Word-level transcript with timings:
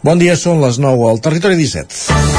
Bon 0.00 0.16
dia, 0.16 0.32
són 0.32 0.62
les 0.64 0.78
9 0.80 1.08
al 1.10 1.18
Territori 1.20 1.58
17. 1.60 2.30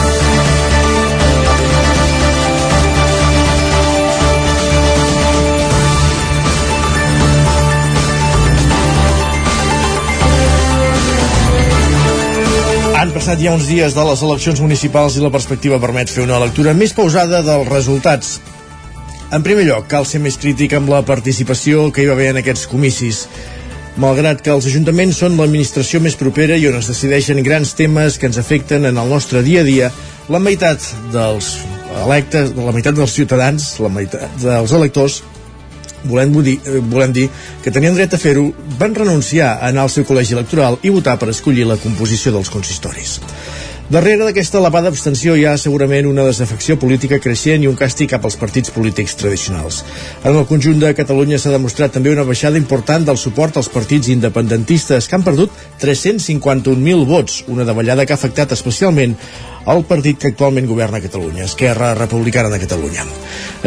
Han 12.97 13.13
passat 13.13 13.37
ja 13.37 13.53
uns 13.53 13.69
dies 13.69 13.93
de 13.93 14.07
les 14.09 14.25
eleccions 14.25 14.57
municipals 14.65 15.13
i 15.17 15.21
la 15.21 15.29
perspectiva 15.29 15.77
permet 15.77 16.09
fer 16.09 16.25
una 16.25 16.41
lectura 16.41 16.73
més 16.73 16.97
pausada 16.97 17.45
dels 17.45 17.69
resultats. 17.69 18.39
En 19.29 19.45
primer 19.45 19.69
lloc, 19.69 19.85
cal 19.85 20.09
ser 20.09 20.25
més 20.25 20.41
crític 20.41 20.73
amb 20.73 20.89
la 20.89 21.05
participació 21.05 21.91
que 21.93 22.01
hi 22.01 22.09
va 22.09 22.17
haver 22.17 22.33
en 22.33 22.41
aquests 22.41 22.65
comicis. 22.73 23.27
Malgrat 23.99 24.39
que 24.39 24.53
els 24.53 24.65
ajuntaments 24.69 25.17
són 25.19 25.35
l'administració 25.35 25.99
més 25.99 26.15
propera 26.15 26.55
i 26.55 26.67
on 26.69 26.77
es 26.79 26.87
decideixen 26.87 27.41
grans 27.43 27.73
temes 27.75 28.15
que 28.17 28.29
ens 28.29 28.39
afecten 28.39 28.87
en 28.87 28.97
el 28.97 29.11
nostre 29.11 29.41
dia 29.43 29.65
a 29.65 29.67
dia, 29.67 29.91
la 30.31 30.39
meitat 30.39 30.85
dels 31.11 31.57
electes, 32.05 32.53
la 32.55 32.71
meitat 32.71 32.95
dels 32.95 33.17
ciutadans, 33.17 33.67
la 33.83 33.91
meitat 33.91 34.39
dels 34.39 34.71
electors, 34.77 35.21
volem 36.03 36.31
dir, 36.41 36.59
eh, 36.65 36.79
volem 36.79 37.11
dir 37.11 37.29
que 37.63 37.71
tenien 37.71 37.95
dret 37.95 38.13
a 38.13 38.17
fer-ho, 38.17 38.47
van 38.79 38.95
renunciar 38.95 39.57
a 39.57 39.67
anar 39.67 39.83
al 39.83 39.93
seu 39.93 40.07
col·legi 40.07 40.33
electoral 40.37 40.79
i 40.81 40.89
votar 40.89 41.17
per 41.19 41.29
escollir 41.29 41.67
la 41.67 41.77
composició 41.77 42.31
dels 42.31 42.49
consistoris. 42.49 43.19
Darrere 43.91 44.23
d'aquesta 44.23 44.55
elevada 44.61 44.87
abstenció 44.87 45.33
hi 45.35 45.41
ha 45.43 45.57
segurament 45.59 46.05
una 46.07 46.23
desafecció 46.23 46.77
política 46.79 47.17
creixent 47.19 47.65
i 47.65 47.67
un 47.67 47.75
càstig 47.75 48.07
cap 48.13 48.23
als 48.23 48.37
partits 48.39 48.71
polítics 48.71 49.17
tradicionals. 49.19 49.81
En 50.23 50.31
el 50.31 50.45
conjunt 50.47 50.77
de 50.79 50.93
Catalunya 50.95 51.35
s'ha 51.35 51.51
demostrat 51.51 51.91
també 51.91 52.13
una 52.13 52.23
baixada 52.23 52.55
important 52.55 53.03
del 53.09 53.19
suport 53.19 53.59
als 53.59 53.67
partits 53.73 54.07
independentistes 54.13 55.09
que 55.09 55.17
han 55.17 55.25
perdut 55.25 55.51
351.000 55.81 57.03
vots, 57.09 57.41
una 57.51 57.65
davallada 57.67 58.05
que 58.05 58.15
ha 58.15 58.19
afectat 58.21 58.55
especialment 58.55 59.17
el 59.75 59.83
partit 59.91 60.23
que 60.23 60.31
actualment 60.31 60.71
governa 60.71 61.03
Catalunya, 61.03 61.49
Esquerra 61.51 61.91
Republicana 61.99 62.53
de 62.53 62.61
Catalunya. 62.63 63.03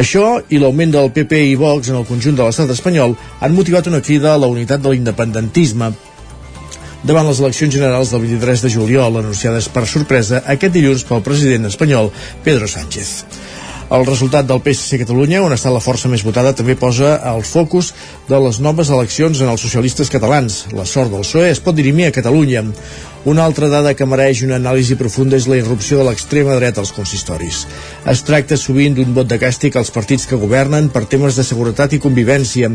Això 0.01 0.41
i 0.49 0.63
l'augment 0.63 0.97
del 0.97 1.13
PP 1.13 1.45
i 1.51 1.55
Vox 1.61 1.93
en 1.93 2.01
el 2.01 2.09
conjunt 2.09 2.41
de 2.41 2.49
l'estat 2.49 2.73
espanyol 2.73 3.13
han 3.45 3.61
motivat 3.61 3.93
una 3.93 4.01
crida 4.01 4.33
a 4.33 4.41
la 4.41 4.49
unitat 4.49 4.81
de 4.81 4.97
l'independentisme 4.97 5.93
davant 7.05 7.27
les 7.29 7.41
eleccions 7.43 7.75
generals 7.75 8.11
del 8.13 8.23
23 8.25 8.65
de 8.65 8.71
juliol 8.73 9.19
anunciades 9.21 9.69
per 9.69 9.85
sorpresa 9.85 10.41
aquest 10.49 10.73
dilluns 10.73 11.05
pel 11.05 11.21
president 11.25 11.69
espanyol 11.69 12.09
Pedro 12.45 12.69
Sánchez. 12.71 13.11
El 13.93 14.07
resultat 14.09 14.47
del 14.49 14.63
PSC 14.65 14.97
Catalunya, 15.03 15.43
on 15.45 15.53
està 15.53 15.69
la 15.71 15.83
força 15.85 16.09
més 16.09 16.25
votada, 16.25 16.55
també 16.57 16.73
posa 16.81 17.19
el 17.31 17.45
focus 17.45 17.93
de 18.31 18.41
les 18.41 18.59
noves 18.65 18.89
eleccions 18.89 19.43
en 19.45 19.53
els 19.53 19.61
socialistes 19.61 20.09
catalans. 20.11 20.65
La 20.73 20.87
sort 20.89 21.13
del 21.13 21.23
PSOE 21.27 21.51
es 21.53 21.61
pot 21.61 21.77
dirimir 21.77 22.09
a 22.09 22.15
Catalunya. 22.17 22.65
Una 23.25 23.45
altra 23.49 23.71
dada 23.73 23.95
que 23.97 24.05
mereix 24.05 24.43
una 24.45 24.59
anàlisi 24.61 24.99
profunda 25.01 25.39
és 25.39 25.47
la 25.49 25.57
irrupció 25.57 25.97
de 25.97 26.05
l'extrema 26.05 26.59
dreta 26.59 26.83
als 26.83 26.91
consistoris. 26.93 27.63
Es 28.13 28.21
tracta 28.29 28.59
sovint 28.61 28.99
d'un 28.99 29.15
vot 29.17 29.31
de 29.31 29.39
càstig 29.41 29.79
als 29.81 29.89
partits 29.95 30.27
que 30.29 30.37
governen 30.43 30.91
per 30.93 31.07
temes 31.09 31.39
de 31.41 31.45
seguretat 31.49 31.97
i 31.97 32.03
convivència. 32.05 32.69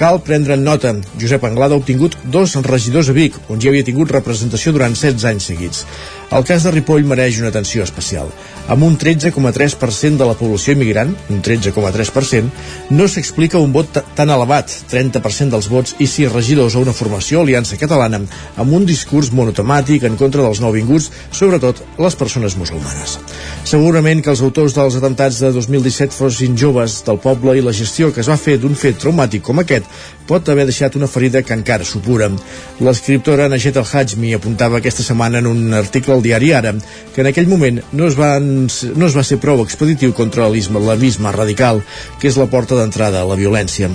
Cal 0.00 0.18
prendre 0.26 0.56
nota. 0.58 0.96
Josep 1.20 1.46
Anglada 1.46 1.76
ha 1.76 1.82
obtingut 1.84 2.16
dos 2.34 2.56
regidors 2.66 3.12
a 3.12 3.14
Vic, 3.14 3.38
on 3.48 3.62
ja 3.62 3.70
havia 3.70 3.86
tingut 3.86 4.10
representació 4.10 4.72
durant 4.74 4.98
16 4.98 5.28
anys 5.30 5.46
seguits. 5.52 5.86
El 6.32 6.46
cas 6.48 6.64
de 6.64 6.70
Ripoll 6.72 7.04
mereix 7.04 7.38
una 7.38 7.50
atenció 7.52 7.84
especial. 7.84 8.30
Amb 8.72 8.86
un 8.86 8.94
13,3% 8.96 10.16
de 10.16 10.26
la 10.26 10.34
població 10.38 10.72
immigrant, 10.72 11.10
un 11.28 11.42
13,3%, 11.44 12.48
no 12.96 13.06
s'explica 13.06 13.60
un 13.60 13.74
vot 13.74 13.98
tan 14.16 14.32
elevat, 14.32 14.72
30% 14.88 15.52
dels 15.52 15.68
vots 15.68 15.96
i 16.00 16.08
sis 16.08 16.32
regidors 16.32 16.74
a 16.74 16.80
una 16.80 16.94
formació 16.96 17.42
Aliança 17.42 17.76
Catalana, 17.76 18.22
amb 18.56 18.72
un 18.72 18.88
discurs 18.88 19.28
monotemàtic 19.36 19.91
en 20.08 20.16
contra 20.16 20.40
dels 20.40 20.62
nouvinguts, 20.64 21.10
sobretot 21.28 21.82
les 22.00 22.16
persones 22.16 22.56
musulmanes. 22.56 23.18
Segurament 23.68 24.22
que 24.24 24.32
els 24.32 24.40
autors 24.42 24.72
dels 24.72 24.96
atemptats 24.96 25.42
de 25.44 25.52
2017 25.52 26.16
fossin 26.16 26.56
joves 26.56 27.02
del 27.04 27.20
poble 27.20 27.58
i 27.58 27.62
la 27.64 27.76
gestió 27.76 28.08
que 28.12 28.24
es 28.24 28.30
va 28.32 28.40
fer 28.40 28.56
d'un 28.62 28.74
fet 28.78 28.96
traumàtic 29.02 29.44
com 29.44 29.60
aquest 29.60 29.84
pot 30.26 30.48
haver 30.48 30.64
deixat 30.68 30.96
una 30.96 31.10
ferida 31.10 31.42
que 31.44 31.52
encara 31.52 31.84
supura. 31.84 32.30
L'escriptora 32.80 33.48
Najet 33.52 33.76
El-Hajmi 33.76 34.32
apuntava 34.36 34.78
aquesta 34.78 35.04
setmana 35.04 35.42
en 35.42 35.50
un 35.50 35.74
article 35.76 36.16
al 36.16 36.24
diari 36.24 36.52
Ara 36.56 36.72
que 37.12 37.20
en 37.20 37.28
aquell 37.28 37.50
moment 37.50 37.82
no 37.92 38.08
es, 38.08 38.16
van, 38.16 38.68
no 38.96 39.06
es 39.06 39.16
va 39.16 39.26
ser 39.26 39.40
prou 39.42 39.62
expeditiu 39.62 40.14
contra 40.16 40.48
l'islamisme 40.48 41.32
radical, 41.36 41.82
que 42.20 42.30
és 42.30 42.38
la 42.40 42.48
porta 42.48 42.78
d'entrada 42.78 43.22
a 43.22 43.28
la 43.28 43.36
violència. 43.36 43.90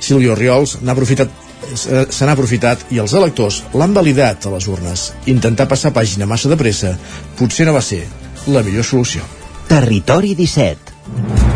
Silvio 0.00 0.34
Riols 0.36 0.78
n'ha 0.82 0.96
aprofitat 0.96 1.45
se 1.74 2.24
n'ha 2.24 2.36
aprofitat 2.36 2.86
i 2.94 3.00
els 3.02 3.16
electors 3.18 3.62
l'han 3.74 3.96
validat 3.96 4.46
a 4.46 4.54
les 4.54 4.68
urnes. 4.70 5.10
Intentar 5.32 5.68
passar 5.70 5.94
pàgina 5.96 6.28
massa 6.28 6.52
de 6.52 6.60
pressa 6.60 6.96
potser 7.38 7.66
no 7.66 7.76
va 7.76 7.84
ser 7.84 8.04
la 8.46 8.62
millor 8.62 8.86
solució. 8.86 9.26
Territori 9.68 10.34
17 10.38 11.55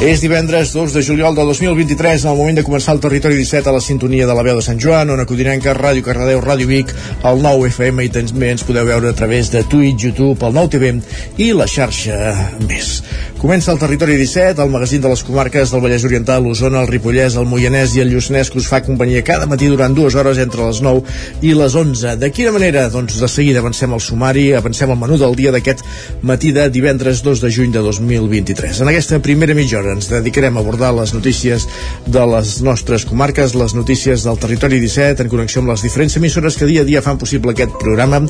És 0.00 0.22
divendres 0.24 0.70
2 0.72 0.94
de 0.96 1.02
juliol 1.04 1.34
de 1.36 1.44
2023, 1.44 2.22
en 2.24 2.30
el 2.30 2.36
moment 2.38 2.56
de 2.56 2.62
començar 2.64 2.94
el 2.94 3.02
Territori 3.04 3.36
17 3.36 3.68
a 3.68 3.74
la 3.74 3.82
sintonia 3.84 4.24
de 4.24 4.32
la 4.32 4.40
veu 4.40 4.56
de 4.56 4.62
Sant 4.64 4.78
Joan, 4.80 5.10
on 5.12 5.20
Codinenca, 5.28 5.74
Ràdio 5.76 6.00
Cardedeu, 6.06 6.40
Ràdio 6.40 6.70
Vic, 6.70 6.94
el 7.28 7.42
9 7.44 7.68
FM 7.68 8.06
i 8.06 8.12
també 8.14 8.48
ens 8.54 8.64
podeu 8.64 8.88
veure 8.88 9.10
a 9.12 9.16
través 9.18 9.50
de 9.52 9.60
Twitch, 9.60 10.06
YouTube, 10.06 10.40
el 10.48 10.56
9 10.56 10.70
TV 10.72 10.94
i 11.36 11.50
la 11.52 11.66
xarxa 11.68 12.16
més. 12.64 13.02
Comença 13.40 13.74
el 13.74 13.80
Territori 13.80 14.16
17, 14.16 14.62
el 14.64 14.72
magazín 14.72 15.04
de 15.04 15.12
les 15.12 15.24
comarques 15.24 15.70
del 15.72 15.84
Vallès 15.84 16.08
Oriental, 16.08 16.48
l'Osona, 16.48 16.80
el 16.80 16.88
Ripollès, 16.88 17.36
el 17.36 17.48
Moianès 17.48 17.92
i 17.96 18.00
el 18.00 18.10
Lluçanès, 18.14 18.48
que 18.48 18.60
us 18.60 18.70
fa 18.72 18.80
companyia 18.84 19.20
cada 19.24 19.48
matí 19.48 19.68
durant 19.68 19.92
dues 19.96 20.16
hores 20.16 20.40
entre 20.40 20.64
les 20.64 20.80
9 20.80 21.04
i 21.44 21.52
les 21.56 21.76
11. 21.76 22.16
De 22.20 22.32
quina 22.32 22.52
manera? 22.56 22.88
Doncs 22.92 23.20
de 23.20 23.28
seguida 23.28 23.60
avancem 23.60 23.92
al 23.92 24.00
sumari, 24.00 24.48
avancem 24.56 24.92
al 24.92 25.00
menú 25.00 25.20
del 25.20 25.36
dia 25.36 25.52
d'aquest 25.52 25.84
matí 26.24 26.56
de 26.56 26.70
divendres 26.72 27.20
2 27.24 27.44
de 27.44 27.52
juny 27.52 27.72
de 27.76 27.84
2023. 27.84 28.80
En 28.80 28.92
aquesta 28.92 29.20
primera 29.24 29.56
mitja 29.56 29.80
hora 29.80 29.89
ens 29.92 30.08
dedicarem 30.10 30.56
a 30.56 30.62
abordar 30.64 30.92
les 30.96 31.14
notícies 31.14 31.66
de 32.06 32.24
les 32.32 32.56
nostres 32.66 33.04
comarques, 33.08 33.54
les 33.58 33.74
notícies 33.74 34.24
del 34.26 34.38
territori 34.40 34.80
17, 34.82 35.24
en 35.24 35.32
connexió 35.32 35.62
amb 35.62 35.72
les 35.72 35.84
diferents 35.86 36.16
emissores 36.20 36.56
que 36.56 36.68
dia 36.68 36.84
a 36.84 36.88
dia 36.88 37.02
fan 37.02 37.18
possible 37.20 37.54
aquest 37.54 37.76
programa. 37.80 38.22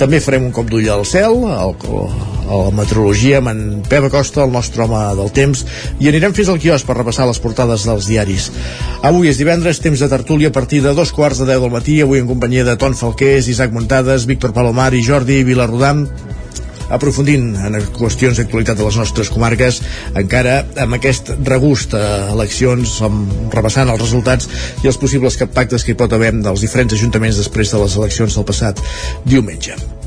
També 0.00 0.22
farem 0.24 0.48
un 0.48 0.54
cop 0.54 0.70
d'ull 0.70 0.88
al 0.92 1.04
cel, 1.08 1.42
al, 1.52 1.76
a 2.48 2.62
la 2.64 2.72
meteorologia 2.74 3.42
amb 3.42 3.52
en 3.52 3.62
Pep 3.88 4.08
Acosta, 4.08 4.44
el 4.44 4.54
nostre 4.54 4.84
home 4.86 5.02
del 5.18 5.32
temps, 5.36 5.64
i 6.00 6.10
anirem 6.10 6.34
fins 6.36 6.52
al 6.52 6.60
quiosc 6.62 6.88
per 6.88 6.98
repassar 6.98 7.28
les 7.28 7.42
portades 7.42 7.86
dels 7.88 8.08
diaris. 8.08 8.50
Avui 9.02 9.30
és 9.32 9.40
divendres, 9.40 9.82
temps 9.84 10.00
de 10.00 10.10
tertúlia 10.10 10.52
a 10.52 10.56
partir 10.56 10.82
de 10.84 10.94
dos 10.96 11.12
quarts 11.12 11.42
de 11.42 11.50
deu 11.50 11.66
del 11.66 11.74
matí, 11.74 12.00
avui 12.02 12.22
en 12.22 12.30
companyia 12.30 12.66
de 12.66 12.78
Ton 12.80 12.96
Falqués, 12.98 13.48
Isaac 13.52 13.74
Muntades, 13.74 14.26
Víctor 14.26 14.56
Palomar 14.56 14.92
i 14.94 15.04
Jordi 15.04 15.42
Vilarrodam 15.46 16.06
aprofundint 16.94 17.52
en 17.66 17.78
qüestions 17.98 18.40
d'actualitat 18.40 18.78
de 18.78 18.86
les 18.86 18.98
nostres 19.00 19.30
comarques, 19.34 19.82
encara 20.18 20.60
amb 20.84 20.98
aquest 20.98 21.34
regust 21.48 21.94
a 21.98 22.32
eleccions, 22.32 22.98
amb, 23.06 23.36
repassant 23.54 23.92
els 23.92 24.02
resultats 24.02 24.48
i 24.84 24.90
els 24.90 25.00
possibles 25.00 25.38
pactes 25.54 25.84
que 25.84 25.94
hi 25.94 26.00
pot 26.00 26.12
haver 26.12 26.34
dels 26.38 26.64
diferents 26.64 26.96
ajuntaments 26.96 27.40
després 27.40 27.72
de 27.72 27.84
les 27.84 28.00
eleccions 28.00 28.34
del 28.38 28.48
passat 28.48 28.84
diumenge. 29.24 29.97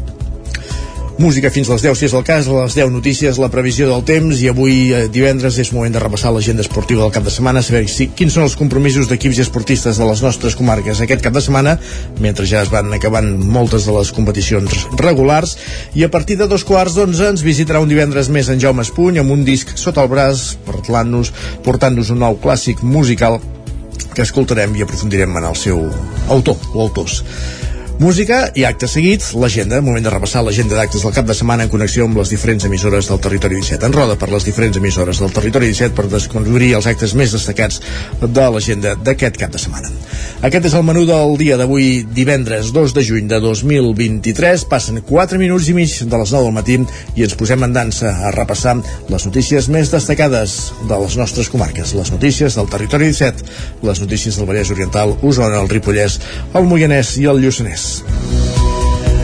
Música 1.21 1.51
fins 1.53 1.69
a 1.69 1.75
les 1.75 1.83
10, 1.85 1.99
si 1.99 2.07
és 2.07 2.13
el 2.17 2.23
cas, 2.25 2.47
a 2.49 2.63
les 2.63 2.73
10 2.73 2.89
notícies, 2.89 3.37
la 3.37 3.51
previsió 3.53 3.85
del 3.85 4.01
temps 4.07 4.39
i 4.41 4.47
avui 4.49 4.89
eh, 4.89 5.03
divendres 5.13 5.59
és 5.61 5.69
moment 5.69 5.93
de 5.93 6.01
repassar 6.01 6.31
l'agenda 6.33 6.63
esportiva 6.65 7.03
del 7.03 7.13
cap 7.13 7.27
de 7.27 7.29
setmana, 7.29 7.61
saber 7.61 7.83
si, 7.93 8.07
quins 8.17 8.33
són 8.33 8.47
els 8.47 8.55
compromisos 8.57 9.05
d'equips 9.05 9.37
i 9.37 9.43
esportistes 9.43 9.99
de 10.01 10.07
les 10.09 10.23
nostres 10.25 10.57
comarques 10.57 10.97
aquest 10.97 11.21
cap 11.21 11.37
de 11.37 11.43
setmana, 11.45 11.75
mentre 12.25 12.47
ja 12.49 12.63
es 12.65 12.73
van 12.73 12.89
acabant 12.97 13.29
moltes 13.37 13.85
de 13.85 13.93
les 13.99 14.09
competicions 14.17 14.87
regulars, 14.97 15.59
i 15.93 16.07
a 16.07 16.09
partir 16.09 16.39
de 16.41 16.49
dos 16.49 16.65
quarts 16.65 16.97
d'onze 16.97 17.29
ens 17.35 17.45
visitarà 17.45 17.85
un 17.85 17.93
divendres 17.93 18.33
més 18.33 18.49
en 18.49 18.57
Jaume 18.57 18.81
Espuny 18.81 19.21
amb 19.21 19.37
un 19.37 19.45
disc 19.45 19.77
sota 19.77 20.01
el 20.01 20.09
braç, 20.09 20.55
portant-nos 20.65 21.35
portant 21.61 22.01
un 22.01 22.25
nou 22.25 22.41
clàssic 22.41 22.81
musical 22.81 23.37
que 24.16 24.25
escoltarem 24.25 24.73
i 24.73 24.81
aprofundirem 24.81 25.37
en 25.37 25.51
el 25.53 25.59
seu 25.67 25.85
autor 26.34 26.57
o 26.73 26.87
autors. 26.87 27.22
Música 28.01 28.47
i 28.57 28.63
acte 28.65 28.87
seguit, 28.89 29.21
l'agenda, 29.37 29.77
moment 29.85 30.01
de 30.01 30.09
repassar 30.09 30.41
l'agenda 30.41 30.73
d'actes 30.73 31.03
del 31.05 31.13
cap 31.13 31.27
de 31.27 31.35
setmana 31.37 31.67
en 31.67 31.69
connexió 31.69 32.07
amb 32.07 32.17
les 32.17 32.31
diferents 32.33 32.63
emissores 32.65 33.05
del 33.11 33.19
Territori 33.21 33.59
17. 33.59 33.85
En 33.85 33.93
roda 33.93 34.15
per 34.17 34.31
les 34.31 34.47
diferents 34.47 34.79
emissores 34.79 35.19
del 35.21 35.29
Territori 35.35 35.69
17 35.69 35.93
per 35.93 36.07
descobrir 36.09 36.71
els 36.79 36.87
actes 36.89 37.13
més 37.13 37.35
destacats 37.37 37.77
de 38.23 38.47
l'agenda 38.55 38.95
d'aquest 38.97 39.37
cap 39.37 39.53
de 39.53 39.61
setmana. 39.61 39.91
Aquest 40.41 40.65
és 40.71 40.73
el 40.79 40.87
menú 40.87 41.03
del 41.05 41.35
dia 41.37 41.59
d'avui, 41.61 42.01
divendres 42.17 42.71
2 42.73 42.95
de 42.97 43.03
juny 43.05 43.29
de 43.29 43.37
2023. 43.43 44.65
Passen 44.71 44.97
4 45.05 45.37
minuts 45.37 45.69
i 45.69 45.77
mig 45.77 45.93
de 46.01 46.23
les 46.23 46.33
9 46.33 46.49
del 46.49 46.57
matí 46.57 46.79
i 47.13 47.27
ens 47.27 47.37
posem 47.37 47.67
en 47.69 47.77
dansa 47.77 48.15
a 48.17 48.33
repassar 48.33 48.79
les 49.13 49.29
notícies 49.29 49.69
més 49.69 49.93
destacades 49.93 50.57
de 50.89 51.01
les 51.05 51.19
nostres 51.21 51.53
comarques, 51.53 51.93
les 51.93 52.09
notícies 52.17 52.57
del 52.57 52.73
Territori 52.73 53.13
17, 53.13 53.45
les 53.85 54.01
notícies 54.01 54.41
del 54.41 54.49
Vallès 54.49 54.73
Oriental, 54.73 55.13
Osona, 55.21 55.61
el 55.61 55.69
Ripollès, 55.69 56.17
el 56.57 56.65
Moianès 56.65 57.19
i 57.21 57.29
el 57.29 57.45
Lluçanès. 57.45 57.91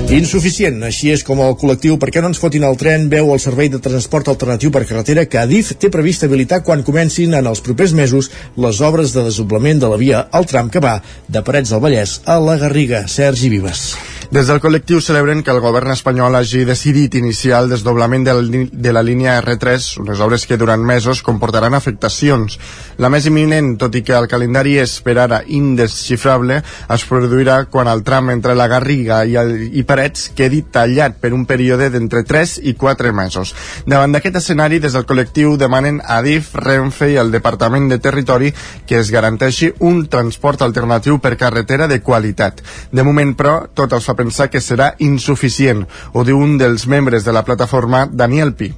Insuficient, 0.07 0.77
així 0.87 1.09
és 1.11 1.23
com 1.27 1.41
el 1.43 1.57
col·lectiu 1.59 1.97
Perquè 1.99 2.21
no 2.23 2.29
ens 2.31 2.39
fotin 2.39 2.63
el 2.63 2.77
tren 2.79 3.09
veu 3.11 3.33
el 3.33 3.41
servei 3.43 3.67
de 3.73 3.81
transport 3.83 4.29
alternatiu 4.31 4.71
per 4.71 4.85
carretera 4.87 5.25
que 5.27 5.41
Adif 5.41 5.73
té 5.75 5.91
previst 5.91 6.23
habilitar 6.23 6.61
quan 6.63 6.85
comencin 6.87 7.35
en 7.35 7.49
els 7.51 7.59
propers 7.65 7.91
mesos 7.91 8.31
les 8.55 8.79
obres 8.79 9.11
de 9.15 9.25
desdoblament 9.27 9.83
de 9.83 9.91
la 9.91 9.99
via 9.99 10.27
al 10.31 10.47
tram 10.47 10.71
que 10.71 10.83
va 10.83 11.01
de 11.27 11.43
Parets 11.43 11.75
del 11.75 11.83
Vallès 11.83 12.21
a 12.23 12.39
la 12.39 12.55
Garriga. 12.61 13.03
Sergi 13.11 13.51
Vives. 13.51 13.89
Des 14.27 14.49
del 14.51 14.59
col·lectiu 14.59 14.99
celebren 14.99 15.39
que 15.39 15.53
el 15.53 15.61
govern 15.63 15.93
espanyol 15.93 16.35
hagi 16.35 16.65
decidit 16.67 17.13
iniciar 17.15 17.61
el 17.63 17.69
desdoblament 17.71 18.25
de 18.27 18.33
la, 18.35 18.63
de 18.67 18.91
la 18.91 19.03
línia 19.05 19.37
R3, 19.39 19.85
unes 20.01 20.19
obres 20.19 20.43
que 20.43 20.57
durant 20.59 20.81
mesos 20.83 21.21
comportaran 21.23 21.77
afectacions. 21.77 22.57
La 22.99 23.07
més 23.07 23.23
imminent, 23.29 23.77
tot 23.79 23.95
i 23.95 24.01
que 24.03 24.17
el 24.17 24.27
calendari 24.27 24.73
és 24.81 24.97
per 25.05 25.15
ara 25.23 25.39
indesxifrable, 25.47 26.57
es 26.59 27.05
produirà 27.07 27.61
quan 27.71 27.87
el 27.87 28.03
tram 28.03 28.33
entre 28.33 28.55
la 28.59 28.67
Garriga 28.67 29.21
i, 29.23 29.37
el, 29.39 29.53
i 29.71 29.85
Parets 29.87 30.27
quedi 30.35 30.59
tallat 30.75 31.21
per 31.23 31.31
un 31.31 31.47
període 31.47 31.87
d'entre 31.93 32.25
3 32.27 32.57
i 32.67 32.75
4 32.75 33.15
mesos. 33.15 33.55
Davant 33.87 34.11
d'aquest 34.11 34.41
escenari, 34.41 34.81
des 34.83 34.91
del 34.97 35.07
col·lectiu 35.07 35.55
demanen 35.55 36.01
a 36.03 36.19
DIF, 36.25 36.51
Renfe 36.67 37.13
i 37.13 37.17
el 37.21 37.31
Departament 37.31 37.87
de 37.87 38.01
Territori 38.03 38.51
que 38.83 38.99
es 38.99 39.13
garanteixi 39.15 39.71
un 39.87 40.03
transport 40.11 40.67
alternatiu 40.67 41.23
per 41.23 41.37
carretera 41.39 41.87
de 41.87 42.01
qualitat. 42.03 42.59
De 42.91 43.07
moment, 43.07 43.31
però, 43.39 43.57
tot 43.71 43.95
els 43.95 44.11
pensar 44.17 44.49
que 44.51 44.61
serà 44.63 44.91
insuficient, 45.03 45.85
ho 46.13 46.25
diu 46.27 46.39
un 46.41 46.57
dels 46.59 46.87
membres 46.89 47.25
de 47.25 47.35
la 47.35 47.45
plataforma, 47.47 48.07
Daniel 48.11 48.53
Pi. 48.57 48.71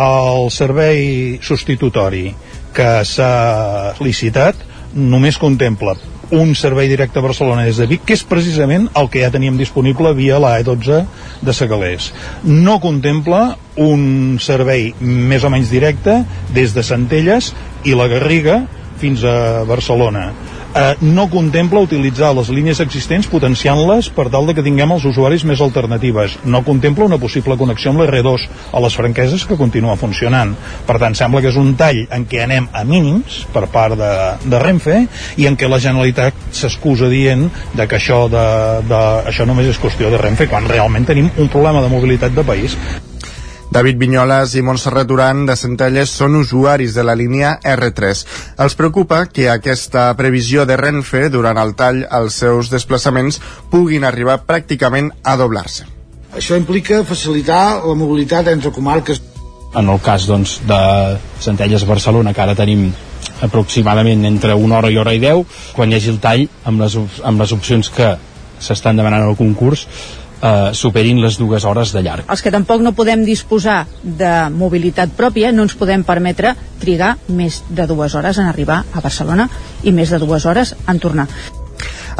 El 0.00 0.48
servei 0.54 1.38
substitutori 1.44 2.30
que 2.74 2.90
s'ha 3.04 3.96
licitat 4.00 4.68
només 4.94 5.38
contempla 5.38 5.96
un 6.30 6.54
servei 6.54 6.86
directe 6.88 7.18
a 7.18 7.22
Barcelona 7.22 7.64
des 7.66 7.76
de 7.76 7.86
Vic, 7.90 8.04
que 8.06 8.14
és 8.14 8.22
precisament 8.26 8.86
el 8.98 9.08
que 9.10 9.24
ja 9.24 9.32
teníem 9.34 9.56
disponible 9.58 10.12
via 10.14 10.38
la 10.38 10.54
E12 10.62 11.02
de 11.42 11.54
Segalers. 11.54 12.12
No 12.44 12.78
contempla 12.82 13.56
un 13.82 14.38
servei 14.42 14.92
més 15.00 15.44
o 15.44 15.50
menys 15.50 15.72
directe 15.74 16.20
des 16.54 16.74
de 16.74 16.86
Centelles 16.86 17.50
i 17.84 17.96
la 17.98 18.06
Garriga 18.10 18.62
fins 19.02 19.24
a 19.24 19.64
Barcelona 19.66 20.30
eh, 20.74 20.94
no 21.00 21.28
contempla 21.30 21.82
utilitzar 21.84 22.32
les 22.36 22.50
línies 22.52 22.80
existents 22.82 23.28
potenciant-les 23.30 24.10
per 24.14 24.28
tal 24.32 24.48
de 24.48 24.54
que 24.56 24.64
tinguem 24.66 24.94
els 24.94 25.06
usuaris 25.08 25.44
més 25.48 25.60
alternatives. 25.60 26.38
No 26.44 26.62
contempla 26.66 27.08
una 27.08 27.18
possible 27.18 27.56
connexió 27.60 27.92
amb 27.92 28.02
l'R2 28.02 28.46
a 28.72 28.82
les 28.84 28.96
franqueses 28.96 29.46
que 29.46 29.58
continua 29.60 29.98
funcionant. 30.00 30.54
Per 30.86 30.98
tant, 31.02 31.16
sembla 31.18 31.42
que 31.42 31.52
és 31.52 31.60
un 31.60 31.74
tall 31.80 32.04
en 32.10 32.26
què 32.30 32.44
anem 32.44 32.70
a 32.72 32.84
mínims 32.84 33.42
per 33.54 33.66
part 33.72 33.98
de, 33.98 34.12
de 34.46 34.62
Renfe 34.62 35.04
i 35.40 35.46
en 35.50 35.58
què 35.58 35.68
la 35.70 35.80
Generalitat 35.82 36.50
s'excusa 36.54 37.10
dient 37.10 37.48
de 37.74 37.86
que 37.86 38.00
això, 38.00 38.24
de, 38.30 38.46
de, 38.88 39.04
això 39.30 39.46
només 39.48 39.70
és 39.70 39.80
qüestió 39.80 40.10
de 40.10 40.20
Renfe, 40.20 40.48
quan 40.50 40.68
realment 40.70 41.08
tenim 41.08 41.30
un 41.36 41.48
problema 41.48 41.82
de 41.84 41.92
mobilitat 41.92 42.36
de 42.36 42.46
país. 42.46 42.76
David 43.70 44.00
Vinyoles 44.02 44.56
i 44.58 44.64
Montserrat 44.66 45.06
Duran 45.06 45.44
de 45.46 45.54
Centelles 45.54 46.10
són 46.10 46.34
usuaris 46.40 46.96
de 46.96 47.04
la 47.06 47.14
línia 47.14 47.52
R3. 47.62 48.22
Els 48.64 48.74
preocupa 48.74 49.20
que 49.30 49.46
aquesta 49.46 50.08
previsió 50.18 50.64
de 50.66 50.74
Renfe 50.80 51.28
durant 51.30 51.58
el 51.62 51.76
tall 51.78 52.00
als 52.10 52.40
seus 52.42 52.72
desplaçaments 52.72 53.38
puguin 53.70 54.02
arribar 54.02 54.40
pràcticament 54.48 55.12
a 55.22 55.36
doblar-se. 55.38 55.86
Això 56.34 56.58
implica 56.58 57.04
facilitar 57.06 57.78
la 57.84 57.94
mobilitat 57.94 58.50
entre 58.50 58.74
comarques. 58.74 59.22
En 59.78 59.86
el 59.86 60.02
cas 60.02 60.26
doncs, 60.26 60.56
de 60.66 60.80
Centelles-Barcelona, 61.38 62.34
que 62.34 62.42
ara 62.42 62.58
tenim 62.58 62.88
aproximadament 63.46 64.26
entre 64.26 64.58
una 64.58 64.80
hora 64.80 64.90
i 64.90 64.98
hora 64.98 65.14
i 65.14 65.22
deu, 65.22 65.44
quan 65.76 65.92
hi 65.92 66.00
hagi 66.00 66.10
el 66.10 66.18
tall, 66.18 66.48
amb 66.66 66.82
les, 66.82 66.98
amb 67.22 67.38
les 67.38 67.54
opcions 67.54 67.94
que 67.94 68.16
s'estan 68.60 68.98
demanant 68.98 69.24
al 69.24 69.38
concurs, 69.38 69.86
eh, 70.42 70.70
superin 70.74 71.20
les 71.22 71.38
dues 71.38 71.64
hores 71.64 71.92
de 71.92 72.02
llarg. 72.02 72.26
Els 72.28 72.42
que 72.42 72.52
tampoc 72.54 72.82
no 72.84 72.94
podem 72.96 73.24
disposar 73.26 73.84
de 74.02 74.34
mobilitat 74.54 75.14
pròpia 75.16 75.52
no 75.52 75.66
ens 75.68 75.76
podem 75.78 76.04
permetre 76.06 76.54
trigar 76.80 77.16
més 77.28 77.62
de 77.68 77.86
dues 77.86 78.14
hores 78.14 78.40
en 78.40 78.50
arribar 78.50 78.84
a 78.92 79.04
Barcelona 79.04 79.50
i 79.82 79.92
més 79.92 80.10
de 80.10 80.22
dues 80.22 80.46
hores 80.46 80.74
en 80.88 81.02
tornar. 81.02 81.28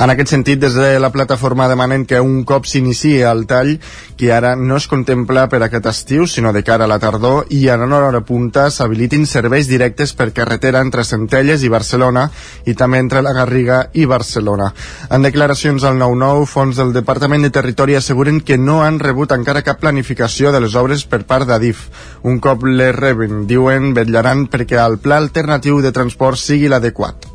En 0.01 0.09
aquest 0.09 0.31
sentit, 0.33 0.57
des 0.57 0.73
de 0.73 0.95
la 0.97 1.11
plataforma 1.13 1.67
demanen 1.69 2.07
que 2.09 2.23
un 2.25 2.39
cop 2.49 2.65
s'iniciï 2.65 3.19
el 3.29 3.43
tall, 3.45 3.75
que 4.17 4.31
ara 4.33 4.55
no 4.57 4.79
es 4.81 4.87
contempla 4.89 5.43
per 5.53 5.59
aquest 5.67 5.89
estiu, 5.91 6.25
sinó 6.25 6.55
de 6.57 6.63
cara 6.65 6.87
a 6.87 6.89
la 6.89 6.97
tardor, 7.03 7.51
i 7.53 7.67
en 7.69 7.83
una 7.85 7.99
hora 8.07 8.23
punta 8.25 8.71
s'habilitin 8.73 9.27
serveis 9.29 9.69
directes 9.69 10.15
per 10.17 10.31
carretera 10.33 10.81
entre 10.81 11.05
Centelles 11.05 11.61
i 11.61 11.69
Barcelona 11.69 12.23
i 12.65 12.73
també 12.73 13.03
entre 13.05 13.21
la 13.21 13.35
Garriga 13.37 13.83
i 13.93 14.07
Barcelona. 14.09 14.71
En 15.11 15.27
declaracions 15.29 15.85
al 15.85 16.01
9-9, 16.01 16.47
fons 16.49 16.81
del 16.81 16.95
Departament 16.97 17.45
de 17.45 17.53
Territori 17.59 17.99
asseguren 17.99 18.41
que 18.41 18.57
no 18.57 18.79
han 18.81 19.03
rebut 19.05 19.35
encara 19.37 19.67
cap 19.67 19.83
planificació 19.85 20.49
de 20.55 20.63
les 20.65 20.79
obres 20.81 21.05
per 21.05 21.27
part 21.29 21.45
d'Adif. 21.45 21.91
Un 22.25 22.41
cop 22.41 22.65
les 22.65 22.97
reben, 22.97 23.45
diuen, 23.53 23.93
vetllaran 23.93 24.47
perquè 24.49 24.81
el 24.81 24.97
pla 24.97 25.21
alternatiu 25.21 25.83
de 25.85 25.93
transport 25.93 26.41
sigui 26.41 26.73
l'adequat. 26.73 27.30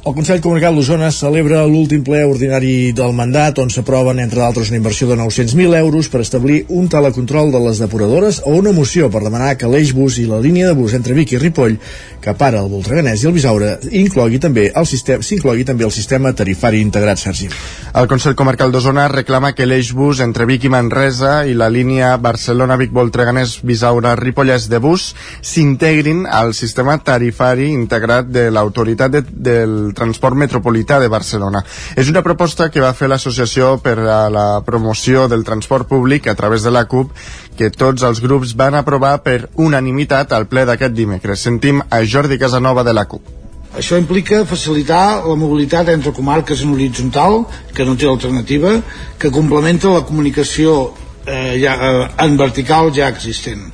El 0.00 0.14
Consell 0.16 0.38
Comarcal 0.40 0.78
d'Osona 0.78 1.10
celebra 1.12 1.58
l'últim 1.68 2.00
ple 2.00 2.22
ordinari 2.24 2.88
del 2.96 3.12
mandat 3.12 3.58
on 3.60 3.68
s'aproven, 3.68 4.16
entre 4.22 4.40
d'altres, 4.40 4.70
una 4.72 4.78
inversió 4.78 5.04
de 5.10 5.16
900.000 5.20 5.76
euros 5.76 6.08
per 6.08 6.22
establir 6.24 6.64
un 6.72 6.88
telecontrol 6.88 7.52
de 7.52 7.60
les 7.60 7.76
depuradores 7.84 8.40
o 8.48 8.56
una 8.56 8.72
moció 8.72 9.12
per 9.12 9.20
demanar 9.20 9.60
que 9.60 9.68
l'eix 9.68 9.92
bus 9.92 10.16
i 10.16 10.24
la 10.24 10.40
línia 10.40 10.70
de 10.70 10.76
bus 10.78 10.96
entre 10.96 11.12
Vic 11.12 11.36
i 11.36 11.38
Ripoll, 11.42 11.76
que 12.24 12.32
para 12.32 12.64
el 12.64 12.72
Voltreganès 12.72 13.20
i 13.20 13.28
el 13.28 13.36
Bisaure, 13.36 13.76
inclogui 13.92 14.40
també 14.40 14.72
el 14.72 14.88
sistema 14.88 15.20
s'inclogui 15.20 15.68
també 15.68 15.84
el 15.84 15.92
sistema 15.92 16.32
tarifari 16.32 16.80
integrat, 16.80 17.20
Sergi. 17.20 17.52
El 17.92 18.08
Consell 18.08 18.32
Comarcal 18.38 18.72
d'Osona 18.72 19.04
reclama 19.12 19.52
que 19.52 19.68
l'eix 19.68 19.92
bus 19.92 20.24
entre 20.24 20.48
Vic 20.48 20.64
i 20.64 20.72
Manresa 20.72 21.44
i 21.44 21.52
la 21.52 21.68
línia 21.68 22.16
Barcelona-Vic-Voltreganès-Bisaure-Ripollès 22.16 24.64
de 24.72 24.80
bus 24.80 25.12
s'integrin 25.44 26.24
al 26.24 26.56
sistema 26.56 26.96
tarifari 27.04 27.68
integrat 27.74 28.32
de 28.32 28.48
l'autoritat 28.48 29.12
de, 29.12 29.20
del 29.28 29.89
transport 29.94 30.36
metropolità 30.36 31.00
de 31.00 31.08
Barcelona. 31.08 31.64
És 31.96 32.08
una 32.08 32.22
proposta 32.22 32.70
que 32.70 32.82
va 32.84 32.94
fer 32.94 33.08
l'Associació 33.10 33.76
per 33.82 33.98
a 33.98 34.22
la 34.30 34.46
promoció 34.66 35.26
del 35.28 35.44
transport 35.44 35.88
públic 35.88 36.28
a 36.28 36.34
través 36.34 36.62
de 36.62 36.70
la 36.70 36.86
CUP 36.86 37.12
que 37.56 37.70
tots 37.70 38.02
els 38.06 38.22
grups 38.24 38.54
van 38.56 38.78
aprovar 38.78 39.18
per 39.24 39.50
unanimitat 39.54 40.32
al 40.32 40.48
ple 40.48 40.64
d'aquest 40.64 40.96
dimecres. 40.96 41.42
Sentim 41.44 41.82
a 41.90 42.02
Jordi 42.04 42.38
Casanova 42.38 42.84
de 42.86 42.96
la 42.96 43.04
CUP. 43.04 43.36
Això 43.70 43.98
implica 44.00 44.42
facilitar 44.50 45.22
la 45.22 45.36
mobilitat 45.38 45.92
entre 45.92 46.10
comarques 46.12 46.64
en 46.64 46.72
horitzontal, 46.74 47.44
que 47.74 47.86
no 47.86 47.94
té 47.94 48.08
alternativa, 48.10 48.72
que 49.18 49.30
complementa 49.30 49.92
la 49.94 50.02
comunicació 50.08 50.90
eh, 51.26 51.60
ja, 51.62 51.76
eh, 51.76 52.08
en 52.24 52.36
vertical 52.40 52.90
ja 52.96 53.08
existent. 53.08 53.68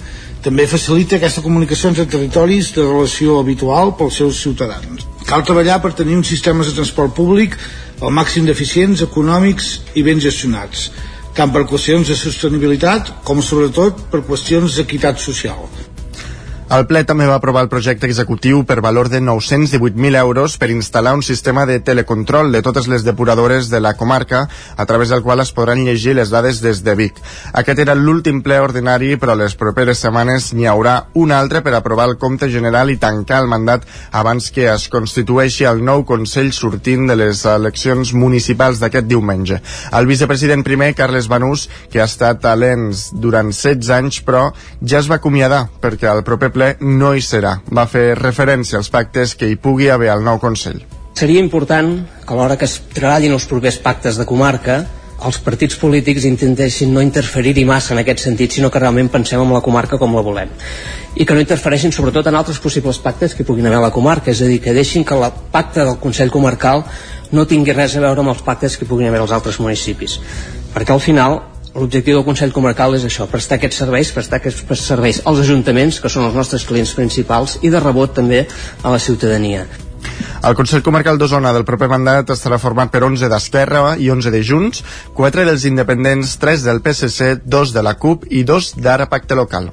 També 0.44 0.66
facilita 0.68 1.16
aquesta 1.16 1.42
comunicació 1.42 1.90
entre 1.90 2.04
territoris 2.06 2.74
de 2.76 2.84
relació 2.84 3.40
habitual 3.40 3.96
pels 3.96 4.20
seus 4.20 4.42
ciutadans. 4.44 5.06
Cal 5.26 5.42
treballar 5.42 5.80
per 5.82 5.90
tenir 5.98 6.14
uns 6.14 6.28
sistemes 6.30 6.68
de 6.70 6.76
transport 6.76 7.14
públic 7.16 7.56
al 7.98 8.14
màxim 8.14 8.46
d'eficients, 8.46 9.02
econòmics 9.02 9.72
i 9.98 10.04
ben 10.06 10.22
gestionats, 10.22 10.90
tant 11.34 11.50
per 11.50 11.66
qüestions 11.66 12.12
de 12.12 12.18
sostenibilitat 12.20 13.10
com 13.26 13.42
sobretot 13.42 14.06
per 14.12 14.22
qüestions 14.28 14.78
d'equitat 14.78 15.18
social. 15.18 15.66
El 16.66 16.82
ple 16.90 17.04
també 17.06 17.28
va 17.30 17.36
aprovar 17.38 17.60
el 17.62 17.68
projecte 17.70 18.08
executiu 18.08 18.64
per 18.66 18.80
valor 18.82 19.06
de 19.06 19.20
918.000 19.22 20.16
euros 20.18 20.56
per 20.58 20.66
instal·lar 20.74 21.12
un 21.14 21.20
sistema 21.22 21.62
de 21.62 21.76
telecontrol 21.78 22.50
de 22.50 22.58
totes 22.66 22.88
les 22.90 23.04
depuradores 23.06 23.68
de 23.70 23.78
la 23.78 23.92
comarca 23.94 24.48
a 24.74 24.86
través 24.86 25.12
del 25.14 25.22
qual 25.22 25.38
es 25.44 25.52
podran 25.54 25.84
llegir 25.86 26.16
les 26.18 26.32
dades 26.34 26.58
des 26.64 26.80
de 26.82 26.96
Vic. 26.98 27.20
Aquest 27.52 27.78
era 27.84 27.94
l'últim 27.94 28.40
ple 28.42 28.58
ordinari, 28.58 29.12
però 29.14 29.36
les 29.38 29.54
properes 29.54 30.02
setmanes 30.02 30.48
n'hi 30.58 30.66
haurà 30.66 30.96
un 31.14 31.30
altre 31.30 31.62
per 31.62 31.76
aprovar 31.78 32.08
el 32.10 32.16
compte 32.18 32.50
general 32.50 32.90
i 32.90 32.98
tancar 32.98 33.44
el 33.44 33.48
mandat 33.52 33.86
abans 34.10 34.50
que 34.50 34.66
es 34.72 34.88
constitueixi 34.90 35.70
el 35.70 35.84
nou 35.86 36.02
Consell 36.02 36.50
sortint 36.50 37.06
de 37.06 37.14
les 37.14 37.44
eleccions 37.46 38.10
municipals 38.10 38.82
d'aquest 38.82 39.06
diumenge. 39.06 39.60
El 39.94 40.10
vicepresident 40.10 40.66
primer, 40.66 40.96
Carles 40.98 41.30
Banús, 41.30 41.68
que 41.92 42.02
ha 42.02 42.10
estat 42.10 42.42
a 42.42 42.58
l'ENS 42.58 43.12
durant 43.14 43.54
16 43.54 43.94
anys, 44.00 44.20
però 44.26 44.48
ja 44.82 44.98
es 44.98 45.06
va 45.06 45.22
acomiadar 45.22 45.68
perquè 45.78 46.10
el 46.10 46.26
proper 46.26 46.55
ple 46.56 46.72
no 46.80 47.12
hi 47.14 47.22
serà. 47.24 47.58
Va 47.68 47.86
fer 47.90 48.14
referència 48.18 48.80
als 48.80 48.90
pactes 48.92 49.36
que 49.36 49.48
hi 49.50 49.60
pugui 49.60 49.92
haver 49.92 50.10
al 50.12 50.24
nou 50.24 50.40
Consell. 50.42 50.82
Seria 51.16 51.40
important 51.40 51.98
que 52.24 52.32
a 52.32 52.36
l'hora 52.36 52.56
que 52.60 52.66
es 52.68 52.80
treballin 52.92 53.36
els 53.36 53.46
propers 53.48 53.78
pactes 53.80 54.18
de 54.20 54.26
comarca 54.28 54.84
els 55.24 55.38
partits 55.40 55.78
polítics 55.80 56.26
intentessin 56.28 56.90
no 56.92 57.00
interferir-hi 57.00 57.64
massa 57.64 57.94
en 57.94 58.02
aquest 58.02 58.20
sentit, 58.26 58.52
sinó 58.52 58.68
que 58.70 58.80
realment 58.82 59.08
pensem 59.08 59.40
en 59.40 59.52
la 59.54 59.62
comarca 59.64 59.96
com 59.98 60.12
la 60.14 60.22
volem. 60.22 60.50
I 61.16 61.24
que 61.24 61.34
no 61.34 61.40
interfereixin 61.40 61.94
sobretot 61.94 62.28
en 62.28 62.36
altres 62.36 62.60
possibles 62.60 63.00
pactes 63.00 63.34
que 63.34 63.46
puguin 63.48 63.66
haver 63.66 63.80
a 63.80 63.86
la 63.86 63.94
comarca, 63.94 64.30
és 64.30 64.42
a 64.44 64.50
dir, 64.50 64.60
que 64.60 64.76
deixin 64.76 65.04
que 65.08 65.16
el 65.16 65.24
pacte 65.50 65.84
del 65.84 65.96
Consell 66.02 66.30
Comarcal 66.30 66.84
no 67.32 67.46
tingui 67.48 67.72
res 67.72 67.96
a 67.96 68.04
veure 68.04 68.20
amb 68.20 68.34
els 68.34 68.44
pactes 68.44 68.76
que 68.76 68.86
puguin 68.86 69.08
haver 69.08 69.24
als 69.24 69.32
altres 69.32 69.58
municipis. 69.58 70.20
Perquè 70.74 70.92
al 70.92 71.00
final 71.00 71.40
l'objectiu 71.76 72.18
del 72.18 72.26
Consell 72.26 72.54
Comarcal 72.56 72.96
és 72.98 73.06
això, 73.06 73.28
prestar 73.30 73.60
aquests 73.60 73.82
serveis, 73.84 74.12
prestar 74.16 74.40
aquests 74.40 74.86
serveis 74.86 75.22
als 75.24 75.42
ajuntaments, 75.46 76.00
que 76.00 76.12
són 76.12 76.28
els 76.28 76.36
nostres 76.36 76.64
clients 76.68 76.94
principals, 76.98 77.58
i 77.62 77.72
de 77.72 77.82
rebot 77.82 78.16
també 78.16 78.46
a 78.82 78.94
la 78.94 79.02
ciutadania. 79.02 79.66
El 80.46 80.54
Consell 80.54 80.82
Comarcal 80.86 81.18
d'Osona 81.18 81.50
del 81.54 81.64
proper 81.66 81.88
mandat 81.90 82.28
estarà 82.30 82.58
format 82.62 82.92
per 82.92 83.02
11 83.02 83.30
d'Esquerra 83.32 83.96
i 83.98 84.10
11 84.14 84.30
de 84.30 84.42
Junts, 84.46 84.84
4 85.16 85.46
dels 85.48 85.64
independents, 85.66 86.36
3 86.42 86.66
del 86.68 86.82
PSC, 86.84 87.40
2 87.42 87.72
de 87.74 87.82
la 87.82 87.96
CUP 87.98 88.28
i 88.30 88.44
2 88.46 88.76
d'Ara 88.78 89.08
Pacte 89.10 89.34
Local. 89.34 89.72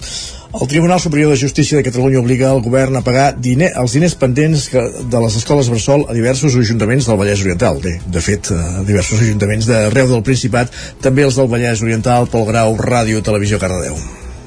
El 0.54 0.68
Tribunal 0.70 1.00
Superior 1.02 1.32
de 1.32 1.38
Justícia 1.38 1.78
de 1.78 1.84
Catalunya 1.84 2.20
obliga 2.22 2.52
el 2.54 2.62
govern 2.62 2.98
a 2.98 3.04
pagar 3.06 3.32
diner, 3.38 3.72
els 3.82 3.94
diners 3.98 4.13
pendents 4.22 4.68
que, 4.70 4.82
de 5.10 5.22
les 5.25 5.38
escoles 5.40 5.70
Bressol 5.74 6.06
a 6.08 6.18
diversos 6.18 6.58
ajuntaments 6.58 7.10
del 7.10 7.22
Vallès 7.22 7.42
Oriental. 7.46 7.82
Bé, 7.82 7.96
de 8.06 8.22
fet, 8.22 8.54
a 8.54 8.82
diversos 8.86 9.22
ajuntaments 9.22 9.70
d'arreu 9.70 10.10
del 10.13 10.25
Principat, 10.25 10.74
també 11.02 11.25
els 11.25 11.42
del 11.42 11.50
Vallès 11.50 11.82
Oriental, 11.82 12.30
Pol 12.30 12.46
Grau, 12.50 12.78
Ràdio, 12.78 13.25
Televisió, 13.25 13.62
Cardedeu. 13.62 13.98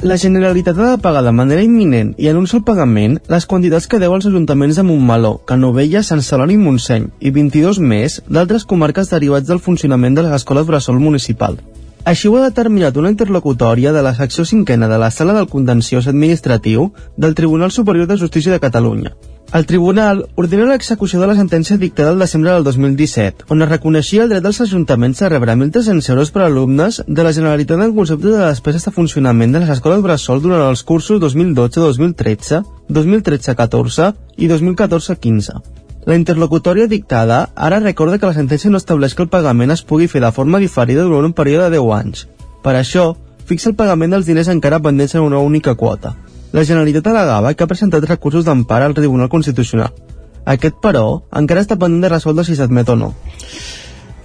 La 0.06 0.16
Generalitat 0.16 0.78
ha 0.78 0.90
de 0.92 0.98
pagar 1.02 1.24
de 1.26 1.32
manera 1.34 1.64
imminent 1.66 2.12
i 2.22 2.28
en 2.30 2.36
un 2.38 2.44
sol 2.46 2.60
pagament 2.62 3.16
les 3.32 3.46
quantitats 3.50 3.88
que 3.90 3.98
deu 3.98 4.12
als 4.14 4.28
ajuntaments 4.28 4.78
de 4.78 4.84
Montmeló, 4.86 5.32
Canovella, 5.50 6.04
Sant 6.06 6.22
Celoni 6.22 6.54
i 6.54 6.60
Montseny 6.62 7.08
i 7.18 7.32
22 7.34 7.80
més 7.92 8.20
d'altres 8.30 8.68
comarques 8.70 9.10
derivats 9.10 9.50
del 9.50 9.58
funcionament 9.64 10.14
de 10.14 10.22
les 10.22 10.36
escoles 10.38 10.68
Bressol 10.70 11.02
municipal. 11.02 11.58
Així 12.06 12.30
ho 12.30 12.36
ha 12.38 12.46
determinat 12.46 13.02
una 13.02 13.10
interlocutòria 13.10 13.90
de 13.90 14.04
la 14.06 14.14
secció 14.14 14.46
cinquena 14.46 14.86
de 14.86 15.02
la 15.02 15.10
Sala 15.10 15.34
del 15.34 15.50
Contenciós 15.50 16.06
Administratiu 16.06 16.92
del 17.16 17.34
Tribunal 17.34 17.74
Superior 17.74 18.06
de 18.06 18.22
Justícia 18.22 18.54
de 18.54 18.62
Catalunya. 18.62 19.16
El 19.54 19.64
tribunal 19.64 20.24
ordena 20.34 20.64
l'execució 20.66 21.20
de 21.20 21.26
la 21.30 21.36
sentència 21.38 21.78
dictada 21.78 22.10
el 22.10 22.18
desembre 22.18 22.50
del 22.50 22.64
2017, 22.66 23.46
on 23.54 23.62
es 23.62 23.68
reconeixia 23.70 24.24
el 24.24 24.32
dret 24.32 24.42
dels 24.42 24.58
ajuntaments 24.64 25.22
a 25.22 25.30
rebre 25.30 25.54
1.300 25.54 26.10
euros 26.10 26.32
per 26.34 26.42
alumnes 26.42 26.98
de 27.06 27.22
la 27.22 27.32
Generalitat 27.32 27.84
en 27.84 27.94
concepte 27.94 28.32
de 28.32 28.42
despeses 28.42 28.84
de 28.84 28.90
funcionament 28.90 29.54
de 29.54 29.62
les 29.62 29.70
escoles 29.70 30.02
Bressol 30.02 30.42
durant 30.42 30.66
els 30.66 30.82
cursos 30.82 31.22
2012-2013, 31.22 32.62
2013-14 32.90 34.12
i 34.36 34.50
2014-15. 34.50 35.62
La 36.06 36.18
interlocutòria 36.18 36.90
dictada 36.90 37.48
ara 37.54 37.80
recorda 37.80 38.18
que 38.18 38.26
la 38.26 38.34
sentència 38.34 38.70
no 38.70 38.82
estableix 38.82 39.14
que 39.14 39.22
el 39.22 39.30
pagament 39.30 39.70
es 39.70 39.86
pugui 39.86 40.10
fer 40.10 40.26
de 40.26 40.34
forma 40.34 40.58
diferida 40.58 41.06
durant 41.06 41.30
un 41.30 41.38
període 41.38 41.70
de 41.70 41.78
10 41.78 41.94
anys. 42.02 42.26
Per 42.66 42.74
això, 42.74 43.12
fixa 43.46 43.70
el 43.70 43.78
pagament 43.78 44.10
dels 44.10 44.26
diners 44.26 44.50
encara 44.50 44.82
pendents 44.82 45.14
en 45.14 45.22
una 45.22 45.38
única 45.38 45.78
quota. 45.78 46.16
La 46.56 46.62
Generalitat 46.64 47.10
alegava 47.10 47.50
que 47.52 47.64
ha 47.66 47.68
presentat 47.68 48.06
recursos 48.08 48.46
d'empara 48.46 48.86
al 48.88 48.94
Tribunal 48.96 49.28
Constitucional. 49.28 49.92
Aquest, 50.48 50.78
però, 50.80 51.02
encara 51.36 51.60
està 51.60 51.76
pendent 51.76 52.06
de 52.06 52.10
resoldre 52.14 52.46
si 52.48 52.56
s'admet 52.56 52.88
o 52.88 52.96
no. 52.96 53.10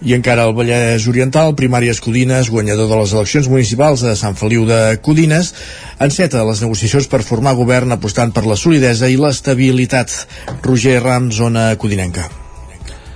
I 0.02 0.16
encara 0.16 0.48
el 0.48 0.56
Vallès 0.56 1.10
Oriental, 1.12 1.52
Primàries 1.60 2.00
Codines, 2.02 2.48
guanyador 2.50 2.88
de 2.88 3.02
les 3.02 3.12
eleccions 3.18 3.52
municipals 3.52 4.06
de 4.08 4.16
Sant 4.16 4.40
Feliu 4.40 4.64
de 4.70 4.80
Codines, 5.04 5.52
enceta 6.00 6.48
les 6.48 6.64
negociacions 6.64 7.12
per 7.12 7.20
formar 7.28 7.58
govern 7.60 7.92
apostant 7.98 8.32
per 8.32 8.48
la 8.48 8.58
solidesa 8.58 9.12
i 9.12 9.20
l'estabilitat. 9.20 10.22
Roger 10.64 11.02
Ram, 11.04 11.34
zona 11.36 11.74
codinenca. 11.76 12.32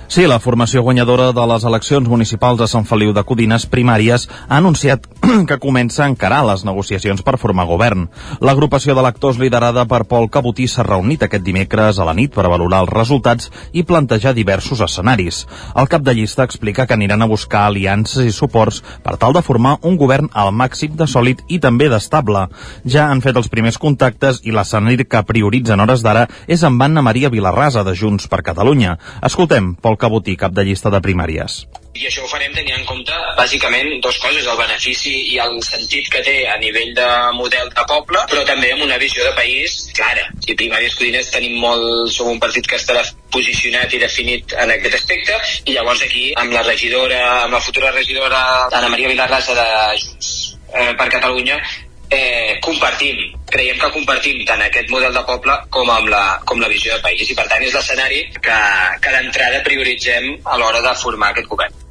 Sí, 0.08 0.22
la 0.30 0.38
formació 0.38 0.84
guanyadora 0.86 1.32
de 1.34 1.44
les 1.50 1.64
eleccions 1.66 2.06
municipals 2.08 2.60
de 2.60 2.66
Sant 2.70 2.84
Feliu 2.86 3.10
de 3.12 3.24
Codines 3.26 3.64
primàries 3.66 4.28
ha 4.46 4.60
anunciat 4.60 5.02
que 5.48 5.56
comença 5.58 6.04
a 6.04 6.06
encarar 6.06 6.44
les 6.46 6.62
negociacions 6.64 7.24
per 7.26 7.34
formar 7.42 7.64
govern. 7.66 8.04
L'agrupació 8.38 8.94
d'electors 8.94 9.40
liderada 9.42 9.82
per 9.90 10.04
Pol 10.06 10.28
Cabotí 10.30 10.68
s'ha 10.70 10.84
reunit 10.86 11.24
aquest 11.26 11.42
dimecres 11.42 11.98
a 11.98 12.06
la 12.06 12.14
nit 12.14 12.30
per 12.36 12.46
valorar 12.46 12.84
els 12.84 12.92
resultats 12.94 13.50
i 13.72 13.82
plantejar 13.82 14.32
diversos 14.36 14.84
escenaris. 14.86 15.40
El 15.74 15.90
cap 15.90 16.06
de 16.06 16.14
llista 16.14 16.46
explica 16.46 16.86
que 16.86 16.94
aniran 16.94 17.26
a 17.26 17.28
buscar 17.32 17.64
aliances 17.66 18.30
i 18.30 18.36
suports 18.36 18.84
per 19.02 19.16
tal 19.18 19.34
de 19.34 19.42
formar 19.42 19.74
un 19.82 19.98
govern 19.98 20.30
al 20.32 20.52
màxim 20.54 20.94
de 20.94 21.10
sòlid 21.10 21.42
i 21.50 21.58
també 21.58 21.90
d'estable. 21.90 22.46
Ja 22.86 23.08
han 23.10 23.24
fet 23.26 23.42
els 23.42 23.50
primers 23.50 23.82
contactes 23.82 24.40
i 24.46 24.54
l'escenari 24.54 25.10
que 25.10 25.26
prioritzen 25.26 25.82
hores 25.82 26.06
d'ara 26.06 26.28
és 26.46 26.62
amb 26.62 26.86
Anna 26.86 27.02
Maria 27.02 27.34
Vilarrasa 27.34 27.82
de 27.82 27.98
Junts 27.98 28.30
per 28.30 28.44
Catalunya. 28.46 28.96
Escoltem 29.26 29.74
Pol 29.74 29.95
Cabotí, 30.00 30.36
cap 30.36 30.54
de 30.56 30.64
llista 30.66 30.92
de 30.92 31.00
primàries. 31.04 31.64
I 31.96 32.04
això 32.08 32.24
ho 32.24 32.28
farem 32.28 32.52
tenint 32.52 32.76
en 32.76 32.84
compte, 32.84 33.14
bàsicament, 33.38 33.88
dues 34.04 34.18
coses, 34.20 34.44
el 34.44 34.58
benefici 34.60 35.14
i 35.32 35.38
el 35.40 35.56
sentit 35.64 36.10
que 36.12 36.20
té 36.26 36.34
a 36.52 36.58
nivell 36.60 36.92
de 36.98 37.06
model 37.38 37.70
de 37.72 37.86
poble, 37.88 38.20
però 38.32 38.42
també 38.48 38.72
amb 38.74 38.84
una 38.84 38.98
visió 39.00 39.24
de 39.24 39.32
país 39.38 39.78
clara. 39.96 40.26
Si 40.44 40.58
primàries 40.58 40.98
Codines 40.98 41.32
tenim 41.32 41.56
molt, 41.62 42.12
som 42.12 42.28
un 42.34 42.42
partit 42.42 42.68
que 42.68 42.76
estarà 42.76 43.04
posicionat 43.32 43.96
i 43.96 44.02
definit 44.02 44.52
en 44.60 44.74
aquest 44.76 45.00
aspecte, 45.00 45.40
i 45.64 45.78
llavors 45.78 46.04
aquí, 46.04 46.28
amb 46.36 46.52
la 46.52 46.66
regidora, 46.68 47.22
amb 47.46 47.56
la 47.56 47.64
futura 47.64 47.94
regidora 47.96 48.44
Ana 48.68 48.92
Maria 48.92 49.08
Vilarrasa 49.14 49.56
de 49.56 49.66
Junts 50.02 50.32
eh, 50.74 50.92
per 50.98 51.08
Catalunya, 51.16 51.58
eh, 52.10 52.58
compartim, 52.62 53.18
creiem 53.50 53.78
que 53.80 53.90
compartim 53.94 54.44
tant 54.46 54.62
aquest 54.62 54.90
model 54.92 55.14
de 55.14 55.24
poble 55.28 55.56
com 55.70 55.90
amb 55.90 56.10
la, 56.12 56.22
com 56.46 56.60
la 56.62 56.70
visió 56.72 56.94
de 56.94 57.02
país 57.04 57.30
i 57.30 57.38
per 57.38 57.48
tant 57.50 57.64
és 57.64 57.74
l'escenari 57.74 58.22
que, 58.36 58.60
que 59.02 59.16
d'entrada 59.16 59.64
prioritzem 59.66 60.32
a 60.44 60.58
l'hora 60.60 60.82
de 60.84 60.94
formar 61.00 61.32
aquest 61.34 61.50
govern. 61.50 61.82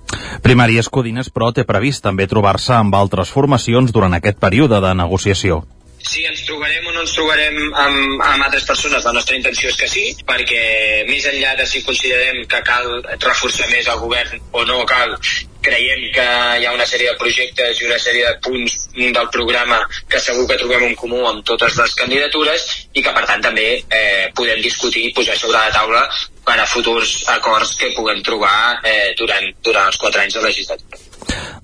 Primàries 0.46 0.88
Codines, 0.94 1.32
però, 1.34 1.52
té 1.52 1.66
previst 1.68 2.04
també 2.06 2.28
trobar-se 2.30 2.76
amb 2.78 2.96
altres 2.96 3.32
formacions 3.34 3.92
durant 3.96 4.14
aquest 4.14 4.38
període 4.40 4.80
de 4.84 4.94
negociació. 4.96 5.64
Si 6.06 6.22
ens 6.30 6.44
trobarem 6.46 6.86
o 6.86 6.92
no 6.94 7.02
ens 7.02 7.16
trobarem 7.16 7.56
amb, 7.82 8.22
amb 8.22 8.46
altres 8.46 8.68
persones, 8.68 9.08
la 9.08 9.14
nostra 9.16 9.38
intenció 9.40 9.72
és 9.72 9.80
que 9.80 9.90
sí, 9.90 10.04
perquè 10.28 10.62
més 11.10 11.26
enllà 11.32 11.56
de 11.58 11.66
si 11.66 11.82
considerem 11.88 12.44
que 12.52 12.62
cal 12.68 12.92
reforçar 13.24 13.72
més 13.72 13.90
el 13.90 14.04
govern 14.04 14.44
o 14.54 14.66
no 14.70 14.84
cal, 14.86 15.18
creiem 15.66 16.06
que 16.16 16.26
hi 16.60 16.68
ha 16.68 16.74
una 16.76 16.88
sèrie 16.90 17.12
de 17.12 17.20
projectes 17.22 17.82
i 17.82 17.88
una 17.90 18.00
sèrie 18.02 18.28
de 18.28 18.40
punts 18.46 18.78
del 18.96 19.30
programa 19.34 19.80
que 20.12 20.22
segur 20.22 20.46
que 20.50 20.60
trobem 20.62 20.86
en 20.90 20.96
comú 21.00 21.24
amb 21.30 21.44
totes 21.48 21.78
les 21.82 21.98
candidatures 22.02 22.68
i 22.94 23.04
que 23.04 23.16
per 23.18 23.26
tant 23.26 23.44
també 23.48 23.68
eh, 23.80 24.30
podem 24.38 24.62
discutir 24.64 25.08
i 25.08 25.14
posar 25.18 25.38
sobre 25.40 25.58
la 25.58 25.74
taula 25.76 26.06
per 26.46 26.60
a 26.62 26.70
futurs 26.70 27.18
acords 27.34 27.76
que 27.82 27.94
puguem 27.98 28.22
trobar 28.24 28.80
eh, 28.86 29.14
durant, 29.18 29.52
durant 29.66 29.90
els 29.90 30.02
quatre 30.02 30.26
anys 30.26 30.38
de 30.38 30.46
legislatura. 30.46 31.15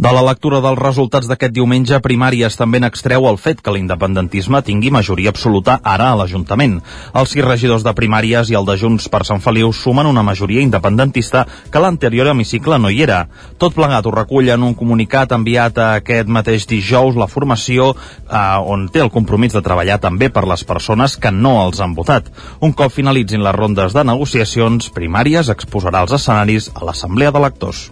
De 0.01 0.09
la 0.09 0.23
lectura 0.25 0.57
dels 0.63 0.79
resultats 0.79 1.27
d'aquest 1.29 1.53
diumenge, 1.53 1.99
Primàries 2.01 2.55
també 2.57 2.79
n'extreu 2.81 3.27
el 3.29 3.37
fet 3.37 3.59
que 3.61 3.73
l'independentisme 3.75 4.63
tingui 4.65 4.89
majoria 4.89 5.29
absoluta 5.29 5.75
ara 5.85 6.07
a 6.09 6.15
l'Ajuntament. 6.17 6.79
Els 7.13 7.35
sis 7.35 7.45
regidors 7.45 7.85
de 7.85 7.93
Primàries 7.93 8.49
i 8.49 8.57
el 8.57 8.65
de 8.65 8.79
Junts 8.81 9.05
per 9.13 9.21
Sant 9.29 9.43
Feliu 9.45 9.69
sumen 9.69 10.09
una 10.09 10.23
majoria 10.25 10.65
independentista 10.65 11.45
que 11.69 11.83
l'anterior 11.83 12.31
hemicicle 12.31 12.81
no 12.81 12.89
hi 12.89 13.03
era. 13.05 13.21
Tot 13.61 13.77
plegat 13.77 14.09
ho 14.09 14.15
recull 14.17 14.49
en 14.49 14.65
un 14.65 14.73
comunicat 14.73 15.37
enviat 15.37 15.77
a 15.77 15.91
aquest 16.01 16.33
mateix 16.33 16.65
dijous 16.65 17.21
la 17.21 17.29
formació 17.29 17.93
eh, 17.93 18.41
on 18.65 18.89
té 18.89 19.05
el 19.05 19.13
compromís 19.13 19.53
de 19.53 19.61
treballar 19.61 20.01
també 20.01 20.33
per 20.33 20.47
les 20.49 20.65
persones 20.65 21.17
que 21.21 21.29
no 21.29 21.59
els 21.67 21.77
han 21.77 21.93
votat. 21.93 22.33
Un 22.59 22.73
cop 22.73 22.89
finalitzin 22.89 23.45
les 23.45 23.59
rondes 23.61 23.93
de 23.93 24.09
negociacions, 24.15 24.89
Primàries 24.97 25.53
exposarà 25.53 26.01
els 26.07 26.17
escenaris 26.17 26.73
a 26.73 26.87
l'Assemblea 26.89 27.29
d'Electors. 27.29 27.91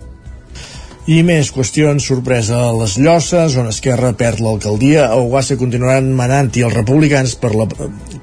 I 1.09 1.23
més 1.25 1.47
qüestions, 1.49 2.05
sorpresa 2.05 2.59
a 2.67 2.73
les 2.77 2.91
Llosses, 3.01 3.55
on 3.57 3.71
Esquerra 3.71 4.11
perd 4.17 4.43
l'alcaldia, 4.45 5.07
a 5.07 5.15
Oguassa 5.17 5.55
continuaran 5.57 6.11
manant 6.19 6.51
i 6.53 6.61
els 6.67 6.75
republicans 6.77 7.33
per 7.41 7.49
la, 7.57 7.65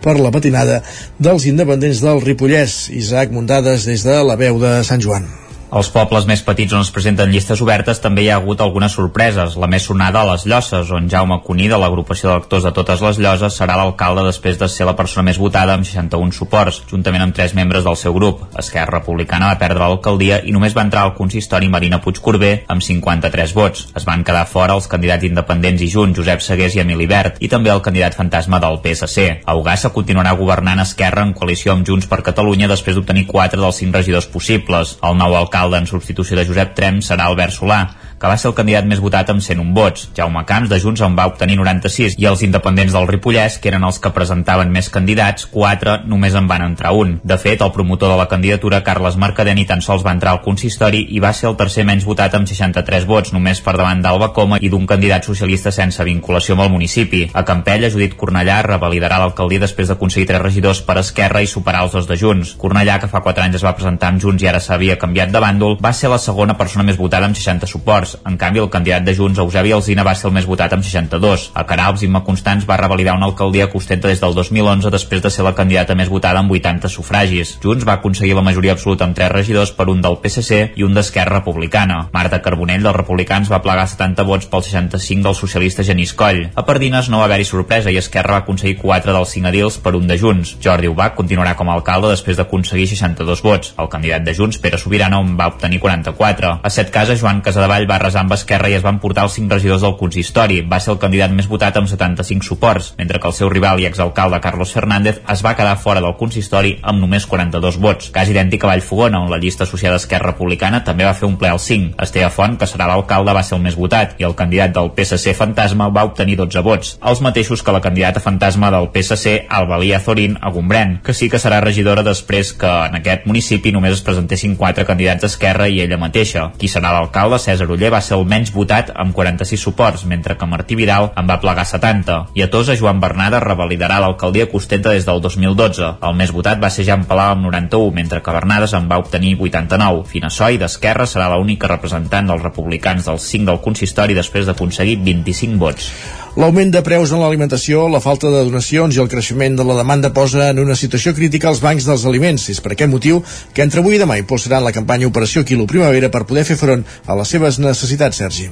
per 0.05 0.15
la 0.21 0.31
patinada 0.31 0.77
dels 1.19 1.49
independents 1.51 2.05
del 2.05 2.23
Ripollès. 2.23 2.77
Isaac 2.95 3.35
Muntades 3.35 3.89
des 3.91 4.07
de 4.07 4.21
la 4.31 4.39
veu 4.39 4.63
de 4.63 4.77
Sant 4.87 5.03
Joan. 5.03 5.27
Als 5.67 5.89
pobles 5.91 6.29
més 6.31 6.45
petits 6.47 6.71
on 6.77 6.85
es 6.85 6.93
presenten 6.95 7.33
llistes 7.35 7.59
obertes 7.59 7.99
també 7.99 8.23
hi 8.23 8.29
ha 8.31 8.37
hagut 8.39 8.61
algunes 8.63 8.93
sorpreses. 8.95 9.57
La 9.59 9.67
més 9.67 9.83
sonada 9.89 10.21
a 10.21 10.27
les 10.29 10.45
Llosses, 10.47 10.93
on 10.95 11.09
Jaume 11.11 11.41
Cuní, 11.43 11.67
de 11.67 11.79
l'agrupació 11.83 12.29
d'electors 12.29 12.63
de 12.69 12.71
totes 12.71 13.01
les 13.03 13.19
Lloses, 13.19 13.57
serà 13.59 13.75
l'alcalde 13.75 14.23
després 14.29 14.61
de 14.61 14.69
ser 14.71 14.87
la 14.87 14.95
persona 14.95 15.25
més 15.27 15.41
votada 15.43 15.75
amb 15.75 15.83
61 15.83 16.31
suports, 16.37 16.79
juntament 16.87 17.25
amb 17.25 17.35
tres 17.35 17.57
membres 17.59 17.83
del 17.83 17.99
seu 17.99 18.15
grup. 18.15 18.45
Esquerra 18.63 19.01
Republicana 19.01 19.49
va 19.51 19.59
perdre 19.59 19.83
l'alcaldia 19.83 20.39
i 20.47 20.55
només 20.55 20.77
va 20.77 20.85
entrar 20.87 21.03
al 21.03 21.17
consistori 21.19 21.67
Marina 21.69 21.99
Puigcorbé 21.99 22.53
amb 22.71 22.87
53 22.87 23.57
vots. 23.59 23.89
Es 23.99 24.07
van 24.07 24.23
quedar 24.23 24.47
fora 24.47 24.79
els 24.79 24.87
candidats 24.87 25.27
independents 25.27 25.83
i 25.83 25.91
junts, 25.91 26.15
Josep 26.21 26.47
Segués 26.47 26.79
i 26.79 26.85
Emili 26.85 27.11
Bert, 27.11 27.43
i 27.43 27.51
també 27.51 27.75
el 27.75 27.83
candidat 27.83 28.15
fantasma 28.15 28.63
del 28.63 28.79
PSC. 28.87 29.43
A 29.43 29.59
Ugassa 29.59 29.91
continuarà 29.91 30.39
governant 30.39 30.87
Esquerra 30.87 31.27
en 31.27 31.35
coalició 31.35 31.75
amb 31.75 31.91
Junts 31.91 32.07
per 32.07 32.23
Catalunya 32.23 32.71
després 32.71 32.95
d'obtenir 32.95 33.27
4 33.27 33.59
dels 33.59 33.83
5 33.83 33.99
regidors 33.99 34.31
possibles. 34.31 34.97
El 35.03 35.19
nou 35.19 35.35
alcalde 35.35 35.56
alcalde 35.57 35.79
en 35.81 35.87
substitució 35.89 36.37
de 36.37 36.45
Josep 36.45 36.75
Trem 36.77 36.99
serà 37.01 37.31
Albert 37.31 37.55
Solà, 37.57 37.79
que 38.21 38.31
va 38.31 38.37
ser 38.41 38.49
el 38.51 38.57
candidat 38.57 38.87
més 38.89 39.01
votat 39.03 39.29
amb 39.33 39.45
101 39.45 39.75
vots. 39.77 40.09
Jaume 40.17 40.45
Camps, 40.49 40.71
de 40.71 40.79
Junts, 40.81 41.03
en 41.05 41.17
va 41.19 41.27
obtenir 41.29 41.59
96, 41.61 42.17
i 42.19 42.29
els 42.31 42.43
independents 42.47 42.95
del 42.97 43.09
Ripollès, 43.11 43.59
que 43.61 43.71
eren 43.73 43.85
els 43.85 44.01
que 44.01 44.13
presentaven 44.17 44.73
més 44.73 44.89
candidats, 44.93 45.47
4 45.53 45.99
només 46.09 46.35
en 46.35 46.49
van 46.49 46.65
entrar 46.65 46.95
un. 46.97 47.17
De 47.25 47.37
fet, 47.41 47.63
el 47.63 47.73
promotor 47.73 48.13
de 48.13 48.19
la 48.21 48.29
candidatura, 48.31 48.83
Carles 48.85 49.19
Mercader, 49.21 49.55
ni 49.57 49.67
tan 49.69 49.83
sols 49.85 50.05
va 50.07 50.15
entrar 50.17 50.33
al 50.33 50.43
consistori 50.45 51.03
i 51.17 51.21
va 51.23 51.33
ser 51.37 51.51
el 51.51 51.59
tercer 51.61 51.85
menys 51.89 52.07
votat 52.09 52.35
amb 52.35 52.49
63 52.49 53.07
vots, 53.09 53.33
només 53.37 53.61
per 53.61 53.77
davant 53.77 54.01
d'Alba 54.03 54.33
Coma 54.37 54.61
i 54.61 54.71
d'un 54.73 54.87
candidat 54.89 55.27
socialista 55.29 55.73
sense 55.75 56.05
vinculació 56.05 56.57
amb 56.57 56.67
el 56.67 56.73
municipi. 56.73 57.27
A 57.35 57.45
Campella, 57.45 57.91
Judit 57.93 58.17
Cornellà 58.17 58.63
revalidarà 58.67 59.21
l'alcaldia 59.21 59.63
després 59.63 59.91
d'aconseguir 59.91 60.29
tres 60.31 60.43
regidors 60.43 60.83
per 60.87 60.99
Esquerra 61.03 61.43
i 61.43 61.51
superar 61.51 61.85
els 61.87 61.97
dos 61.97 62.09
de 62.09 62.17
Junts. 62.21 62.55
Cornellà, 62.61 62.99
que 63.01 63.11
fa 63.13 63.23
4 63.25 63.47
anys 63.47 63.61
es 63.61 63.67
va 63.67 63.75
presentar 63.77 64.13
amb 64.13 64.23
Junts 64.23 64.43
i 64.43 64.51
ara 64.51 64.63
s'havia 64.63 64.99
canviat 65.01 65.33
de 65.35 65.43
bàndol, 65.43 65.79
va 65.83 65.93
ser 65.93 66.11
la 66.13 66.21
segona 66.23 66.57
persona 66.57 66.87
més 66.87 66.99
votada 67.01 67.29
amb 67.29 67.37
60 67.37 67.69
suports. 67.71 68.16
En 68.25 68.37
canvi, 68.41 68.61
el 68.63 68.71
candidat 68.71 69.05
de 69.05 69.15
Junts, 69.15 69.39
Eusebi 69.39 69.73
Alzina, 69.73 70.05
va 70.07 70.15
ser 70.15 70.29
el 70.31 70.35
més 70.37 70.47
votat 70.49 70.73
amb 70.73 70.85
62. 70.85 71.51
A 71.55 71.65
Caralps, 71.69 72.03
Imma 72.07 72.23
Constants 72.25 72.67
va 72.69 72.79
revalidar 72.81 73.17
una 73.19 73.27
alcaldia 73.27 73.69
que 73.71 73.79
ostenta 73.79 74.09
des 74.09 74.21
del 74.23 74.35
2011 74.35 74.91
després 74.91 75.23
de 75.23 75.31
ser 75.31 75.45
la 75.45 75.55
candidata 75.55 75.95
més 75.95 76.09
votada 76.09 76.41
amb 76.41 76.53
80 76.53 76.89
sufragis. 76.89 77.57
Junts 77.63 77.87
va 77.87 77.99
aconseguir 77.99 78.35
la 78.35 78.45
majoria 78.47 78.73
absoluta 78.77 79.05
amb 79.05 79.17
3 79.17 79.33
regidors 79.33 79.73
per 79.77 79.89
un 79.93 80.01
del 80.03 80.19
PSC 80.23 80.73
i 80.77 80.87
un 80.87 80.95
d'Esquerra 80.95 81.41
Republicana. 81.41 82.09
Marta 82.13 82.41
Carbonell 82.43 82.83
dels 82.83 82.97
Republicans 82.97 83.51
va 83.53 83.63
plegar 83.65 83.87
70 83.89 84.27
vots 84.29 84.51
pel 84.51 84.65
65 84.67 85.27
del 85.29 85.39
socialista 85.39 85.85
Genís 85.85 86.15
Coll. 86.15 86.45
A 86.55 86.65
Pardines 86.67 87.11
no 87.11 87.21
va 87.21 87.29
haver-hi 87.29 87.47
sorpresa 87.49 87.93
i 87.93 87.99
Esquerra 88.01 88.39
va 88.39 88.45
aconseguir 88.45 88.79
4 88.83 89.15
dels 89.17 89.35
5 89.37 89.53
edils 89.53 89.79
per 89.83 89.95
un 89.99 90.07
de 90.07 90.19
Junts. 90.21 90.57
Jordi 90.63 90.89
Ubach 90.93 91.17
continuarà 91.19 91.57
com 91.57 91.71
a 91.71 91.77
alcalde 91.79 92.13
després 92.13 92.39
d'aconseguir 92.39 92.89
62 92.93 93.43
vots. 93.45 93.75
El 93.79 93.91
candidat 93.93 94.25
de 94.27 94.35
Junts, 94.35 94.61
Pere 94.63 94.79
Sobirano, 94.79 95.23
va 95.39 95.51
obtenir 95.53 95.81
44. 95.81 96.59
A 96.63 96.71
set 96.71 96.93
cases, 96.95 97.21
Joan 97.21 97.43
Casadevall 97.45 97.89
va 97.91 97.96
resar 98.03 98.23
amb 98.25 98.35
Esquerra 98.37 98.71
i 98.71 98.77
es 98.79 98.85
van 98.85 99.01
portar 99.03 99.25
els 99.27 99.37
5 99.39 99.55
regidors 99.55 99.83
del 99.83 99.97
consistori. 100.01 100.61
Va 100.63 100.81
ser 100.81 100.93
el 100.95 101.01
candidat 101.03 101.33
més 101.35 101.49
votat 101.49 101.77
amb 101.77 101.89
75 101.89 102.47
suports, 102.47 102.93
mentre 102.99 103.21
que 103.21 103.29
el 103.31 103.37
seu 103.37 103.51
rival 103.53 103.81
i 103.81 103.87
exalcalde 103.89 104.41
Carlos 104.41 104.73
Fernández 104.77 105.23
es 105.33 105.45
va 105.45 105.55
quedar 105.57 105.77
fora 105.79 106.03
del 106.05 106.17
consistori 106.21 106.77
amb 106.83 107.01
només 107.01 107.27
42 107.27 107.81
vots. 107.81 108.11
Cas 108.15 108.31
idèntic 108.33 108.65
a 108.65 108.73
Vallfogona, 108.73 109.21
on 109.21 109.31
la 109.31 109.41
llista 109.43 109.65
associada 109.65 109.97
a 109.97 110.03
Esquerra 110.03 110.33
Republicana 110.33 110.83
també 110.85 111.05
va 111.05 111.15
fer 111.15 111.29
un 111.29 111.37
ple 111.41 111.51
al 111.53 111.61
5. 111.61 111.95
Esteve 112.03 112.31
Font, 112.31 112.59
que 112.59 112.69
serà 112.69 112.89
l'alcalde, 112.91 113.35
va 113.37 113.45
ser 113.47 113.57
el 113.57 113.65
més 113.65 113.77
votat 113.79 114.17
i 114.21 114.27
el 114.29 114.37
candidat 114.39 114.75
del 114.77 114.93
PSC 114.97 115.35
Fantasma 115.37 115.89
va 115.89 116.05
obtenir 116.09 116.37
12 116.41 116.63
vots, 116.67 116.97
els 117.03 117.21
mateixos 117.25 117.63
que 117.63 117.73
la 117.75 117.81
candidata 117.81 118.21
fantasma 118.21 118.71
del 118.71 118.89
PSC, 118.95 119.47
Albalia 119.49 120.01
Zorín, 120.01 120.37
a 120.41 120.51
Gombrèn, 120.51 121.01
que 121.05 121.15
sí 121.15 121.29
que 121.31 121.41
serà 121.43 121.61
regidora 121.63 122.05
després 122.07 122.53
que 122.53 122.71
en 122.89 122.99
aquest 123.01 123.27
municipi 123.27 123.73
només 123.73 123.97
es 123.99 124.05
presentessin 124.07 124.57
4 124.57 124.87
candidats 124.89 125.25
d'Esquerra 125.25 125.69
i 125.69 125.81
ella 125.85 125.99
mateixa. 126.01 126.51
Qui 126.59 126.69
serà 126.69 126.93
l'alcalde, 126.95 127.39
César 127.43 127.69
Uller, 127.71 127.86
va 127.93 128.01
ser 128.05 128.17
el 128.17 128.27
menys 128.29 128.53
votat 128.55 128.91
amb 128.95 129.15
46 129.15 129.63
suports, 129.69 130.05
mentre 130.09 130.37
que 130.37 130.49
Martí 130.51 130.77
Vidal 130.79 131.11
en 131.17 131.29
va 131.31 131.39
plegar 131.43 131.67
70. 131.67 132.19
I 132.35 132.45
a 132.45 132.51
Tosa, 132.51 132.77
Joan 132.77 133.01
Bernada 133.01 133.41
revalidarà 133.43 134.01
l'alcaldia 134.03 134.49
que 134.51 134.59
ostenta 134.61 134.93
des 134.95 135.07
del 135.09 135.23
2012. 135.25 135.93
El 136.03 136.19
més 136.19 136.35
votat 136.35 136.63
va 136.63 136.71
ser 136.71 136.87
Jan 136.89 137.07
Palau 137.09 137.35
amb 137.37 137.49
91, 137.49 137.95
mentre 137.97 138.23
que 138.23 138.37
Bernades 138.37 138.77
en 138.77 138.91
va 138.91 139.01
obtenir 139.03 139.37
89. 139.39 140.05
Finassoi, 140.11 140.61
d'Esquerra, 140.63 141.07
serà 141.07 141.31
l'única 141.35 141.71
representant 141.73 142.31
dels 142.31 142.45
republicans 142.45 143.09
dels 143.09 143.33
5 143.33 143.51
del 143.51 143.65
consistori 143.65 144.19
després 144.19 144.47
d'aconseguir 144.47 145.01
25 145.07 145.61
vots. 145.63 145.93
L'augment 146.37 146.69
de 146.69 146.83
preus 146.85 147.15
en 147.17 147.23
l'alimentació, 147.23 147.87
la 147.89 148.03
falta 148.05 148.29
de 148.29 148.43
donacions 148.45 148.93
i 148.93 149.01
el 149.01 149.07
creixement 149.09 149.55
de 149.57 149.65
la 149.65 149.73
demanda 149.79 150.11
posa 150.13 150.51
en 150.51 150.59
una 150.61 150.75
situació 150.77 151.15
crítica 151.17 151.49
els 151.49 151.63
bancs 151.65 151.87
dels 151.89 152.03
aliments. 152.05 152.43
És 152.53 152.59
per 152.61 152.75
aquest 152.75 152.91
motiu 152.93 153.23
que 153.57 153.65
entre 153.65 153.81
avui 153.81 153.97
i 153.97 154.01
demà 154.03 154.19
impulsaran 154.21 154.61
la 154.61 154.73
campanya 154.77 155.09
Operació 155.09 155.47
Quilo 155.49 155.65
Primavera 155.65 156.11
per 156.13 156.27
poder 156.29 156.45
fer 156.45 156.59
front 156.61 156.83
a 157.07 157.17
les 157.17 157.33
seves 157.33 157.57
necessitats, 157.57 158.21
Sergi. 158.21 158.51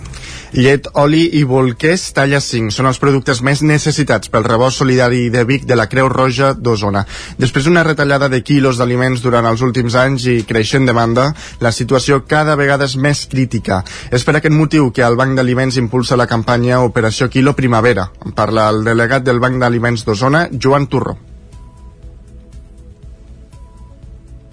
Llet, 0.56 0.88
oli 1.02 1.26
i 1.36 1.42
bolquers 1.44 2.06
talla 2.16 2.40
5 2.40 2.72
són 2.72 2.88
els 2.88 3.00
productes 3.02 3.42
més 3.44 3.60
necessitats 3.60 4.32
pel 4.32 4.48
rebost 4.48 4.80
solidari 4.80 5.28
de 5.28 5.44
Vic 5.44 5.68
de 5.68 5.76
la 5.76 5.84
Creu 5.92 6.08
Roja 6.08 6.54
d'Osona. 6.56 7.04
Després 7.36 7.68
d'una 7.68 7.84
retallada 7.84 8.30
de 8.32 8.40
quilos 8.40 8.80
d'aliments 8.80 9.20
durant 9.20 9.44
els 9.50 9.60
últims 9.60 9.92
anys 10.06 10.24
i 10.32 10.38
creixent 10.48 10.88
demanda, 10.88 11.34
la 11.60 11.74
situació 11.74 12.22
cada 12.24 12.56
vegada 12.56 12.88
és 12.88 12.96
més 12.96 13.26
crítica. 13.28 13.82
És 14.08 14.24
per 14.24 14.38
aquest 14.40 14.56
motiu 14.56 14.88
que 14.88 15.04
el 15.04 15.20
Banc 15.20 15.36
d'Aliments 15.36 15.76
impulsa 15.84 16.16
la 16.16 16.30
campanya 16.30 16.80
Operació 16.80 17.28
Quilo 17.28 17.52
Primavera 17.52 17.74
primavera. 17.75 18.11
En 18.25 18.33
parla 18.33 18.69
el 18.71 18.85
delegat 18.87 19.25
del 19.26 19.40
Banc 19.43 19.59
d'Aliments 19.59 20.04
d'Osona, 20.07 20.49
Joan 20.52 20.87
Turró. 20.87 21.16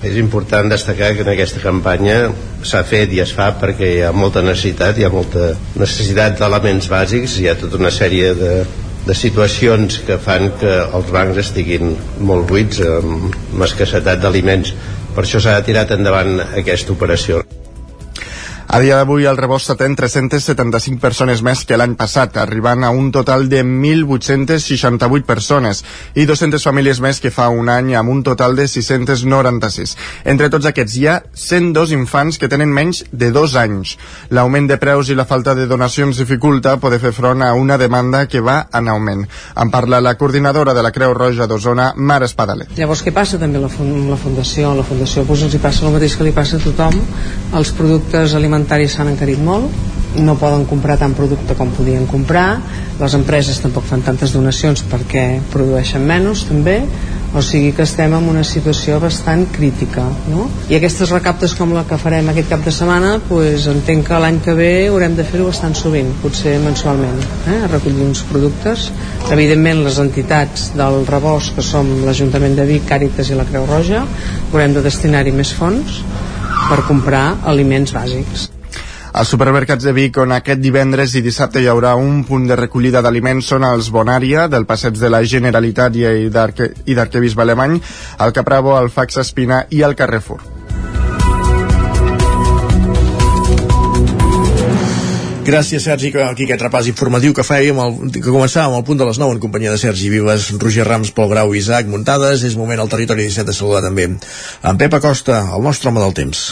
És 0.01 0.15
important 0.17 0.71
destacar 0.71 1.11
que 1.13 1.21
en 1.21 1.29
aquesta 1.29 1.61
campanya 1.61 2.31
s'ha 2.65 2.81
fet 2.81 3.13
i 3.13 3.21
es 3.21 3.35
fa 3.37 3.51
perquè 3.61 3.91
hi 3.91 4.01
ha 4.01 4.09
molta 4.11 4.41
necessitat, 4.41 4.97
hi 4.97 5.05
ha 5.05 5.13
molta 5.13 5.51
necessitat 5.77 6.39
d'elements 6.39 6.89
bàsics, 6.89 7.37
hi 7.37 7.47
ha 7.51 7.53
tota 7.61 7.77
una 7.77 7.93
sèrie 7.93 8.33
de, 8.33 8.51
de 9.05 9.13
situacions 9.13 10.01
que 10.07 10.17
fan 10.17 10.49
que 10.57 10.73
els 10.81 11.13
bancs 11.13 11.37
estiguin 11.45 11.93
molt 12.17 12.49
buits, 12.49 12.81
amb 12.81 13.61
escassetat 13.69 14.25
d'aliments. 14.25 14.73
Per 15.13 15.27
això 15.27 15.43
s'ha 15.43 15.59
tirat 15.61 15.93
endavant 15.93 16.39
aquesta 16.49 16.97
operació. 16.97 17.43
A 18.71 18.79
dia 18.79 18.95
d'avui 18.95 19.25
el 19.27 19.35
rebost 19.35 19.67
atén 19.73 19.97
375 19.99 21.01
persones 21.03 21.41
més 21.43 21.65
que 21.67 21.75
l'any 21.75 21.97
passat, 21.99 22.37
arribant 22.39 22.85
a 22.87 22.91
un 22.95 23.09
total 23.11 23.49
de 23.51 23.65
1.868 23.65 25.25
persones 25.27 25.81
i 26.15 26.23
200 26.23 26.63
famílies 26.63 27.01
més 27.03 27.19
que 27.19 27.33
fa 27.35 27.49
un 27.51 27.67
any 27.67 27.89
amb 27.99 28.13
un 28.13 28.21
total 28.23 28.55
de 28.55 28.69
696. 28.71 29.97
Entre 30.23 30.47
tots 30.53 30.69
aquests 30.69 30.95
hi 30.95 31.03
ha 31.03 31.17
102 31.35 31.91
infants 31.97 32.39
que 32.39 32.47
tenen 32.47 32.71
menys 32.71 33.01
de 33.11 33.33
dos 33.35 33.57
anys. 33.59 33.97
L'augment 34.31 34.71
de 34.71 34.79
preus 34.79 35.11
i 35.11 35.19
la 35.19 35.27
falta 35.27 35.51
de 35.51 35.67
donacions 35.67 36.23
dificulta 36.23 36.77
poder 36.79 37.01
fer 37.03 37.11
front 37.11 37.43
a 37.43 37.51
una 37.59 37.75
demanda 37.75 38.23
que 38.31 38.39
va 38.39 38.69
en 38.71 38.87
augment. 38.87 39.27
En 39.59 39.75
parla 39.75 39.99
la 39.99 40.15
coordinadora 40.15 40.71
de 40.71 40.85
la 40.87 40.93
Creu 40.95 41.11
Roja 41.11 41.43
d'Osona, 41.43 41.89
Mar 41.97 42.21
Espadaler. 42.23 42.69
Llavors 42.79 43.03
què 43.03 43.11
passa 43.11 43.35
també 43.35 43.59
amb 43.59 43.67
la 43.67 44.21
Fundació? 44.23 44.71
La 44.79 44.87
Fundació 44.87 45.27
doncs, 45.27 45.43
els 45.49 45.59
hi 45.59 45.63
passa 45.67 45.83
el 45.89 45.99
mateix 45.99 46.15
que 46.15 46.31
li 46.31 46.35
passa 46.39 46.55
a 46.55 46.63
tothom. 46.69 46.95
Els 47.51 47.75
productes 47.75 48.31
alimentaris 48.31 48.60
alimentaris 48.61 48.93
s'han 48.93 49.09
encarit 49.15 49.41
molt 49.41 49.71
no 50.21 50.35
poden 50.35 50.65
comprar 50.67 50.97
tant 50.99 51.13
producte 51.15 51.55
com 51.55 51.69
podien 51.71 52.03
comprar 52.05 52.59
les 52.99 53.13
empreses 53.15 53.61
tampoc 53.63 53.85
fan 53.87 54.03
tantes 54.03 54.33
donacions 54.35 54.83
perquè 54.91 55.39
produeixen 55.53 56.03
menys 56.03 56.43
també 56.49 56.81
o 57.31 57.39
sigui 57.39 57.71
que 57.71 57.85
estem 57.87 58.11
en 58.17 58.27
una 58.27 58.43
situació 58.43 58.97
bastant 58.99 59.45
crítica 59.55 60.03
no? 60.27 60.49
i 60.67 60.75
aquestes 60.75 61.13
recaptes 61.15 61.55
com 61.55 61.71
la 61.71 61.85
que 61.87 61.97
farem 61.97 62.27
aquest 62.27 62.51
cap 62.51 62.65
de 62.65 62.73
setmana 62.75 63.13
pues, 63.29 63.69
entenc 63.71 64.03
que 64.09 64.19
l'any 64.19 64.41
que 64.43 64.55
ve 64.57 64.71
haurem 64.89 65.15
de 65.15 65.23
fer-ho 65.23 65.47
bastant 65.47 65.77
sovint 65.79 66.11
potser 66.21 66.57
mensualment 66.59 67.23
eh? 67.47 67.61
recollir 67.71 68.03
uns 68.03 68.25
productes 68.27 68.89
evidentment 69.31 69.85
les 69.87 70.01
entitats 70.03 70.73
del 70.75 71.05
rebost 71.07 71.55
que 71.55 71.63
som 71.63 71.87
l'Ajuntament 72.03 72.59
de 72.59 72.67
Vic, 72.67 72.83
Càritas 72.91 73.31
i 73.31 73.39
la 73.39 73.47
Creu 73.47 73.63
Roja 73.71 74.03
haurem 74.51 74.75
de 74.75 74.83
destinar-hi 74.83 75.31
més 75.39 75.55
fons 75.55 76.03
per 76.69 76.81
comprar 76.87 77.25
aliments 77.49 77.93
bàsics. 77.95 78.49
Els 79.11 79.27
supermercats 79.33 79.83
de 79.83 79.91
Vic, 79.91 80.15
on 80.23 80.31
aquest 80.31 80.61
divendres 80.63 81.17
i 81.19 81.23
dissabte 81.25 81.59
hi 81.59 81.67
haurà 81.67 81.97
un 81.99 82.21
punt 82.23 82.45
de 82.47 82.55
recollida 82.55 83.01
d'aliments, 83.03 83.49
són 83.51 83.67
els 83.67 83.91
Bonària, 83.91 84.47
del 84.47 84.65
passeig 84.69 84.95
de 85.01 85.11
la 85.11 85.19
Generalitat 85.27 85.99
i 85.99 86.29
d'Arquebisbe 86.31 87.43
Alemany, 87.43 87.77
el 88.23 88.33
Capravo, 88.39 88.77
el 88.79 88.89
Fax 88.89 89.19
Espina 89.25 89.65
i 89.69 89.83
el 89.83 89.99
Carrefour. 89.99 90.60
Gràcies, 95.41 95.81
Sergi, 95.81 96.11
aquí 96.21 96.45
aquest 96.45 96.61
repàs 96.61 96.87
informatiu 96.91 97.33
que 97.33 97.43
fèiem, 97.45 97.79
el, 97.81 97.95
que 98.13 98.21
començàvem 98.27 98.75
al 98.77 98.83
punt 98.85 98.99
de 98.99 99.07
les 99.07 99.17
9 99.17 99.35
en 99.35 99.39
companyia 99.41 99.71
de 99.73 99.79
Sergi 99.81 100.11
Vives, 100.13 100.51
Roger 100.61 100.85
Rams, 100.85 101.09
Pol 101.17 101.31
Grau 101.31 101.55
i 101.55 101.57
Isaac 101.57 101.89
Muntades. 101.89 102.43
És 102.45 102.57
moment 102.59 102.79
al 102.79 102.91
territori 102.91 103.25
17 103.25 103.49
de 103.49 103.55
saludar 103.57 103.81
també 103.87 104.05
en 104.05 104.77
Pep 104.77 104.93
Acosta, 104.99 105.41
el 105.55 105.65
nostre 105.65 105.89
home 105.89 106.03
del 106.03 106.13
temps. 106.13 106.51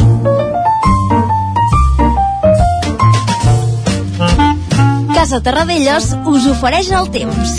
Casa 5.13 5.43
Terradellos 5.45 6.09
us 6.25 6.47
ofereix 6.49 6.89
el 6.89 7.11
temps. 7.13 7.53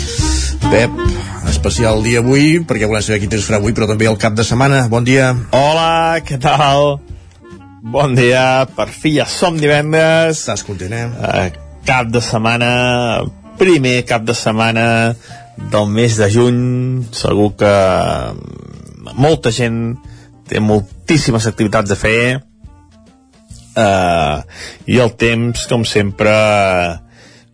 Pep, 0.67 0.99
especial 1.47 2.03
dia 2.03 2.19
avui, 2.19 2.59
perquè 2.67 2.89
volem 2.91 3.05
saber 3.05 3.21
quin 3.23 3.31
temps 3.31 3.47
farà 3.47 3.61
avui, 3.61 3.71
però 3.77 3.87
també 3.87 4.11
el 4.11 4.19
cap 4.19 4.35
de 4.35 4.43
setmana. 4.43 4.83
Bon 4.91 5.07
dia. 5.07 5.31
Hola, 5.55 6.19
què 6.27 6.41
tal? 6.43 6.99
Bon 7.81 8.13
dia, 8.13 8.67
per 8.77 8.91
fi 8.93 9.15
ja 9.15 9.25
som 9.25 9.55
divendres. 9.57 10.43
Estàs 10.43 10.61
content, 10.61 10.93
eh? 10.93 11.47
Cap 11.87 12.11
de 12.13 12.21
setmana, 12.21 12.69
primer 13.57 14.03
cap 14.05 14.21
de 14.21 14.35
setmana 14.37 14.83
del 15.57 15.89
mes 15.89 16.19
de 16.21 16.27
juny. 16.29 16.59
Segur 17.09 17.55
que 17.57 17.73
molta 19.17 19.49
gent 19.49 19.97
té 20.45 20.61
moltíssimes 20.61 21.49
activitats 21.49 21.95
a 21.95 21.97
fer. 21.97 22.21
Uh, 23.73 24.45
I 24.85 25.01
el 25.01 25.15
temps, 25.17 25.65
com 25.65 25.81
sempre, 25.81 26.37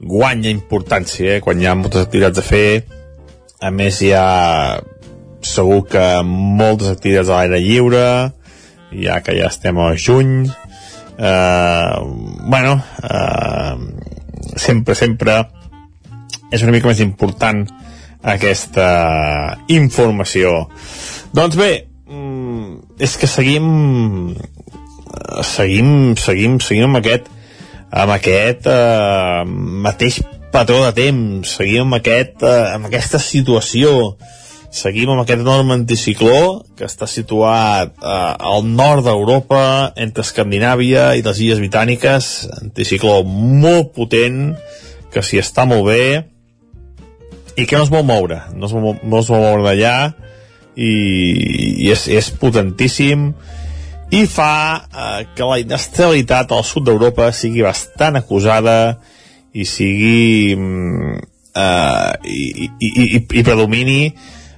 guanya 0.03 0.51
importància, 0.51 1.37
eh? 1.37 1.41
quan 1.45 1.63
hi 1.63 1.71
ha 1.71 1.77
moltes 1.79 2.03
activitats 2.03 2.43
a 2.43 2.47
fer. 2.49 2.83
A 3.63 3.71
més, 3.71 4.03
hi 4.03 4.11
ha 4.11 4.81
segur 5.39 5.85
que 5.87 6.03
moltes 6.27 6.91
activitats 6.91 7.31
a 7.31 7.39
l'aire 7.39 7.63
lliure, 7.63 8.07
ja 8.91 9.19
que 9.23 9.35
ja 9.37 9.49
estem 9.51 9.77
a 9.79 9.91
juny 9.97 10.47
eh, 11.17 11.95
bueno 12.47 12.77
eh, 13.03 13.75
sempre, 14.55 14.95
sempre 14.95 15.41
és 16.51 16.63
una 16.63 16.71
mica 16.71 16.87
més 16.87 17.01
important 17.03 17.65
aquesta 18.27 18.87
informació. 19.71 20.67
Doncs 21.35 21.57
bé 21.59 21.71
mm, 22.07 22.99
és 23.03 23.17
que 23.19 23.29
seguim 23.29 23.67
seguim, 25.43 26.15
seguim, 26.19 26.57
seguim 26.63 26.87
amb 26.89 27.01
aquest 27.01 27.29
amb 27.87 28.15
aquest 28.15 28.67
eh, 28.71 29.43
mateix 29.87 30.19
patró 30.51 30.81
de 30.85 30.93
temps 30.97 31.55
seguim 31.59 31.85
amb, 31.85 31.99
aquest, 31.99 32.41
eh, 32.43 32.73
amb 32.75 32.89
aquesta 32.89 33.19
situació 33.21 34.17
seguim 34.73 35.09
amb 35.11 35.23
aquest 35.23 35.41
enorme 35.41 35.75
anticicló 35.77 36.63
que 36.77 36.87
està 36.87 37.07
situat 37.09 37.93
eh, 37.97 38.33
al 38.51 38.65
nord 38.67 39.05
d'Europa, 39.07 39.93
entre 39.95 40.25
Escandinàvia 40.25 41.13
i 41.17 41.23
les 41.25 41.41
Illes 41.43 41.61
Britàniques, 41.63 42.31
anticicló 42.61 43.21
molt 43.25 43.93
potent, 43.95 44.55
que 45.13 45.23
s'hi 45.23 45.39
està 45.41 45.65
molt 45.69 45.87
bé, 45.87 46.03
i 47.57 47.65
que 47.65 47.77
no 47.77 47.85
es 47.87 47.93
vol 47.93 48.05
moure, 48.05 48.41
no 48.53 48.67
es 48.67 48.75
vol, 48.75 48.97
no 49.01 49.21
es 49.23 49.31
vol 49.31 49.45
moure 49.45 49.65
d'allà, 49.65 49.95
i, 50.77 50.91
i 51.87 51.91
és, 51.93 52.05
és 52.13 52.29
potentíssim, 52.37 53.31
i 54.13 54.23
fa 54.29 54.53
eh, 54.87 55.23
que 55.35 55.47
la 55.47 55.57
inestabilitat 55.63 56.53
al 56.55 56.63
sud 56.67 56.85
d'Europa 56.87 57.31
sigui 57.35 57.65
bastant 57.65 58.19
acusada 58.19 58.77
i 59.57 59.65
sigui 59.67 60.55
mm, 60.55 61.17
eh, 61.57 62.13
i, 62.23 62.67
i, 62.77 62.91
i, 62.91 63.07
i 63.17 63.43
predomini 63.43 64.13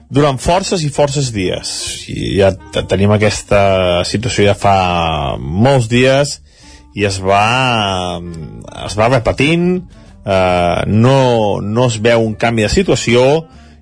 durant 0.09 0.39
forces 0.41 0.83
i 0.83 0.89
forces 0.89 1.31
dies. 1.33 1.71
I 2.09 2.39
ja 2.39 2.51
tenim 2.89 3.13
aquesta 3.13 4.03
situació 4.09 4.49
ja 4.49 4.57
fa 4.57 5.37
molts 5.39 5.89
dies 5.91 6.39
i 6.97 7.05
es 7.05 7.19
va, 7.21 8.19
es 8.85 8.97
va 8.97 9.09
repetint, 9.11 9.69
eh, 10.25 10.81
no, 10.89 11.19
no 11.61 11.87
es 11.87 11.99
veu 12.01 12.25
un 12.25 12.35
canvi 12.39 12.65
de 12.65 12.73
situació 12.73 13.23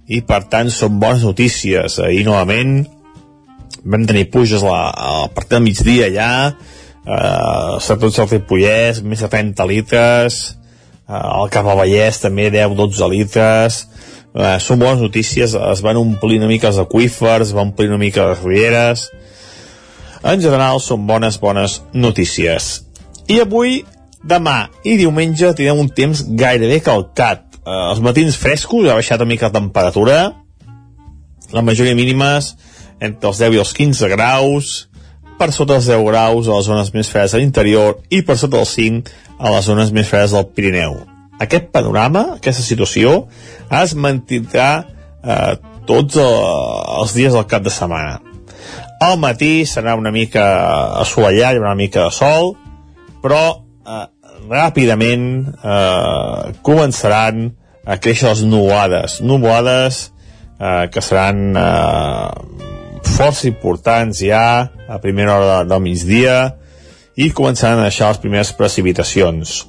i 0.07 0.21
per 0.27 0.43
tant 0.51 0.69
són 0.71 0.99
bones 0.99 1.23
notícies. 1.27 1.99
Ahir 2.03 2.25
novament 2.27 2.81
vam 3.87 4.03
tenir 4.07 4.27
puges 4.31 4.63
la, 4.65 4.91
a 4.91 5.27
partir 5.31 5.57
del 5.57 5.65
migdia 5.67 6.11
allà, 6.11 6.31
eh, 7.07 7.79
sobretot 7.79 8.15
s'ha 8.15 8.27
fet 8.29 8.47
Pollès, 8.49 9.01
més 9.03 9.23
de 9.23 9.31
30 9.31 9.67
litres, 9.71 10.41
eh, 11.07 11.15
al 11.15 11.51
Cap 11.53 11.67
Vallès 11.67 12.19
també 12.23 12.49
10-12 12.51 13.11
litres, 13.15 13.85
eh, 14.35 14.57
són 14.63 14.81
bones 14.81 15.03
notícies, 15.03 15.55
es 15.55 15.83
van 15.85 15.99
omplir 15.99 16.39
una 16.41 16.49
mica 16.49 16.71
els 16.71 16.79
aquífers, 16.81 17.53
van 17.55 17.71
omplir 17.71 17.89
una 17.91 18.01
mica 18.01 18.29
les 18.31 18.43
rieres, 18.43 19.07
en 20.23 20.41
general 20.41 20.81
són 20.83 21.05
bones, 21.07 21.39
bones 21.39 21.81
notícies. 21.93 22.71
I 23.27 23.41
avui, 23.43 23.81
demà 24.23 24.67
i 24.83 24.97
diumenge 24.99 25.53
tindrem 25.55 25.83
un 25.83 25.91
temps 25.93 26.23
gairebé 26.39 26.81
calcat. 26.85 27.45
Eh, 27.63 27.79
els 27.91 28.01
matins 28.03 28.37
frescos, 28.39 28.89
ha 28.89 28.97
baixat 28.97 29.23
una 29.23 29.33
mica 29.33 29.51
la 29.51 29.59
temperatura, 29.59 30.19
la 31.53 31.63
majoria 31.63 31.95
mínimes 31.95 32.55
entre 32.99 33.29
els 33.29 33.39
10 33.39 33.53
i 33.53 33.59
els 33.61 33.73
15 33.77 34.09
graus, 34.11 34.71
per 35.37 35.51
sota 35.53 35.77
els 35.77 35.85
10 35.85 36.01
graus 36.07 36.47
a 36.47 36.55
les 36.57 36.65
zones 36.65 36.89
més 36.95 37.11
fredes 37.13 37.35
de 37.35 37.43
l'interior 37.43 37.99
i 38.09 38.23
per 38.25 38.39
sota 38.41 38.63
els 38.63 38.73
5 38.79 39.13
a 39.37 39.53
les 39.53 39.69
zones 39.69 39.93
més 39.93 40.09
fredes 40.09 40.33
del 40.33 40.49
Pirineu 40.49 40.97
aquest 41.43 41.69
panorama, 41.73 42.37
aquesta 42.37 42.63
situació, 42.65 43.27
es 43.81 43.93
mantindrà 43.95 44.69
eh, 45.23 45.53
tots 45.87 46.17
eh, 46.19 46.25
els 47.01 47.13
dies 47.17 47.35
del 47.35 47.47
cap 47.49 47.65
de 47.65 47.73
setmana. 47.73 48.19
Al 49.03 49.19
matí 49.21 49.61
serà 49.69 49.93
una 49.97 50.11
mica 50.11 50.45
assolellat, 51.03 51.55
hi 51.55 51.61
una 51.61 51.77
mica 51.77 52.07
de 52.07 52.13
sol, 52.15 52.55
però 53.21 53.43
eh, 53.53 54.05
ràpidament 54.47 55.27
eh, 55.45 56.57
començaran 56.65 57.51
a 57.87 57.99
créixer 58.01 58.31
les 58.31 58.43
nuvolades, 58.43 59.21
nuvolades 59.21 60.07
eh, 60.59 60.87
que 60.91 61.03
seran 61.05 61.53
eh, 61.55 62.65
força 63.07 63.47
importants 63.47 64.25
ja 64.25 64.43
a 64.87 64.99
primera 65.03 65.37
hora 65.37 65.63
del 65.67 65.83
migdia 65.85 66.57
i 67.17 67.31
començaran 67.33 67.79
a 67.81 67.87
deixar 67.87 68.11
les 68.11 68.21
primeres 68.21 68.51
precipitacions 68.57 69.63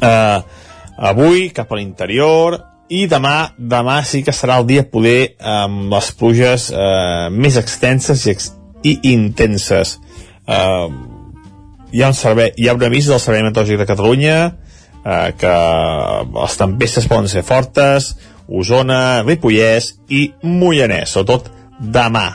eh, 0.00 0.40
avui 0.96 1.50
cap 1.54 1.72
a 1.72 1.78
l'interior 1.78 2.58
i 2.88 3.06
demà, 3.10 3.50
demà 3.58 3.98
sí 4.06 4.22
que 4.22 4.34
serà 4.34 4.60
el 4.60 4.66
dia 4.68 4.86
poder 4.90 5.34
amb 5.40 5.90
les 5.92 6.12
pluges 6.18 6.68
eh, 6.70 7.26
més 7.34 7.58
extenses 7.58 8.26
i, 8.26 8.34
ex 8.36 8.52
i 8.86 8.94
intenses. 9.12 9.96
Eh, 10.46 10.88
hi 11.92 12.02
ha 12.02 12.12
un 12.12 12.18
servei 12.18 12.52
hi 12.56 12.68
ha 12.68 12.76
un 12.76 12.86
avís 12.86 13.10
del 13.10 13.20
Servei 13.22 13.42
Meteorològic 13.46 13.82
de 13.82 13.88
Catalunya 13.88 14.38
eh, 14.46 15.28
que 15.38 15.54
les 16.38 16.58
tempestes 16.62 17.10
poden 17.10 17.30
ser 17.32 17.42
fortes 17.46 18.14
Osona, 18.46 19.24
Ripollès 19.26 19.96
i 20.14 20.28
Mollanès, 20.46 21.16
sobretot 21.16 21.50
demà. 21.82 22.28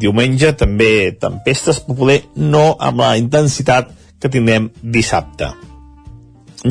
Diumenge 0.00 0.54
també 0.56 1.12
tempestes 1.20 1.82
però 1.84 2.00
poder 2.00 2.18
no 2.40 2.70
amb 2.80 3.04
la 3.04 3.14
intensitat 3.20 3.92
que 4.20 4.32
tindrem 4.32 4.70
dissabte 4.80 5.52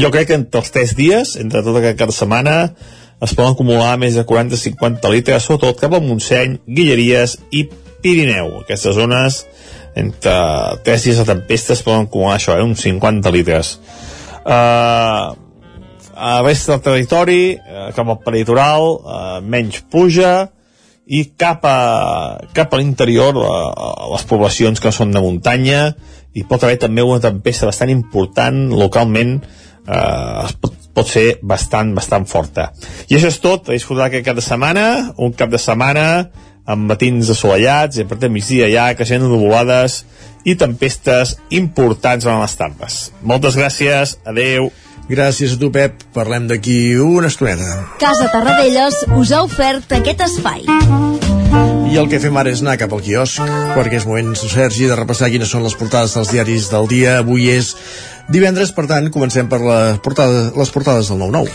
jo 0.02 0.12
crec 0.12 0.30
que 0.30 0.38
entre 0.40 0.62
els 0.62 0.72
3 0.74 0.96
dies, 0.98 1.36
entre 1.42 1.64
tota 1.66 1.94
cada 1.98 2.16
setmana, 2.16 2.56
es 3.24 3.34
poden 3.34 3.54
acumular 3.54 3.96
més 4.02 4.18
de 4.18 4.26
40-50 4.28 5.12
litres, 5.14 5.46
sobretot 5.46 5.80
cap 5.80 5.96
a 5.96 6.02
Montseny, 6.04 6.60
Guilleries 6.68 7.38
i 7.56 7.66
Pirineu. 8.04 8.52
Aquestes 8.62 8.98
zones, 8.98 9.44
entre 9.96 10.36
3 10.86 11.08
dies 11.08 11.22
de 11.22 11.28
tempestes, 11.30 11.84
poden 11.86 12.10
acumular 12.10 12.36
això, 12.38 12.58
eh, 12.58 12.66
uns 12.66 12.84
50 12.84 13.32
litres. 13.32 13.78
Uh, 14.46 15.34
a 16.16 16.42
resta 16.44 16.76
del 16.76 16.84
territori, 16.84 17.56
uh, 17.56 17.90
cap 17.96 18.08
al 18.08 18.20
peritoral, 18.24 18.92
uh, 19.00 19.40
menys 19.42 19.82
puja, 19.90 20.50
i 21.06 21.24
cap 21.38 21.66
a, 21.70 21.80
cap 22.54 22.74
a 22.74 22.78
l'interior, 22.82 23.38
a, 23.38 23.58
a 23.72 24.12
les 24.14 24.26
poblacions 24.26 24.82
que 24.82 24.94
són 24.94 25.14
de 25.14 25.22
muntanya, 25.22 25.94
i 26.36 26.44
pot 26.44 26.64
haver 26.66 26.80
també 26.82 27.06
una 27.06 27.22
tempesta 27.24 27.70
bastant 27.70 27.92
important 27.94 28.68
localment, 28.76 29.38
eh, 29.88 30.56
pot, 30.62 30.76
pot 30.96 31.12
ser 31.12 31.40
bastant, 31.44 31.94
bastant 31.96 32.28
forta. 32.30 32.72
I 33.10 33.18
això 33.18 33.32
és 33.32 33.40
tot, 33.44 33.70
a 33.70 33.76
disfrutar 33.76 34.10
aquest 34.10 34.26
cap 34.28 34.38
de 34.38 34.46
setmana, 34.46 34.88
un 35.18 35.36
cap 35.38 35.52
de 35.54 35.62
setmana 35.62 36.08
amb 36.66 36.90
matins 36.90 37.30
assolellats 37.30 38.00
i 38.00 38.06
a 38.06 38.10
partir 38.10 38.28
de 38.28 38.34
migdia 38.34 38.70
ja 38.72 38.88
creixent 38.98 39.22
de 39.22 39.30
nuvolades 39.30 40.02
i 40.46 40.56
tempestes 40.58 41.36
importants 41.54 42.26
en 42.26 42.42
les 42.42 42.58
tardes. 42.58 43.00
Moltes 43.22 43.58
gràcies, 43.60 44.18
adeu. 44.26 44.72
Gràcies 45.06 45.54
a 45.54 45.62
tu, 45.62 45.70
Pep. 45.74 46.02
Parlem 46.18 46.48
d'aquí 46.50 46.98
una 46.98 47.30
estoneta. 47.30 47.86
Casa 48.02 48.32
Tarradellas 48.34 49.04
us 49.14 49.34
ha 49.34 49.46
ofert 49.46 49.98
aquest 50.00 50.26
espai. 50.32 50.66
I 51.96 52.00
el 52.02 52.10
que 52.12 52.18
fem 52.20 52.36
ara 52.36 52.52
és 52.52 52.60
anar 52.60 52.74
cap 52.76 52.92
al 52.92 53.00
quiosc, 53.00 53.38
perquè 53.72 53.96
és 54.02 54.04
moment, 54.04 54.34
Sergi, 54.36 54.90
de 54.90 54.98
repassar 55.00 55.30
quines 55.32 55.48
són 55.48 55.62
les 55.64 55.78
portades 55.80 56.12
dels 56.18 56.34
diaris 56.34 56.66
del 56.68 56.90
dia. 56.92 57.14
Avui 57.22 57.46
és 57.54 57.70
divendres, 58.28 58.74
per 58.76 58.84
tant, 58.90 59.08
comencem 59.14 59.48
per 59.48 59.62
la 59.64 59.78
portada, 60.04 60.50
les 60.60 60.74
portades 60.76 61.08
del 61.08 61.22
9-9. 61.24 61.54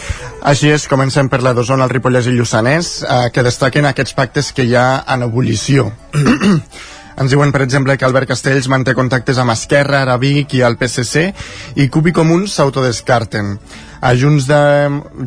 Així 0.49 0.71
és, 0.73 0.87
comencem 0.89 1.29
per 1.29 1.43
la 1.45 1.53
d'Osona, 1.53 1.85
el 1.85 1.93
Ripollès 1.93 2.31
i 2.31 2.33
Lluçanès, 2.39 2.89
eh, 3.05 3.19
que 3.35 3.45
destaquen 3.45 3.91
aquests 3.91 4.17
pactes 4.17 4.49
que 4.57 4.65
hi 4.65 4.73
ha 4.81 4.87
en 5.13 5.27
ebullició. 5.29 5.91
Ens 7.21 7.35
diuen, 7.35 7.53
per 7.53 7.61
exemple, 7.67 7.99
que 8.01 8.07
Albert 8.09 8.31
Castells 8.31 8.71
manté 8.73 8.95
contactes 8.97 9.37
amb 9.43 9.53
Esquerra, 9.53 10.01
Arabic 10.07 10.55
i 10.57 10.63
el 10.65 10.79
PSC 10.81 11.27
i 11.85 11.91
Cup 11.93 12.09
i 12.09 12.15
Comuns 12.17 12.55
s'autodescarten. 12.57 13.59
A 14.01 14.15
Junts 14.17 14.47
de, 14.49 14.63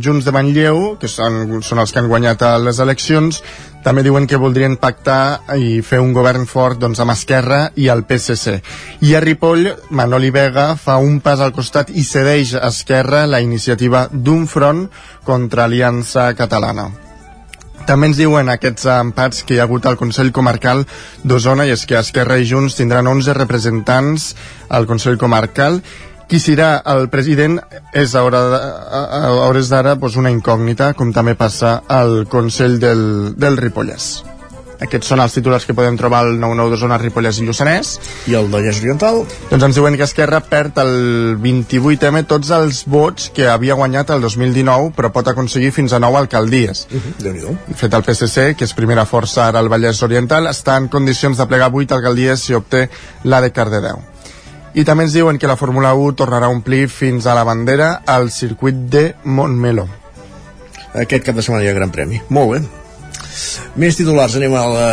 Junts 0.01 0.25
de 0.25 0.33
Manlleu, 0.33 0.95
que 0.97 1.05
són, 1.05 1.59
són 1.61 1.83
els 1.83 1.93
que 1.93 2.01
han 2.01 2.09
guanyat 2.09 2.41
les 2.65 2.81
eleccions, 2.81 3.43
també 3.83 4.03
diuen 4.03 4.25
que 4.27 4.39
voldrien 4.39 4.77
pactar 4.79 5.43
i 5.59 5.81
fer 5.83 5.99
un 5.99 6.13
govern 6.15 6.47
fort 6.47 6.79
doncs, 6.79 7.01
amb 7.03 7.11
Esquerra 7.11 7.65
i 7.75 7.89
el 7.91 8.05
PSC. 8.07 8.55
I 9.03 9.13
a 9.15 9.21
Ripoll, 9.23 9.67
Manoli 9.91 10.31
Vega 10.31 10.73
fa 10.79 10.97
un 11.03 11.19
pas 11.23 11.43
al 11.43 11.51
costat 11.55 11.91
i 11.91 12.05
cedeix 12.07 12.55
a 12.55 12.69
Esquerra 12.71 13.25
la 13.27 13.43
iniciativa 13.43 14.07
d'un 14.11 14.47
front 14.47 14.85
contra 15.27 15.67
Aliança 15.67 16.31
Catalana. 16.39 16.89
També 17.83 18.07
ens 18.07 18.15
diuen 18.15 18.47
aquests 18.47 18.85
empats 18.87 19.43
que 19.43 19.57
hi 19.57 19.59
ha 19.59 19.65
hagut 19.67 19.85
al 19.85 19.97
Consell 19.99 20.31
Comarcal 20.31 20.85
d'Osona 21.27 21.65
i 21.67 21.73
és 21.75 21.83
que 21.83 21.99
Esquerra 21.99 22.37
i 22.39 22.47
Junts 22.47 22.77
tindran 22.79 23.09
11 23.11 23.35
representants 23.35 24.29
al 24.71 24.87
Consell 24.87 25.19
Comarcal 25.19 25.81
qui 26.33 26.39
serà 26.41 26.79
el 26.89 27.11
president 27.13 27.59
és 27.93 28.15
a, 28.17 28.23
hora, 28.25 28.39
a, 28.57 29.01
a 29.19 29.33
hores 29.45 29.67
d'ara 29.69 29.91
doncs 30.01 30.15
una 30.17 30.31
incògnita, 30.33 30.95
com 30.97 31.11
també 31.13 31.35
passa 31.37 31.83
al 31.85 32.23
Consell 32.25 32.79
del, 32.81 33.03
del 33.37 33.59
Ripollès. 33.59 34.07
Aquests 34.81 35.11
són 35.11 35.21
els 35.21 35.35
titulars 35.37 35.67
que 35.69 35.75
podem 35.77 35.93
trobar 35.99 36.23
al 36.23 36.31
9-9 36.41 36.71
de 36.73 36.79
zona 36.81 36.97
Ripollès 36.97 37.37
i 37.37 37.45
Lluçanès. 37.45 37.91
I 38.33 38.33
el 38.39 38.49
Vallès 38.49 38.79
Oriental? 38.81 39.21
Doncs 39.51 39.67
ens 39.67 39.77
diuen 39.77 39.93
que 39.99 40.07
Esquerra 40.07 40.39
perd 40.41 40.81
el 40.81 41.37
28M 41.43 42.23
tots 42.31 42.49
els 42.57 42.81
vots 42.89 43.29
que 43.35 43.45
havia 43.51 43.77
guanyat 43.77 44.15
el 44.15 44.25
2019, 44.25 44.89
però 44.97 45.11
pot 45.13 45.29
aconseguir 45.29 45.69
fins 45.75 45.93
a 45.93 45.99
9 46.01 46.17
alcaldies. 46.23 46.87
Uh 46.89 46.97
-huh, 46.97 47.13
déu 47.27 47.33
nhi 47.33 47.75
Fet 47.75 47.93
el 47.93 48.03
PSC, 48.03 48.55
que 48.57 48.65
és 48.65 48.73
primera 48.73 49.05
força 49.05 49.45
ara 49.45 49.59
al 49.59 49.69
Vallès 49.69 50.01
Oriental, 50.01 50.47
està 50.47 50.77
en 50.81 50.89
condicions 50.89 51.37
de 51.37 51.45
plegar 51.45 51.69
8 51.71 51.93
alcaldies 51.93 52.41
si 52.41 52.55
obté 52.55 52.89
la 53.23 53.39
de 53.39 53.51
Cardedeu. 53.51 54.12
I 54.73 54.83
també 54.85 55.05
ens 55.05 55.13
diuen 55.13 55.37
que 55.37 55.49
la 55.49 55.57
Fórmula 55.57 55.93
1 55.93 56.15
tornarà 56.17 56.47
a 56.49 56.53
omplir 56.53 56.87
fins 56.89 57.27
a 57.27 57.35
la 57.37 57.43
bandera 57.45 57.99
al 58.09 58.31
circuit 58.33 58.87
de 58.89 59.11
Montmeló. 59.23 59.85
Aquest 60.93 61.25
cap 61.25 61.37
de 61.37 61.43
setmana 61.45 61.65
hi 61.65 61.69
ha 61.69 61.75
gran 61.77 61.93
premi. 61.93 62.21
Molt 62.29 62.55
bé. 62.55 62.63
Més 63.81 63.97
titulars, 63.97 64.35
anem 64.37 64.53
a 64.57 64.63
la 64.69 64.87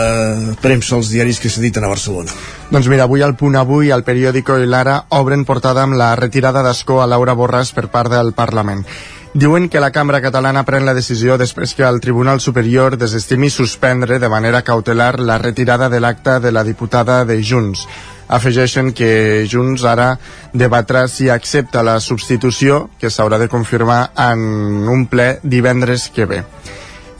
premsa, 0.60 0.96
als 0.96 1.10
diaris 1.12 1.40
que 1.40 1.50
s'editen 1.52 1.84
a 1.84 1.90
Barcelona. 1.92 2.32
Doncs 2.70 2.88
mira, 2.92 3.04
avui 3.04 3.24
al 3.24 3.36
Punt 3.36 3.56
Avui, 3.60 3.90
el 3.92 4.04
periòdico 4.04 4.56
i 4.60 4.68
l'Ara 4.68 5.02
obren 5.16 5.44
portada 5.48 5.84
amb 5.84 5.96
la 6.00 6.14
retirada 6.16 6.62
d'escó 6.64 7.00
a 7.00 7.08
Laura 7.08 7.36
Borràs 7.36 7.74
per 7.76 7.88
part 7.92 8.12
del 8.12 8.32
Parlament. 8.36 8.84
Diuen 9.32 9.68
que 9.68 9.78
la 9.78 9.92
cambra 9.94 10.18
catalana 10.18 10.64
pren 10.66 10.82
la 10.82 10.92
decisió 10.96 11.36
després 11.38 11.76
que 11.78 11.84
el 11.86 12.00
Tribunal 12.02 12.40
Superior 12.42 12.96
desestimi 12.98 13.46
suspendre 13.46 14.18
de 14.18 14.28
manera 14.28 14.64
cautelar 14.66 15.20
la 15.20 15.36
retirada 15.38 15.88
de 15.88 16.00
l'acte 16.00 16.40
de 16.40 16.50
la 16.50 16.64
diputada 16.66 17.24
de 17.24 17.36
Junts. 17.38 17.84
Afegeixen 18.26 18.90
que 18.90 19.46
Junts 19.46 19.84
ara 19.86 20.16
debatrà 20.52 21.04
si 21.06 21.28
accepta 21.30 21.84
la 21.86 22.00
substitució, 22.00 22.88
que 22.98 23.06
s'haurà 23.06 23.38
de 23.38 23.46
confirmar 23.48 24.10
en 24.18 24.88
un 24.90 25.06
ple 25.06 25.38
divendres 25.44 26.08
que 26.10 26.26
ve. 26.26 26.42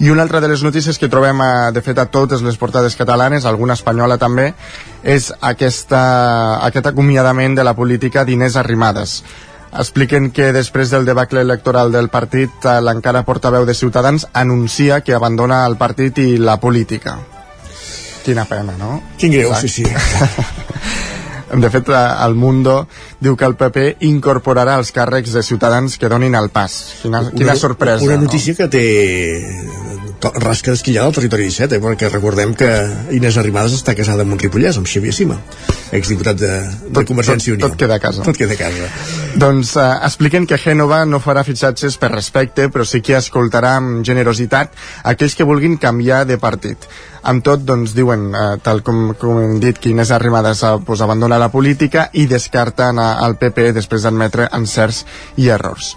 I 0.01 0.11
una 0.11 0.23
altra 0.23 0.41
de 0.41 0.49
les 0.49 0.65
notícies 0.65 0.99
que 0.99 1.11
trobem, 1.13 1.41
a, 1.45 1.71
de 1.71 1.83
fet, 1.85 1.99
a 2.01 2.09
totes 2.11 2.43
les 2.43 2.57
portades 2.59 2.97
catalanes, 2.97 3.45
alguna 3.45 3.77
espanyola 3.79 4.17
també, 4.19 4.49
és 5.05 5.31
aquesta, 5.41 6.59
aquest 6.67 6.91
acomiadament 6.91 7.55
de 7.55 7.63
la 7.63 7.77
política 7.79 8.25
d'Inés 8.25 8.57
Arrimadas. 8.57 9.21
Expliquen 9.71 10.31
que 10.35 10.51
després 10.53 10.91
del 10.91 11.05
debacle 11.07 11.45
electoral 11.47 11.93
del 11.95 12.09
partit, 12.11 12.51
eh, 12.65 12.81
l'encara 12.83 13.23
portaveu 13.23 13.67
de 13.67 13.75
Ciutadans 13.75 14.27
anuncia 14.33 15.01
que 15.07 15.15
abandona 15.15 15.65
el 15.67 15.77
partit 15.77 16.19
i 16.19 16.39
la 16.39 16.59
política. 16.59 17.19
Quina 18.25 18.45
pena, 18.45 18.75
no? 18.77 19.01
Quin 19.17 19.33
greu, 19.33 19.55
Exacte. 19.55 19.69
sí, 19.69 19.85
sí. 19.85 19.91
De 21.51 21.69
fet, 21.71 21.89
eh, 21.89 22.01
el 22.25 22.35
Mundo 22.39 22.87
diu 23.19 23.35
que 23.37 23.45
el 23.45 23.57
PP 23.59 23.97
incorporarà 24.07 24.77
els 24.79 24.93
càrrecs 24.95 25.33
de 25.35 25.43
Ciutadans 25.43 25.97
que 25.99 26.09
donin 26.09 26.37
el 26.39 26.49
pas. 26.55 26.77
Quina, 27.03 27.25
quina 27.35 27.57
sorpresa. 27.59 28.05
Una 28.07 28.21
no? 28.21 28.29
notícia 28.29 28.55
que 28.55 28.69
té 28.71 28.85
rasca 30.21 30.73
d'esquillar 30.75 31.05
al 31.07 31.15
territori 31.17 31.47
17, 31.49 31.77
eh? 31.77 31.83
perquè 31.83 32.11
recordem 32.11 32.53
que 32.59 32.69
Inés 33.17 33.39
Arrimadas 33.41 33.75
està 33.77 33.95
casada 33.97 34.25
amb 34.27 34.35
un 34.37 34.41
ripollès, 34.41 34.77
amb 34.77 34.89
Xavier 34.91 35.15
Sima, 35.17 35.39
exdiputat 35.97 36.39
de, 36.41 36.53
de 36.89 37.05
Convergència 37.09 37.53
i 37.53 37.57
Unió. 37.57 37.69
tot 37.69 37.79
queda 37.81 37.97
a 37.97 38.03
casa. 38.03 38.25
Tot 38.27 38.39
queda 38.39 38.57
a 38.57 38.61
casa. 38.61 38.89
Doncs 39.41 39.75
eh, 39.81 39.87
expliquen 40.09 40.47
que 40.47 40.59
Gènova 40.61 41.03
no 41.09 41.23
farà 41.25 41.45
fitxatges 41.47 41.97
per 42.01 42.13
respecte, 42.13 42.69
però 42.69 42.85
sí 42.85 43.01
que 43.05 43.17
escoltarà 43.19 43.77
amb 43.81 44.05
generositat 44.07 44.75
aquells 45.15 45.37
que 45.39 45.49
vulguin 45.49 45.79
canviar 45.81 46.25
de 46.29 46.39
partit. 46.43 46.89
Amb 47.31 47.45
tot, 47.45 47.65
doncs, 47.69 47.95
diuen, 47.97 48.31
eh, 48.35 48.57
tal 48.65 48.85
com, 48.85 49.15
com 49.21 49.41
hem 49.43 49.59
dit, 49.63 49.79
que 49.79 49.93
Inés 49.95 50.13
Arrimadas 50.13 50.65
eh, 50.65 50.75
pues, 50.87 51.01
abandona 51.01 51.41
la 51.41 51.51
política 51.53 52.09
i 52.13 52.27
descarta 52.31 52.91
anar 52.91 53.13
al 53.25 53.39
PP 53.41 53.73
després 53.77 54.05
d'admetre 54.05 54.49
encerts 54.57 55.05
i 55.37 55.49
errors. 55.49 55.95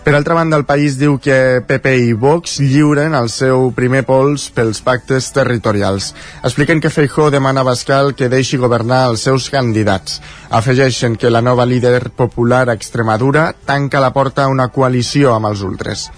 Per 0.00 0.14
altra 0.14 0.32
banda, 0.32 0.56
el 0.56 0.64
país 0.64 0.94
diu 0.96 1.18
que 1.20 1.60
PP 1.68 1.90
i 2.06 2.12
Vox 2.16 2.54
lliuren 2.64 3.12
el 3.18 3.28
seu 3.28 3.66
primer 3.76 4.00
pols 4.08 4.46
pels 4.56 4.80
pactes 4.80 5.28
territorials. 5.36 6.14
Expliquen 6.40 6.80
que 6.80 6.88
Feijó 6.88 7.28
demana 7.30 7.60
a 7.60 7.68
Bascal 7.68 8.14
que 8.16 8.30
deixi 8.32 8.56
governar 8.56 9.02
els 9.10 9.26
seus 9.28 9.50
candidats. 9.52 10.22
Afegeixen 10.48 11.18
que 11.20 11.28
la 11.28 11.44
nova 11.44 11.68
líder 11.68 12.08
popular 12.16 12.70
a 12.70 12.78
Extremadura 12.80 13.50
tanca 13.68 14.00
la 14.00 14.14
porta 14.16 14.48
a 14.48 14.48
una 14.48 14.70
coalició 14.72 15.34
amb 15.36 15.52
els 15.52 15.60
ultres. 15.68 16.08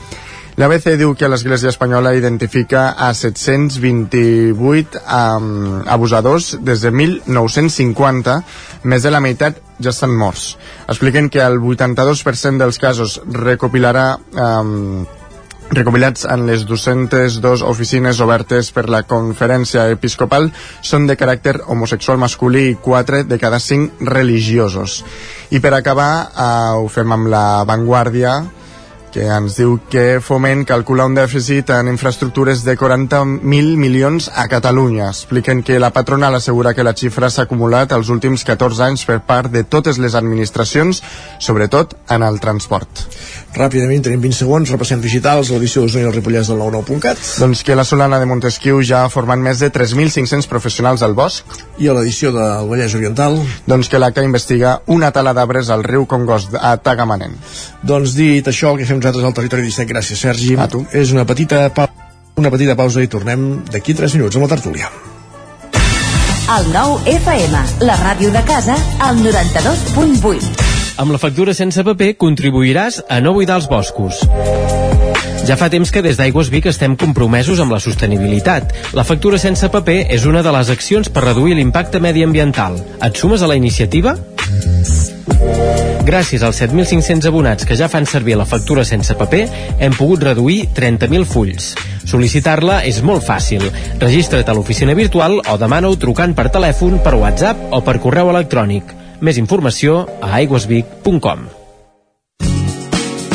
L'ABC 0.62 0.92
diu 0.94 1.16
que 1.18 1.26
l'Església 1.26 1.72
Espanyola 1.72 2.12
identifica 2.14 2.92
a 2.94 3.08
728 3.18 5.00
um, 5.02 5.80
abusadors 5.90 6.52
des 6.62 6.84
de 6.86 6.92
1950, 6.94 8.36
més 8.86 9.02
de 9.02 9.10
la 9.10 9.18
meitat 9.24 9.58
ja 9.82 9.90
estan 9.90 10.14
morts. 10.14 10.52
Expliquen 10.86 11.32
que 11.34 11.42
el 11.42 11.58
82% 11.58 12.62
dels 12.62 12.78
casos 12.78 13.18
recopilarà 13.26 14.06
um, 14.38 15.02
recopilats 15.74 16.28
en 16.30 16.46
les 16.46 16.62
202 16.70 17.66
oficines 17.66 18.22
obertes 18.22 18.70
per 18.70 18.86
la 18.86 19.02
conferència 19.02 19.90
episcopal 19.90 20.52
són 20.78 21.10
de 21.10 21.18
caràcter 21.18 21.58
homosexual 21.66 22.22
masculí 22.22 22.68
i 22.70 22.80
4 22.86 23.24
de 23.26 23.42
cada 23.42 23.58
5 23.58 24.06
religiosos. 24.14 25.00
I 25.50 25.58
per 25.58 25.74
acabar, 25.74 26.12
eh, 26.30 26.74
ho 26.78 26.86
fem 26.86 27.18
amb 27.18 27.34
la 27.34 27.46
Vanguardia, 27.66 28.44
que 29.12 29.26
ens 29.28 29.58
diu 29.60 29.76
que 29.92 30.18
Foment 30.24 30.64
calcula 30.66 31.04
un 31.06 31.14
dèficit 31.14 31.70
en 31.76 31.90
infraestructures 31.92 32.64
de 32.64 32.74
40.000 32.80 33.76
milions 33.76 34.30
a 34.34 34.46
Catalunya. 34.48 35.10
Expliquen 35.12 35.60
que 35.62 35.78
la 35.78 35.92
patronal 35.92 36.34
assegura 36.38 36.72
que 36.74 36.86
la 36.86 36.94
xifra 36.96 37.28
s'ha 37.30 37.44
acumulat 37.44 37.92
els 37.92 38.08
últims 38.08 38.46
14 38.48 38.86
anys 38.88 39.04
per 39.04 39.20
part 39.28 39.52
de 39.52 39.62
totes 39.62 40.00
les 40.00 40.16
administracions, 40.16 41.02
sobretot 41.38 41.94
en 42.08 42.24
el 42.24 42.40
transport. 42.40 43.04
Ràpidament, 43.52 44.00
tenim 44.00 44.22
20 44.24 44.38
segons, 44.38 44.70
repassem 44.72 45.02
digitals, 45.04 45.50
l'edició 45.52 45.82
d'Osona 45.84 46.06
i 46.06 46.08
el 46.08 46.14
Ripollès 46.16 46.48
del 46.48 46.62
99.cat. 46.62 47.20
Doncs 47.42 47.60
que 47.66 47.76
la 47.76 47.84
Solana 47.84 48.16
de 48.22 48.28
Montesquieu 48.30 48.80
ja 48.80 49.02
ha 49.04 49.12
format 49.12 49.42
més 49.42 49.60
de 49.60 49.68
3.500 49.68 50.48
professionals 50.48 51.04
al 51.04 51.12
bosc. 51.18 51.44
I 51.76 51.90
a 51.92 51.98
l'edició 51.98 52.32
del 52.32 52.70
Vallès 52.70 52.96
Oriental? 52.96 53.36
Doncs 53.68 53.92
que 53.92 54.00
l'ACA 54.00 54.24
investiga 54.24 54.78
una 54.86 55.12
tala 55.12 55.36
d'arbres 55.36 55.68
al 55.68 55.84
riu 55.84 56.08
Congost, 56.08 56.56
a 56.56 56.78
Tagamanent. 56.80 57.36
Doncs 57.84 58.16
dit 58.16 58.48
això, 58.48 58.72
el 58.72 58.80
que 58.80 58.88
fem 58.88 59.01
nosaltres 59.02 59.26
al 59.26 59.34
Territori 59.34 59.66
17, 59.66 59.88
gràcies 59.90 60.22
Sergi. 60.22 60.54
A 60.56 60.68
tu. 60.70 60.84
És 60.92 61.12
una 61.12 61.26
petita, 61.28 61.66
pa 61.74 61.88
una 62.40 62.50
petita 62.50 62.76
pausa 62.78 63.02
i 63.02 63.10
tornem 63.10 63.64
d'aquí 63.68 63.94
3 63.94 64.14
minuts 64.16 64.38
amb 64.38 64.46
la 64.46 64.52
tertúlia. 64.54 64.88
El 66.52 66.68
nou 66.72 66.98
FM, 67.06 67.60
la 67.86 67.96
ràdio 68.00 68.32
de 68.34 68.42
casa, 68.48 68.74
al 69.00 69.20
92.8. 69.22 70.70
Amb 71.02 71.14
la 71.14 71.20
factura 71.20 71.54
sense 71.56 71.84
paper 71.86 72.14
contribuiràs 72.20 73.02
a 73.08 73.20
no 73.24 73.32
buidar 73.36 73.56
els 73.60 73.68
boscos. 73.70 74.20
Ja 75.46 75.56
fa 75.58 75.66
temps 75.72 75.90
que 75.90 76.02
des 76.04 76.18
d'Aigües 76.18 76.52
Vic 76.52 76.68
estem 76.70 76.92
compromesos 76.98 77.58
amb 77.62 77.72
la 77.74 77.80
sostenibilitat. 77.82 78.74
La 78.94 79.02
factura 79.02 79.40
sense 79.42 79.66
paper 79.72 80.04
és 80.14 80.26
una 80.28 80.42
de 80.46 80.52
les 80.54 80.70
accions 80.70 81.08
per 81.10 81.24
reduir 81.24 81.56
l'impacte 81.58 81.98
mediambiental. 81.98 82.78
Et 83.02 83.18
sumes 83.18 83.42
a 83.42 83.50
la 83.50 83.56
iniciativa? 83.58 84.14
Gràcies 86.02 86.42
als 86.42 86.58
7.500 86.60 87.28
abonats 87.30 87.66
que 87.68 87.76
ja 87.78 87.88
fan 87.88 88.08
servir 88.10 88.34
la 88.38 88.46
factura 88.48 88.84
sense 88.84 89.14
paper, 89.18 89.44
hem 89.78 89.94
pogut 89.94 90.24
reduir 90.26 90.66
30.000 90.74 91.28
fulls. 91.30 91.72
Sol·licitar-la 92.10 92.80
és 92.90 93.00
molt 93.06 93.22
fàcil. 93.26 93.68
Registra't 94.02 94.50
a 94.50 94.58
l'oficina 94.58 94.98
virtual 94.98 95.38
o 95.46 95.56
demana-ho 95.62 95.96
trucant 95.96 96.34
per 96.34 96.50
telèfon, 96.50 96.98
per 97.06 97.14
WhatsApp 97.14 97.70
o 97.70 97.82
per 97.86 98.00
correu 98.02 98.34
electrònic. 98.34 98.94
Més 99.22 99.38
informació 99.38 100.02
a 100.20 100.34
aigüesvic.com. 100.42 101.61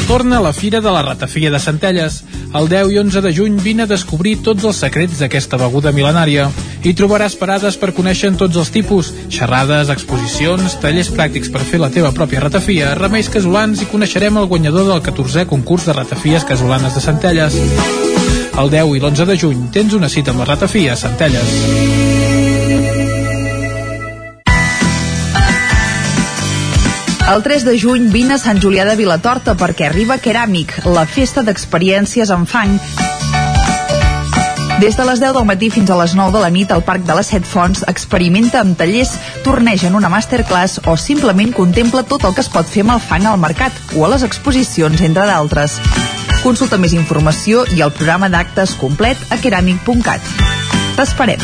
Torna 0.08 0.38
a 0.38 0.42
la 0.42 0.54
Fira 0.54 0.80
de 0.80 0.90
la 0.90 1.02
Ratafia 1.02 1.52
de 1.52 1.60
Centelles. 1.60 2.24
El 2.56 2.70
10 2.72 2.94
i 2.94 2.98
11 2.98 3.22
de 3.22 3.32
juny 3.36 3.58
vine 3.60 3.84
a 3.84 3.90
descobrir 3.92 4.38
tots 4.40 4.64
els 4.64 4.80
secrets 4.80 5.20
d'aquesta 5.20 5.60
beguda 5.60 5.92
mil·lenària. 5.92 6.46
Hi 6.88 6.94
trobaràs 6.96 7.36
parades 7.36 7.76
per 7.76 7.92
conèixer 7.92 8.32
tots 8.40 8.56
els 8.56 8.72
tipus, 8.72 9.12
xerrades, 9.28 9.92
exposicions, 9.92 10.78
tallers 10.80 11.12
pràctics 11.12 11.52
per 11.52 11.66
fer 11.68 11.82
la 11.84 11.92
teva 11.92 12.14
pròpia 12.16 12.46
ratafia, 12.46 12.94
remeis 12.96 13.28
casolans 13.28 13.84
i 13.84 13.90
coneixerem 13.92 14.40
el 14.40 14.48
guanyador 14.48 14.88
del 14.88 15.04
14è 15.04 15.44
concurs 15.46 15.90
de 15.90 15.98
ratafies 16.00 16.48
casolanes 16.48 16.96
de 16.96 17.04
Centelles. 17.04 17.60
El 18.58 18.72
10 18.72 18.96
i 18.96 19.04
l'11 19.04 19.28
de 19.28 19.38
juny 19.44 19.68
tens 19.76 19.92
una 19.94 20.08
cita 20.08 20.32
amb 20.32 20.46
la 20.46 20.54
ratafia 20.56 20.96
a 20.96 21.02
Centelles. 21.04 22.57
El 27.28 27.44
3 27.44 27.66
de 27.66 27.74
juny 27.76 28.08
vine 28.08 28.38
a 28.38 28.40
Sant 28.40 28.62
Julià 28.64 28.86
de 28.88 28.94
Vilatorta 28.96 29.52
perquè 29.60 29.90
arriba 29.90 30.16
Keràmic, 30.24 30.78
la 30.96 31.04
festa 31.04 31.42
d'experiències 31.44 32.30
amb 32.32 32.48
fang. 32.48 32.78
Des 34.80 34.96
de 34.96 35.04
les 35.10 35.20
10 35.20 35.34
del 35.36 35.48
matí 35.50 35.68
fins 35.74 35.92
a 35.92 35.98
les 36.00 36.14
9 36.16 36.32
de 36.32 36.44
la 36.46 36.52
nit 36.54 36.72
al 36.72 36.86
Parc 36.88 37.04
de 37.04 37.18
les 37.18 37.28
Set 37.34 37.44
Fonts 37.44 37.84
experimenta 37.92 38.62
amb 38.62 38.78
tallers, 38.80 39.12
torneja 39.44 39.90
en 39.90 39.98
una 40.00 40.12
masterclass 40.14 40.80
o 40.86 40.96
simplement 40.96 41.52
contempla 41.52 42.06
tot 42.08 42.24
el 42.24 42.38
que 42.38 42.46
es 42.46 42.52
pot 42.54 42.70
fer 42.70 42.86
amb 42.86 42.96
el 42.96 43.04
fang 43.04 43.28
al 43.28 43.42
mercat 43.42 43.76
o 43.98 44.06
a 44.06 44.14
les 44.14 44.24
exposicions, 44.24 45.04
entre 45.04 45.26
d'altres. 45.28 45.82
Consulta 46.46 46.80
més 46.80 46.96
informació 46.96 47.66
i 47.76 47.84
el 47.84 47.92
programa 47.92 48.32
d'actes 48.32 48.78
complet 48.80 49.20
a 49.36 49.42
keramic.cat. 49.42 50.32
T'esperem. 50.96 51.44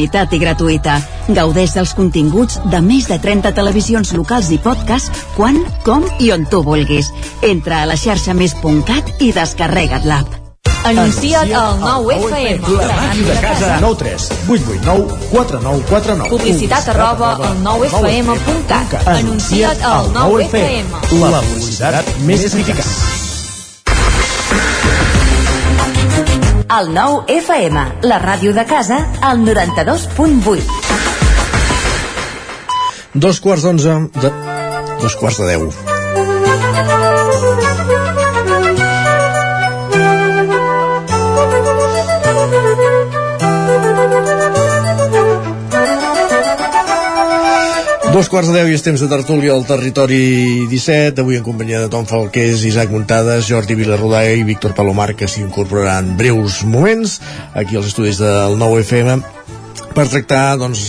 i 0.00 0.38
gratuïta. 0.38 1.00
Gaudeix 1.28 1.74
dels 1.74 1.94
continguts 1.94 2.60
de 2.70 2.80
més 2.80 3.08
de 3.08 3.18
30 3.18 3.52
televisions 3.52 4.12
locals 4.12 4.50
i 4.50 4.58
podcast 4.58 5.12
quan, 5.36 5.58
com 5.84 6.04
i 6.18 6.32
on 6.32 6.46
tu 6.46 6.62
vulguis. 6.62 7.12
Entra 7.42 7.82
a 7.82 7.86
la 7.86 7.96
xarxa 7.96 8.34
més.cat 8.34 9.20
i 9.20 9.32
descarrega't 9.32 10.06
l'app. 10.06 10.42
Anuncia't 10.84 11.52
al 11.54 11.78
9FM. 11.78 12.66
La 12.74 12.88
màquina 12.88 13.34
de 13.34 13.40
casa. 13.40 13.78
9 13.80 13.96
3 13.98 14.28
8 14.48 14.64
8 14.74 14.82
9 14.84 15.18
4 15.30 15.60
9 15.62 15.82
4 15.88 16.16
9. 16.16 16.30
Publicitat 16.30 16.88
arroba 16.88 17.34
al 17.36 17.62
9FM.cat. 17.62 19.06
Anuncia't 19.06 19.82
al 19.86 20.10
9FM. 20.16 21.20
La 21.22 21.42
publicitat 21.42 22.16
més 22.26 22.48
eficaç. 22.50 23.21
El 26.72 26.94
9 26.94 27.24
FM, 27.28 27.80
la 28.08 28.16
ràdio 28.22 28.54
de 28.56 28.62
casa, 28.64 28.96
al 29.20 29.42
92.8. 29.44 30.62
Dos 33.12 33.40
quarts 33.44 33.66
d'onze 33.68 33.98
de... 34.22 34.30
Dos 35.02 35.18
quarts 35.20 35.42
de 35.42 35.50
deu. 35.50 35.68
Dos 48.12 48.28
quarts 48.28 48.50
de 48.50 48.58
deu 48.58 48.68
i 48.68 48.74
estem 48.76 48.92
de 49.00 49.06
tertúlia 49.08 49.54
al 49.54 49.62
territori 49.64 50.66
17, 50.68 51.22
avui 51.22 51.38
en 51.38 51.44
companyia 51.46 51.78
de 51.80 51.88
Tom 51.88 52.04
Falqués, 52.04 52.60
Isaac 52.68 52.92
Muntades, 52.92 53.46
Jordi 53.48 53.72
Vilarrodà 53.72 54.20
i 54.28 54.44
Víctor 54.44 54.74
Palomar, 54.76 55.14
que 55.16 55.24
s'hi 55.24 55.40
incorporaran 55.40 56.10
breus 56.20 56.60
moments 56.68 57.22
aquí 57.56 57.80
als 57.80 57.88
estudis 57.88 58.20
del 58.20 58.58
nou 58.60 58.76
FM 58.82 59.16
per 59.96 60.06
tractar, 60.10 60.56
doncs, 60.60 60.82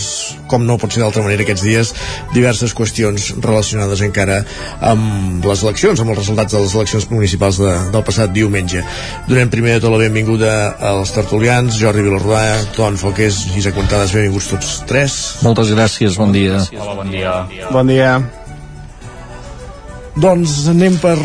com 0.50 0.64
no 0.66 0.76
pot 0.80 0.92
ser 0.92 1.02
d'altra 1.02 1.22
manera 1.24 1.44
aquests 1.44 1.64
dies, 1.64 1.92
diverses 2.34 2.74
qüestions 2.76 3.30
relacionades 3.44 4.02
encara 4.04 4.42
amb 4.84 5.44
les 5.44 5.64
eleccions, 5.64 6.00
amb 6.00 6.14
els 6.14 6.22
resultats 6.22 6.54
de 6.54 6.62
les 6.62 6.76
eleccions 6.76 7.08
municipals 7.12 7.60
de, 7.62 7.72
del 7.94 8.06
passat 8.06 8.32
diumenge. 8.34 8.84
Donem 9.28 9.52
primer 9.52 9.78
de 9.78 9.84
tot 9.86 9.94
la 9.94 10.04
benvinguda 10.04 10.54
als 10.92 11.14
tertulians, 11.16 11.78
Jordi 11.80 12.04
Vilarrodà, 12.06 12.62
Ton 12.76 12.96
Foqués, 13.00 13.44
Isaac 13.58 13.76
Montades, 13.80 14.14
benvinguts 14.16 14.52
tots 14.54 14.78
tres. 14.88 15.18
Moltes 15.46 15.74
gràcies, 15.74 16.16
bon 16.20 16.32
dia. 16.34 16.62
Hola, 16.78 16.96
bon 17.02 17.12
dia. 17.12 17.36
Bon 17.72 17.92
dia. 17.92 18.16
Doncs 20.14 20.68
anem 20.70 20.94
per 21.02 21.16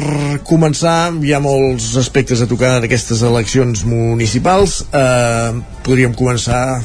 començar, 0.49 1.11
hi 1.21 1.35
ha 1.35 1.39
molts 1.43 1.91
aspectes 2.01 2.41
a 2.41 2.47
tocar 2.49 2.79
en 2.79 2.87
aquestes 2.87 3.21
eleccions 3.21 3.83
municipals. 3.85 4.79
Eh, 4.89 5.59
podríem 5.85 6.15
començar 6.17 6.79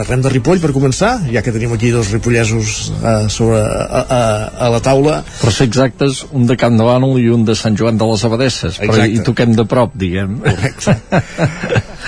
Parlem 0.00 0.22
de 0.24 0.30
Ripoll 0.32 0.60
per 0.62 0.70
començar, 0.72 1.10
ja 1.28 1.42
que 1.44 1.52
tenim 1.52 1.74
aquí 1.74 1.90
dos 1.92 2.08
ripollesos 2.14 2.92
eh, 2.96 3.28
sobre, 3.32 3.58
a, 3.60 4.00
a, 4.00 4.20
a 4.66 4.70
la 4.72 4.80
taula. 4.84 5.18
Per 5.42 5.52
ser 5.52 5.66
exactes, 5.68 6.22
un 6.32 6.46
de 6.48 6.56
Camp 6.60 6.78
de 6.78 6.86
Bànol 6.86 7.18
i 7.20 7.28
un 7.32 7.44
de 7.48 7.56
Sant 7.58 7.76
Joan 7.76 8.00
de 8.00 8.08
les 8.08 8.24
Abadesses, 8.24 8.80
però 8.80 9.04
hi 9.04 9.20
toquem 9.26 9.52
de 9.58 9.66
prop, 9.68 9.92
diguem. 10.00 10.38
Correcte. 10.46 10.96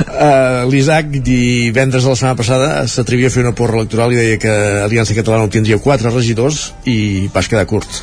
uh, 0.06 0.64
L'Isaac 0.72 1.12
divendres 1.20 2.06
de 2.06 2.14
la 2.14 2.16
setmana 2.16 2.40
passada 2.40 2.72
s'atrevia 2.88 3.28
a 3.28 3.34
fer 3.34 3.44
una 3.44 3.54
porra 3.58 3.82
electoral 3.82 4.14
i 4.14 4.20
deia 4.22 4.40
que 4.40 4.56
Aliança 4.86 5.16
Catalana 5.18 5.50
obtindria 5.50 5.80
quatre 5.82 6.10
regidors 6.14 6.70
i 6.88 7.28
vas 7.34 7.50
quedar 7.52 7.68
curt. 7.68 8.02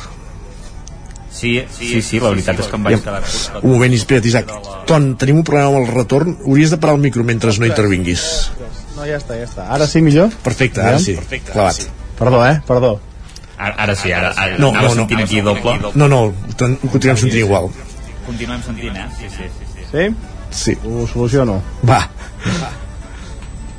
Sí, 1.40 1.54
sí, 1.72 2.02
sí, 2.04 2.18
la 2.20 2.34
veritat 2.34 2.58
és 2.60 2.68
que 2.68 2.76
em 2.76 2.84
vaig 2.84 3.00
quedar 3.00 3.22
curt. 3.24 3.62
Un 3.64 3.72
moment, 3.72 3.94
espera't, 3.96 4.26
Isaac. 4.28 4.50
Ton, 4.90 5.14
tenim 5.20 5.40
un 5.40 5.46
problema 5.46 5.70
amb 5.70 5.80
el 5.80 5.88
retorn. 5.94 6.36
Hauries 6.44 6.74
de 6.74 6.78
parar 6.82 6.98
el 6.98 7.04
micro 7.06 7.24
mentre 7.24 7.54
no 7.56 7.68
intervinguis. 7.70 8.26
No, 9.00 9.06
ja 9.08 9.16
està, 9.16 9.32
ja 9.38 9.46
està. 9.48 9.64
Ara 9.72 9.86
sí 9.88 10.02
millor? 10.04 10.28
Perfecte, 10.44 10.82
ara 10.84 10.98
sí. 11.00 11.14
Perfecte, 11.16 11.54
Clavat. 11.54 11.78
sí. 11.78 11.86
Perdó, 12.18 12.42
eh? 12.44 12.58
Perdó. 12.68 12.90
Ara, 13.56 13.74
ara 13.86 13.94
sí, 13.96 14.12
ara, 14.12 14.34
ara 14.36 14.58
No, 14.58 14.72
no, 14.72 14.94
no. 14.94 15.06
aquí 15.22 15.40
doble. 15.40 15.78
No, 15.94 16.08
no, 16.08 16.18
ho 16.26 16.90
continuem 16.92 17.16
sentint 17.16 17.40
igual. 17.40 17.70
Continuem 18.26 18.60
sentint, 18.62 18.96
eh? 18.96 19.06
Sí, 19.16 19.30
sí, 19.32 19.48
sí. 19.56 19.86
sí. 19.90 20.04
Sí? 20.50 20.76
Ho 20.84 21.06
soluciono. 21.08 21.62
Va. 21.88 22.02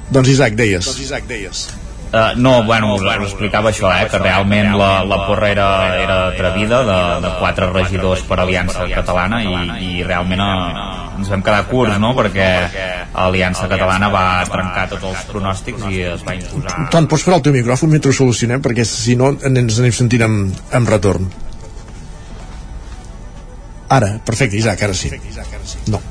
Doncs 0.09 0.33
Isaac, 0.33 0.57
deies. 0.57 0.89
Doncs 0.89 1.05
Isaac, 1.05 1.29
deies. 1.29 1.67
Uh, 2.11 2.35
no, 2.35 2.63
bueno, 2.65 2.95
us, 2.95 3.03
us 3.07 3.29
explicava 3.29 3.69
això, 3.71 3.87
eh, 3.95 4.07
que 4.11 4.19
realment 4.19 4.73
la, 4.75 4.89
la 5.07 5.21
porra 5.29 5.47
era, 5.47 5.67
era 5.95 6.15
atrevida 6.33 6.81
de, 6.83 6.97
de 7.23 7.29
quatre 7.39 7.69
regidors 7.71 8.25
per 8.27 8.41
Aliança 8.43 8.83
Catalana 8.91 9.39
i, 9.45 9.53
i 9.87 10.03
realment 10.03 10.43
eh, 10.43 10.81
ens 11.21 11.31
vam 11.31 11.45
quedar 11.45 11.61
curts, 11.69 11.95
no?, 12.03 12.11
perquè 12.17 12.49
Aliança 13.23 13.69
Catalana 13.71 14.09
va 14.11 14.25
trencar 14.49 14.89
tots 14.91 15.07
els 15.07 15.23
pronòstics 15.29 15.87
i 15.87 16.01
es 16.11 16.25
va 16.27 16.35
imposar 16.35 16.89
Ton, 16.91 17.07
pots 17.07 17.23
parar 17.23 17.39
el 17.39 17.45
teu 17.47 17.55
micròfon 17.55 17.93
mentre 17.95 18.11
ho 18.11 18.17
solucionem? 18.19 18.59
Perquè 18.65 18.83
si 18.87 19.15
no 19.15 19.31
ens 19.31 19.79
anem 19.79 19.95
sentint 19.95 20.27
amb, 20.27 20.59
amb 20.81 20.91
retorn. 20.91 21.31
Ara, 23.91 24.17
perfecte, 24.27 24.59
Isaac, 24.59 24.83
ara 24.83 24.99
sí. 24.99 25.15
No. 25.87 26.03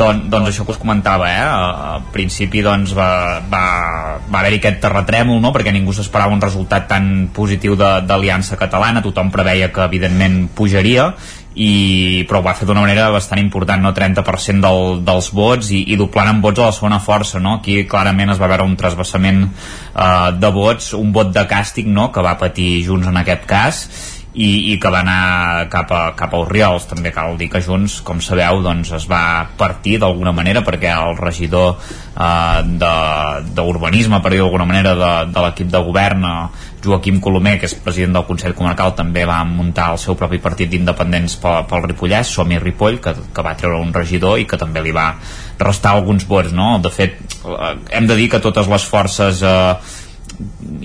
Don, 0.00 0.22
doncs 0.32 0.48
això 0.48 0.64
que 0.64 0.72
us 0.72 0.80
comentava, 0.80 1.26
eh? 1.28 1.40
Al 1.44 2.06
principi 2.14 2.62
doncs, 2.64 2.94
va, 2.96 3.40
va, 3.52 3.64
va 4.24 4.38
haver-hi 4.40 4.56
aquest 4.62 4.78
terratrèmol, 4.80 5.42
no? 5.44 5.50
perquè 5.52 5.74
ningú 5.76 5.92
s'esperava 5.92 6.32
un 6.32 6.40
resultat 6.40 6.86
tan 6.88 7.28
positiu 7.36 7.76
d'Aliança 7.76 8.56
Catalana, 8.56 9.02
tothom 9.04 9.28
preveia 9.34 9.68
que 9.74 9.84
evidentment 9.84 10.46
pujaria, 10.56 11.10
i, 11.52 12.24
però 12.28 12.38
ho 12.40 12.46
va 12.46 12.54
fer 12.54 12.68
d'una 12.68 12.84
manera 12.84 13.10
bastant 13.12 13.42
important, 13.42 13.82
no? 13.82 13.92
30% 13.92 14.62
del, 14.64 15.02
dels 15.04 15.28
vots 15.36 15.72
i, 15.74 15.82
i 15.92 15.98
doblant 16.00 16.30
en 16.30 16.40
vots 16.44 16.62
a 16.62 16.70
la 16.70 16.76
segona 16.76 17.00
força. 17.02 17.42
No? 17.42 17.58
Aquí 17.58 17.82
clarament 17.90 18.32
es 18.32 18.40
va 18.40 18.48
veure 18.48 18.64
un 18.64 18.78
trasbassament 18.80 19.42
eh, 19.44 20.30
de 20.38 20.52
vots, 20.54 20.94
un 20.96 21.12
vot 21.12 21.34
de 21.34 21.44
càstig 21.50 21.90
no? 21.90 22.08
que 22.14 22.24
va 22.24 22.38
patir 22.40 22.70
Junts 22.86 23.10
en 23.10 23.20
aquest 23.20 23.44
cas, 23.50 23.82
i, 24.32 24.72
i 24.72 24.78
que 24.78 24.90
va 24.92 25.00
anar 25.02 25.68
cap 25.72 25.90
a, 25.90 26.00
cap 26.18 26.34
a 26.34 26.40
Oriols 26.44 26.86
també 26.90 27.10
cal 27.14 27.34
dir 27.38 27.48
que 27.50 27.62
Junts, 27.64 27.98
com 28.06 28.20
sabeu 28.22 28.60
doncs 28.62 28.92
es 28.94 29.06
va 29.10 29.48
partir 29.58 29.96
d'alguna 29.98 30.32
manera 30.32 30.62
perquè 30.66 30.92
el 30.94 31.16
regidor 31.18 31.74
eh, 31.74 32.60
d'urbanisme, 33.56 34.20
per 34.22 34.30
dir 34.30 34.42
d'alguna 34.42 34.68
manera 34.70 34.94
de, 34.94 35.12
de 35.34 35.46
l'equip 35.46 35.72
de 35.72 35.82
govern 35.82 36.26
eh, 36.28 36.36
Joaquim 36.84 37.18
Colomer, 37.20 37.58
que 37.60 37.66
és 37.68 37.74
president 37.82 38.14
del 38.16 38.26
Consell 38.28 38.54
Comarcal 38.56 38.94
també 38.96 39.26
va 39.28 39.42
muntar 39.44 39.90
el 39.94 39.98
seu 40.00 40.16
propi 40.16 40.38
partit 40.40 40.70
d'independents 40.70 41.34
pel, 41.42 41.64
pel 41.68 41.88
Ripollès, 41.88 42.30
Som-hi 42.30 42.60
Ripoll 42.62 43.00
que, 43.02 43.16
que 43.34 43.44
va 43.44 43.56
treure 43.58 43.82
un 43.82 43.90
regidor 43.94 44.38
i 44.40 44.46
que 44.48 44.60
també 44.60 44.84
li 44.84 44.94
va 44.94 45.10
restar 45.60 45.96
alguns 45.96 46.24
vots, 46.28 46.54
no? 46.56 46.76
De 46.78 46.92
fet, 46.94 47.18
eh, 47.42 47.74
hem 47.98 48.06
de 48.06 48.16
dir 48.16 48.30
que 48.30 48.40
totes 48.40 48.70
les 48.70 48.86
forces 48.86 49.42
eh, 49.42 49.74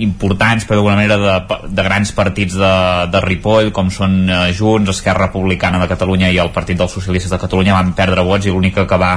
importants 0.03 0.65
però 0.65 0.79
d'alguna 0.79 0.97
manera 0.97 1.17
de, 1.21 1.57
de 1.71 1.85
grans 1.85 2.11
partits 2.15 2.57
de, 2.59 2.73
de 3.11 3.21
Ripoll 3.23 3.71
com 3.75 3.91
són 3.93 4.17
eh, 4.27 4.39
Junts, 4.57 4.91
Esquerra 4.91 5.29
Republicana 5.29 5.79
de 5.81 5.89
Catalunya 5.91 6.31
i 6.33 6.39
el 6.41 6.51
Partit 6.55 6.79
dels 6.79 6.95
Socialistes 6.97 7.31
de 7.31 7.39
Catalunya 7.41 7.77
van 7.77 7.93
perdre 7.97 8.25
vots 8.27 8.47
i 8.47 8.53
l'única 8.53 8.87
que 8.89 8.99
va 8.99 9.13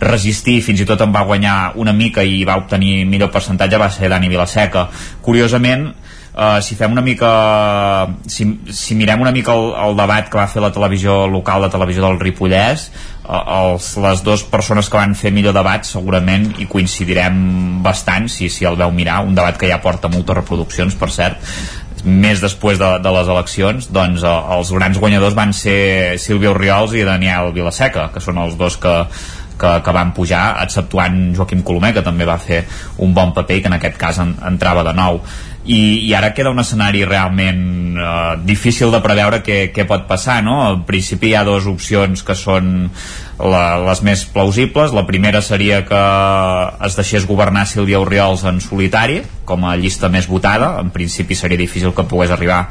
resistir, 0.00 0.60
fins 0.64 0.80
i 0.80 0.86
tot 0.88 1.02
en 1.04 1.12
va 1.12 1.26
guanyar 1.28 1.72
una 1.80 1.92
mica 1.92 2.24
i 2.24 2.44
va 2.48 2.56
obtenir 2.60 3.04
millor 3.08 3.32
percentatge 3.34 3.80
va 3.80 3.90
ser 3.92 4.08
Dani 4.08 4.30
Vilaseca. 4.32 4.86
Curiosament 5.20 5.90
Uh, 6.30 6.60
si 6.62 6.76
fem 6.78 6.92
una 6.94 7.02
mica 7.02 7.28
si, 8.30 8.44
si 8.70 8.94
mirem 8.94 9.18
una 9.24 9.32
mica 9.34 9.50
el, 9.50 9.72
el 9.82 9.96
debat 9.98 10.28
que 10.30 10.38
va 10.38 10.44
fer 10.46 10.62
la 10.62 10.70
televisió 10.70 11.24
local, 11.26 11.64
la 11.64 11.70
televisió 11.72 12.04
del 12.04 12.20
Ripollès 12.20 12.84
uh, 13.26 13.40
els, 13.56 13.88
les 13.98 14.22
dues 14.22 14.44
persones 14.46 14.86
que 14.86 15.00
van 15.00 15.16
fer 15.18 15.32
millor 15.34 15.56
debat 15.56 15.82
segurament 15.88 16.46
hi 16.62 16.68
coincidirem 16.70 17.82
bastant 17.82 18.30
si, 18.30 18.46
si 18.46 18.68
el 18.68 18.78
veu 18.78 18.94
mirar, 18.94 19.24
un 19.26 19.34
debat 19.34 19.58
que 19.58 19.72
ja 19.72 19.80
porta 19.82 20.12
moltes 20.12 20.38
reproduccions 20.38 20.94
per 21.02 21.10
cert 21.10 21.42
més 22.06 22.38
després 22.40 22.78
de, 22.78 22.92
de 23.02 23.16
les 23.18 23.34
eleccions 23.34 23.90
doncs 23.90 24.22
eh, 24.22 24.38
els 24.54 24.70
grans 24.78 25.02
guanyadors 25.02 25.34
van 25.34 25.50
ser 25.50 26.14
Sílvia 26.22 26.54
Oriols 26.54 26.94
i 26.94 27.02
Daniel 27.10 27.50
Vilaseca 27.58 28.06
que 28.14 28.22
són 28.22 28.38
els 28.38 28.54
dos 28.60 28.78
que, 28.80 28.94
que, 29.60 29.74
que 29.84 29.94
van 29.94 30.14
pujar, 30.16 30.56
exceptuant 30.64 31.20
Joaquim 31.36 31.62
Colomer, 31.66 31.92
que 31.96 32.04
també 32.06 32.26
va 32.28 32.38
fer 32.40 32.64
un 33.04 33.12
bon 33.16 33.34
paper 33.36 33.58
i 33.58 33.64
que 33.64 33.70
en 33.72 33.76
aquest 33.76 34.00
cas 34.00 34.20
en, 34.22 34.34
entrava 34.48 34.84
de 34.86 34.94
nou. 34.96 35.20
I, 35.70 35.80
i 36.08 36.14
ara 36.18 36.32
queda 36.34 36.50
un 36.50 36.58
escenari 36.62 37.04
realment 37.06 37.98
uh, 38.00 38.34
difícil 38.42 38.90
de 38.90 38.98
preveure 39.04 39.38
què, 39.46 39.58
què 39.74 39.84
pot 39.86 40.06
passar, 40.08 40.40
no? 40.42 40.56
Al 40.66 40.80
principi 40.88 41.30
hi 41.30 41.36
ha 41.38 41.44
dues 41.46 41.68
opcions 41.70 42.24
que 42.26 42.34
són 42.34 42.88
la, 43.38 43.64
les 43.86 44.02
més 44.06 44.24
plausibles. 44.34 44.94
La 44.96 45.06
primera 45.06 45.42
seria 45.46 45.84
que 45.86 46.00
es 46.88 46.98
deixés 46.98 47.28
governar 47.28 47.68
Sílvia 47.70 48.00
Oriols 48.02 48.42
en 48.50 48.58
solitari, 48.64 49.20
com 49.46 49.68
a 49.68 49.76
llista 49.78 50.10
més 50.10 50.26
votada. 50.30 50.74
En 50.82 50.90
principi 50.94 51.38
seria 51.38 51.60
difícil 51.60 51.94
que 51.94 52.08
pogués 52.08 52.34
arribar 52.34 52.64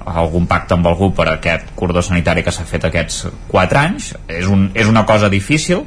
algun 0.00 0.46
pacte 0.48 0.74
amb 0.74 0.88
algú 0.88 1.10
per 1.14 1.28
aquest 1.28 1.70
cordó 1.76 2.02
sanitari 2.02 2.42
que 2.42 2.52
s'ha 2.54 2.64
fet 2.66 2.86
aquests 2.88 3.26
4 3.50 3.80
anys. 3.80 4.14
És, 4.26 4.48
un, 4.50 4.70
és 4.74 4.88
una 4.90 5.04
cosa 5.06 5.30
difícil, 5.32 5.84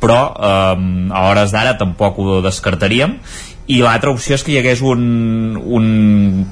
però 0.00 0.18
eh, 0.32 0.88
a 1.12 1.28
hores 1.30 1.54
d'ara 1.54 1.76
tampoc 1.80 2.18
ho 2.18 2.40
descartaríem. 2.44 3.18
I 3.68 3.82
l'altra 3.84 4.14
opció 4.14 4.32
és 4.38 4.42
que 4.44 4.54
hi 4.54 4.60
hagués 4.62 4.80
un, 4.80 5.02
un 5.60 5.88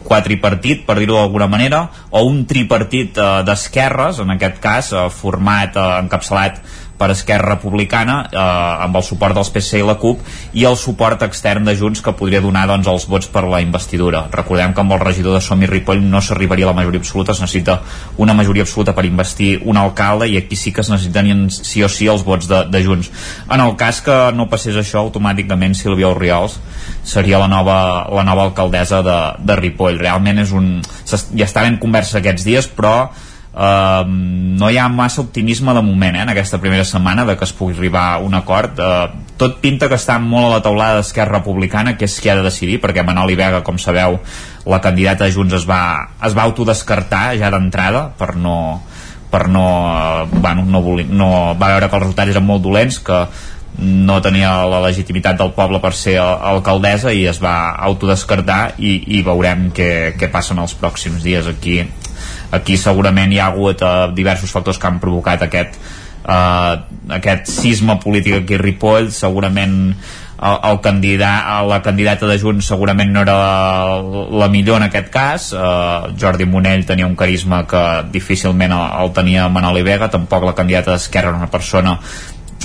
quatripartit, 0.04 0.82
per 0.84 0.98
dir-ho 0.98 1.16
d'alguna 1.16 1.46
manera, 1.48 1.86
o 2.12 2.26
un 2.28 2.42
tripartit 2.48 3.16
eh, 3.16 3.28
d'esquerres, 3.46 4.20
en 4.20 4.34
aquest 4.36 4.60
cas, 4.60 4.92
eh, 4.92 5.06
format, 5.22 5.78
eh, 5.80 5.86
encapçalat 6.02 6.60
per 6.98 7.10
Esquerra 7.12 7.54
Republicana 7.54 8.16
eh, 8.26 8.40
amb 8.86 8.96
el 8.98 9.04
suport 9.06 9.36
dels 9.36 9.50
PC 9.52 9.80
i 9.80 9.86
la 9.86 9.96
CUP 10.00 10.22
i 10.56 10.66
el 10.68 10.78
suport 10.80 11.22
extern 11.26 11.66
de 11.68 11.76
Junts 11.76 12.02
que 12.04 12.14
podria 12.16 12.42
donar 12.44 12.66
doncs, 12.70 12.88
els 12.90 13.06
vots 13.10 13.28
per 13.32 13.44
la 13.46 13.60
investidura. 13.64 14.26
Recordem 14.32 14.74
que 14.74 14.82
amb 14.82 14.96
el 14.96 15.02
regidor 15.02 15.36
de 15.36 15.42
Som 15.44 15.62
i 15.62 15.70
Ripoll 15.70 16.02
no 16.04 16.22
s'arribaria 16.24 16.68
a 16.68 16.72
la 16.72 16.78
majoria 16.78 17.02
absoluta, 17.02 17.36
es 17.36 17.42
necessita 17.44 17.80
una 18.22 18.34
majoria 18.34 18.64
absoluta 18.66 18.94
per 18.96 19.06
investir 19.08 19.60
un 19.64 19.76
alcalde 19.80 20.28
i 20.30 20.38
aquí 20.40 20.56
sí 20.56 20.72
que 20.72 20.84
es 20.84 20.90
necessiten 20.92 21.48
sí 21.50 21.84
o 21.84 21.90
sí 21.92 22.08
els 22.10 22.24
vots 22.24 22.48
de, 22.48 22.64
de 22.72 22.82
Junts. 22.84 23.10
En 23.50 23.60
el 23.60 23.76
cas 23.76 24.00
que 24.04 24.16
no 24.36 24.48
passés 24.50 24.76
això, 24.76 25.02
automàticament 25.02 25.76
Sílvia 25.76 26.10
Oriols 26.10 26.58
seria 27.06 27.40
la 27.42 27.48
nova, 27.50 27.78
la 28.12 28.24
nova 28.26 28.46
alcaldessa 28.48 29.02
de, 29.04 29.18
de 29.46 29.56
Ripoll. 29.60 30.00
Realment 30.00 30.42
és 30.42 30.52
un... 30.56 30.76
ja 31.06 31.46
estava 31.46 31.70
en 31.70 31.80
conversa 31.82 32.20
aquests 32.20 32.46
dies, 32.46 32.68
però 32.72 32.96
Uh, 33.56 34.04
no 34.60 34.68
hi 34.68 34.76
ha 34.76 34.84
massa 34.92 35.22
optimisme 35.22 35.72
de 35.72 35.80
moment 35.80 36.18
eh, 36.18 36.20
en 36.26 36.28
aquesta 36.28 36.58
primera 36.60 36.84
setmana 36.84 37.24
de 37.24 37.38
que 37.40 37.46
es 37.48 37.54
pugui 37.56 37.72
arribar 37.72 38.02
a 38.12 38.18
un 38.20 38.36
acord. 38.36 38.76
Uh, 38.76 39.32
tot 39.40 39.62
pinta 39.62 39.88
que 39.88 39.96
està 39.96 40.18
molt 40.20 40.50
a 40.50 40.58
la 40.58 40.60
taulada 40.60 40.98
d'Esquerra 40.98 41.38
Republicana 41.38 41.94
que 41.96 42.04
és 42.04 42.18
qui 42.20 42.28
ha 42.28 42.36
de 42.36 42.44
decidir 42.44 42.82
perquè 42.84 43.00
Manoli 43.00 43.32
Vega 43.32 43.62
com 43.64 43.80
sabeu 43.80 44.18
la 44.68 44.82
candidata 44.84 45.24
de 45.24 45.32
Junts 45.32 45.56
es 45.56 45.64
va, 45.64 45.80
es 46.20 46.36
va 46.36 46.44
autodescartar 46.44 47.32
ja 47.40 47.48
d'entrada 47.54 48.10
per 48.18 48.34
no 48.36 48.58
per 49.32 49.46
no, 49.48 49.66
uh, 49.88 50.28
bueno, 50.28 50.68
no, 50.68 50.84
volia, 50.84 51.08
no 51.08 51.28
va 51.56 51.72
veure 51.72 51.88
que 51.88 51.96
els 51.96 52.04
resultats 52.10 52.36
eren 52.36 52.44
molt 52.44 52.64
dolents 52.64 53.00
que 53.00 53.24
no 53.80 54.20
tenia 54.24 54.52
la 54.68 54.84
legitimitat 54.84 55.40
del 55.40 55.56
poble 55.56 55.80
per 55.80 55.94
ser 55.96 56.18
alcaldessa 56.20 57.12
i 57.12 57.24
es 57.28 57.40
va 57.40 57.72
autodescartar 57.88 58.76
i, 58.76 58.98
i 59.16 59.24
veurem 59.24 59.70
què, 59.72 59.90
què 60.20 60.28
passa 60.32 60.52
en 60.52 60.60
els 60.64 60.76
pròxims 60.76 61.24
dies 61.24 61.48
aquí 61.48 61.80
aquí 62.54 62.76
segurament 62.78 63.32
hi 63.32 63.40
ha 63.40 63.50
hagut 63.52 63.82
uh, 63.82 64.10
diversos 64.14 64.52
factors 64.52 64.78
que 64.78 64.86
han 64.90 65.00
provocat 65.02 65.42
aquest 65.46 65.78
uh, 66.26 66.84
aquest 67.16 67.50
sisme 67.50 67.98
polític 68.02 68.42
aquí 68.42 68.56
a 68.58 68.62
Ripoll. 68.62 69.10
Segurament 69.14 69.76
el, 70.36 70.56
el 70.68 70.80
candidat, 70.84 71.64
la 71.64 71.80
candidata 71.82 72.28
de 72.28 72.38
Junts 72.38 72.68
segurament 72.68 73.12
no 73.12 73.22
era 73.24 73.36
la, 73.40 74.22
la 74.44 74.48
millor 74.52 74.82
en 74.82 74.88
aquest 74.90 75.10
cas. 75.12 75.50
Uh, 75.56 76.12
Jordi 76.20 76.48
Monell 76.48 76.86
tenia 76.86 77.08
un 77.08 77.16
carisma 77.16 77.64
que 77.68 77.82
difícilment 78.12 78.74
el, 78.76 78.86
el 79.02 79.12
tenia 79.16 79.48
Manoli 79.48 79.84
Vega. 79.86 80.10
Tampoc 80.12 80.44
la 80.44 80.56
candidata 80.58 80.94
d'Esquerra 80.94 81.32
era 81.32 81.44
una 81.44 81.52
persona 81.52 81.98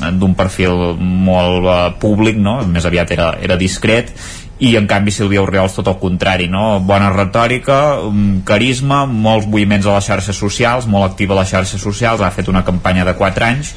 d'un 0.01 0.33
perfil 0.33 0.95
molt 0.97 1.65
uh, 1.67 1.73
públic, 2.01 2.39
no? 2.39 2.61
més 2.65 2.87
aviat 2.87 3.11
era, 3.13 3.33
era 3.43 3.59
discret 3.59 4.13
i 4.61 4.75
en 4.77 4.85
canvi 4.85 5.09
Sílvia 5.09 5.41
Oriols 5.41 5.73
tot 5.73 5.87
el 5.89 5.97
contrari, 5.97 6.45
no? 6.51 6.77
Bona 6.85 7.09
retòrica, 7.09 7.77
carisma, 8.45 9.07
molts 9.09 9.47
moviments 9.49 9.87
a 9.89 9.95
les 9.95 10.09
xarxes 10.11 10.37
socials, 10.37 10.85
molt 10.85 11.07
activa 11.07 11.33
a 11.33 11.39
les 11.39 11.49
xarxes 11.49 11.81
socials, 11.81 12.21
ha 12.21 12.29
fet 12.35 12.51
una 12.51 12.61
campanya 12.67 13.07
de 13.07 13.15
4 13.17 13.47
anys 13.47 13.73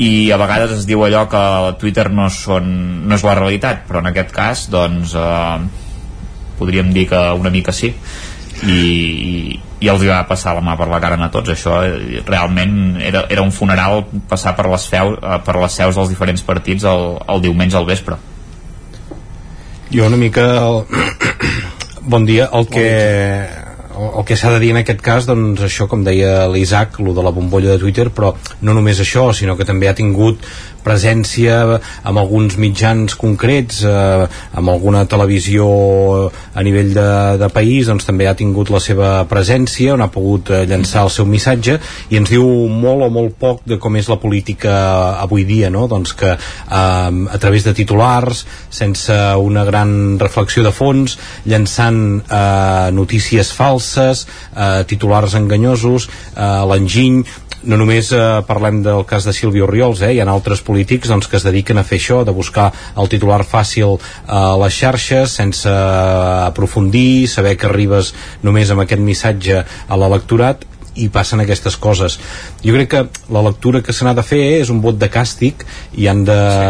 i 0.00 0.30
a 0.32 0.36
vegades 0.40 0.74
es 0.76 0.84
diu 0.88 1.02
allò 1.04 1.24
que 1.28 1.40
Twitter 1.80 2.10
no, 2.12 2.28
són, 2.32 2.68
no 3.08 3.16
és 3.16 3.24
la 3.24 3.36
realitat, 3.38 3.86
però 3.88 4.04
en 4.04 4.10
aquest 4.12 4.32
cas 4.36 4.66
doncs 4.72 5.16
eh, 5.16 5.56
podríem 6.60 6.92
dir 6.92 7.06
que 7.10 7.20
una 7.40 7.52
mica 7.52 7.72
sí. 7.72 7.94
I, 8.60 8.76
i, 8.76 9.60
i 9.80 9.88
els 9.88 10.02
va 10.04 10.18
passar 10.28 10.52
la 10.52 10.60
mà 10.60 10.74
per 10.76 10.88
la 10.90 11.00
cara 11.00 11.16
a 11.16 11.30
tots. 11.32 11.52
Això 11.54 11.78
eh, 11.84 12.20
realment 12.28 13.00
era, 13.00 13.24
era 13.32 13.44
un 13.44 13.52
funeral 13.56 14.04
passar 14.28 14.52
per 14.56 14.68
les, 14.68 14.84
feu, 14.88 15.16
eh, 15.16 15.38
per 15.44 15.56
les 15.56 15.80
seus 15.80 15.96
dels 15.96 16.12
diferents 16.12 16.44
partits 16.44 16.84
el, 16.84 17.16
el 17.24 17.48
diumenge 17.48 17.80
al 17.80 17.88
vespre 17.88 18.20
jo 19.90 20.06
una 20.06 20.16
mica 20.16 20.44
el... 20.66 20.84
bon 22.02 22.24
dia 22.26 22.48
el 22.52 22.66
que 22.66 23.59
el 24.08 24.24
que 24.24 24.36
s'ha 24.36 24.52
de 24.54 24.60
dir 24.62 24.72
en 24.74 24.80
aquest 24.80 25.00
cas, 25.04 25.26
doncs 25.28 25.62
això, 25.66 25.86
com 25.90 26.04
deia 26.06 26.46
l'Isaac, 26.50 27.00
lo 27.04 27.14
de 27.16 27.24
la 27.24 27.32
bombolla 27.34 27.74
de 27.74 27.82
Twitter, 27.82 28.08
però 28.14 28.34
no 28.62 28.74
només 28.76 29.00
això, 29.02 29.30
sinó 29.36 29.56
que 29.58 29.68
també 29.68 29.88
ha 29.90 29.96
tingut 29.98 30.44
presència 30.84 31.56
amb 32.08 32.20
alguns 32.20 32.56
mitjans 32.60 33.14
concrets, 33.20 33.82
eh, 33.84 34.26
amb 34.56 34.72
alguna 34.72 35.04
televisió 35.10 35.66
a 36.30 36.64
nivell 36.64 36.94
de, 36.96 37.10
de 37.40 37.48
país, 37.52 37.90
doncs 37.90 38.06
també 38.08 38.28
ha 38.28 38.36
tingut 38.38 38.72
la 38.72 38.80
seva 38.80 39.10
presència, 39.28 39.94
on 39.94 40.04
ha 40.04 40.10
pogut 40.12 40.52
eh, 40.54 40.62
llançar 40.70 41.04
el 41.04 41.12
seu 41.12 41.28
missatge, 41.28 41.76
i 42.10 42.20
ens 42.20 42.32
diu 42.32 42.46
molt 42.70 43.06
o 43.06 43.10
molt 43.12 43.36
poc 43.40 43.64
de 43.68 43.80
com 43.82 43.98
és 44.00 44.08
la 44.08 44.20
política 44.22 44.72
avui 45.20 45.44
dia, 45.44 45.70
no? 45.70 45.86
doncs 45.90 46.14
que 46.16 46.32
eh, 46.32 46.38
a 46.70 47.38
través 47.42 47.66
de 47.68 47.76
titulars, 47.76 48.46
sense 48.70 49.16
una 49.40 49.66
gran 49.68 50.16
reflexió 50.20 50.64
de 50.64 50.72
fons, 50.72 51.18
llançant 51.44 52.00
eh, 52.24 52.88
notícies 52.96 53.52
falses, 53.52 53.89
eh, 53.98 54.82
titulars 54.86 55.34
enganyosos, 55.38 56.08
eh, 56.36 56.50
l'enginy, 56.70 57.24
no 57.62 57.76
només 57.76 58.08
eh, 58.12 58.20
parlem 58.48 58.80
del 58.84 59.04
cas 59.08 59.26
de 59.28 59.34
Sílvia 59.36 59.66
Oriols, 59.66 60.00
eh, 60.02 60.14
hi 60.14 60.20
ha 60.22 60.28
altres 60.32 60.62
polítics 60.64 61.10
doncs, 61.12 61.28
que 61.28 61.36
es 61.40 61.44
dediquen 61.44 61.78
a 61.78 61.84
fer 61.84 61.98
això, 62.00 62.22
de 62.24 62.32
buscar 62.36 62.70
el 62.96 63.10
titular 63.12 63.42
fàcil 63.44 63.98
a 64.26 64.56
les 64.62 64.80
xarxes 64.80 65.36
sense 65.40 65.70
aprofundir, 65.70 67.28
saber 67.28 67.56
que 67.60 67.68
arribes 67.68 68.14
només 68.42 68.70
amb 68.70 68.86
aquest 68.86 69.04
missatge 69.04 69.64
a 69.64 70.00
l'electorat 70.00 70.64
i 70.98 71.08
passen 71.12 71.40
aquestes 71.42 71.76
coses 71.78 72.16
jo 72.64 72.74
crec 72.74 72.90
que 72.90 73.02
la 73.32 73.42
lectura 73.46 73.82
que 73.82 73.94
se 73.94 74.04
n'ha 74.04 74.14
de 74.16 74.24
fer 74.26 74.40
és 74.58 74.72
un 74.74 74.80
vot 74.82 74.98
de 74.98 75.08
càstig 75.12 75.62
i 75.94 76.08
han 76.10 76.24
de 76.26 76.36
sí. 76.36 76.64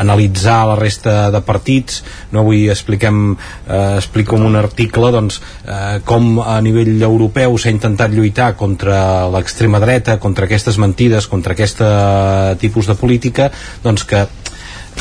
Analitzar 0.00 0.60
la 0.68 0.76
resta 0.78 1.30
de 1.30 1.40
partits. 1.44 2.02
No 2.32 2.44
avui 2.44 2.68
expliquem 2.72 3.34
eh, 3.34 3.96
explico 3.96 4.36
un 4.36 4.56
article 4.56 5.10
doncs, 5.14 5.40
eh, 5.64 6.00
com 6.04 6.40
a 6.42 6.60
nivell 6.64 7.02
europeu 7.02 7.58
s'ha 7.58 7.72
intentat 7.74 8.14
lluitar 8.14 8.54
contra 8.56 9.28
l'extrema 9.32 9.80
dreta 9.82 10.18
contra 10.18 10.46
aquestes 10.46 10.78
mentides, 10.78 11.26
contra 11.26 11.54
aquest 11.54 11.82
tipus 12.60 12.86
de 12.86 12.94
política 12.98 13.50
doncs 13.82 14.04
que 14.08 14.26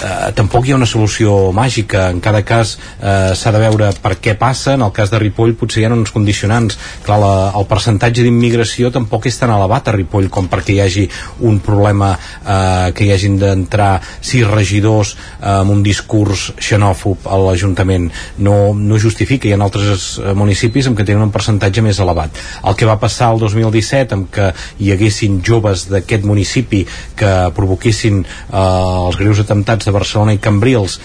eh, 0.01 0.31
tampoc 0.35 0.67
hi 0.67 0.73
ha 0.73 0.79
una 0.79 0.89
solució 0.89 1.51
màgica. 1.55 2.07
En 2.13 2.19
cada 2.23 2.43
cas 2.47 2.77
eh, 2.99 3.33
s'ha 3.37 3.53
de 3.53 3.61
veure 3.61 3.91
per 4.01 4.15
què 4.21 4.35
passa. 4.39 4.73
En 4.77 4.85
el 4.85 4.93
cas 4.95 5.11
de 5.11 5.19
Ripoll 5.21 5.55
potser 5.59 5.83
hi 5.83 5.87
ha 5.87 5.93
uns 5.93 6.13
condicionants. 6.15 6.77
Clar, 7.05 7.19
la, 7.21 7.33
el 7.57 7.67
percentatge 7.69 8.25
d'immigració 8.25 8.91
tampoc 8.93 9.27
és 9.29 9.39
tan 9.39 9.53
elevat 9.53 9.89
a 9.89 9.95
Ripoll 9.95 10.29
com 10.33 10.49
perquè 10.51 10.77
hi 10.77 10.81
hagi 10.83 11.05
un 11.47 11.59
problema 11.63 12.13
eh, 12.15 12.91
que 12.95 13.07
hi 13.07 13.13
hagin 13.15 13.37
d'entrar 13.41 13.91
sis 14.21 14.47
regidors 14.47 15.15
eh, 15.15 15.59
amb 15.59 15.75
un 15.75 15.83
discurs 15.85 16.51
xenòfob 16.57 17.27
a 17.27 17.39
l'Ajuntament. 17.45 18.09
No, 18.43 18.73
no 18.77 18.99
justifica, 19.01 19.47
hi 19.47 19.55
ha 19.55 19.61
altres 19.63 20.17
eh, 20.19 20.33
municipis 20.37 20.89
en 20.89 20.97
què 20.97 21.05
tenen 21.07 21.27
un 21.27 21.33
percentatge 21.33 21.83
més 21.85 21.99
elevat. 22.03 22.41
El 22.63 22.77
que 22.79 22.89
va 22.89 22.99
passar 23.01 23.31
el 23.33 23.41
2017 23.43 24.17
amb 24.17 24.29
que 24.33 24.51
hi 24.83 24.91
haguessin 24.93 25.41
joves 25.45 25.87
d'aquest 25.91 26.25
municipi 26.27 26.83
que 27.19 27.31
provoquessin 27.55 28.23
eh, 28.23 28.57
els 28.57 29.19
greus 29.19 29.41
atemptats 29.43 29.82
de 29.85 29.95
Barcelona 29.95 30.35
i 30.35 30.41
Cambrils 30.41 30.99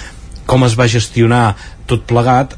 com 0.49 0.65
es 0.65 0.79
va 0.79 0.89
gestionar 0.89 1.53
tot 1.89 2.09
plegat 2.09 2.57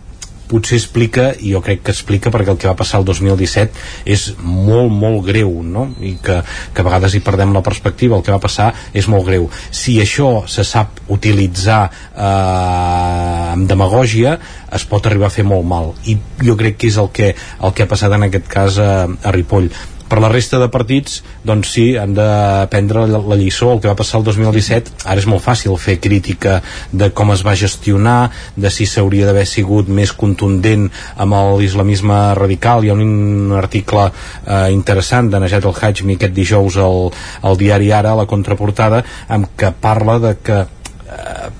potser 0.50 0.80
explica, 0.80 1.30
i 1.38 1.52
jo 1.54 1.60
crec 1.62 1.84
que 1.86 1.94
explica 1.94 2.32
perquè 2.34 2.50
el 2.52 2.58
que 2.60 2.68
va 2.68 2.76
passar 2.78 3.00
el 3.00 3.06
2017 3.06 3.84
és 4.10 4.24
molt, 4.42 4.90
molt 4.90 5.22
greu, 5.28 5.52
no? 5.62 5.86
I 6.02 6.16
que, 6.22 6.40
que 6.74 6.82
a 6.82 6.86
vegades 6.86 7.14
hi 7.14 7.22
perdem 7.24 7.54
la 7.54 7.62
perspectiva, 7.66 8.18
el 8.18 8.24
que 8.26 8.34
va 8.34 8.42
passar 8.42 8.72
és 8.96 9.06
molt 9.10 9.28
greu. 9.28 9.46
Si 9.70 10.00
això 10.02 10.48
se 10.50 10.66
sap 10.66 10.98
utilitzar 11.14 11.80
eh, 11.86 13.52
amb 13.54 13.70
demagògia, 13.70 14.36
es 14.74 14.86
pot 14.90 15.06
arribar 15.06 15.30
a 15.30 15.34
fer 15.34 15.46
molt 15.46 15.66
mal. 15.70 15.92
I 16.10 16.18
jo 16.42 16.58
crec 16.58 16.80
que 16.80 16.90
és 16.90 16.98
el 17.00 17.12
que, 17.14 17.32
el 17.38 17.74
que 17.74 17.86
ha 17.86 17.90
passat 17.90 18.18
en 18.18 18.26
aquest 18.26 18.50
cas 18.50 18.82
a, 18.82 18.92
a 19.06 19.34
Ripoll 19.34 19.70
per 20.10 20.18
la 20.22 20.30
resta 20.32 20.58
de 20.58 20.66
partits 20.72 21.20
doncs 21.46 21.70
sí, 21.76 21.84
han 21.96 22.16
de 22.16 22.26
prendre 22.72 23.06
la, 23.06 23.36
lliçó. 23.38 23.70
El 23.72 23.82
que 23.82 23.90
va 23.90 23.96
passar 23.98 24.20
el 24.20 24.26
2017 24.26 25.06
ara 25.06 25.22
és 25.22 25.28
molt 25.30 25.44
fàcil 25.44 25.76
fer 25.78 26.00
crítica 26.02 26.58
de 26.90 27.10
com 27.14 27.30
es 27.34 27.44
va 27.46 27.54
gestionar, 27.58 28.30
de 28.56 28.72
si 28.74 28.88
s'hauria 28.90 29.28
d'haver 29.28 29.46
sigut 29.46 29.88
més 29.88 30.12
contundent 30.12 30.88
amb 31.16 31.38
l'islamisme 31.60 32.18
radical. 32.38 32.84
Hi 32.84 32.90
ha 32.90 32.98
un 32.98 33.54
article 33.56 34.08
eh, 34.10 34.66
interessant 34.74 35.30
de 35.30 35.40
Najat 35.40 35.70
El-Hajmi 35.70 36.18
aquest 36.18 36.34
dijous 36.34 36.80
al, 36.82 37.08
al 37.46 37.60
diari 37.60 37.94
Ara, 37.94 38.12
a 38.12 38.20
la 38.22 38.28
contraportada 38.30 39.04
amb 39.28 39.54
què 39.56 39.72
parla 39.80 40.18
de 40.18 40.36
que 40.42 40.60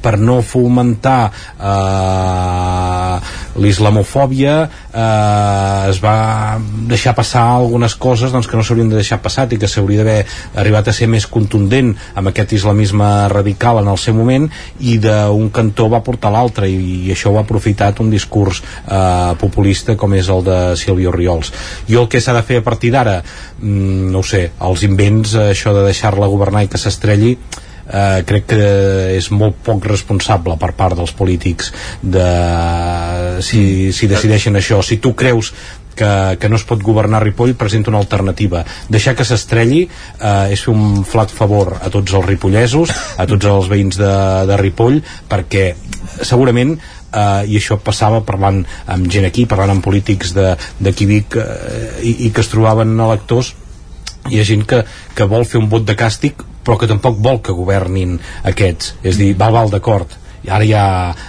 per 0.01 0.16
no 0.18 0.40
fomentar 0.42 1.30
eh, 1.59 3.16
l'islamofòbia 3.61 4.55
eh, 4.62 5.90
es 5.90 6.01
va 6.03 6.59
deixar 6.90 7.14
passar 7.18 7.42
algunes 7.57 7.94
coses 8.01 8.32
doncs, 8.32 8.48
que 8.48 8.57
no 8.57 8.64
s'haurien 8.64 8.90
de 8.92 9.01
deixar 9.01 9.20
passar 9.22 9.48
i 9.51 9.59
que 9.61 9.68
s'hauria 9.68 10.05
d'haver 10.05 10.24
arribat 10.62 10.88
a 10.88 10.96
ser 10.96 11.09
més 11.11 11.26
contundent 11.26 11.92
amb 12.14 12.30
aquest 12.30 12.55
islamisme 12.61 13.11
radical 13.32 13.82
en 13.82 13.90
el 13.92 13.98
seu 14.01 14.16
moment 14.16 14.48
i 14.80 14.98
d'un 15.03 15.51
cantó 15.55 15.88
va 15.92 16.03
portar 16.07 16.32
l'altre 16.34 16.68
i, 16.70 17.07
i 17.07 17.14
això 17.14 17.32
ho 17.32 17.38
ha 17.40 17.44
aprofitat 17.46 18.01
un 18.05 18.11
discurs 18.12 18.62
eh, 18.62 19.32
populista 19.40 19.96
com 20.01 20.14
és 20.14 20.30
el 20.30 20.44
de 20.46 20.59
Silvio 20.80 21.12
Riols. 21.14 21.53
Jo 21.88 22.05
el 22.05 22.12
que 22.12 22.20
s'ha 22.22 22.36
de 22.36 22.44
fer 22.46 22.61
a 22.61 22.66
partir 22.66 22.92
d'ara? 22.94 23.20
Mm, 23.61 24.12
no 24.12 24.22
ho 24.22 24.26
sé, 24.26 24.46
els 24.66 24.86
invents 24.86 25.34
això 25.51 25.74
de 25.76 25.84
deixar-la 25.86 26.30
governar 26.30 26.64
i 26.64 26.70
que 26.72 26.80
s'estrelli 26.80 27.36
eh, 27.91 28.22
crec 28.26 28.49
que 28.55 28.62
és 29.16 29.30
molt 29.34 29.61
poc 29.66 29.86
responsable 29.91 30.57
per 30.61 30.72
part 30.78 30.97
dels 30.99 31.12
polítics 31.16 31.72
de 32.03 32.30
si, 33.45 33.91
si 33.93 34.09
decideixen 34.11 34.57
això. 34.59 34.80
Si 34.86 35.01
tu 35.03 35.14
creus 35.18 35.53
que, 36.01 36.36
que 36.41 36.49
no 36.49 36.57
es 36.57 36.64
pot 36.64 36.82
governar 36.82 37.22
Ripoll 37.24 37.57
presenta 37.59 37.91
una 37.93 38.01
alternativa. 38.01 38.62
Deixar 38.88 39.16
que 39.18 39.26
s'estrelli 39.26 39.82
eh, 39.84 40.55
és 40.55 40.62
fer 40.64 40.72
un 40.72 41.05
flac 41.05 41.34
favor 41.34 41.76
a 41.80 41.91
tots 41.93 42.14
els 42.16 42.26
ripollesos 42.26 42.95
a 43.20 43.26
tots 43.28 43.51
els 43.51 43.68
veïns 43.70 44.01
de, 44.01 44.14
de 44.49 44.61
Ripoll 44.61 45.03
perquè 45.28 45.74
segurament 46.22 46.78
Uh, 47.11 47.43
i 47.51 47.57
això 47.59 47.74
passava 47.82 48.20
parlant 48.22 48.61
amb 48.86 49.09
gent 49.11 49.24
aquí, 49.26 49.43
parlant 49.51 49.72
amb 49.72 49.82
polítics 49.82 50.30
d'aquí 50.30 51.09
Vic 51.11 51.34
uh, 51.43 51.49
i, 52.07 52.28
i 52.28 52.30
que 52.30 52.45
es 52.45 52.51
trobaven 52.53 52.93
electors 53.03 53.49
hi 54.30 54.38
ha 54.38 54.45
gent 54.47 54.62
que, 54.62 54.78
que 55.18 55.26
vol 55.26 55.43
fer 55.43 55.59
un 55.59 55.66
vot 55.72 55.82
de 55.82 55.97
càstig 55.99 56.45
però 56.64 56.78
que 56.78 56.90
tampoc 56.90 57.20
vol 57.22 57.40
que 57.44 57.56
governin 57.56 58.18
aquests. 58.44 58.96
És 59.02 59.20
dir, 59.20 59.34
val, 59.38 59.54
val, 59.56 59.72
d'acord 59.72 60.18
ara 60.48 60.64
ja, 60.64 60.84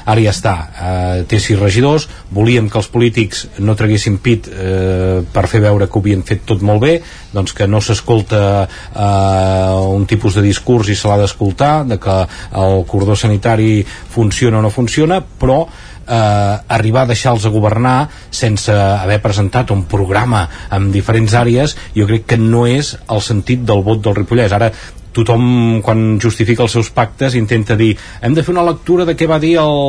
ara 0.05 0.23
ja 0.23 0.31
està. 0.31 0.53
Uh, 0.71 1.23
té 1.27 1.39
sis 1.41 1.59
regidors, 1.59 2.07
volíem 2.31 2.69
que 2.71 2.79
els 2.79 2.87
polítics 2.91 3.43
no 3.59 3.75
traguessin 3.75 4.19
pit 4.23 4.47
uh, 4.47 5.19
per 5.33 5.47
fer 5.51 5.63
veure 5.65 5.89
que 5.89 5.99
ho 5.99 6.03
havien 6.03 6.23
fet 6.23 6.45
tot 6.47 6.63
molt 6.63 6.83
bé 6.85 6.93
doncs 7.33 7.55
que 7.57 7.67
no 7.67 7.81
s'escolta 7.83 8.41
uh, 8.63 9.91
un 9.91 10.07
tipus 10.07 10.37
de 10.37 10.45
discurs 10.45 10.91
i 10.91 10.95
se 10.95 11.09
l'ha 11.09 11.19
d'escoltar 11.21 11.73
de 11.89 11.99
que 11.99 12.17
el 12.63 12.83
cordó 12.87 13.15
sanitari 13.15 13.81
funciona 13.83 14.59
o 14.59 14.63
no 14.63 14.71
funciona 14.71 15.19
però 15.21 15.65
eh, 16.11 16.57
arribar 16.67 17.03
a 17.03 17.11
deixar-los 17.11 17.45
a 17.45 17.51
governar 17.53 18.09
sense 18.29 18.73
haver 18.73 19.21
presentat 19.23 19.71
un 19.71 19.85
programa 19.87 20.41
amb 20.69 20.91
diferents 20.91 21.35
àrees 21.37 21.77
jo 21.95 22.07
crec 22.09 22.25
que 22.33 22.39
no 22.41 22.65
és 22.67 22.95
el 23.07 23.21
sentit 23.23 23.63
del 23.63 23.83
vot 23.85 24.01
del 24.03 24.17
Ripollès. 24.17 24.51
Ara 24.51 24.71
tothom 25.15 25.81
quan 25.85 26.19
justifica 26.23 26.63
els 26.63 26.75
seus 26.77 26.91
pactes 26.95 27.35
intenta 27.35 27.75
dir 27.79 27.93
hem 28.21 28.35
de 28.35 28.43
fer 28.45 28.53
una 28.55 28.67
lectura 28.67 29.05
de 29.07 29.15
què 29.19 29.27
va 29.27 29.41
dir 29.43 29.57
el, 29.59 29.81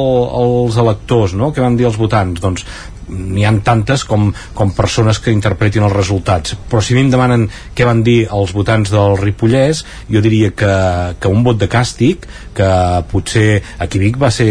els 0.42 0.78
electors 0.82 1.36
no? 1.38 1.52
què 1.54 1.62
van 1.62 1.78
dir 1.78 1.86
els 1.90 2.00
votants? 2.00 2.42
Doncs 2.42 2.66
n'hi 3.12 3.44
han 3.44 3.60
tantes 3.66 4.04
com, 4.08 4.30
com 4.54 4.72
persones 4.76 5.18
que 5.22 5.32
interpretin 5.34 5.84
els 5.86 5.94
resultats. 5.94 6.54
Però 6.70 6.82
si 6.82 6.94
a 6.94 6.96
mi 6.96 7.04
em 7.06 7.10
demanen 7.12 7.46
què 7.76 7.86
van 7.88 8.02
dir 8.06 8.22
els 8.32 8.54
votants 8.54 8.92
del 8.92 9.16
Ripollès 9.20 9.82
jo 10.10 10.22
diria 10.24 10.52
que, 10.56 10.72
que 11.20 11.32
un 11.32 11.42
vot 11.46 11.58
de 11.60 11.68
càstig 11.70 12.26
que 12.56 12.70
potser 13.10 13.62
aquí 13.82 14.00
Vic 14.02 14.18
va 14.20 14.32
ser 14.34 14.48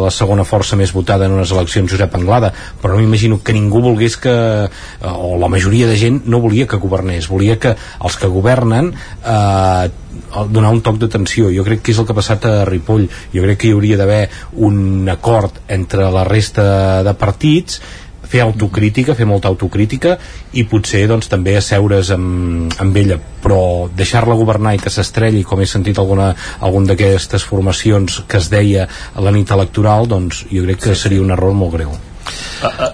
la 0.00 0.12
segona 0.14 0.46
força 0.48 0.78
més 0.80 0.92
votada 0.96 1.28
en 1.28 1.36
unes 1.36 1.52
eleccions 1.54 1.90
Josep 1.90 2.14
Anglada 2.16 2.52
però 2.82 2.94
no 2.94 3.02
m'imagino 3.02 3.40
que 3.44 3.56
ningú 3.56 3.82
volgués 3.84 4.16
que 4.20 4.34
o 5.14 5.34
la 5.40 5.50
majoria 5.52 5.88
de 5.90 5.98
gent 6.00 6.22
no 6.26 6.40
volia 6.44 6.68
que 6.68 6.80
governés. 6.80 7.28
Volia 7.30 7.58
que 7.60 7.74
els 7.74 8.18
que 8.20 8.30
governen 8.30 8.92
eh, 8.94 10.03
donar 10.50 10.72
un 10.74 10.80
toc 10.84 11.00
d'atenció. 11.02 11.50
Jo 11.54 11.64
crec 11.66 11.82
que 11.82 11.92
és 11.92 11.98
el 11.98 12.06
que 12.06 12.14
ha 12.14 12.20
passat 12.20 12.46
a 12.48 12.54
Ripoll. 12.68 13.08
Jo 13.34 13.44
crec 13.44 13.60
que 13.60 13.68
hi 13.68 13.74
hauria 13.76 13.98
d'haver 14.00 14.22
un 14.66 15.08
acord 15.12 15.60
entre 15.68 16.10
la 16.14 16.24
resta 16.28 17.02
de 17.06 17.14
partits 17.18 17.80
fer 18.34 18.40
autocrítica, 18.42 19.14
fer 19.14 19.26
molta 19.28 19.50
autocrítica 19.52 20.16
i 20.58 20.64
potser 20.70 21.04
doncs, 21.10 21.28
també 21.30 21.56
asseure's 21.58 22.10
amb, 22.14 22.72
amb 22.82 22.96
ella, 22.98 23.18
però 23.44 23.60
deixar-la 23.94 24.38
governar 24.38 24.74
i 24.74 24.80
que 24.82 24.90
s'estrelli, 24.90 25.44
com 25.46 25.60
he 25.60 25.68
sentit 25.70 26.00
alguna, 26.02 26.32
algun 26.64 26.88
d'aquestes 26.88 27.46
formacions 27.46 28.22
que 28.28 28.40
es 28.40 28.50
deia 28.50 28.88
a 28.88 29.24
la 29.24 29.34
nit 29.34 29.54
electoral, 29.54 30.10
doncs 30.10 30.46
jo 30.50 30.66
crec 30.66 30.82
que 30.88 30.98
seria 30.98 31.22
un 31.22 31.30
error 31.36 31.54
molt 31.54 31.78
greu. 31.78 31.94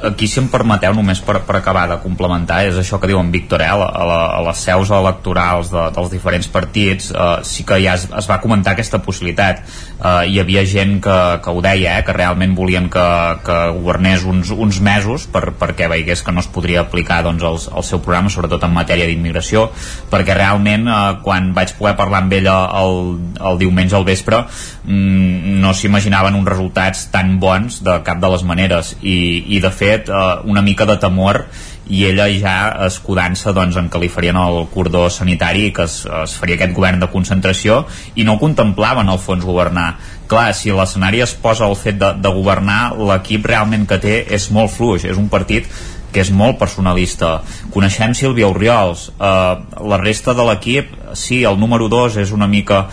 Aquí, 0.03 0.27
si 0.27 0.41
em 0.41 0.49
permeteu, 0.51 0.95
només 0.97 1.21
per, 1.23 1.37
per 1.47 1.57
acabar 1.59 1.85
de 1.91 1.99
complementar, 2.03 2.65
és 2.67 2.79
això 2.81 2.99
que 2.99 3.11
diu 3.11 3.21
en 3.21 3.31
Víctor, 3.31 3.63
eh? 3.63 3.69
a, 3.71 3.77
la, 4.09 4.19
a 4.35 4.41
les 4.49 4.63
seus 4.67 4.91
electorals 4.95 5.71
de, 5.71 5.85
dels 5.95 6.11
diferents 6.11 6.49
partits 6.51 7.11
eh, 7.13 7.29
sí 7.47 7.65
que 7.69 7.79
ja 7.83 7.95
es, 7.99 8.09
es 8.09 8.29
va 8.31 8.41
comentar 8.43 8.75
aquesta 8.75 8.99
possibilitat. 9.05 9.63
Eh, 10.01 10.33
hi 10.33 10.41
havia 10.43 10.65
gent 10.67 10.97
que, 11.05 11.19
que 11.45 11.55
ho 11.55 11.63
deia, 11.63 11.99
eh? 11.99 12.07
que 12.07 12.17
realment 12.17 12.57
volien 12.59 12.89
que, 12.91 13.07
que 13.47 13.59
governés 13.77 14.27
uns, 14.27 14.51
uns 14.51 14.81
mesos 14.83 15.29
per, 15.31 15.53
perquè 15.61 15.91
veiés 15.93 16.25
que 16.27 16.35
no 16.35 16.43
es 16.43 16.51
podria 16.51 16.83
aplicar 16.87 17.21
doncs, 17.27 17.47
el, 17.47 17.61
el 17.79 17.87
seu 17.87 18.03
programa, 18.03 18.33
sobretot 18.33 18.67
en 18.67 18.75
matèria 18.75 19.07
d'immigració, 19.11 19.69
perquè 20.11 20.35
realment 20.39 20.89
eh, 20.91 21.01
quan 21.23 21.53
vaig 21.55 21.77
poder 21.79 21.95
parlar 22.01 22.25
amb 22.25 22.35
ella 22.41 22.57
el, 22.83 23.01
el 23.39 23.63
diumenge 23.63 23.95
al 23.97 24.09
vespre 24.09 24.43
mm, 24.43 25.61
no 25.63 25.73
s'imaginaven 25.77 26.35
uns 26.39 26.49
resultats 26.51 27.07
tan 27.15 27.37
bons 27.43 27.81
de 27.87 28.01
cap 28.07 28.19
de 28.21 28.35
les 28.35 28.45
maneres 28.47 28.97
i, 29.01 29.20
i 29.57 29.61
de 29.63 29.71
fet 29.75 30.09
eh, 30.09 30.23
una 30.51 30.63
mica 30.63 30.87
de 30.89 30.97
temor 31.01 31.45
i 31.91 32.05
ella 32.07 32.29
ja 32.31 32.55
escudant-se 32.87 33.53
doncs, 33.55 33.77
en 33.81 33.89
que 33.91 33.99
li 33.99 34.09
farien 34.13 34.39
el 34.39 34.61
cordó 34.71 35.09
sanitari 35.11 35.67
i 35.69 35.73
que 35.75 35.87
es, 35.89 36.05
es 36.07 36.37
faria 36.39 36.57
aquest 36.59 36.75
govern 36.77 37.03
de 37.03 37.11
concentració 37.11 37.83
i 38.15 38.27
no 38.27 38.39
contemplaven 38.39 39.11
al 39.11 39.19
fons 39.19 39.45
governar. 39.45 39.89
Clar, 40.31 40.53
si 40.55 40.71
l'escenari 40.71 41.25
es 41.25 41.35
posa 41.35 41.67
el 41.67 41.75
fet 41.79 41.99
de, 41.99 42.13
de 42.23 42.35
governar 42.37 42.93
l'equip 42.95 43.49
realment 43.51 43.89
que 43.91 43.99
té 44.03 44.21
és 44.31 44.51
molt 44.55 44.71
fluix, 44.71 45.09
és 45.11 45.19
un 45.19 45.27
partit 45.33 45.67
que 46.13 46.23
és 46.25 46.33
molt 46.35 46.59
personalista. 46.61 47.39
Coneixem 47.75 48.15
Sílvia 48.19 48.51
Oriols, 48.51 49.09
eh, 49.15 49.55
la 49.93 50.01
resta 50.03 50.35
de 50.35 50.47
l'equip, 50.49 50.93
sí, 51.15 51.43
el 51.45 51.59
número 51.59 51.89
2 51.91 52.21
és 52.23 52.33
una 52.33 52.47
mica 52.51 52.87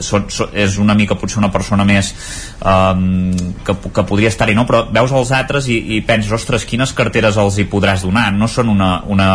so, 0.00 0.20
so, 0.28 0.48
és 0.52 0.78
una 0.78 0.94
mica 0.94 1.16
potser 1.18 1.38
una 1.40 1.50
persona 1.52 1.84
més 1.86 2.12
um, 2.60 3.34
que, 3.66 3.76
que 3.94 4.06
podria 4.06 4.30
estar-hi, 4.32 4.56
no? 4.56 4.66
però 4.68 4.84
veus 4.92 5.12
els 5.14 5.32
altres 5.36 5.68
i, 5.68 5.78
i 5.96 6.00
penses, 6.06 6.32
ostres, 6.34 6.66
quines 6.68 6.94
carteres 6.96 7.38
els 7.40 7.58
hi 7.58 7.68
podràs 7.70 8.06
donar? 8.06 8.30
No 8.34 8.48
són 8.50 8.72
una, 8.72 8.96
una, 9.10 9.28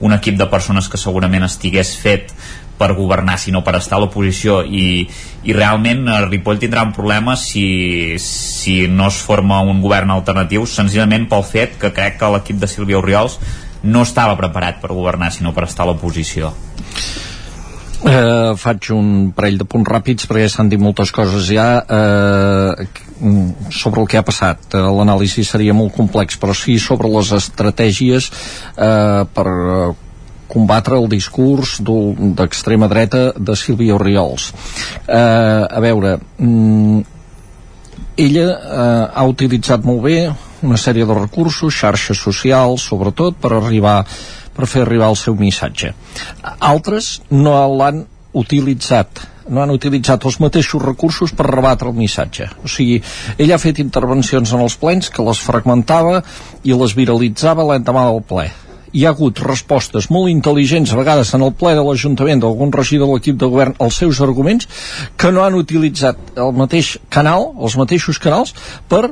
un 0.00 0.16
equip 0.16 0.38
de 0.38 0.48
persones 0.52 0.90
que 0.92 1.00
segurament 1.00 1.46
estigués 1.48 1.96
fet 2.02 2.34
per 2.78 2.92
governar, 2.96 3.38
sinó 3.40 3.62
per 3.64 3.76
estar 3.78 3.98
a 3.98 4.02
l'oposició. 4.04 4.60
I, 4.64 5.06
i 5.48 5.56
realment 5.56 6.06
eh, 6.08 6.18
Ripoll 6.28 6.60
tindrà 6.62 6.84
un 6.86 6.94
problema 6.96 7.36
si, 7.40 8.16
si 8.22 8.82
no 8.88 9.10
es 9.12 9.20
forma 9.22 9.60
un 9.64 9.80
govern 9.84 10.12
alternatiu. 10.14 10.66
Senzillament 10.70 11.28
pel 11.30 11.46
fet 11.46 11.78
que 11.82 11.92
crec 11.96 12.20
que 12.20 12.32
l'equip 12.36 12.60
de 12.62 12.70
Sílvia 12.70 13.00
Oriols 13.00 13.38
no 13.86 14.02
estava 14.02 14.36
preparat 14.38 14.80
per 14.82 14.94
governar 14.94 15.30
sinó 15.32 15.54
per 15.54 15.66
estar 15.68 15.86
a 15.86 15.90
l'oposició. 15.92 16.52
Eh, 18.06 18.52
faig 18.60 18.90
un 18.92 19.32
parell 19.34 19.56
de 19.58 19.64
punts 19.64 19.88
ràpids 19.88 20.28
perquè 20.28 20.46
s'han 20.52 20.68
dit 20.68 20.80
moltes 20.80 21.10
coses 21.16 21.48
ja. 21.48 21.68
Eh, 21.80 22.86
sobre 23.72 24.02
el 24.02 24.08
que 24.10 24.20
ha 24.20 24.26
passat. 24.26 24.74
Eh, 24.74 24.82
L'anàlisi 24.98 25.44
seria 25.48 25.74
molt 25.74 25.94
complex, 25.96 26.36
però 26.36 26.54
sí 26.54 26.76
sobre 26.78 27.08
les 27.10 27.32
estratègies 27.32 28.28
eh, 28.76 29.24
per 29.32 29.46
combatre 30.48 30.96
el 30.98 31.08
discurs 31.10 31.78
d'extrema 31.82 32.88
dreta 32.88 33.32
de 33.36 33.56
Sílvia 33.56 33.94
Oriols. 33.98 34.52
Eh, 35.06 35.16
a 35.16 35.80
veure, 35.80 36.16
mm, 36.38 37.00
ella 38.16 38.48
eh, 38.48 39.06
ha 39.14 39.24
utilitzat 39.28 39.84
molt 39.84 40.02
bé 40.06 40.18
una 40.62 40.78
sèrie 40.80 41.04
de 41.04 41.14
recursos, 41.14 41.74
xarxes 41.74 42.18
socials, 42.18 42.82
sobretot, 42.82 43.36
per 43.40 43.52
arribar 43.58 44.02
per 44.56 44.64
fer 44.64 44.86
arribar 44.86 45.10
el 45.12 45.18
seu 45.20 45.36
missatge. 45.36 45.92
Altres 46.64 47.18
no 47.30 47.56
l'han 47.76 48.06
utilitzat 48.32 49.26
no 49.46 49.62
han 49.62 49.70
utilitzat 49.70 50.24
els 50.26 50.40
mateixos 50.42 50.82
recursos 50.82 51.30
per 51.36 51.46
rebatre 51.46 51.86
el 51.86 51.94
missatge. 51.94 52.48
O 52.66 52.70
sigui, 52.70 52.96
ell 53.38 53.52
ha 53.54 53.60
fet 53.62 53.78
intervencions 53.78 54.52
en 54.56 54.64
els 54.64 54.74
plens 54.80 55.06
que 55.06 55.22
les 55.22 55.38
fragmentava 55.38 56.18
i 56.66 56.74
les 56.74 56.96
viralitzava 56.98 57.66
l'endemà 57.68 58.08
del 58.10 58.24
ple. 58.26 58.48
Hi 58.96 59.04
ha 59.04 59.12
hagut 59.12 59.42
respostes 59.44 60.08
molt 60.14 60.32
intel·ligents, 60.32 60.92
a 60.92 60.98
vegades 60.98 61.34
en 61.36 61.44
el 61.44 61.52
ple 61.60 61.74
de 61.76 61.84
l'Ajuntament 61.84 62.40
d'algun 62.40 62.72
regidor 62.72 63.10
de 63.10 63.18
l'equip 63.18 63.38
de 63.40 63.50
govern, 63.52 63.76
els 63.84 64.00
seus 64.02 64.22
arguments, 64.24 64.68
que 65.20 65.32
no 65.34 65.44
han 65.44 65.58
utilitzat 65.58 66.38
el 66.40 66.54
mateix 66.56 66.96
canal, 67.12 67.50
els 67.60 67.76
mateixos 67.76 68.20
canals, 68.22 68.54
per 68.88 69.04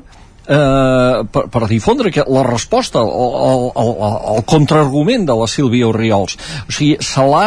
eh, 0.48 1.24
per, 1.32 1.46
per 1.52 1.68
difondre 1.68 2.12
que 2.12 2.24
la 2.28 2.44
resposta, 2.46 3.00
el, 3.00 3.08
el, 3.50 3.66
el, 3.84 3.94
el 4.36 4.44
contraargument 4.48 5.26
de 5.28 5.36
la 5.40 5.48
Sílvia 5.50 5.88
Oriols. 5.88 6.38
O 6.68 6.72
sigui, 6.72 6.96
se 7.00 7.24
l'ha 7.28 7.46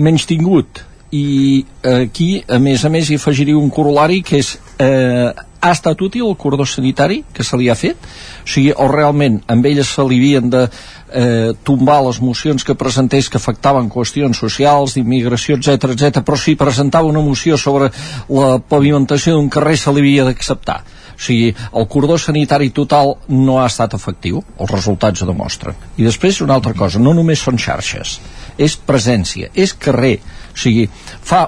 menys 0.00 0.26
tingut 0.28 0.84
i 1.10 1.64
aquí, 1.82 2.44
a 2.48 2.58
més 2.62 2.84
a 2.84 2.90
més, 2.92 3.10
hi 3.10 3.18
afegiria 3.18 3.58
un 3.58 3.70
corolari 3.70 4.20
que 4.22 4.38
és 4.38 4.54
eh, 4.78 5.30
ha 5.60 5.72
estat 5.74 6.00
útil 6.00 6.24
el 6.24 6.36
cordó 6.40 6.64
sanitari 6.64 7.20
que 7.34 7.44
se 7.44 7.58
li 7.60 7.68
ha 7.68 7.76
fet? 7.76 7.98
O 8.44 8.48
sigui, 8.48 8.70
o 8.72 8.86
realment 8.88 9.40
amb 9.52 9.66
elles 9.68 9.90
se 9.92 10.04
li 10.08 10.20
havien 10.20 10.48
de 10.52 10.62
eh, 10.66 11.50
tombar 11.66 11.98
les 12.06 12.20
mocions 12.24 12.64
que 12.64 12.78
presentés 12.78 13.28
que 13.28 13.40
afectaven 13.40 13.90
qüestions 13.92 14.40
socials, 14.40 14.96
d'immigració, 14.96 15.58
etc 15.58 15.92
etc. 15.92 16.22
però 16.24 16.38
si 16.38 16.56
presentava 16.56 17.10
una 17.10 17.24
moció 17.24 17.58
sobre 17.60 17.90
la 18.30 18.56
pavimentació 18.62 19.36
d'un 19.36 19.52
carrer 19.52 19.76
se 19.76 19.92
li 19.92 20.04
havia 20.04 20.26
d'acceptar. 20.30 20.80
O 21.20 21.20
sigui, 21.20 21.50
el 21.52 21.88
cordó 21.92 22.16
sanitari 22.16 22.70
total 22.72 23.18
no 23.28 23.58
ha 23.60 23.66
estat 23.68 23.92
efectiu, 23.98 24.40
els 24.56 24.70
resultats 24.72 25.20
ho 25.20 25.28
demostren. 25.28 25.76
I 26.00 26.06
després 26.08 26.40
una 26.40 26.56
altra 26.56 26.72
cosa, 26.72 27.02
no 27.02 27.12
només 27.12 27.42
són 27.44 27.60
xarxes, 27.60 28.16
és 28.56 28.76
presència, 28.88 29.50
és 29.52 29.74
carrer, 29.76 30.16
o 30.60 30.62
sigui, 30.62 30.84
fa 30.92 31.46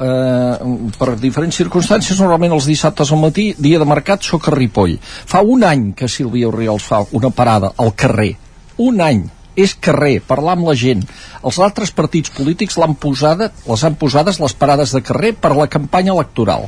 eh, 0.00 0.56
per 0.98 1.14
diferents 1.20 1.60
circumstàncies 1.60 2.24
normalment 2.24 2.56
els 2.56 2.68
dissabtes 2.70 3.12
al 3.12 3.20
matí 3.20 3.50
dia 3.58 3.78
de 3.82 3.88
mercat 3.88 4.24
sóc 4.24 4.48
a 4.48 4.56
Ripoll 4.56 4.96
fa 5.04 5.44
un 5.44 5.68
any 5.68 5.90
que 5.98 6.08
Sílvia 6.08 6.48
Oriols 6.48 6.88
fa 6.88 7.04
una 7.12 7.30
parada 7.30 7.74
al 7.76 7.92
carrer 7.92 8.32
un 8.80 9.00
any 9.04 9.26
és 9.54 9.74
carrer, 9.78 10.18
parlar 10.26 10.56
amb 10.56 10.66
la 10.68 10.74
gent. 10.74 11.04
Els 11.46 11.60
altres 11.62 11.92
partits 11.94 12.32
polítics 12.34 12.78
l'han 12.80 12.96
posada, 12.98 13.52
les 13.68 13.84
han 13.86 13.94
posades 14.00 14.40
les 14.42 14.56
parades 14.58 14.94
de 14.94 15.02
carrer 15.02 15.30
per 15.38 15.54
la 15.54 15.68
campanya 15.70 16.10
electoral. 16.16 16.66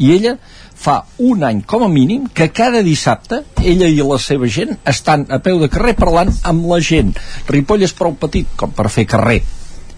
I 0.00 0.14
ella 0.16 0.38
fa 0.80 1.02
un 1.20 1.44
any, 1.44 1.60
com 1.68 1.84
a 1.84 1.92
mínim, 1.92 2.24
que 2.32 2.48
cada 2.56 2.80
dissabte 2.80 3.42
ella 3.60 3.88
i 3.92 4.00
la 4.00 4.16
seva 4.16 4.48
gent 4.48 4.78
estan 4.88 5.26
a 5.28 5.42
peu 5.44 5.60
de 5.60 5.68
carrer 5.68 5.98
parlant 5.98 6.32
amb 6.48 6.64
la 6.72 6.80
gent. 6.80 7.12
Ripoll 7.52 7.84
és 7.84 7.96
prou 7.96 8.16
petit 8.16 8.48
com 8.56 8.72
per 8.72 8.88
fer 8.88 9.04
carrer 9.10 9.42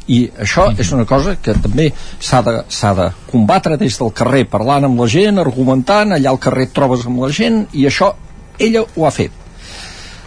i 0.08 0.24
això 0.44 0.68
és 0.78 0.92
una 0.92 1.04
cosa 1.06 1.36
que 1.42 1.54
també 1.54 1.90
s'ha 2.18 2.42
de, 2.46 2.56
de 2.98 3.10
combatre 3.30 3.78
des 3.80 3.98
del 3.98 4.10
carrer 4.16 4.44
parlant 4.50 4.88
amb 4.88 5.00
la 5.00 5.06
gent, 5.10 5.38
argumentant 5.38 6.16
allà 6.16 6.32
al 6.32 6.42
carrer 6.42 6.68
et 6.70 6.74
trobes 6.74 7.06
amb 7.06 7.22
la 7.22 7.30
gent 7.30 7.64
i 7.72 7.86
això 7.86 8.14
ella 8.58 8.82
ho 8.82 9.06
ha 9.06 9.14
fet 9.14 9.42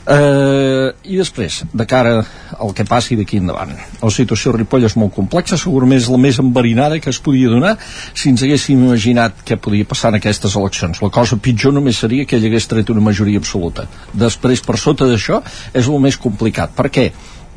Eh, 0.06 0.94
I 1.10 1.16
després, 1.18 1.64
de 1.74 1.86
cara 1.90 2.20
al 2.62 2.74
que 2.78 2.86
passi 2.86 3.16
d'aquí 3.18 3.40
endavant. 3.42 3.72
La 4.04 4.12
situació 4.14 4.52
a 4.54 4.58
Ripoll 4.60 4.86
és 4.86 4.94
molt 5.02 5.16
complexa, 5.16 5.58
segurament 5.58 5.98
és 5.98 6.10
la 6.14 6.20
més 6.22 6.38
enverinada 6.42 7.00
que 7.02 7.10
es 7.10 7.20
podia 7.26 7.50
donar 7.50 7.74
si 8.14 8.30
ens 8.30 8.44
haguéssim 8.46 8.84
imaginat 8.86 9.42
què 9.48 9.58
podia 9.58 9.88
passar 9.90 10.14
en 10.14 10.20
aquestes 10.20 10.58
eleccions. 10.62 11.02
La 11.02 11.10
cosa 11.10 11.40
pitjor 11.42 11.74
només 11.74 12.04
seria 12.04 12.28
que 12.30 12.38
ell 12.38 12.46
hagués 12.46 12.70
tret 12.70 12.94
una 12.94 13.02
majoria 13.08 13.42
absoluta. 13.42 13.88
Després, 14.14 14.62
per 14.62 14.78
sota 14.78 15.10
d'això, 15.10 15.42
és 15.74 15.90
el 15.90 16.06
més 16.06 16.22
complicat. 16.22 16.78
Per 16.78 16.92
què? 16.94 17.10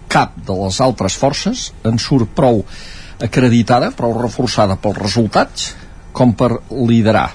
Cap 0.08 0.38
de 0.46 0.56
les 0.62 0.80
altres 0.84 1.16
forces 1.20 1.68
en 1.88 1.98
surt 2.00 2.32
prou 2.36 2.62
acreditada, 3.22 3.90
prou 3.96 4.14
reforçada 4.16 4.78
pels 4.80 4.98
resultats, 4.98 5.74
com 6.12 6.32
per 6.38 6.54
liderar. 6.70 7.28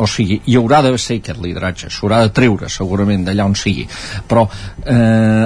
O 0.00 0.06
sigui, 0.06 0.38
hi 0.46 0.54
haurà 0.54 0.80
de 0.86 0.92
ser 1.02 1.18
aquest 1.18 1.40
lideratge, 1.42 1.88
s'haurà 1.90 2.20
de 2.22 2.30
treure 2.34 2.68
segurament 2.70 3.24
d'allà 3.26 3.44
on 3.50 3.56
sigui, 3.58 3.88
però 4.30 4.44
eh, 4.46 4.94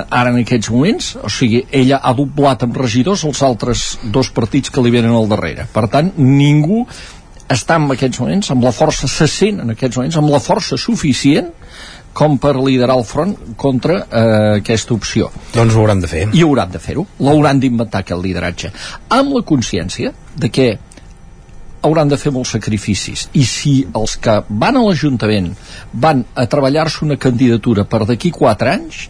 ara 0.04 0.30
en 0.30 0.42
aquests 0.42 0.70
moments, 0.70 1.14
o 1.16 1.30
sigui, 1.32 1.62
ella 1.72 2.02
ha 2.04 2.12
doblat 2.16 2.66
amb 2.66 2.76
regidors 2.76 3.24
els 3.24 3.40
altres 3.46 3.86
dos 4.04 4.28
partits 4.36 4.70
que 4.70 4.84
li 4.84 4.92
venen 4.92 5.16
al 5.16 5.30
darrere, 5.32 5.64
per 5.72 5.86
tant, 5.92 6.12
ningú 6.20 6.84
està 7.48 7.78
en 7.80 7.88
aquests 7.92 8.20
moments, 8.20 8.52
amb 8.52 8.64
la 8.64 8.72
força, 8.72 9.08
se 9.08 9.28
sent 9.32 9.64
en 9.64 9.72
aquests 9.74 9.96
moments, 9.96 10.20
amb 10.20 10.32
la 10.32 10.42
força 10.44 10.78
suficient 10.80 11.50
com 12.14 12.38
per 12.38 12.54
liderar 12.56 12.96
el 12.96 13.04
front 13.04 13.34
contra 13.60 13.98
eh, 14.04 14.24
aquesta 14.60 14.94
opció. 14.94 15.30
Doncs 15.54 15.74
ho 15.74 15.82
hauran 15.82 16.00
de 16.04 16.10
fer. 16.10 16.24
I 16.32 16.44
hauran 16.46 16.72
de 16.72 16.80
fer-ho. 16.82 17.06
L'hauran 17.26 17.60
d'inventar 17.60 18.04
aquest 18.04 18.22
lideratge. 18.22 18.70
Amb 19.18 19.34
la 19.34 19.42
consciència 19.46 20.14
de 20.38 20.50
que 20.54 20.68
hauran 21.84 22.08
de 22.08 22.16
fer 22.16 22.32
molts 22.32 22.54
sacrificis 22.56 23.26
i 23.36 23.44
si 23.44 23.74
els 23.98 24.16
que 24.24 24.38
van 24.48 24.78
a 24.78 24.84
l'Ajuntament 24.86 25.50
van 26.06 26.24
a 26.34 26.46
treballar-se 26.48 27.04
una 27.04 27.18
candidatura 27.20 27.84
per 27.84 28.06
d'aquí 28.08 28.32
4 28.32 28.72
anys 28.72 29.04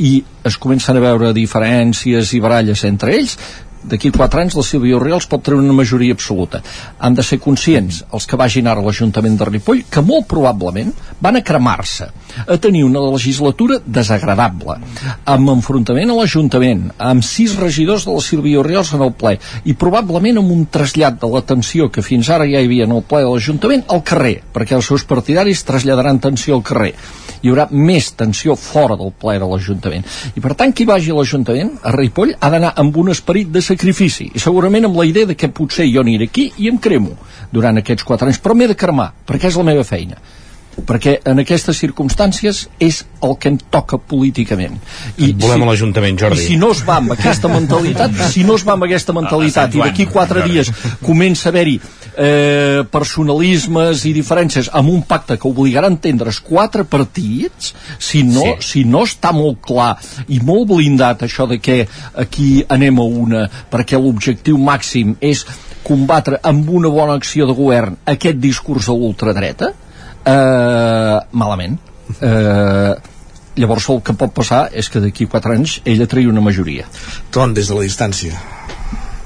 i 0.00 0.16
es 0.48 0.56
comencen 0.58 0.96
a 0.96 1.04
veure 1.04 1.34
diferències 1.36 2.32
i 2.34 2.40
baralles 2.42 2.86
entre 2.88 3.12
ells 3.18 3.36
d'aquí 3.84 4.10
4 4.14 4.40
anys 4.40 4.56
la 4.56 4.64
Sílvia 4.64 4.96
Oriols 4.96 5.28
pot 5.28 5.42
treure 5.44 5.62
una 5.62 5.76
majoria 5.76 6.16
absoluta. 6.16 6.62
Han 6.98 7.14
de 7.18 7.22
ser 7.22 7.38
conscients, 7.44 8.00
els 8.16 8.26
que 8.26 8.38
vagin 8.40 8.70
ara 8.70 8.80
a 8.80 8.86
l'Ajuntament 8.86 9.36
de 9.36 9.48
Ripoll, 9.50 9.84
que 9.90 10.00
molt 10.00 10.24
probablement 10.30 10.92
van 11.20 11.36
a 11.36 11.42
cremar-se, 11.44 12.08
a 12.46 12.58
tenir 12.58 12.84
una 12.84 13.02
legislatura 13.04 13.80
desagradable, 13.84 14.78
amb 15.24 15.52
enfrontament 15.54 16.12
a 16.12 16.18
l'Ajuntament, 16.18 16.86
amb 16.98 17.24
sis 17.24 17.56
regidors 17.58 18.06
de 18.06 18.14
la 18.14 18.24
Sílvia 18.24 18.60
Oriols 18.62 18.92
en 18.96 19.04
el 19.06 19.12
ple, 19.18 19.36
i 19.64 19.76
probablement 19.78 20.40
amb 20.40 20.52
un 20.54 20.64
trasllat 20.70 21.20
de 21.20 21.30
l'atenció 21.30 21.90
que 21.92 22.04
fins 22.04 22.30
ara 22.30 22.48
ja 22.48 22.60
hi 22.60 22.68
havia 22.68 22.88
en 22.88 22.96
el 22.96 23.04
ple 23.08 23.22
de 23.24 23.30
l'Ajuntament 23.32 23.86
al 23.94 24.04
carrer, 24.06 24.36
perquè 24.54 24.76
els 24.78 24.90
seus 24.90 25.06
partidaris 25.08 25.64
traslladaran 25.68 26.22
tensió 26.22 26.58
al 26.58 26.64
carrer. 26.66 26.92
Hi 27.44 27.50
haurà 27.52 27.66
més 27.70 28.10
tensió 28.16 28.56
fora 28.56 28.96
del 28.96 29.12
ple 29.20 29.36
de 29.40 29.48
l'Ajuntament. 29.48 30.06
I 30.34 30.40
per 30.44 30.54
tant, 30.58 30.72
qui 30.72 30.86
vagi 30.88 31.12
a 31.12 31.18
l'Ajuntament, 31.18 31.74
a 31.82 31.92
Ripoll, 31.92 32.34
ha 32.40 32.50
d'anar 32.52 32.72
amb 32.80 32.96
un 33.00 33.12
esperit 33.12 33.50
de 33.52 33.62
sacrifici 33.64 34.30
i 34.32 34.42
segurament 34.42 34.88
amb 34.88 34.96
la 34.96 35.06
idea 35.08 35.28
de 35.28 35.36
que 35.36 35.52
potser 35.52 35.86
jo 35.90 36.02
aniré 36.04 36.30
aquí 36.30 36.50
i 36.58 36.70
em 36.70 36.80
cremo 36.80 37.18
durant 37.52 37.78
aquests 37.80 38.06
quatre 38.06 38.30
anys, 38.30 38.40
però 38.40 38.56
m'he 38.56 38.70
de 38.70 38.78
cremar 38.78 39.12
perquè 39.26 39.50
és 39.50 39.60
la 39.60 39.66
meva 39.66 39.84
feina 39.86 40.18
perquè 40.86 41.18
en 41.30 41.42
aquestes 41.42 41.78
circumstàncies 41.80 42.64
és 42.82 43.02
el 43.24 43.36
que 43.40 43.50
em 43.52 43.58
toca 43.70 43.98
políticament. 43.98 44.76
I 45.16 45.32
volem 45.32 45.62
si, 45.62 45.66
a 45.66 45.70
l'Ajuntament, 45.70 46.18
Jordi. 46.20 46.40
i 46.42 46.48
si 46.52 46.56
no 46.60 46.72
es 46.74 46.82
va 46.86 46.98
amb 47.00 47.14
aquesta 47.14 47.50
mentalitat 47.52 48.16
si 48.32 48.44
no 48.46 48.58
es 48.58 48.64
va 48.66 48.74
amb 48.74 48.86
aquesta 48.88 49.14
mentalitat 49.16 49.76
i 49.76 49.82
d'aquí 49.82 50.08
quatre 50.10 50.44
dies 50.48 50.70
comença 51.04 51.48
a 51.48 51.52
haver-hi 51.52 51.76
eh, 51.78 52.82
personalismes 52.90 54.04
i 54.08 54.14
diferències 54.16 54.70
amb 54.72 54.92
un 54.92 55.02
pacte 55.08 55.38
que 55.40 55.50
obligarà 55.50 55.88
a 55.90 55.94
entendre's 55.94 56.40
quatre 56.44 56.84
partits 56.88 57.74
si 57.98 58.24
no, 58.26 58.44
sí. 58.58 58.70
si 58.70 58.84
no 58.88 59.04
està 59.08 59.34
molt 59.36 59.60
clar 59.64 59.92
i 60.28 60.40
molt 60.44 60.68
blindat 60.72 61.26
això 61.26 61.48
de 61.50 61.60
que 61.62 61.82
aquí 62.20 62.64
anem 62.68 63.00
a 63.00 63.06
una 63.26 63.46
perquè 63.70 64.00
l'objectiu 64.00 64.58
màxim 64.58 65.16
és 65.20 65.44
combatre 65.84 66.40
amb 66.42 66.70
una 66.72 66.88
bona 66.88 67.16
acció 67.18 67.46
de 67.46 67.56
govern 67.56 67.98
aquest 68.08 68.40
discurs 68.40 68.88
de 68.88 68.96
l'ultradreta 68.96 69.74
eh, 70.24 71.18
malament. 71.32 71.78
Eh, 72.20 72.94
llavors 73.56 73.86
el 73.90 74.02
que 74.02 74.16
pot 74.18 74.34
passar 74.34 74.66
és 74.74 74.88
que 74.90 75.02
d'aquí 75.02 75.28
4 75.30 75.54
anys 75.54 75.78
ella 75.84 76.08
tregui 76.10 76.30
una 76.30 76.42
majoria. 76.44 76.88
Ton, 77.30 77.54
des 77.54 77.70
de 77.70 77.78
la 77.78 77.86
distància. 77.86 78.38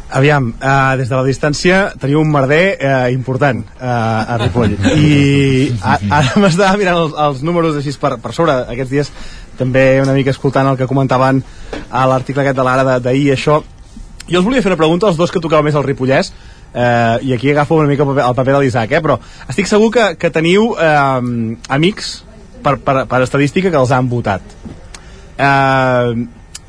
Aviam, 0.09 0.55
uh, 0.57 0.97
des 0.97 1.09
de 1.11 1.17
la 1.17 1.25
distància 1.27 1.79
teniu 2.01 2.23
un 2.23 2.31
merder 2.33 2.79
uh, 2.81 3.11
important 3.13 3.61
uh, 3.77 3.89
a 4.33 4.39
Ripoll. 4.41 4.79
I 4.97 5.75
a, 5.85 5.99
ara 6.21 6.41
m'estava 6.41 6.79
mirant 6.81 7.03
els, 7.03 7.17
els 7.27 7.43
números 7.45 7.77
així 7.77 7.93
per, 8.01 8.15
per 8.23 8.33
sobre. 8.33 8.55
Aquests 8.73 8.95
dies 8.95 9.11
també 9.59 9.99
una 10.01 10.15
mica 10.17 10.33
escoltant 10.33 10.71
el 10.71 10.79
que 10.81 10.89
comentaven 10.89 11.43
a 11.91 12.07
l'article 12.09 12.45
aquest 12.45 12.57
de 12.57 12.65
l'ara 12.65 12.97
d'ahir 13.05 13.35
això. 13.35 13.61
Jo 14.29 14.41
us 14.41 14.47
volia 14.47 14.65
fer 14.65 14.73
una 14.73 14.81
pregunta 14.81 15.09
als 15.09 15.21
dos 15.21 15.33
que 15.33 15.45
tocava 15.45 15.67
més 15.67 15.77
el 15.77 15.85
Ripollès 15.85 16.33
eh, 16.79 17.18
i 17.26 17.35
aquí 17.35 17.51
agafo 17.51 17.74
una 17.74 17.89
mica 17.89 18.05
el 18.05 18.09
paper, 18.09 18.24
el 18.29 18.35
paper 18.39 18.55
de 18.55 18.62
l'Isaac 18.62 18.95
eh, 18.95 19.03
però 19.03 19.18
estic 19.51 19.66
segur 19.70 19.91
que, 19.95 20.09
que 20.20 20.31
teniu 20.35 20.70
eh, 20.79 21.59
amics 21.74 22.12
per, 22.62 22.79
per, 22.79 23.03
per 23.11 23.22
estadística 23.24 23.70
que 23.70 23.79
els 23.79 23.93
han 23.95 24.09
votat. 24.11 24.43
Eh, 25.39 26.14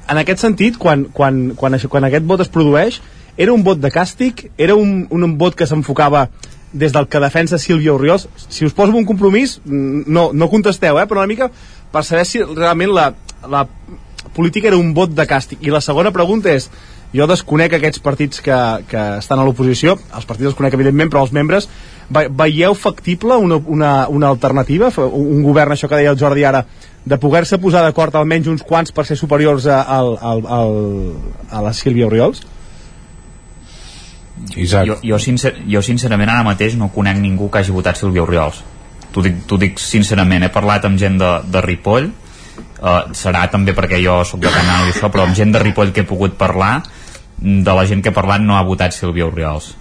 en 0.10 0.22
aquest 0.24 0.41
sentit 0.41 0.78
quan, 0.82 1.05
quan, 1.14 1.49
quan, 1.57 1.78
això, 1.78 1.89
quan 1.91 2.07
aquest 2.10 2.26
vot 2.30 2.41
es 2.45 2.51
produeix 2.53 3.01
era 3.39 3.53
un 3.53 3.64
vot 3.64 3.80
de 3.80 3.91
càstig 3.93 4.49
era 4.57 4.76
un, 4.76 5.03
un 5.14 5.38
vot 5.38 5.55
que 5.55 5.70
s'enfocava 5.70 6.28
des 6.74 6.93
del 6.93 7.07
que 7.10 7.22
defensa 7.22 7.57
Sílvia 7.57 7.93
Oriols 7.93 8.28
si 8.47 8.66
us 8.66 8.76
poso 8.78 8.93
un 8.93 9.07
compromís 9.10 9.57
no, 9.66 10.30
no 10.34 10.49
contesteu 10.49 10.99
eh, 11.01 11.07
però 11.10 11.24
una 11.24 11.30
mica 11.30 11.49
per 11.89 12.03
saber 12.05 12.26
si 12.30 12.41
realment 12.43 12.93
la, 12.93 13.12
la 13.49 13.66
política 14.34 14.70
era 14.70 14.78
un 14.78 14.93
vot 14.93 15.12
de 15.16 15.26
càstig. 15.28 15.62
I 15.66 15.74
la 15.74 15.82
segona 15.82 16.14
pregunta 16.16 16.51
és 16.53 16.70
jo 17.16 17.26
desconec 17.30 17.74
aquests 17.76 18.01
partits 18.05 18.43
que, 18.45 18.57
que 18.89 19.05
estan 19.20 19.41
a 19.41 19.45
l'oposició, 19.47 19.95
els 20.16 20.28
partits 20.30 20.51
els 20.51 20.57
conec 20.57 20.78
evidentment, 20.78 21.10
però 21.10 21.24
els 21.26 21.34
membres, 21.36 21.70
veieu 22.10 22.76
factible 22.78 23.38
una, 23.38 23.57
una, 23.57 23.91
una 24.07 24.30
alternativa, 24.30 24.91
un 25.10 25.43
govern, 25.45 25.74
això 25.74 25.89
que 25.89 25.99
deia 25.99 26.14
el 26.14 26.22
Jordi 26.22 26.45
ara, 26.45 26.64
de 27.05 27.18
poder-se 27.18 27.57
posar 27.62 27.82
d'acord 27.86 28.16
almenys 28.16 28.49
uns 28.51 28.64
quants 28.66 28.93
per 28.93 29.05
ser 29.07 29.18
superiors 29.18 29.66
a, 29.66 29.82
a, 29.82 29.99
a, 30.03 30.34
a, 30.60 30.64
a 31.57 31.62
la 31.66 31.74
Sílvia 31.74 32.10
Oriols? 32.10 32.43
Isaac. 34.55 34.88
Jo, 34.88 34.99
jo, 35.03 35.18
sincer, 35.20 35.53
jo 35.68 35.82
sincerament 35.84 36.30
ara 36.32 36.45
mateix 36.47 36.78
no 36.80 36.91
conec 36.93 37.18
ningú 37.20 37.49
que 37.51 37.60
hagi 37.60 37.74
votat 37.76 37.99
Sílvia 37.99 38.24
Oriols 38.24 38.62
t'ho 39.14 39.24
dic, 39.26 39.43
dic 39.62 39.82
sincerament, 39.82 40.45
he 40.45 40.51
parlat 40.53 40.86
amb 40.88 40.99
gent 41.01 41.18
de, 41.20 41.30
de 41.49 41.62
Ripoll 41.66 42.10
uh, 42.10 43.10
serà 43.18 43.45
també 43.51 43.76
perquè 43.78 44.01
jo 44.03 44.20
sóc 44.28 44.41
de 44.43 44.51
Canal 44.53 44.88
i 44.88 44.93
això, 44.93 45.10
però 45.12 45.26
amb 45.26 45.38
gent 45.38 45.53
de 45.55 45.62
Ripoll 45.64 45.93
que 45.95 46.05
he 46.05 46.10
pogut 46.10 46.38
parlar 46.39 46.80
de 47.42 47.76
la 47.76 47.86
gent 47.88 48.02
que 48.04 48.12
ha 48.12 48.16
parlat 48.16 48.44
no 48.44 48.58
ha 48.58 48.66
votat 48.68 48.96
Sílvia 48.96 49.28
Oriols 49.28 49.76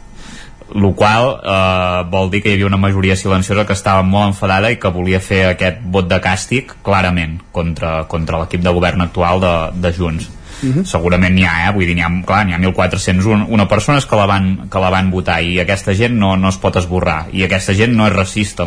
el 0.75 0.95
qual 0.95 1.41
eh, 1.41 2.05
vol 2.11 2.31
dir 2.31 2.43
que 2.43 2.51
hi 2.51 2.59
havia 2.59 2.67
una 2.69 2.81
majoria 2.81 3.17
silenciosa 3.17 3.65
que 3.67 3.73
estava 3.73 4.03
molt 4.05 4.35
enfadada 4.35 4.71
i 4.71 4.77
que 4.77 4.93
volia 4.93 5.21
fer 5.21 5.45
aquest 5.49 5.81
vot 5.85 6.09
de 6.09 6.19
càstig 6.21 6.75
clarament 6.85 7.39
contra, 7.53 8.03
contra 8.05 8.43
l'equip 8.43 8.65
de 8.65 8.75
govern 8.77 9.07
actual 9.07 9.41
de, 9.45 9.55
de 9.81 9.95
Junts 9.97 10.35
Uh 10.59 10.67
mhm. 10.67 10.79
-huh. 10.79 10.85
segurament 10.85 11.35
n'hi 11.35 11.45
ha, 11.45 11.69
eh? 11.69 11.73
vull 11.73 11.87
dir, 11.87 11.95
n'hi 11.95 12.03
ha, 12.03 12.11
clar, 12.27 12.45
n'hi 12.45 12.53
ha 12.53 12.59
1.401 12.59 13.47
una 13.49 13.69
persones 13.69 14.07
que 14.07 14.17
la, 14.17 14.27
van, 14.27 14.69
que 14.69 14.79
la 14.81 14.91
van 14.91 15.09
votar 15.11 15.41
i 15.41 15.61
aquesta 15.61 15.95
gent 15.95 16.19
no, 16.19 16.37
no 16.37 16.49
es 16.49 16.57
pot 16.57 16.75
esborrar 16.77 17.27
i 17.33 17.45
aquesta 17.45 17.75
gent 17.75 17.95
no 17.95 18.09
és 18.09 18.13
racista 18.13 18.67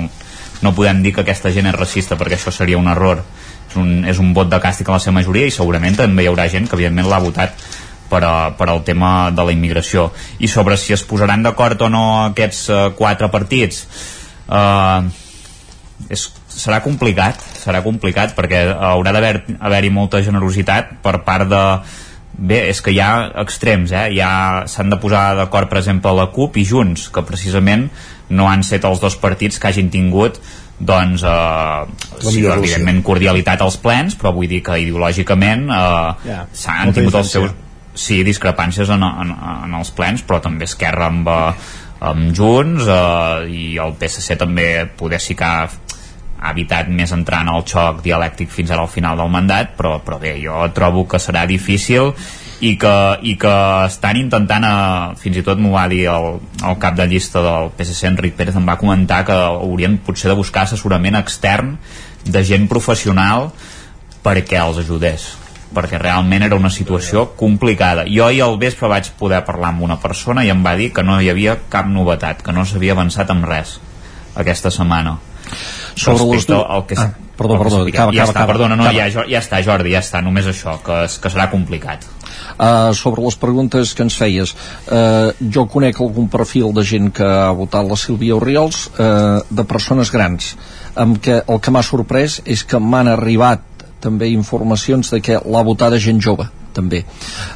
no 0.61 0.73
podem 0.73 1.03
dir 1.03 1.13
que 1.13 1.21
aquesta 1.21 1.51
gent 1.51 1.67
és 1.67 1.75
racista 1.75 2.15
perquè 2.15 2.35
això 2.35 2.51
seria 2.51 2.77
un 2.77 2.87
error 2.87 3.23
és 3.69 3.75
un, 3.75 4.05
és 4.05 4.19
un 4.19 4.33
vot 4.33 4.49
de 4.49 4.59
càstig 4.61 4.87
a 4.87 4.93
la 4.93 4.99
seva 4.99 5.15
majoria 5.15 5.45
i 5.45 5.51
segurament 5.51 5.97
també 5.97 6.23
hi 6.23 6.27
haurà 6.27 6.47
gent 6.47 6.69
que 6.69 6.75
evidentment 6.75 7.09
l'ha 7.09 7.19
votat 7.19 7.51
per, 8.11 8.21
a, 8.27 8.35
per 8.59 8.67
al 8.69 8.83
tema 8.87 9.31
de 9.31 9.47
la 9.47 9.55
immigració 9.55 10.09
i 10.39 10.51
sobre 10.51 10.77
si 10.77 10.93
es 10.93 11.05
posaran 11.07 11.47
d'acord 11.47 11.87
o 11.87 11.89
no 11.89 12.05
aquests 12.27 12.61
uh, 12.69 12.83
quatre 12.99 13.31
partits. 13.31 13.85
Uh, 14.51 15.07
és, 16.11 16.27
serà 16.51 16.81
complicat 16.83 17.39
serà 17.61 17.81
complicat 17.85 18.33
perquè 18.37 18.63
haurà 18.73 19.13
d'haver-hi 19.15 19.57
haver 19.59 19.83
molta 19.93 20.21
generositat 20.25 20.97
per 21.03 21.21
part 21.27 21.49
de 21.51 21.61
bé, 22.33 22.63
és 22.71 22.81
que 22.81 22.93
hi 22.93 22.99
ha 23.03 23.11
extrems 23.43 23.93
eh? 23.93 24.07
ja 24.17 24.31
s'han 24.71 24.91
de 24.91 24.99
posar 25.01 25.35
d'acord 25.39 25.69
per 25.71 25.81
exemple 25.81 26.13
la 26.17 26.29
CUP 26.33 26.59
i 26.61 26.65
Junts 26.67 27.07
que 27.13 27.23
precisament 27.27 27.89
no 28.31 28.49
han 28.49 28.65
set 28.67 28.87
els 28.87 29.01
dos 29.03 29.17
partits 29.21 29.59
que 29.59 29.71
hagin 29.71 29.91
tingut 29.93 30.39
doncs 30.81 31.23
eh, 31.27 31.81
sí, 32.25 32.41
evidentment 32.49 33.03
cordialitat 33.05 33.61
als 33.61 33.77
plens 33.81 34.17
però 34.17 34.33
vull 34.33 34.49
dir 34.49 34.63
que 34.65 34.79
ideològicament 34.81 35.67
eh, 35.69 36.31
Ja, 36.31 36.45
s'han 36.63 36.95
tingut 36.95 37.19
els 37.21 37.35
seus 37.37 37.53
sí, 37.93 38.21
discrepàncies 38.23 38.89
en, 38.93 39.03
en, 39.03 39.31
en 39.35 39.77
els 39.77 39.91
plens 39.95 40.23
però 40.27 40.41
també 40.43 40.67
Esquerra 40.69 41.09
amb, 41.11 41.27
eh, 41.27 41.71
amb 42.11 42.35
Junts 42.35 42.87
eh, 42.87 43.47
i 43.51 43.63
el 43.81 43.95
PSC 43.99 44.37
també 44.39 44.67
poder 44.97 45.21
sí 45.21 45.35
que 45.37 45.47
ha, 45.47 45.65
ha 46.41 46.53
evitat 46.55 46.89
més 46.89 47.11
entrar 47.13 47.43
en 47.45 47.51
el 47.53 47.65
xoc 47.69 48.01
dialèctic 48.05 48.51
fins 48.53 48.71
ara 48.71 48.85
al 48.85 48.91
final 48.91 49.19
del 49.19 49.33
mandat 49.33 49.75
però, 49.77 49.97
però 50.05 50.19
bé, 50.21 50.37
jo 50.41 50.63
trobo 50.75 51.05
que 51.09 51.21
serà 51.21 51.45
difícil 51.49 52.13
i 52.61 52.75
que, 52.77 52.95
i 53.25 53.35
que 53.41 53.53
estan 53.87 54.19
intentant 54.21 54.65
a, 54.65 54.75
fins 55.17 55.41
i 55.41 55.45
tot 55.45 55.61
m'ho 55.61 55.73
va 55.73 55.87
dir 55.89 56.05
el, 56.13 56.39
el 56.61 56.79
cap 56.81 56.97
de 56.97 57.07
llista 57.09 57.41
del 57.45 57.71
PSC 57.77 58.09
Enric 58.09 58.37
Pérez 58.37 58.57
em 58.57 58.67
va 58.69 58.77
comentar 58.81 59.23
que 59.25 59.37
haurien 59.37 59.97
potser 60.05 60.29
de 60.31 60.37
buscar 60.37 60.67
assessorament 60.67 61.17
extern 61.19 61.75
de 62.25 62.43
gent 62.45 62.67
professional 62.69 63.49
perquè 64.21 64.61
els 64.61 64.81
ajudés 64.83 65.31
perquè 65.73 65.99
realment 66.01 66.43
era 66.43 66.55
una 66.55 66.69
situació 66.69 67.31
complicada. 67.39 68.05
Jo 68.07 68.25
ahir 68.27 68.41
al 68.43 68.57
vespre 68.59 68.87
vaig 68.91 69.09
poder 69.19 69.43
parlar 69.45 69.69
amb 69.73 69.81
una 69.87 69.99
persona 69.99 70.43
i 70.45 70.49
em 70.49 70.63
va 70.65 70.75
dir 70.75 70.91
que 70.93 71.03
no 71.03 71.19
hi 71.21 71.29
havia 71.29 71.57
cap 71.69 71.87
novetat, 71.87 72.41
que 72.43 72.51
no 72.53 72.65
s'havia 72.65 72.93
avançat 72.93 73.29
amb 73.31 73.45
res 73.45 73.79
aquesta 74.35 74.71
setmana. 74.71 75.17
Sobre 75.95 76.23
les 76.23 76.45
Respecte 76.45 76.53
du- 76.53 76.61
al 76.63 76.85
que, 76.87 76.95
Ah, 76.97 77.11
perdó, 77.37 77.53
que 77.57 77.63
perdó, 77.63 77.75
expliquem. 77.77 77.99
acaba, 78.01 78.13
ja 78.13 78.23
acaba, 78.23 78.31
està, 78.31 78.37
acaba, 78.39 78.53
perdona, 78.53 78.75
no, 78.75 78.83
acaba. 78.83 79.09
ja, 79.09 79.23
ja 79.27 79.39
està, 79.39 79.63
Jordi, 79.65 79.91
ja 79.91 79.99
està, 79.99 80.21
només 80.23 80.45
això, 80.47 80.77
que, 80.83 81.07
que 81.21 81.29
serà 81.29 81.49
complicat. 81.51 82.05
Uh, 82.61 82.93
sobre 82.93 83.21
les 83.23 83.35
preguntes 83.35 83.93
que 83.93 84.03
ens 84.03 84.15
feies 84.15 84.53
uh, 84.91 85.31
jo 85.51 85.65
conec 85.67 85.99
algun 85.99 86.27
perfil 86.29 86.71
de 86.73 86.83
gent 86.83 87.11
que 87.11 87.23
ha 87.25 87.51
votat 87.51 87.85
la 87.87 87.95
Sílvia 87.97 88.35
Oriols 88.35 88.87
uh, 88.99 89.41
de 89.49 89.63
persones 89.65 90.11
grans 90.11 90.55
amb 90.95 91.17
què 91.23 91.41
el 91.47 91.59
que 91.59 91.71
m'ha 91.71 91.81
sorprès 91.83 92.41
és 92.45 92.63
que 92.63 92.79
m'han 92.79 93.07
arribat 93.07 93.61
també 94.01 94.31
informacions 94.33 95.13
de 95.13 95.21
que 95.23 95.39
l'ha 95.39 95.63
votada 95.67 95.99
gent 96.01 96.19
jove 96.21 96.47
també. 96.71 97.01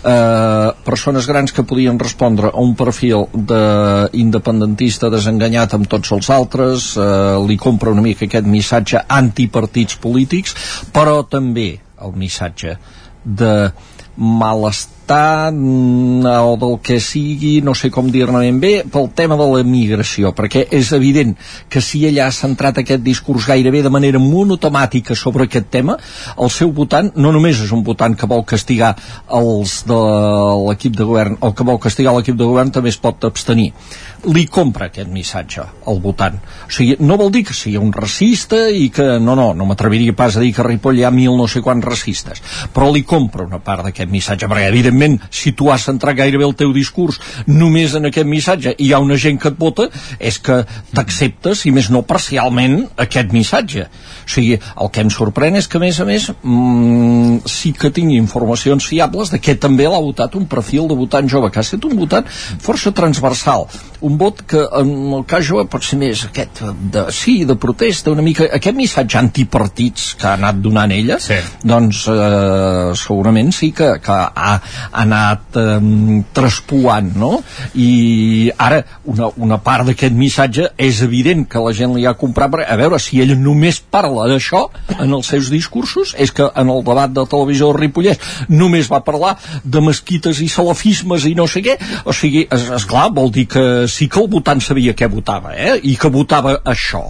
Uh, 0.04 0.76
persones 0.84 1.28
grans 1.30 1.54
que 1.56 1.64
podien 1.64 2.00
respondre 2.00 2.52
a 2.52 2.60
un 2.60 2.74
perfil 2.76 3.26
d'independentista 3.32 5.10
desenganyat 5.14 5.78
amb 5.78 5.88
tots 5.92 6.12
els 6.16 6.30
altres, 6.36 6.92
uh, 7.00 7.40
li 7.48 7.58
compra 7.58 7.96
una 7.96 8.04
mica 8.06 8.28
aquest 8.28 8.48
missatge 8.48 9.06
antipartits 9.08 9.96
polítics, 10.04 10.56
però 10.92 11.22
també 11.24 11.70
el 12.04 12.16
missatge 12.20 12.76
de 13.24 13.56
malestar 14.16 14.96
mm, 15.14 16.26
o 16.26 16.56
del 16.58 16.80
que 16.82 17.00
sigui, 17.00 17.62
no 17.62 17.76
sé 17.76 17.92
com 17.92 18.10
dir-ne 18.12 18.40
ben 18.42 18.60
bé, 18.60 18.74
pel 18.92 19.10
tema 19.16 19.38
de 19.38 19.46
la 19.52 19.64
migració, 19.64 20.32
perquè 20.36 20.66
és 20.72 20.92
evident 20.96 21.36
que 21.70 21.82
si 21.82 22.06
ella 22.08 22.28
ha 22.28 22.34
centrat 22.34 22.80
aquest 22.82 23.04
discurs 23.06 23.48
gairebé 23.48 23.84
de 23.86 23.92
manera 23.94 24.20
monotemàtica 24.20 25.16
sobre 25.16 25.46
aquest 25.46 25.70
tema, 25.70 25.98
el 26.38 26.50
seu 26.50 26.72
votant 26.72 27.12
no 27.16 27.32
només 27.36 27.62
és 27.62 27.72
un 27.76 27.84
votant 27.84 28.16
que 28.16 28.30
vol 28.30 28.46
castigar 28.46 28.96
els 29.30 29.84
de 29.86 30.02
l'equip 30.66 30.96
de 30.98 31.08
govern, 31.08 31.38
o 31.42 31.54
que 31.54 31.68
vol 31.68 31.80
castigar 31.80 32.16
l'equip 32.16 32.38
de 32.40 32.48
govern 32.48 32.72
també 32.72 32.90
es 32.90 33.00
pot 33.02 33.24
abstenir. 33.26 33.72
Li 34.26 34.48
compra 34.50 34.88
aquest 34.90 35.12
missatge 35.14 35.62
al 35.86 36.00
votant. 36.02 36.40
O 36.66 36.72
sigui, 36.74 36.96
no 37.00 37.18
vol 37.22 37.30
dir 37.32 37.44
que 37.46 37.54
sigui 37.54 37.78
un 37.78 37.94
racista 37.94 38.66
i 38.70 38.90
que, 38.90 39.20
no, 39.22 39.36
no, 39.38 39.52
no 39.54 39.68
m'atreviria 39.70 40.16
pas 40.18 40.38
a 40.38 40.42
dir 40.42 40.54
que 40.56 40.64
a 40.64 40.68
Ripoll 40.68 41.00
hi 41.00 41.06
ha 41.06 41.14
mil 41.14 41.38
no 41.38 41.46
sé 41.52 41.62
quants 41.62 41.86
racistes, 41.86 42.42
però 42.74 42.90
li 42.94 43.04
compra 43.06 43.46
una 43.46 43.62
part 43.62 43.86
d'aquest 43.86 44.10
missatge, 44.10 44.50
perquè 44.50 44.72
si 45.30 45.54
tu 45.54 45.72
has 45.72 45.86
centrat 45.88 46.18
gairebé 46.18 46.46
el 46.48 46.56
teu 46.58 46.74
discurs 46.76 47.20
només 47.48 47.96
en 47.98 48.10
aquest 48.10 48.28
missatge 48.28 48.76
i 48.78 48.90
hi 48.90 48.94
ha 48.94 49.02
una 49.04 49.18
gent 49.20 49.40
que 49.42 49.52
et 49.52 49.60
vota, 49.60 49.88
és 50.20 50.38
que 50.40 50.62
t'acceptes, 50.96 51.66
i 51.66 51.74
més 51.76 51.90
no 51.94 52.04
parcialment, 52.08 52.78
aquest 53.02 53.34
missatge. 53.36 53.88
O 54.26 54.30
sigui, 54.36 54.58
el 54.58 54.92
que 54.94 55.04
em 55.06 55.12
sorprèn 55.14 55.58
és 55.60 55.68
que, 55.70 55.80
a 55.80 55.84
més 55.84 56.00
a 56.00 56.08
més, 56.08 56.30
mm, 56.42 57.46
sí 57.50 57.74
que 57.74 57.92
tingui 57.94 58.18
informacions 58.22 58.86
fiables 58.86 59.32
de 59.34 59.40
que 59.40 59.56
també 59.56 59.88
l'ha 59.90 60.02
votat 60.02 60.36
un 60.36 60.48
perfil 60.50 60.88
de 60.88 60.98
votant 60.98 61.30
jove, 61.30 61.52
que 61.52 61.60
ha 61.60 61.66
estat 61.66 61.86
un 61.86 61.96
votant 61.98 62.26
força 62.62 62.92
transversal. 62.92 63.68
Un 64.06 64.18
vot 64.22 64.42
que, 64.46 64.62
en 64.80 64.90
el 65.18 65.24
cas 65.30 65.46
jove, 65.48 65.66
pot 65.72 65.84
ser 65.86 65.98
més 65.98 66.26
aquest, 66.28 66.62
de, 66.94 67.06
sí, 67.16 67.40
de 67.48 67.56
protesta, 67.58 68.12
una 68.14 68.24
mica, 68.26 68.46
aquest 68.54 68.78
missatge 68.78 69.18
antipartits 69.18 70.12
que 70.20 70.28
ha 70.30 70.36
anat 70.38 70.60
donant 70.62 70.92
ella, 70.94 71.18
sí. 71.24 71.38
doncs 71.66 72.04
eh, 72.12 72.92
segurament 73.00 73.50
sí 73.56 73.72
que, 73.76 73.88
que 74.04 74.16
ha, 74.16 74.52
ha 74.56 75.02
anat 75.02 75.58
eh, 75.58 75.80
traspuant, 76.38 77.10
no? 77.18 77.32
I 77.82 78.52
ara, 78.62 78.84
una, 79.10 79.32
una 79.42 79.60
part 79.66 79.90
d'aquest 79.90 80.14
missatge 80.16 80.70
és 80.78 81.02
evident 81.06 81.48
que 81.50 81.64
la 81.64 81.74
gent 81.76 81.96
li 81.96 82.06
ha 82.06 82.16
comprat, 82.20 82.54
perquè, 82.54 82.68
a 82.70 82.78
veure, 82.80 83.02
si 83.02 83.22
ella 83.24 83.38
només 83.40 83.82
parla 83.82 84.28
d'això 84.30 84.68
en 85.00 85.18
els 85.18 85.34
seus 85.34 85.50
discursos, 85.54 86.14
és 86.22 86.34
que 86.36 86.46
en 86.46 86.72
el 86.74 86.86
debat 86.86 87.14
de 87.14 87.26
televisió 87.32 87.72
de 87.72 87.82
Ripollès 87.82 88.22
només 88.54 88.92
va 88.92 89.02
parlar 89.06 89.36
de 89.64 89.82
mesquites 89.82 90.44
i 90.46 90.50
salafismes 90.52 91.26
i 91.26 91.34
no 91.38 91.50
sé 91.50 91.64
què, 91.66 91.78
o 92.06 92.14
sigui, 92.14 92.46
és, 92.46 92.70
és 92.78 92.88
clar, 92.90 93.08
vol 93.16 93.34
dir 93.34 93.48
que 93.50 93.66
sí 93.96 94.10
que 94.12 94.20
el 94.20 94.28
votant 94.32 94.62
sabia 94.64 94.96
què 94.98 95.08
votava, 95.12 95.54
eh? 95.56 95.78
I 95.92 95.96
que 96.00 96.12
votava 96.12 96.58
això, 96.76 97.04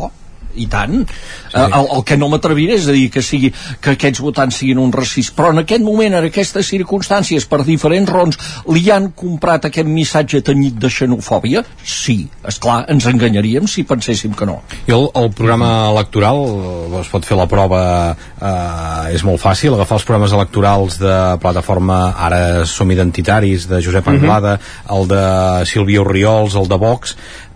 i 0.56 0.68
tant. 0.72 1.04
Sí. 1.06 1.62
el, 1.62 1.88
el 1.98 2.04
que 2.08 2.18
no 2.20 2.30
m'atreviré 2.32 2.76
és 2.80 2.88
a 2.90 2.96
dir 2.96 3.08
que, 3.14 3.24
sigui, 3.26 3.52
que 3.82 3.96
aquests 3.96 4.22
votants 4.24 4.60
siguin 4.62 4.82
un 4.82 4.94
racist. 4.96 5.36
Però 5.38 5.52
en 5.54 5.64
aquest 5.64 5.84
moment, 5.86 6.18
en 6.18 6.30
aquestes 6.30 6.70
circumstàncies 6.72 7.48
per 7.50 7.64
diferents 7.68 8.12
raons, 8.12 8.40
li 8.72 8.86
han 8.92 9.12
comprat 9.18 9.70
aquest 9.70 9.90
missatge 9.90 10.42
tenyit 10.46 10.80
de 10.82 10.92
xenofòbia? 10.92 11.64
Sí, 11.84 12.18
és 12.48 12.60
clar, 12.62 12.82
ens 12.92 13.08
enganyaríem 13.10 13.70
si 13.72 13.86
penséssim 13.88 14.36
que 14.38 14.48
no. 14.50 14.60
I 14.86 14.96
el, 14.96 15.10
el 15.22 15.32
programa 15.36 15.72
electoral 15.92 16.44
eh, 16.46 17.00
es 17.02 17.12
pot 17.12 17.28
fer 17.28 17.38
la 17.40 17.48
prova 17.52 17.82
eh, 18.16 19.16
és 19.16 19.26
molt 19.28 19.42
fàcil, 19.44 19.76
agafar 19.76 20.00
els 20.00 20.08
programes 20.08 20.36
electorals 20.36 21.00
de 21.02 21.16
plataforma 21.42 22.00
Ara 22.26 22.66
som 22.70 22.90
identitaris 22.92 23.68
de 23.70 23.82
Josep 23.84 24.08
Anglada, 24.10 24.58
el 24.92 25.08
de 25.10 25.24
Sílvia 25.70 26.04
Oriols, 26.04 26.56
el 26.60 26.70
de 26.72 26.80
Vox 26.82 27.16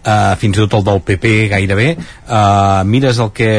Uh, 0.10 0.34
fins 0.42 0.58
i 0.58 0.64
tot 0.64 0.80
el 0.80 0.86
del 0.88 1.02
PP 1.06 1.32
gairebé. 1.52 1.90
Uh, 2.26 2.82
mires 2.90 3.20
el 3.22 3.30
que 3.36 3.50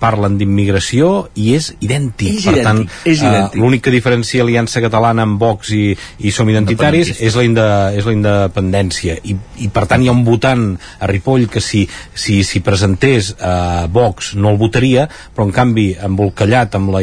parlen 0.00 0.38
d'immigració 0.40 1.28
i 1.36 1.52
és 1.58 1.72
idèntic. 1.84 2.38
És 2.38 2.46
per 2.46 2.54
idèntic, 2.54 2.68
tant, 2.68 3.10
és 3.12 3.24
idèntic. 3.24 3.58
Uh, 3.58 3.60
l'únic 3.60 3.84
que 3.84 3.92
diferencia 3.92 4.44
Aliança 4.46 4.80
Catalana 4.84 5.26
amb 5.28 5.40
Vox 5.42 5.72
i, 5.76 5.90
i 6.24 6.32
Som 6.32 6.48
Identitaris 6.48 7.12
és 7.18 7.36
la, 7.36 7.44
inde, 7.44 7.66
és 7.98 8.08
la 8.08 8.14
independència. 8.14 9.18
I, 9.20 9.36
i 9.66 9.70
per 9.74 9.84
tant 9.90 10.04
hi 10.04 10.08
ha 10.08 10.16
un 10.16 10.24
votant 10.24 10.64
a 10.78 11.10
Ripoll 11.10 11.48
que 11.52 11.60
si, 11.64 11.84
si, 12.14 12.40
si 12.46 12.62
presentés 12.64 13.34
uh, 13.36 13.86
Vox 13.92 14.32
no 14.38 14.52
el 14.54 14.60
votaria 14.60 15.08
però 15.08 15.46
en 15.48 15.54
canvi 15.54 15.88
embolcallat 16.08 16.76
amb 16.78 16.92
la, 16.94 17.02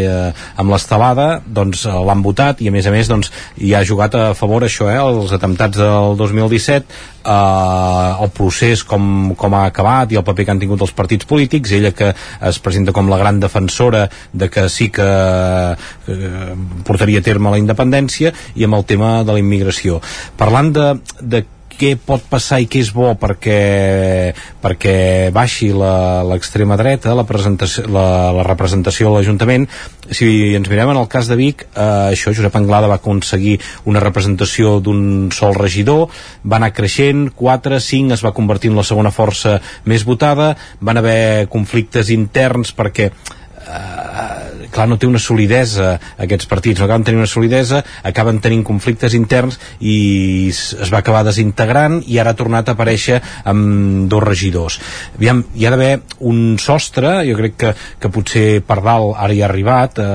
amb 0.58 0.74
l'estelada 0.74 1.28
doncs 1.46 1.86
uh, 1.90 2.00
l'han 2.06 2.24
votat 2.26 2.64
i 2.64 2.70
a 2.72 2.76
més 2.76 2.88
a 2.88 2.94
més 2.94 3.12
doncs 3.12 3.32
hi 3.62 3.76
ha 3.76 3.84
jugat 3.88 4.16
a 4.16 4.26
favor 4.38 4.66
això 4.66 4.90
eh, 4.92 4.98
els 5.00 5.34
atemptats 5.36 5.80
del 5.80 6.18
2017 6.20 6.86
uh, 7.26 8.24
el 8.24 8.32
procés 8.36 8.84
com, 8.88 8.95
com 9.38 9.56
ha 9.58 9.66
acabat 9.70 10.12
i 10.12 10.20
el 10.20 10.26
paper 10.28 10.46
que 10.46 10.54
han 10.56 10.62
tingut 10.62 10.84
els 10.86 10.94
partits 10.96 11.28
polítics 11.30 11.74
ella 11.78 11.94
que 11.96 12.12
es 12.50 12.60
presenta 12.60 12.94
com 12.96 13.10
la 13.12 13.20
gran 13.22 13.40
defensora 13.40 14.06
de 14.34 14.50
que 14.50 14.68
sí 14.70 14.90
que 14.94 15.06
eh, 15.06 16.56
portaria 16.86 17.20
a 17.20 17.26
terme 17.26 17.54
la 17.54 17.62
independència 17.62 18.34
i 18.56 18.66
amb 18.68 18.80
el 18.80 18.86
tema 18.86 19.18
de 19.24 19.36
la 19.36 19.42
immigració. 19.42 20.02
Parlant 20.38 20.74
de, 20.76 20.88
de 21.22 21.46
què 21.80 21.96
pot 22.00 22.24
passar 22.30 22.62
i 22.64 22.68
què 22.72 22.82
és 22.84 22.92
bo 22.96 23.12
perquè, 23.20 24.34
perquè 24.64 24.96
baixi 25.36 25.72
l'extrema 25.76 26.78
dreta, 26.80 27.16
la, 27.18 27.26
presentació, 27.28 27.86
la, 27.92 28.08
la 28.36 28.46
representació 28.48 29.10
a 29.10 29.16
l'Ajuntament. 29.18 29.68
Si 30.06 30.28
ens 30.58 30.70
mirem 30.72 30.94
en 30.94 31.02
el 31.02 31.10
cas 31.12 31.30
de 31.32 31.38
Vic, 31.40 31.66
eh, 31.68 31.86
això 32.16 32.34
Josep 32.36 32.56
Anglada 32.60 32.90
va 32.92 33.00
aconseguir 33.02 33.58
una 33.90 34.04
representació 34.04 34.78
d'un 34.84 35.32
sol 35.36 35.56
regidor, 35.58 36.10
va 36.46 36.60
anar 36.60 36.74
creixent, 36.78 37.30
4, 37.36 37.80
5, 37.82 38.14
es 38.16 38.26
va 38.26 38.36
convertir 38.38 38.72
en 38.72 38.80
la 38.80 38.88
segona 38.88 39.14
força 39.14 39.60
més 39.86 40.06
votada, 40.08 40.54
van 40.80 41.02
haver 41.02 41.48
conflictes 41.52 42.14
interns 42.14 42.76
perquè 42.76 43.12
eh, 43.12 44.55
clar, 44.76 44.88
no 44.92 45.00
té 45.00 45.08
una 45.10 45.22
solidesa 45.22 45.96
aquests 46.22 46.50
partits, 46.52 46.80
no 46.80 46.88
acaben 46.88 47.06
tenint 47.08 47.24
una 47.24 47.32
solidesa 47.32 47.82
acaben 48.04 48.42
tenint 48.44 48.66
conflictes 48.68 49.16
interns 49.18 49.60
i 49.80 50.50
es 50.52 50.92
va 50.94 51.02
acabar 51.02 51.24
desintegrant 51.28 52.02
i 52.06 52.20
ara 52.22 52.36
ha 52.36 52.40
tornat 52.40 52.70
a 52.70 52.76
aparèixer 52.76 53.22
amb 53.48 54.10
dos 54.12 54.24
regidors 54.24 54.80
Aviam, 55.16 55.44
hi 55.56 55.66
ha 55.66 55.74
d'haver 55.74 55.92
un 56.28 56.58
sostre 56.62 57.18
jo 57.28 57.38
crec 57.40 57.58
que, 57.62 57.74
que 58.00 58.12
potser 58.12 58.46
per 58.66 58.82
dalt 58.86 59.16
ara 59.16 59.34
hi 59.34 59.42
ha 59.42 59.50
arribat 59.50 60.00
eh, 60.04 60.10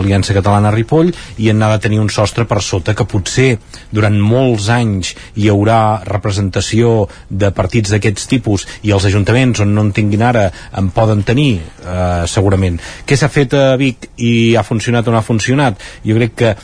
Aliança 0.00 0.36
Catalana 0.36 0.72
Ripoll 0.74 1.12
i 1.38 1.50
en 1.52 1.62
ha 1.62 1.72
de 1.74 1.82
tenir 1.82 2.00
un 2.00 2.10
sostre 2.12 2.46
per 2.48 2.60
sota 2.64 2.94
que 2.96 3.06
potser 3.08 3.50
durant 3.92 4.16
molts 4.20 4.70
anys 4.72 5.14
hi 5.36 5.50
haurà 5.52 6.00
representació 6.06 7.08
de 7.28 7.50
partits 7.54 7.92
d'aquests 7.92 8.28
tipus 8.30 8.66
i 8.86 8.94
els 8.94 9.06
ajuntaments 9.08 9.62
on 9.64 9.74
no 9.74 9.84
en 9.86 9.92
tinguin 9.96 10.24
ara 10.26 10.48
en 10.78 10.90
poden 10.94 11.22
tenir 11.26 11.50
eh, 11.60 12.24
segurament. 12.30 12.78
Què 13.06 13.18
s'ha 13.18 13.30
fet 13.32 13.49
a 13.54 13.76
Vic 13.80 14.10
i 14.22 14.56
ha 14.56 14.64
funcionat 14.66 15.08
o 15.08 15.14
no 15.14 15.20
ha 15.20 15.26
funcionat? 15.26 15.80
Jo 16.06 16.16
crec 16.18 16.36
que 16.42 16.54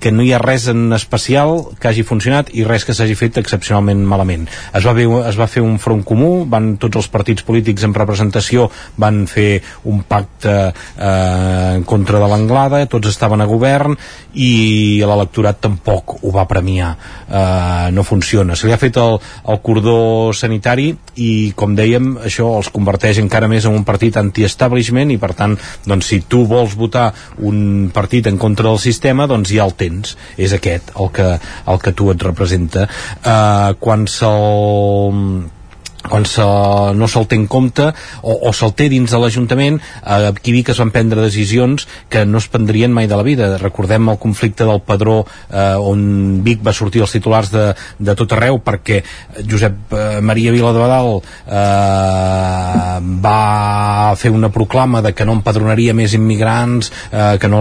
que 0.00 0.10
no 0.10 0.24
hi 0.24 0.32
ha 0.32 0.40
res 0.40 0.66
en 0.72 0.88
especial 0.96 1.66
que 1.78 1.90
hagi 1.90 2.02
funcionat 2.08 2.48
i 2.56 2.64
res 2.64 2.86
que 2.88 2.96
s'hagi 2.96 3.14
fet 3.18 3.36
excepcionalment 3.38 4.00
malament. 4.08 4.46
Es 4.74 4.86
va, 4.88 4.94
ver, 4.96 5.06
es 5.28 5.38
va 5.38 5.48
fer 5.50 5.62
un 5.62 5.76
front 5.78 6.02
comú, 6.08 6.46
van 6.50 6.72
tots 6.80 7.02
els 7.02 7.10
partits 7.12 7.44
polítics 7.46 7.84
en 7.86 7.94
representació 7.94 8.70
van 9.00 9.26
fer 9.30 9.60
un 9.92 10.02
pacte 10.08 10.54
eh, 10.70 11.76
en 11.76 11.84
contra 11.84 12.22
de 12.22 12.30
l'Anglada, 12.32 12.82
tots 12.90 13.12
estaven 13.12 13.44
a 13.44 13.48
govern 13.50 13.96
i 14.34 15.02
l'electorat 15.04 15.60
tampoc 15.60 16.16
ho 16.24 16.32
va 16.34 16.48
premiar. 16.48 16.94
Eh, 17.28 17.92
no 17.92 18.06
funciona. 18.06 18.56
Se 18.56 18.66
li 18.66 18.74
ha 18.74 18.80
fet 18.80 18.96
el, 19.00 19.18
el 19.20 19.60
cordó 19.62 20.32
sanitari 20.36 20.88
i, 21.20 21.30
com 21.56 21.76
dèiem, 21.76 22.14
això 22.24 22.48
els 22.56 22.72
converteix 22.72 23.20
encara 23.20 23.50
més 23.52 23.68
en 23.68 23.76
un 23.76 23.84
partit 23.84 24.16
anti-establishment 24.16 25.12
i, 25.12 25.20
per 25.20 25.34
tant, 25.36 25.58
doncs, 25.84 26.08
si 26.08 26.22
tu 26.24 26.46
vols 26.48 26.74
votar 26.78 27.10
un 27.44 27.90
partit 27.92 28.26
en 28.30 28.40
contra 28.40 28.70
del 28.70 28.80
sistema, 28.80 29.28
doncs 29.30 29.52
ja 29.52 29.68
el 29.68 29.76
tens 29.76 29.89
tens 29.90 30.16
és 30.38 30.54
aquest 30.56 30.94
el 30.96 31.10
que, 31.14 31.30
el 31.66 31.80
que 31.82 31.94
tu 31.96 32.10
et 32.14 32.28
representa. 32.30 32.86
Uh, 33.20 33.74
quan 33.82 34.06
se'l 34.10 35.50
quan 36.08 36.24
se, 36.24 36.44
no 36.96 37.08
se'l 37.10 37.26
té 37.28 37.36
en 37.36 37.46
compte 37.50 37.90
o, 38.22 38.36
o 38.48 38.52
se'l 38.56 38.72
té 38.76 38.88
dins 38.92 39.10
de 39.10 39.18
l'Ajuntament 39.20 39.78
eh, 39.80 40.30
aquí 40.30 40.54
Vic 40.54 40.70
es 40.72 40.80
van 40.80 40.92
prendre 40.94 41.20
decisions 41.20 41.86
que 42.08 42.24
no 42.24 42.40
es 42.40 42.48
prendrien 42.48 42.92
mai 42.92 43.08
de 43.10 43.16
la 43.18 43.26
vida. 43.26 43.50
Recordem 43.60 44.08
el 44.08 44.18
conflicte 44.22 44.64
del 44.64 44.80
Padró 44.86 45.24
eh, 45.50 45.76
on 45.76 46.40
Vic 46.46 46.62
va 46.64 46.72
sortir 46.76 47.04
els 47.04 47.12
titulars 47.12 47.52
de, 47.52 47.66
de 47.98 48.16
tot 48.16 48.32
arreu 48.36 48.60
perquè 48.64 49.02
Josep 49.44 49.92
eh, 49.92 50.20
Maria 50.24 50.54
Viladebadal 50.54 51.20
eh, 51.20 52.96
va 53.20 54.14
fer 54.20 54.32
una 54.32 54.50
proclama 54.52 55.02
de 55.04 55.12
que 55.16 55.26
no 55.28 55.36
empadronaria 55.36 55.94
més 55.96 56.14
immigrants 56.16 56.90
eh, 57.10 57.36
que 57.40 57.50
no, 57.50 57.60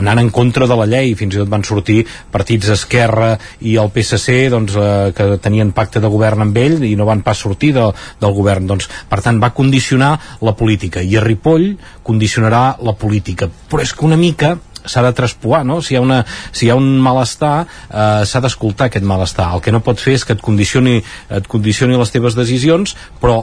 anant 0.00 0.22
en 0.24 0.30
contra 0.34 0.66
de 0.66 0.78
la 0.78 0.88
llei. 0.90 1.14
Fins 1.18 1.36
i 1.36 1.42
tot 1.42 1.52
van 1.52 1.64
sortir 1.66 2.02
partits 2.34 2.72
Esquerra 2.74 3.36
i 3.62 3.76
el 3.80 3.92
PSC 3.94 4.48
doncs, 4.52 4.74
eh, 4.74 5.14
que 5.16 5.30
tenien 5.42 5.70
pacte 5.76 6.02
de 6.02 6.10
govern 6.10 6.48
amb 6.48 6.58
ell 6.58 6.82
i 6.86 6.94
no 6.98 7.06
van 7.08 7.22
pas 7.26 7.38
sortir 7.38 7.75
de, 7.76 7.88
del 8.22 8.36
govern 8.36 8.66
doncs, 8.70 8.88
per 9.10 9.22
tant 9.24 9.40
va 9.42 9.54
condicionar 9.56 10.14
la 10.42 10.56
política 10.58 11.04
i 11.04 11.16
a 11.16 11.24
Ripoll 11.24 11.74
condicionarà 12.06 12.64
la 12.82 12.96
política 12.98 13.50
però 13.70 13.84
és 13.84 13.94
que 13.94 14.08
una 14.08 14.18
mica 14.20 14.56
s'ha 14.86 15.02
de 15.02 15.12
traspuar, 15.18 15.64
no? 15.66 15.80
Si 15.82 15.94
hi 15.94 15.98
ha, 15.98 16.02
una, 16.04 16.20
si 16.52 16.66
hi 16.66 16.70
ha 16.70 16.76
un 16.78 16.96
malestar, 17.02 17.66
eh, 17.66 18.22
s'ha 18.22 18.42
d'escoltar 18.44 18.86
aquest 18.86 19.06
malestar. 19.06 19.48
El 19.56 19.64
que 19.64 19.74
no 19.74 19.82
pot 19.82 19.98
fer 19.98 20.14
és 20.14 20.24
que 20.24 20.36
et 20.36 20.42
condicioni, 20.42 21.00
et 21.38 21.48
condicioni 21.50 21.98
les 21.98 22.14
teves 22.14 22.38
decisions, 22.38 22.94
però 23.20 23.40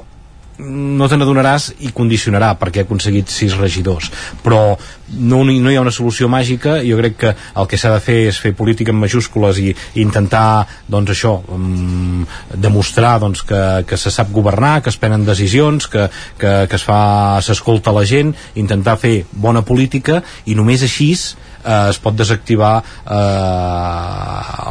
no 0.60 1.08
te 1.10 1.18
n'adonaràs 1.18 1.72
i 1.86 1.92
condicionarà 1.96 2.54
perquè 2.60 2.84
ha 2.84 2.88
aconseguit 2.88 3.32
sis 3.32 3.56
regidors. 3.58 4.12
Però 4.44 4.78
no, 5.18 5.42
no 5.44 5.72
hi 5.72 5.76
ha 5.78 5.82
una 5.82 5.94
solució 5.94 6.30
màgica. 6.30 6.78
Jo 6.86 6.98
crec 7.00 7.18
que 7.20 7.34
el 7.34 7.70
que 7.70 7.80
s'ha 7.80 7.94
de 7.96 8.02
fer 8.04 8.20
és 8.30 8.40
fer 8.40 8.54
política 8.58 8.94
en 8.94 9.00
majúscules 9.02 9.60
i, 9.62 9.74
intentar 10.02 10.66
doncs 10.90 11.16
això 11.16 11.36
um, 11.54 12.26
demostrar 12.54 13.18
doncs, 13.24 13.44
que, 13.48 13.62
que 13.90 13.98
se 13.98 14.14
sap 14.14 14.32
governar 14.34 14.82
que 14.84 14.94
es 14.94 15.00
prenen 15.00 15.26
decisions 15.26 15.88
que, 15.90 16.08
que, 16.38 16.54
que 16.70 16.78
es 16.80 16.86
fa 16.86 17.42
s'escolta 17.44 17.94
la 17.96 18.06
gent 18.08 18.34
intentar 18.60 18.98
fer 19.02 19.24
bona 19.32 19.64
política 19.66 20.22
i 20.46 20.56
només 20.58 20.86
així 20.86 21.12
eh, 21.14 21.90
es 21.90 22.00
pot 22.04 22.16
desactivar 22.18 22.76
eh, 22.84 23.20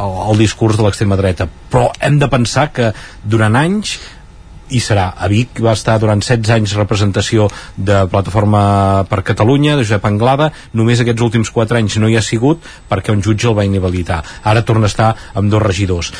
el, 0.03 0.17
el 0.31 0.41
discurs 0.41 0.79
de 0.79 0.85
l'extrema 0.85 1.19
dreta. 1.19 1.47
Però 1.47 1.89
hem 1.99 2.19
de 2.21 2.29
pensar 2.31 2.69
que 2.75 2.91
durant 3.23 3.57
anys 3.59 3.97
i 4.73 4.81
serà. 4.83 5.09
A 5.15 5.29
Vic 5.31 5.61
va 5.63 5.75
estar 5.77 5.97
durant 6.01 6.21
16 6.23 6.53
anys 6.57 6.75
representació 6.79 7.49
de 7.77 8.03
Plataforma 8.11 8.63
per 9.09 9.23
Catalunya, 9.25 9.77
de 9.77 9.85
Josep 9.85 10.05
Anglada, 10.09 10.51
només 10.73 11.03
aquests 11.03 11.25
últims 11.25 11.53
4 11.53 11.79
anys 11.81 11.99
no 12.01 12.09
hi 12.09 12.17
ha 12.17 12.25
sigut 12.25 12.63
perquè 12.89 13.13
un 13.13 13.23
jutge 13.25 13.49
el 13.49 13.57
va 13.57 13.67
inhabilitar. 13.67 14.23
Ara 14.43 14.65
torna 14.65 14.89
a 14.89 14.93
estar 14.93 15.13
amb 15.33 15.51
dos 15.53 15.63
regidors 15.63 16.13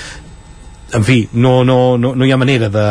en 0.94 1.04
fi, 1.04 1.28
no, 1.34 1.64
no, 1.64 1.98
no, 1.98 2.14
no 2.14 2.26
hi 2.26 2.32
ha 2.32 2.38
manera 2.38 2.70
de, 2.70 2.84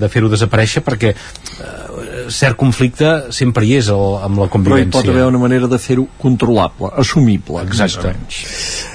de 0.00 0.08
fer-ho 0.10 0.30
desaparèixer 0.32 0.82
perquè 0.82 1.12
eh, 1.14 2.24
cert 2.34 2.58
conflicte 2.58 3.12
sempre 3.36 3.62
hi 3.66 3.76
és 3.78 3.92
el, 3.94 4.02
amb 4.26 4.42
la 4.42 4.48
convivència. 4.50 4.90
Però 4.90 5.04
hi 5.04 5.04
pot 5.06 5.12
haver 5.12 5.28
una 5.30 5.42
manera 5.44 5.70
de 5.70 5.78
fer-ho 5.78 6.08
controlable, 6.18 6.90
assumible. 7.04 7.62
Exacte 7.68 8.92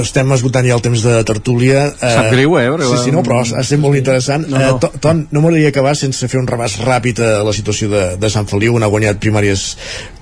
estem 0.00 0.32
esgotant 0.34 0.66
ja 0.66 0.76
el 0.76 0.82
temps 0.84 1.02
de 1.04 1.16
tertúlia 1.28 1.86
eh, 1.90 2.12
sap 2.14 2.30
greu 2.32 2.56
eh 2.58 2.66
però, 2.70 2.88
sí, 2.90 2.98
sí, 3.04 3.12
no, 3.14 3.22
però 3.26 3.40
ha 3.40 3.62
estat 3.62 3.80
molt 3.82 3.98
interessant. 3.98 4.46
No, 4.48 4.58
no. 4.58 4.76
Eh, 4.76 4.98
Ton, 5.02 5.24
no 5.30 5.42
m'agradaria 5.42 5.70
acabar 5.72 5.94
sense 5.98 6.28
fer 6.30 6.40
un 6.40 6.48
rebàs 6.48 6.78
ràpid 6.84 7.22
a 7.24 7.30
la 7.46 7.54
situació 7.56 7.90
de, 7.92 8.02
de 8.20 8.30
Sant 8.32 8.48
Feliu 8.50 8.76
on 8.78 8.86
ha 8.86 8.90
guanyat 8.92 9.20
primàries 9.22 9.64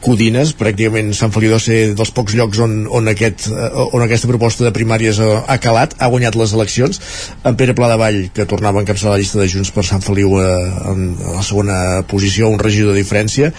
codines. 0.05 0.55
Pràcticament 0.59 1.13
Sant 1.17 1.35
Feliu 1.35 1.55
deu 1.55 1.63
ser 1.63 1.79
dels 1.99 2.13
pocs 2.15 2.37
llocs 2.39 2.63
on, 2.65 2.79
on, 2.95 3.11
aquest, 3.13 3.49
eh, 3.51 3.71
on 3.93 4.05
aquesta 4.05 4.31
proposta 4.31 4.67
de 4.67 4.73
primàries 4.77 5.21
ha, 5.23 5.31
ha 5.49 5.59
calat, 5.63 5.97
ha 5.99 6.11
guanyat 6.13 6.39
les 6.39 6.55
eleccions. 6.57 7.03
En 7.49 7.59
Pere 7.59 7.77
Pla 7.79 7.91
de 7.93 8.01
Vall, 8.01 8.23
que 8.35 8.49
tornava 8.49 8.83
a 8.83 8.87
encapçalar 8.87 9.17
la 9.17 9.23
llista 9.23 9.43
de 9.43 9.51
Junts 9.51 9.73
per 9.75 9.87
Sant 9.89 10.05
Feliu 10.05 10.39
eh, 10.43 10.49
en 10.93 11.13
la 11.23 11.45
segona 11.47 11.79
posició, 12.09 12.51
un 12.53 12.63
regidor 12.63 12.95
de 12.95 13.03
diferència. 13.03 13.53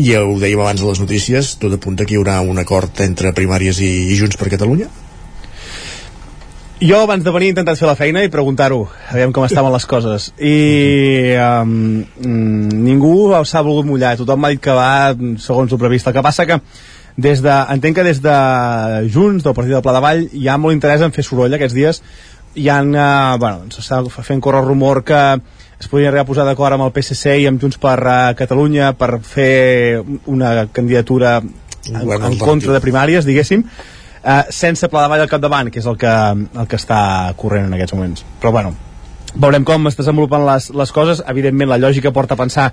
I 0.00 0.14
ho 0.16 0.38
dèiem 0.40 0.62
abans 0.62 0.80
de 0.80 0.88
les 0.88 1.00
notícies 1.02 1.56
tot 1.60 1.74
apunta 1.76 2.06
que 2.06 2.14
hi 2.14 2.20
haurà 2.20 2.40
un 2.46 2.62
acord 2.62 3.02
entre 3.04 3.34
primàries 3.36 3.82
i, 3.84 3.90
i 4.12 4.18
Junts 4.18 4.38
per 4.40 4.48
Catalunya 4.52 4.88
jo 6.80 7.00
abans 7.00 7.24
de 7.24 7.30
venir 7.30 7.50
he 7.50 7.52
intentat 7.52 7.78
fer 7.78 7.88
la 7.88 7.96
feina 7.96 8.22
i 8.24 8.30
preguntar-ho, 8.32 8.86
aviam 9.12 9.34
com 9.36 9.44
estaven 9.44 9.72
les 9.74 9.84
coses. 9.86 10.30
I 10.40 11.36
um, 11.36 11.74
ningú 12.86 13.12
s'ha 13.44 13.62
volgut 13.66 13.88
mullar, 13.88 14.16
tothom 14.16 14.40
m'ha 14.40 14.52
dit 14.54 14.62
que 14.64 14.74
va 14.76 15.12
segons 15.44 15.72
el 15.72 15.80
previst. 15.82 16.08
El 16.08 16.16
que 16.16 16.24
passa 16.24 16.48
que 16.48 16.60
des 17.20 17.44
de, 17.44 17.52
entenc 17.76 18.00
que 18.00 18.06
des 18.06 18.22
de 18.24 18.34
Junts, 19.12 19.44
del 19.44 19.54
partit 19.54 19.76
del 19.76 19.84
Pla 19.84 19.96
de 19.98 20.02
Vall, 20.06 20.26
hi 20.32 20.48
ha 20.48 20.56
molt 20.56 20.76
interès 20.76 21.04
en 21.04 21.12
fer 21.12 21.26
soroll 21.26 21.58
aquests 21.58 21.76
dies. 21.76 22.02
Hi 22.56 22.70
ha, 22.72 22.80
uh, 22.80 23.36
bueno, 23.38 23.68
s'està 23.76 24.00
fent 24.24 24.40
córrer 24.40 24.64
rumor 24.64 25.04
que 25.04 25.20
es 25.80 25.88
podria 25.88 26.08
arribar 26.08 26.24
a 26.24 26.32
posar 26.32 26.48
d'acord 26.48 26.76
amb 26.76 26.88
el 26.88 26.96
PSC 26.96 27.38
i 27.44 27.48
amb 27.50 27.60
Junts 27.60 27.80
per 27.80 27.98
uh, 28.00 28.18
Catalunya 28.40 28.94
per 28.96 29.18
fer 29.20 30.00
una 30.32 30.66
candidatura 30.72 31.38
en, 31.40 32.04
en 32.04 32.38
contra 32.40 32.72
de 32.72 32.84
primàries, 32.84 33.28
diguéssim 33.28 33.68
eh, 34.24 34.44
sense 34.50 34.88
pla 34.88 35.04
de 35.04 35.12
ball 35.12 35.24
al 35.24 35.30
capdavant, 35.30 35.70
que 35.72 35.80
és 35.82 35.88
el 35.90 35.98
que, 35.98 36.14
el 36.62 36.70
que 36.70 36.78
està 36.78 37.00
corrent 37.40 37.68
en 37.68 37.76
aquests 37.76 37.96
moments. 37.96 38.24
Però 38.40 38.52
bueno, 38.54 38.74
veurem 39.34 39.64
com 39.64 39.90
es 39.90 39.98
desenvolupen 39.98 40.46
les, 40.46 40.70
les 40.74 40.92
coses. 40.92 41.22
Evidentment, 41.28 41.70
la 41.70 41.80
lògica 41.80 42.12
porta 42.12 42.36
a 42.36 42.40
pensar 42.40 42.70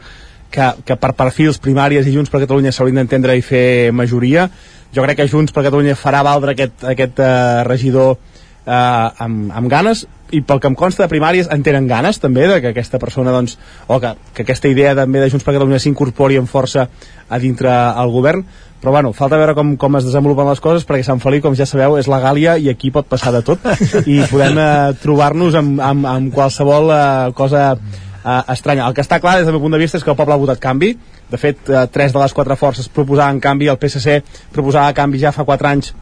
que, 0.52 0.72
que 0.86 0.98
per 1.00 1.14
perfils 1.18 1.60
primàries 1.64 2.08
i 2.08 2.16
Junts 2.16 2.32
per 2.32 2.44
Catalunya 2.44 2.74
s'haurien 2.74 3.02
d'entendre 3.04 3.38
i 3.38 3.46
fer 3.46 3.94
majoria. 3.96 4.48
Jo 4.96 5.04
crec 5.04 5.22
que 5.22 5.30
Junts 5.32 5.54
per 5.54 5.66
Catalunya 5.68 5.98
farà 6.00 6.24
valdre 6.26 6.56
aquest, 6.56 6.86
aquest 6.88 7.20
uh, 7.20 7.64
regidor 7.68 8.16
uh, 8.16 9.26
amb, 9.26 9.52
amb 9.52 9.72
ganes 9.72 10.06
i 10.36 10.42
pel 10.44 10.60
que 10.60 10.68
em 10.68 10.76
consta 10.76 11.06
de 11.06 11.12
primàries 11.12 11.48
en 11.52 11.62
tenen 11.64 11.88
ganes 11.88 12.20
també 12.20 12.48
de 12.52 12.60
que 12.64 12.72
aquesta 12.74 13.00
persona 13.00 13.32
doncs, 13.32 13.56
o 13.88 14.00
que, 14.04 14.12
que 14.36 14.44
aquesta 14.44 14.68
idea 14.72 14.96
també 14.96 15.22
de 15.24 15.30
Junts 15.32 15.46
per 15.48 15.56
Catalunya 15.56 15.80
s'incorpori 15.84 16.40
amb 16.40 16.52
força 16.52 16.88
a 17.28 17.40
dintre 17.40 17.72
el 17.72 18.12
govern 18.12 18.44
però 18.82 18.94
bueno, 18.94 19.12
falta 19.18 19.40
veure 19.40 19.56
com, 19.58 19.76
com 19.82 19.98
es 19.98 20.06
desenvolupen 20.06 20.48
les 20.50 20.62
coses 20.62 20.86
perquè 20.86 21.06
Sant 21.06 21.22
Feliu, 21.24 21.42
com 21.42 21.56
ja 21.58 21.66
sabeu, 21.66 21.98
és 21.98 22.10
la 22.12 22.20
Gàlia 22.22 22.58
i 22.62 22.70
aquí 22.70 22.92
pot 22.94 23.08
passar 23.10 23.34
de 23.34 23.42
tot. 23.46 23.64
I 24.06 24.22
podem 24.30 24.60
eh, 24.62 24.94
trobar-nos 25.02 25.58
amb, 25.58 25.82
amb, 25.82 26.06
amb 26.06 26.34
qualsevol 26.34 26.94
eh, 26.94 27.04
cosa 27.38 27.72
eh, 27.74 28.42
estranya. 28.54 28.86
El 28.86 28.98
que 28.98 29.02
està 29.06 29.22
clar 29.24 29.40
des 29.40 29.48
del 29.48 29.58
meu 29.58 29.66
punt 29.66 29.74
de 29.74 29.82
vista 29.82 29.98
és 29.98 30.06
que 30.06 30.14
el 30.14 30.20
poble 30.20 30.38
ha 30.38 30.42
votat 30.42 30.62
canvi. 30.62 30.94
De 31.32 31.42
fet, 31.42 31.64
eh, 31.70 31.88
tres 31.92 32.14
de 32.14 32.22
les 32.22 32.38
quatre 32.38 32.56
forces 32.60 32.90
proposaven 32.94 33.42
canvi, 33.44 33.72
el 33.74 33.82
PSC 33.82 34.22
proposava 34.54 34.94
canvi 34.96 35.26
ja 35.26 35.34
fa 35.34 35.48
quatre 35.48 35.74
anys 35.74 35.96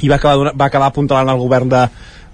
i 0.00 0.08
va 0.08 0.16
acabar, 0.16 0.52
va 0.56 0.68
acabar 0.68 0.90
apuntalant 0.90 1.30
el 1.32 1.40
govern 1.40 1.68
de, 1.72 1.86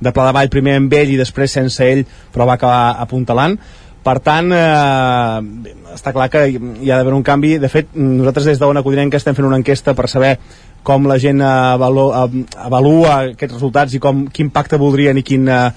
de 0.02 0.12
Pla 0.12 0.26
de 0.28 0.34
Vall 0.36 0.50
primer 0.50 0.78
amb 0.80 0.94
ell 0.98 1.12
i 1.14 1.18
després 1.20 1.54
sense 1.58 1.84
ell 1.86 2.02
però 2.34 2.46
va 2.48 2.56
acabar 2.58 2.96
apuntalant 3.02 3.58
per 4.02 4.18
tant, 4.24 4.50
eh, 4.54 5.70
està 5.94 6.12
clar 6.14 6.28
que 6.32 6.44
hi 6.50 6.90
ha 6.90 6.98
d'haver 6.98 7.14
un 7.14 7.22
canvi. 7.22 7.56
De 7.62 7.70
fet, 7.70 7.94
nosaltres 7.94 8.50
des 8.50 8.60
d'Ona 8.60 8.82
Codinenca 8.82 9.20
estem 9.20 9.36
fent 9.38 9.46
una 9.46 9.60
enquesta 9.60 9.94
per 9.94 10.08
saber 10.10 10.36
com 10.82 11.06
la 11.06 11.18
gent 11.22 11.40
avalua, 11.46 12.26
avalua 12.58 13.16
aquests 13.32 13.54
resultats 13.54 13.94
i 13.94 14.00
com, 14.02 14.26
quin 14.34 14.50
pacte 14.50 14.80
voldrien 14.82 15.18
i 15.18 15.22
quin, 15.22 15.46
eh, 15.46 15.70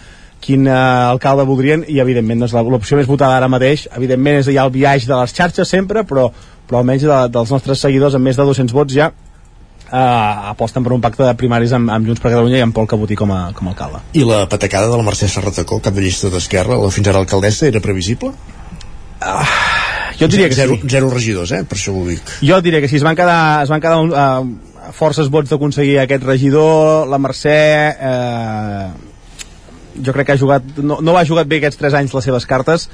quin 0.45 0.67
uh, 0.67 1.11
alcalde 1.11 1.45
voldrien 1.47 1.85
i 1.89 1.99
evidentment 2.01 2.43
doncs, 2.43 2.55
l'opció 2.69 2.97
més 2.99 3.09
votada 3.09 3.37
ara 3.37 3.49
mateix 3.51 3.87
evidentment 3.95 4.41
és 4.41 4.49
ja 4.49 4.65
el 4.65 4.73
viatge 4.73 5.09
de 5.09 5.17
les 5.17 5.33
xarxes 5.33 5.69
sempre 5.69 6.03
però 6.03 6.27
però 6.65 6.81
almenys 6.81 7.05
de, 7.05 7.19
dels 7.33 7.53
nostres 7.53 7.81
seguidors 7.81 8.17
amb 8.17 8.25
més 8.25 8.37
de 8.37 8.45
200 8.45 8.73
vots 8.73 8.93
ja 8.93 9.11
eh, 9.95 10.49
aposten 10.51 10.83
per 10.83 10.93
un 10.95 11.03
pacte 11.03 11.23
de 11.23 11.33
primaris 11.39 11.73
amb, 11.75 11.89
amb 11.93 12.09
Junts 12.09 12.21
per 12.23 12.33
Catalunya 12.33 12.59
i 12.59 12.65
amb 12.65 12.75
Pol 12.75 12.89
Cabotí 12.91 13.17
com 13.19 13.31
a, 13.31 13.47
com 13.55 13.69
a 13.69 13.73
alcalde. 13.73 14.03
I 14.17 14.25
la 14.27 14.43
patacada 14.51 14.91
de 14.91 14.99
la 14.99 15.07
Mercè 15.07 15.29
Serratacó, 15.31 15.79
cap 15.83 15.95
de 15.95 16.03
llista 16.03 16.31
d'Esquerra, 16.33 16.77
la 16.81 16.91
fins 16.93 17.09
ara 17.11 17.23
alcaldessa, 17.23 17.69
era 17.71 17.81
previsible? 17.83 18.33
Ah, 19.25 19.47
jo 20.19 20.27
diria 20.31 20.49
que 20.51 20.57
zero, 20.57 20.75
sí. 20.75 20.91
Zero 20.91 21.09
regidors, 21.13 21.55
eh? 21.55 21.63
Per 21.65 21.79
això 21.79 21.95
ho 21.95 22.05
dic. 22.07 22.37
Jo 22.45 22.59
diria 22.65 22.83
que 22.83 22.91
sí, 22.91 22.99
es 22.99 23.07
van 23.07 23.17
quedar, 23.17 23.63
es 23.63 23.71
van 23.71 23.83
quedar 23.83 24.01
uh, 24.03 24.93
forces 24.95 25.31
vots 25.31 25.53
d'aconseguir 25.53 25.99
aquest 26.03 26.27
regidor, 26.27 27.07
la 27.09 27.21
Mercè... 27.21 27.59
Eh, 28.11 28.87
jo 29.95 30.11
crec 30.11 30.27
que 30.27 30.33
ha 30.33 30.39
jugat, 30.39 30.65
no, 30.83 30.97
no 30.99 31.13
ha 31.15 31.21
jugat 31.23 31.47
bé 31.47 31.61
aquests 31.61 31.79
3 31.79 31.93
anys 32.01 32.11
les 32.11 32.25
seves 32.27 32.43
cartes, 32.49 32.89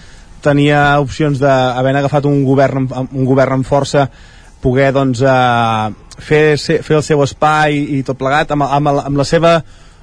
tenia 0.45 0.99
opcions 1.01 1.39
d'haver 1.41 1.95
agafat 1.97 2.27
un 2.29 2.43
govern, 2.45 2.85
un 3.09 3.25
govern 3.25 3.57
amb 3.57 3.65
força 3.65 4.03
poder 4.61 4.91
doncs, 4.93 5.21
eh, 5.21 5.91
fer, 6.21 6.57
fer 6.57 6.95
el 6.99 7.03
seu 7.03 7.23
espai 7.25 7.77
i 7.97 8.03
tot 8.07 8.17
plegat. 8.19 8.51
Amb, 8.55 8.63
amb, 8.63 8.87
amb 9.01 9.17
la 9.17 9.25
seva 9.27 9.55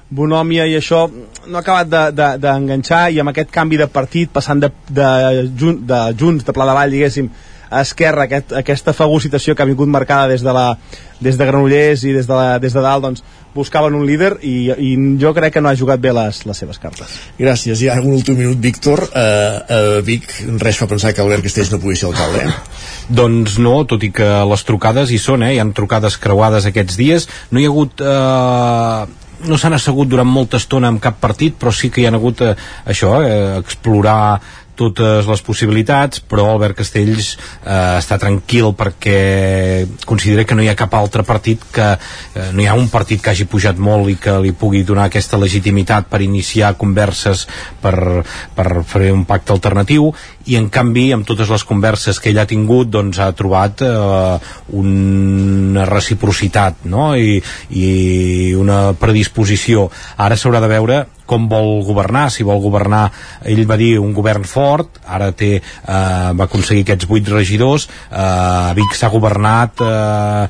bonòmia 0.09 0.65
i 0.65 0.73
això 0.77 1.03
no 1.47 1.57
ha 1.57 1.61
acabat 1.61 1.87
de- 1.89 2.11
de- 2.17 2.37
d'enganxar 2.41 3.07
de, 3.09 3.13
i 3.15 3.19
amb 3.21 3.29
aquest 3.29 3.51
canvi 3.53 3.77
de 3.77 3.87
partit 3.87 4.31
passant 4.33 4.59
de, 4.59 4.71
de, 4.89 5.09
jun, 5.55 5.85
de 5.85 5.99
Junts, 6.17 6.43
de 6.45 6.53
Pla 6.53 6.65
de 6.65 6.73
Vall 6.73 6.91
diguéssim, 6.91 7.29
a 7.69 7.81
Esquerra, 7.85 8.25
aquest, 8.25 8.53
aquesta 8.57 8.93
fagocitació 8.97 9.55
que 9.55 9.63
ha 9.63 9.69
vingut 9.69 9.89
marcada 9.91 10.27
des 10.31 10.43
de, 10.45 10.53
la, 10.53 10.73
des 11.21 11.37
de 11.37 11.45
Granollers 11.45 12.03
i 12.03 12.13
des 12.15 12.27
de, 12.27 12.33
la, 12.33 12.57
des 12.61 12.73
de 12.73 12.83
dalt 12.83 13.05
doncs, 13.05 13.23
buscaven 13.53 13.95
un 13.97 14.05
líder 14.05 14.35
i, 14.45 14.69
i 14.69 14.89
jo 15.21 15.33
crec 15.37 15.55
que 15.55 15.61
no 15.61 15.71
ha 15.71 15.77
jugat 15.77 16.01
bé 16.01 16.13
les, 16.15 16.43
les 16.45 16.57
seves 16.57 16.77
cartes 16.81 17.17
Gràcies. 17.39 17.81
I 17.81 17.89
ara 17.89 18.03
un 18.03 18.13
últim 18.17 18.37
minut, 18.37 18.59
Víctor. 18.61 19.05
Uh, 19.09 19.19
uh, 19.19 20.01
Vic, 20.05 20.27
res 20.61 20.77
fa 20.79 20.89
pensar 20.89 21.13
que 21.13 21.23
Albert 21.23 21.45
Castells 21.47 21.71
no 21.73 21.79
pugui 21.81 21.97
ser 21.97 22.09
alcalde, 22.09 22.45
eh? 22.45 22.89
Doncs 23.09 23.57
no, 23.63 23.79
tot 23.89 24.03
i 24.05 24.11
que 24.13 24.27
les 24.51 24.65
trucades 24.67 25.09
hi 25.09 25.17
són, 25.21 25.45
eh? 25.47 25.55
hi 25.55 25.63
han 25.63 25.73
trucades 25.77 26.19
creuades 26.21 26.67
aquests 26.69 26.99
dies. 26.99 27.29
No 27.51 27.61
hi 27.61 27.65
ha 27.65 27.73
hagut... 27.73 28.05
Eh, 28.05 29.25
no 29.47 29.55
s'han 29.55 29.77
assegut 29.77 30.09
durant 30.11 30.27
molta 30.27 30.59
estona 30.59 30.89
amb 30.91 30.99
cap 31.03 31.19
partit, 31.21 31.55
però 31.59 31.71
sí 31.71 31.89
que 31.89 32.03
hi 32.03 32.07
han 32.09 32.17
hagut 32.17 32.43
eh, 32.43 32.53
això, 32.91 33.13
eh, 33.23 33.59
explorar 33.61 34.39
totes 34.79 35.27
les 35.27 35.41
possibilitats, 35.43 36.21
però 36.23 36.47
Albert 36.53 36.79
Castells 36.79 37.33
eh, 37.35 37.99
està 37.99 38.19
tranquil 38.21 38.71
perquè 38.77 39.85
considera 40.07 40.45
que 40.47 40.55
no 40.55 40.63
hi 40.63 40.69
ha 40.71 40.77
cap 40.79 40.95
altre 40.95 41.25
partit 41.27 41.65
que 41.75 41.89
eh, 41.95 42.49
no 42.53 42.63
hi 42.63 42.69
ha 42.69 42.77
un 42.79 42.87
partit 42.91 43.21
que 43.23 43.33
hagi 43.33 43.47
pujat 43.49 43.79
molt 43.79 44.11
i 44.13 44.17
que 44.21 44.37
li 44.43 44.53
pugui 44.55 44.85
donar 44.87 45.09
aquesta 45.09 45.39
legitimitat 45.41 46.09
per 46.11 46.21
iniciar 46.23 46.75
converses 46.79 47.45
per, 47.81 48.23
per 48.55 48.67
fer 48.87 49.11
un 49.13 49.25
pacte 49.29 49.55
alternatiu 49.55 50.09
i 50.49 50.57
en 50.59 50.69
canvi 50.73 51.09
amb 51.13 51.27
totes 51.27 51.51
les 51.51 51.65
converses 51.67 52.19
que 52.19 52.31
ell 52.31 52.41
ha 52.41 52.47
tingut 52.49 52.89
doncs 52.93 53.19
ha 53.19 53.31
trobat 53.37 53.83
eh, 53.85 54.49
una 54.79 55.85
reciprocitat 55.89 56.85
no? 56.89 57.11
I, 57.15 57.39
i 57.75 58.53
una 58.57 58.81
predisposició 58.99 59.89
ara 60.17 60.37
s'haurà 60.39 60.63
de 60.63 60.71
veure 60.71 61.05
com 61.29 61.47
vol 61.51 61.83
governar, 61.87 62.27
si 62.33 62.45
vol 62.47 62.61
governar 62.63 63.05
ell 63.45 63.63
va 63.69 63.77
dir 63.79 63.91
un 64.01 64.13
govern 64.17 64.45
fort 64.49 64.99
ara 65.05 65.31
té, 65.31 65.51
eh, 65.59 66.29
va 66.33 66.47
aconseguir 66.47 66.85
aquests 66.85 67.09
8 67.09 67.33
regidors 67.35 67.87
eh, 68.09 68.73
Vic 68.79 68.95
s'ha 68.97 69.11
governat 69.13 69.83
eh, 69.85 70.47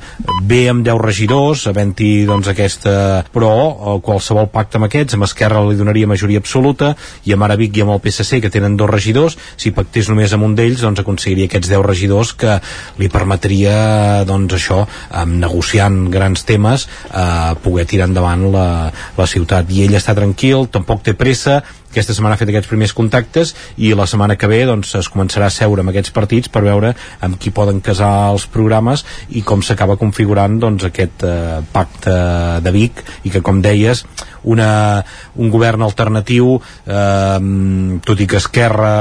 bé 0.48 0.62
amb 0.72 0.84
10 0.86 1.02
regidors 1.04 1.66
havent-hi 1.70 2.10
doncs 2.28 2.50
aquesta 2.52 2.94
però 3.34 3.52
eh, 3.60 3.96
qualsevol 4.06 4.50
pacte 4.52 4.80
amb 4.80 4.88
aquests 4.88 5.18
amb 5.18 5.28
Esquerra 5.28 5.62
li 5.68 5.78
donaria 5.78 6.10
majoria 6.10 6.40
absoluta 6.42 6.94
i 7.28 7.36
amb 7.36 7.46
ara 7.46 7.58
Vic 7.60 7.76
i 7.76 7.84
amb 7.84 7.94
el 7.96 8.02
PSC 8.04 8.40
que 8.44 8.52
tenen 8.52 8.78
dos 8.80 8.90
regidors 8.90 9.38
si 9.56 9.74
pactés 9.76 10.08
només 10.10 10.32
amb 10.32 10.48
un 10.48 10.56
d'ells 10.58 10.84
doncs 10.84 11.04
aconseguiria 11.04 11.50
aquests 11.50 11.70
10 11.72 11.86
regidors 11.86 12.34
que 12.40 12.56
li 13.00 13.10
permetria 13.12 14.24
doncs 14.28 14.56
això 14.56 14.82
amb 15.22 15.36
negociant 15.42 16.02
grans 16.12 16.44
temes 16.48 16.86
eh, 17.10 17.54
poder 17.62 17.86
tirar 17.90 18.08
endavant 18.10 18.46
la, 18.52 18.66
la 19.16 19.26
ciutat. 19.30 19.70
I 19.70 19.84
ell 19.86 19.96
està 19.98 20.14
tranquil, 20.16 20.66
tampoc 20.72 21.04
té 21.06 21.14
pressa. 21.18 21.60
Aquesta 21.90 22.14
setmana 22.14 22.36
ha 22.36 22.40
fet 22.40 22.52
aquests 22.52 22.70
primers 22.70 22.94
contactes 22.94 23.52
i 23.82 23.90
la 23.98 24.06
setmana 24.06 24.36
que 24.38 24.48
ve 24.50 24.62
doncs, 24.68 24.94
es 24.98 25.10
començarà 25.10 25.48
a 25.50 25.54
seure 25.54 25.82
amb 25.82 25.90
aquests 25.90 26.14
partits 26.14 26.50
per 26.52 26.62
veure 26.62 26.92
amb 27.26 27.38
qui 27.40 27.50
poden 27.54 27.80
casar 27.82 28.30
els 28.30 28.46
programes 28.50 29.04
i 29.34 29.42
com 29.46 29.64
s'acaba 29.66 29.98
configurant 30.00 30.60
doncs, 30.62 30.86
aquest 30.86 31.24
eh, 31.26 31.60
pacte 31.72 32.14
de 32.62 32.74
Vic 32.74 33.02
i 33.26 33.34
que 33.34 33.42
com 33.42 33.58
deies 33.64 34.04
una, 34.42 35.02
un 35.36 35.50
govern 35.52 35.82
alternatiu 35.84 36.54
eh, 36.56 37.38
tot 38.06 38.22
i 38.22 38.28
que 38.30 38.38
Esquerra 38.40 38.92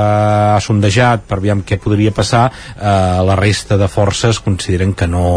ha 0.55 0.61
sondejat 0.63 1.27
per 1.29 1.39
veure 1.43 1.61
què 1.65 1.79
podria 1.81 2.11
passar 2.15 2.47
eh, 2.49 2.89
la 3.25 3.37
resta 3.39 3.77
de 3.77 3.87
forces 3.87 4.41
consideren 4.43 4.93
que 4.97 5.07
no 5.07 5.27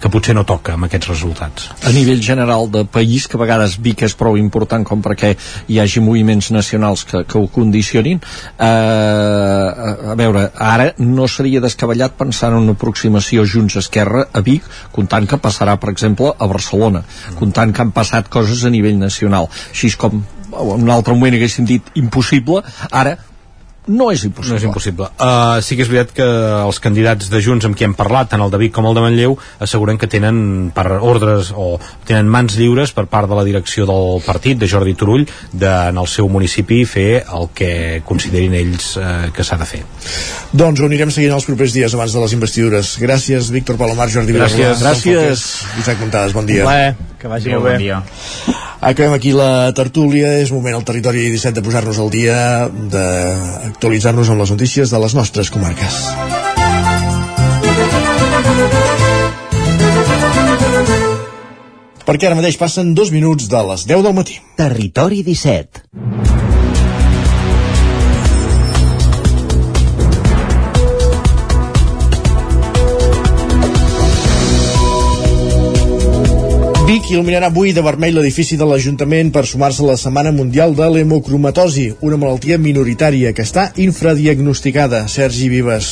que 0.00 0.10
potser 0.12 0.34
no 0.36 0.44
toca 0.48 0.74
amb 0.76 0.88
aquests 0.88 1.10
resultats. 1.10 1.68
A 1.86 1.92
nivell 1.94 2.22
general 2.24 2.70
de 2.72 2.84
país, 2.84 3.26
que 3.26 3.38
a 3.38 3.42
vegades 3.42 3.78
Vic 3.82 4.04
és 4.06 4.16
prou 4.18 4.36
important 4.40 4.84
com 4.86 5.02
perquè 5.04 5.34
hi 5.68 5.80
hagi 5.80 6.02
moviments 6.04 6.50
nacionals 6.54 7.04
que, 7.08 7.24
que 7.28 7.38
ho 7.38 7.46
condicionin 7.52 8.20
eh, 8.22 8.66
a, 8.66 10.14
veure, 10.18 10.48
ara 10.56 10.90
no 10.98 11.28
seria 11.28 11.62
descabellat 11.64 12.16
pensar 12.18 12.52
en 12.52 12.62
una 12.64 12.76
aproximació 12.76 13.46
Junts-Esquerra 13.46 14.26
a 14.32 14.42
Vic, 14.44 14.66
comptant 14.92 15.28
que 15.28 15.40
passarà 15.42 15.76
per 15.80 15.92
exemple 15.92 16.32
a 16.32 16.50
Barcelona, 16.50 17.04
comptant 17.38 17.72
que 17.72 17.84
han 17.84 17.94
passat 17.96 18.30
coses 18.32 18.64
a 18.64 18.72
nivell 18.72 18.98
nacional. 19.00 19.50
Així 19.72 19.92
com 19.96 20.22
en 20.56 20.82
un 20.82 20.92
altre 20.92 21.14
moment 21.14 21.34
haguéssim 21.36 21.66
dit 21.68 21.90
impossible, 21.98 22.62
ara 22.90 23.16
no 23.86 24.10
és 24.10 24.24
impossible. 24.26 24.54
No 24.54 24.58
és 24.60 24.66
impossible. 24.66 25.08
Uh, 25.20 25.60
sí 25.62 25.76
que 25.78 25.84
és 25.84 25.90
veritat 25.90 26.14
que 26.16 26.26
els 26.26 26.80
candidats 26.82 27.30
de 27.30 27.40
Junts 27.44 27.66
amb 27.68 27.78
qui 27.78 27.86
hem 27.86 27.94
parlat, 27.96 28.30
tant 28.32 28.42
el 28.42 28.50
de 28.52 28.60
Vic 28.60 28.74
com 28.74 28.88
el 28.88 28.96
de 28.96 29.04
Manlleu, 29.04 29.36
asseguren 29.62 29.98
que 30.00 30.08
tenen 30.10 30.72
per 30.74 30.86
ordres 30.98 31.52
o 31.54 31.76
tenen 32.08 32.30
mans 32.32 32.58
lliures 32.58 32.92
per 32.96 33.06
part 33.12 33.30
de 33.30 33.38
la 33.38 33.46
direcció 33.46 33.86
del 33.88 34.20
partit, 34.26 34.58
de 34.58 34.68
Jordi 34.70 34.96
Turull, 34.98 35.26
de, 35.52 35.70
en 35.92 36.02
el 36.02 36.10
seu 36.10 36.30
municipi 36.32 36.82
fer 36.88 37.22
el 37.22 37.50
que 37.54 37.72
considerin 38.06 38.56
ells 38.58 38.92
uh, 38.98 39.30
que 39.34 39.46
s'ha 39.46 39.60
de 39.60 39.70
fer. 39.70 39.82
Doncs 40.52 40.82
ho 40.82 40.90
anirem 40.90 41.14
seguint 41.14 41.36
els 41.36 41.46
propers 41.48 41.74
dies 41.76 41.94
abans 41.94 42.14
de 42.16 42.26
les 42.26 42.36
investidures. 42.36 42.96
Gràcies, 43.02 43.50
Víctor 43.54 43.78
Palomar, 43.80 44.10
Jordi 44.10 44.34
Gràcies. 44.36 44.76
Vilarrodà, 44.76 44.94
Gràcies. 44.96 45.48
Isaac 45.82 46.02
Montades, 46.02 46.36
bon 46.36 46.48
dia. 46.48 46.66
Plaer, 46.66 46.96
que 47.20 47.30
vagi 47.30 47.52
Adéu, 47.52 47.60
molt 47.60 47.70
bé 47.70 47.76
bon 47.76 47.86
dia. 47.86 48.64
Acabem 48.80 49.14
aquí 49.16 49.32
la 49.32 49.72
tertúlia, 49.72 50.36
és 50.42 50.52
moment 50.52 50.76
al 50.76 50.84
territori 50.84 51.30
17 51.32 51.56
de 51.56 51.64
posar-nos 51.64 51.98
al 52.02 52.10
dia, 52.12 52.36
d'actualitzar-nos 52.92 54.30
amb 54.30 54.44
les 54.44 54.52
notícies 54.52 54.92
de 54.92 55.00
les 55.00 55.16
nostres 55.16 55.50
comarques. 55.50 56.02
Perquè 62.06 62.28
ara 62.28 62.38
mateix 62.38 62.60
passen 62.60 62.94
dos 62.94 63.10
minuts 63.10 63.48
de 63.50 63.62
les 63.72 63.88
10 63.88 64.06
del 64.06 64.14
matí. 64.14 64.38
Territori 64.60 65.24
17. 65.26 66.35
Vic 76.86 77.08
il·luminarà 77.10 77.48
avui 77.50 77.72
de 77.74 77.82
vermell 77.82 78.14
l'edifici 78.14 78.54
de 78.54 78.66
l'Ajuntament 78.70 79.32
per 79.34 79.42
sumar-se 79.50 79.82
a 79.82 79.88
la 79.88 79.96
Setmana 79.98 80.30
Mundial 80.30 80.76
de 80.78 80.86
l'Hemocromatosi, 80.86 81.86
una 82.06 82.14
malaltia 82.14 82.60
minoritària 82.62 83.32
que 83.34 83.42
està 83.42 83.64
infradiagnosticada. 83.82 85.00
Sergi 85.10 85.48
Vives. 85.50 85.88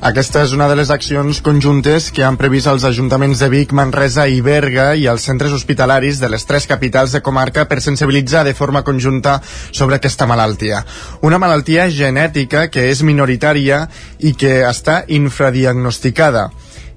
Aquesta 0.00 0.40
és 0.46 0.54
una 0.56 0.64
de 0.70 0.78
les 0.80 0.88
accions 0.88 1.42
conjuntes 1.44 2.06
que 2.16 2.24
han 2.24 2.38
previst 2.40 2.70
els 2.72 2.86
ajuntaments 2.88 3.42
de 3.44 3.50
Vic, 3.52 3.74
Manresa 3.76 4.24
i 4.32 4.40
Berga 4.40 4.94
i 4.96 5.04
els 5.12 5.28
centres 5.28 5.52
hospitalaris 5.52 6.22
de 6.24 6.32
les 6.32 6.48
tres 6.48 6.64
capitals 6.64 7.12
de 7.12 7.20
comarca 7.20 7.66
per 7.68 7.82
sensibilitzar 7.84 8.46
de 8.48 8.56
forma 8.56 8.80
conjunta 8.80 9.42
sobre 9.44 10.00
aquesta 10.00 10.24
malaltia. 10.24 10.80
Una 11.20 11.36
malaltia 11.36 11.90
genètica 11.92 12.70
que 12.72 12.88
és 12.88 13.04
minoritària 13.04 13.82
i 14.24 14.32
que 14.32 14.62
està 14.64 15.02
infradiagnosticada 15.20 16.48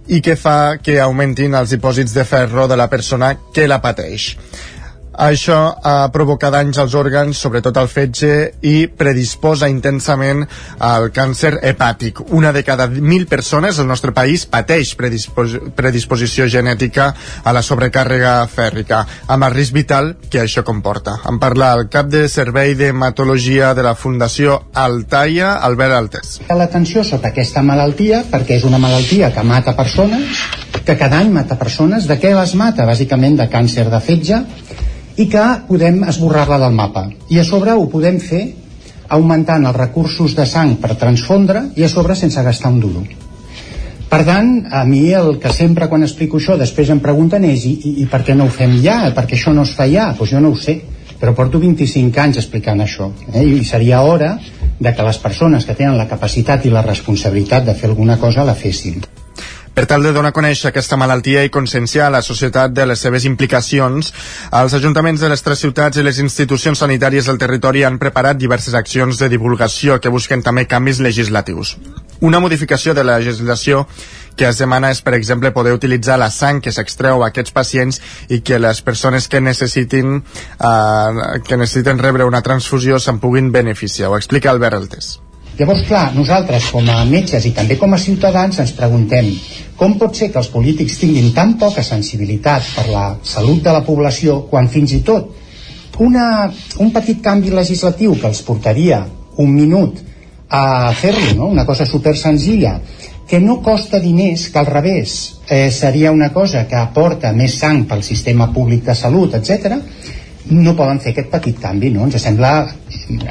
i 0.08 0.20
que 0.22 0.36
fa 0.36 0.78
que 0.84 1.00
augmentin 1.02 1.56
els 1.56 1.72
dipòsits 1.76 2.16
de 2.16 2.26
ferro 2.28 2.68
de 2.68 2.78
la 2.80 2.90
persona 2.92 3.34
que 3.54 3.68
la 3.68 3.80
pateix. 3.82 4.34
Això 5.14 5.58
ha 5.84 6.10
provocat 6.14 6.54
danys 6.54 6.80
als 6.82 6.96
òrgans, 6.98 7.38
sobretot 7.38 7.78
al 7.78 7.88
fetge, 7.88 8.34
i 8.62 8.88
predisposa 8.88 9.70
intensament 9.70 10.44
al 10.80 11.10
càncer 11.14 11.60
hepàtic. 11.62 12.24
Una 12.34 12.52
de 12.52 12.64
cada 12.64 12.88
mil 12.88 13.28
persones 13.28 13.80
al 13.80 13.88
nostre 13.88 14.14
país 14.14 14.46
pateix 14.46 14.96
predispos 14.98 15.58
predisposició 15.76 16.48
genètica 16.50 17.12
a 17.44 17.54
la 17.54 17.62
sobrecàrrega 17.62 18.34
fèrrica, 18.50 19.04
amb 19.28 19.48
el 19.48 19.54
risc 19.54 19.74
vital 19.74 20.14
que 20.30 20.42
això 20.42 20.64
comporta. 20.66 21.20
En 21.30 21.40
parla 21.40 21.74
el 21.78 21.88
cap 21.94 22.10
de 22.10 22.28
servei 22.30 22.74
d'hematologia 22.76 23.74
de 23.74 23.86
la 23.86 23.96
Fundació 23.96 24.60
Altaia, 24.74 25.54
Albert 25.62 25.94
Altes. 25.94 26.40
l'atenció 26.50 27.04
sobre 27.04 27.30
aquesta 27.30 27.62
malaltia 27.62 28.24
perquè 28.32 28.58
és 28.58 28.64
una 28.64 28.80
malaltia 28.80 29.32
que 29.34 29.44
mata 29.44 29.76
persones, 29.76 30.44
que 30.86 30.98
cada 30.98 31.20
any 31.20 31.30
mata 31.32 31.58
persones. 31.60 32.08
De 32.08 32.20
què 32.20 32.34
les 32.36 32.56
mata? 32.56 32.86
Bàsicament 32.86 33.38
de 33.40 33.48
càncer 33.50 33.90
de 33.90 34.00
fetge 34.00 34.42
i 35.18 35.28
que 35.30 35.44
podem 35.68 36.04
esborrar-la 36.10 36.60
del 36.64 36.74
mapa. 36.74 37.08
I 37.30 37.40
a 37.40 37.46
sobre 37.48 37.76
ho 37.78 37.86
podem 37.92 38.20
fer 38.20 38.44
augmentant 39.14 39.68
els 39.68 39.78
recursos 39.78 40.34
de 40.36 40.46
sang 40.50 40.78
per 40.82 40.96
transfondre 40.98 41.68
i 41.78 41.86
a 41.86 41.92
sobre 41.92 42.16
sense 42.16 42.42
gastar 42.44 42.72
un 42.74 42.80
duro. 42.82 43.04
Per 44.10 44.22
tant, 44.26 44.50
a 44.70 44.84
mi 44.86 45.08
el 45.18 45.40
que 45.42 45.50
sempre 45.54 45.88
quan 45.90 46.06
explico 46.06 46.38
això 46.38 46.58
després 46.58 46.92
em 46.94 47.00
pregunten 47.02 47.46
és 47.50 47.64
i, 47.66 47.74
i, 47.74 47.94
i 48.04 48.10
per 48.10 48.22
què 48.26 48.36
no 48.38 48.46
ho 48.46 48.54
fem 48.54 48.76
ja? 48.84 49.00
Per 49.16 49.26
què 49.26 49.38
això 49.38 49.54
no 49.54 49.66
es 49.66 49.74
fa 49.74 49.88
ja? 49.90 50.12
Doncs 50.12 50.20
pues 50.20 50.34
jo 50.36 50.42
no 50.44 50.52
ho 50.54 50.60
sé, 50.60 50.76
però 51.20 51.34
porto 51.34 51.62
25 51.62 52.22
anys 52.22 52.42
explicant 52.44 52.84
això 52.84 53.10
eh? 53.32 53.42
i 53.42 53.64
seria 53.66 54.04
hora 54.06 54.36
de 54.80 54.94
que 54.94 55.08
les 55.08 55.18
persones 55.24 55.66
que 55.66 55.74
tenen 55.74 55.98
la 55.98 56.10
capacitat 56.10 56.66
i 56.66 56.74
la 56.74 56.86
responsabilitat 56.86 57.66
de 57.66 57.74
fer 57.80 57.90
alguna 57.90 58.20
cosa 58.22 58.46
la 58.46 58.54
fessin. 58.54 59.02
Per 59.74 59.88
tal 59.90 60.04
de 60.06 60.12
donar 60.14 60.30
a 60.30 60.36
conèixer 60.38 60.68
aquesta 60.70 61.00
malaltia 61.02 61.42
i 61.42 61.50
conscienciar 61.50 62.12
la 62.14 62.22
societat 62.22 62.76
de 62.78 62.86
les 62.86 63.02
seves 63.02 63.24
implicacions, 63.26 64.12
els 64.54 64.76
ajuntaments 64.78 65.24
de 65.24 65.32
les 65.32 65.42
tres 65.42 65.64
ciutats 65.66 65.98
i 65.98 66.04
les 66.06 66.20
institucions 66.22 66.84
sanitàries 66.84 67.26
del 67.26 67.40
territori 67.42 67.82
han 67.82 67.98
preparat 67.98 68.38
diverses 68.38 68.78
accions 68.78 69.18
de 69.18 69.32
divulgació 69.34 69.98
que 69.98 70.14
busquen 70.14 70.46
també 70.46 70.68
canvis 70.70 71.02
legislatius. 71.02 71.74
Una 72.22 72.40
modificació 72.40 72.94
de 72.94 73.04
la 73.04 73.18
legislació 73.18 73.88
que 74.38 74.46
es 74.46 74.62
demana 74.62 74.94
és, 74.94 75.02
per 75.02 75.18
exemple, 75.18 75.52
poder 75.58 75.74
utilitzar 75.74 76.20
la 76.22 76.30
sang 76.30 76.62
que 76.62 76.72
s'extreu 76.72 77.24
a 77.24 77.34
aquests 77.34 77.54
pacients 77.54 78.02
i 78.30 78.44
que 78.46 78.62
les 78.62 78.86
persones 78.86 79.28
que 79.28 79.42
necessitin, 79.42 80.20
eh, 80.22 81.42
que 81.50 81.58
necessiten 81.58 81.98
rebre 81.98 82.30
una 82.30 82.46
transfusió 82.46 83.00
se'n 83.00 83.18
puguin 83.20 83.52
beneficiar. 83.52 84.14
Ho 84.14 84.18
explica 84.22 84.54
Albert 84.54 84.84
Altés. 84.84 85.16
Llavors, 85.58 85.84
clar, 85.86 86.08
nosaltres 86.16 86.72
com 86.74 86.88
a 86.90 87.04
metges 87.06 87.46
i 87.46 87.52
també 87.54 87.78
com 87.78 87.94
a 87.94 88.02
ciutadans 88.02 88.58
ens 88.64 88.74
preguntem 88.74 89.30
com 89.78 89.98
pot 90.02 90.16
ser 90.18 90.30
que 90.32 90.40
els 90.42 90.50
polítics 90.54 90.98
tinguin 91.02 91.32
tan 91.36 91.56
poca 91.62 91.84
sensibilitat 91.86 92.72
per 92.76 92.88
la 92.90 93.06
salut 93.28 93.62
de 93.66 93.74
la 93.74 93.84
població 93.86 94.42
quan 94.50 94.70
fins 94.70 94.94
i 94.98 95.02
tot 95.06 96.00
una, 96.02 96.50
un 96.82 96.90
petit 96.94 97.22
canvi 97.22 97.54
legislatiu 97.54 98.16
que 98.18 98.30
els 98.30 98.42
portaria 98.48 99.04
un 99.44 99.54
minut 99.54 100.02
a 100.50 100.92
fer-lo, 100.98 101.34
no? 101.38 101.52
una 101.54 101.66
cosa 101.66 101.86
super 101.86 102.16
senzilla, 102.18 102.80
que 103.30 103.40
no 103.42 103.60
costa 103.66 104.00
diners, 104.02 104.48
que 104.54 104.60
al 104.60 104.68
revés 104.70 105.14
eh, 105.50 105.70
seria 105.72 106.12
una 106.12 106.30
cosa 106.34 106.68
que 106.70 106.78
aporta 106.78 107.32
més 107.34 107.60
sang 107.62 107.86
pel 107.90 108.04
sistema 108.06 108.50
públic 108.54 108.84
de 108.90 108.98
salut, 108.98 109.38
etc 109.38 109.78
no 110.52 110.76
poden 110.76 111.00
fer 111.00 111.14
aquest 111.14 111.30
petit 111.32 111.60
canvi, 111.62 111.90
no? 111.94 112.04
Ens 112.08 112.20
sembla 112.22 112.54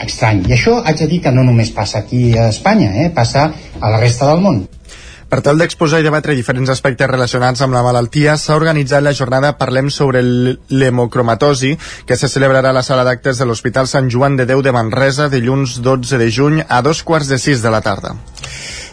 estrany. 0.05 0.45
I 0.49 0.57
això 0.59 0.79
haig 0.85 1.03
de 1.03 1.09
dir 1.11 1.23
que 1.25 1.33
no 1.35 1.45
només 1.47 1.73
passa 1.75 2.03
aquí 2.03 2.33
a 2.37 2.49
Espanya, 2.53 2.93
eh? 3.05 3.11
passa 3.15 3.51
a 3.81 3.91
la 3.91 4.01
resta 4.01 4.31
del 4.31 4.45
món. 4.45 4.65
Per 5.33 5.39
tal 5.41 5.57
d'exposar 5.57 6.03
i 6.03 6.05
debatre 6.05 6.35
diferents 6.37 6.69
aspectes 6.69 7.09
relacionats 7.09 7.63
amb 7.65 7.73
la 7.73 7.81
malaltia, 7.81 8.35
s'ha 8.37 8.59
organitzat 8.59 9.01
la 9.01 9.15
jornada 9.17 9.55
Parlem 9.57 9.89
sobre 9.89 10.21
l'hemocromatosi, 10.21 11.71
que 12.05 12.19
se 12.21 12.29
celebrarà 12.29 12.69
a 12.69 12.77
la 12.77 12.83
sala 12.85 13.07
d'actes 13.09 13.41
de 13.41 13.47
l'Hospital 13.49 13.89
Sant 13.89 14.13
Joan 14.13 14.37
de 14.37 14.45
Déu 14.45 14.61
de 14.61 14.77
Manresa 14.77 15.31
dilluns 15.33 15.79
12 15.81 16.21
de 16.21 16.29
juny 16.29 16.61
a 16.69 16.83
dos 16.85 17.01
quarts 17.01 17.33
de 17.33 17.41
sis 17.41 17.65
de 17.65 17.73
la 17.73 17.81
tarda. 17.81 18.13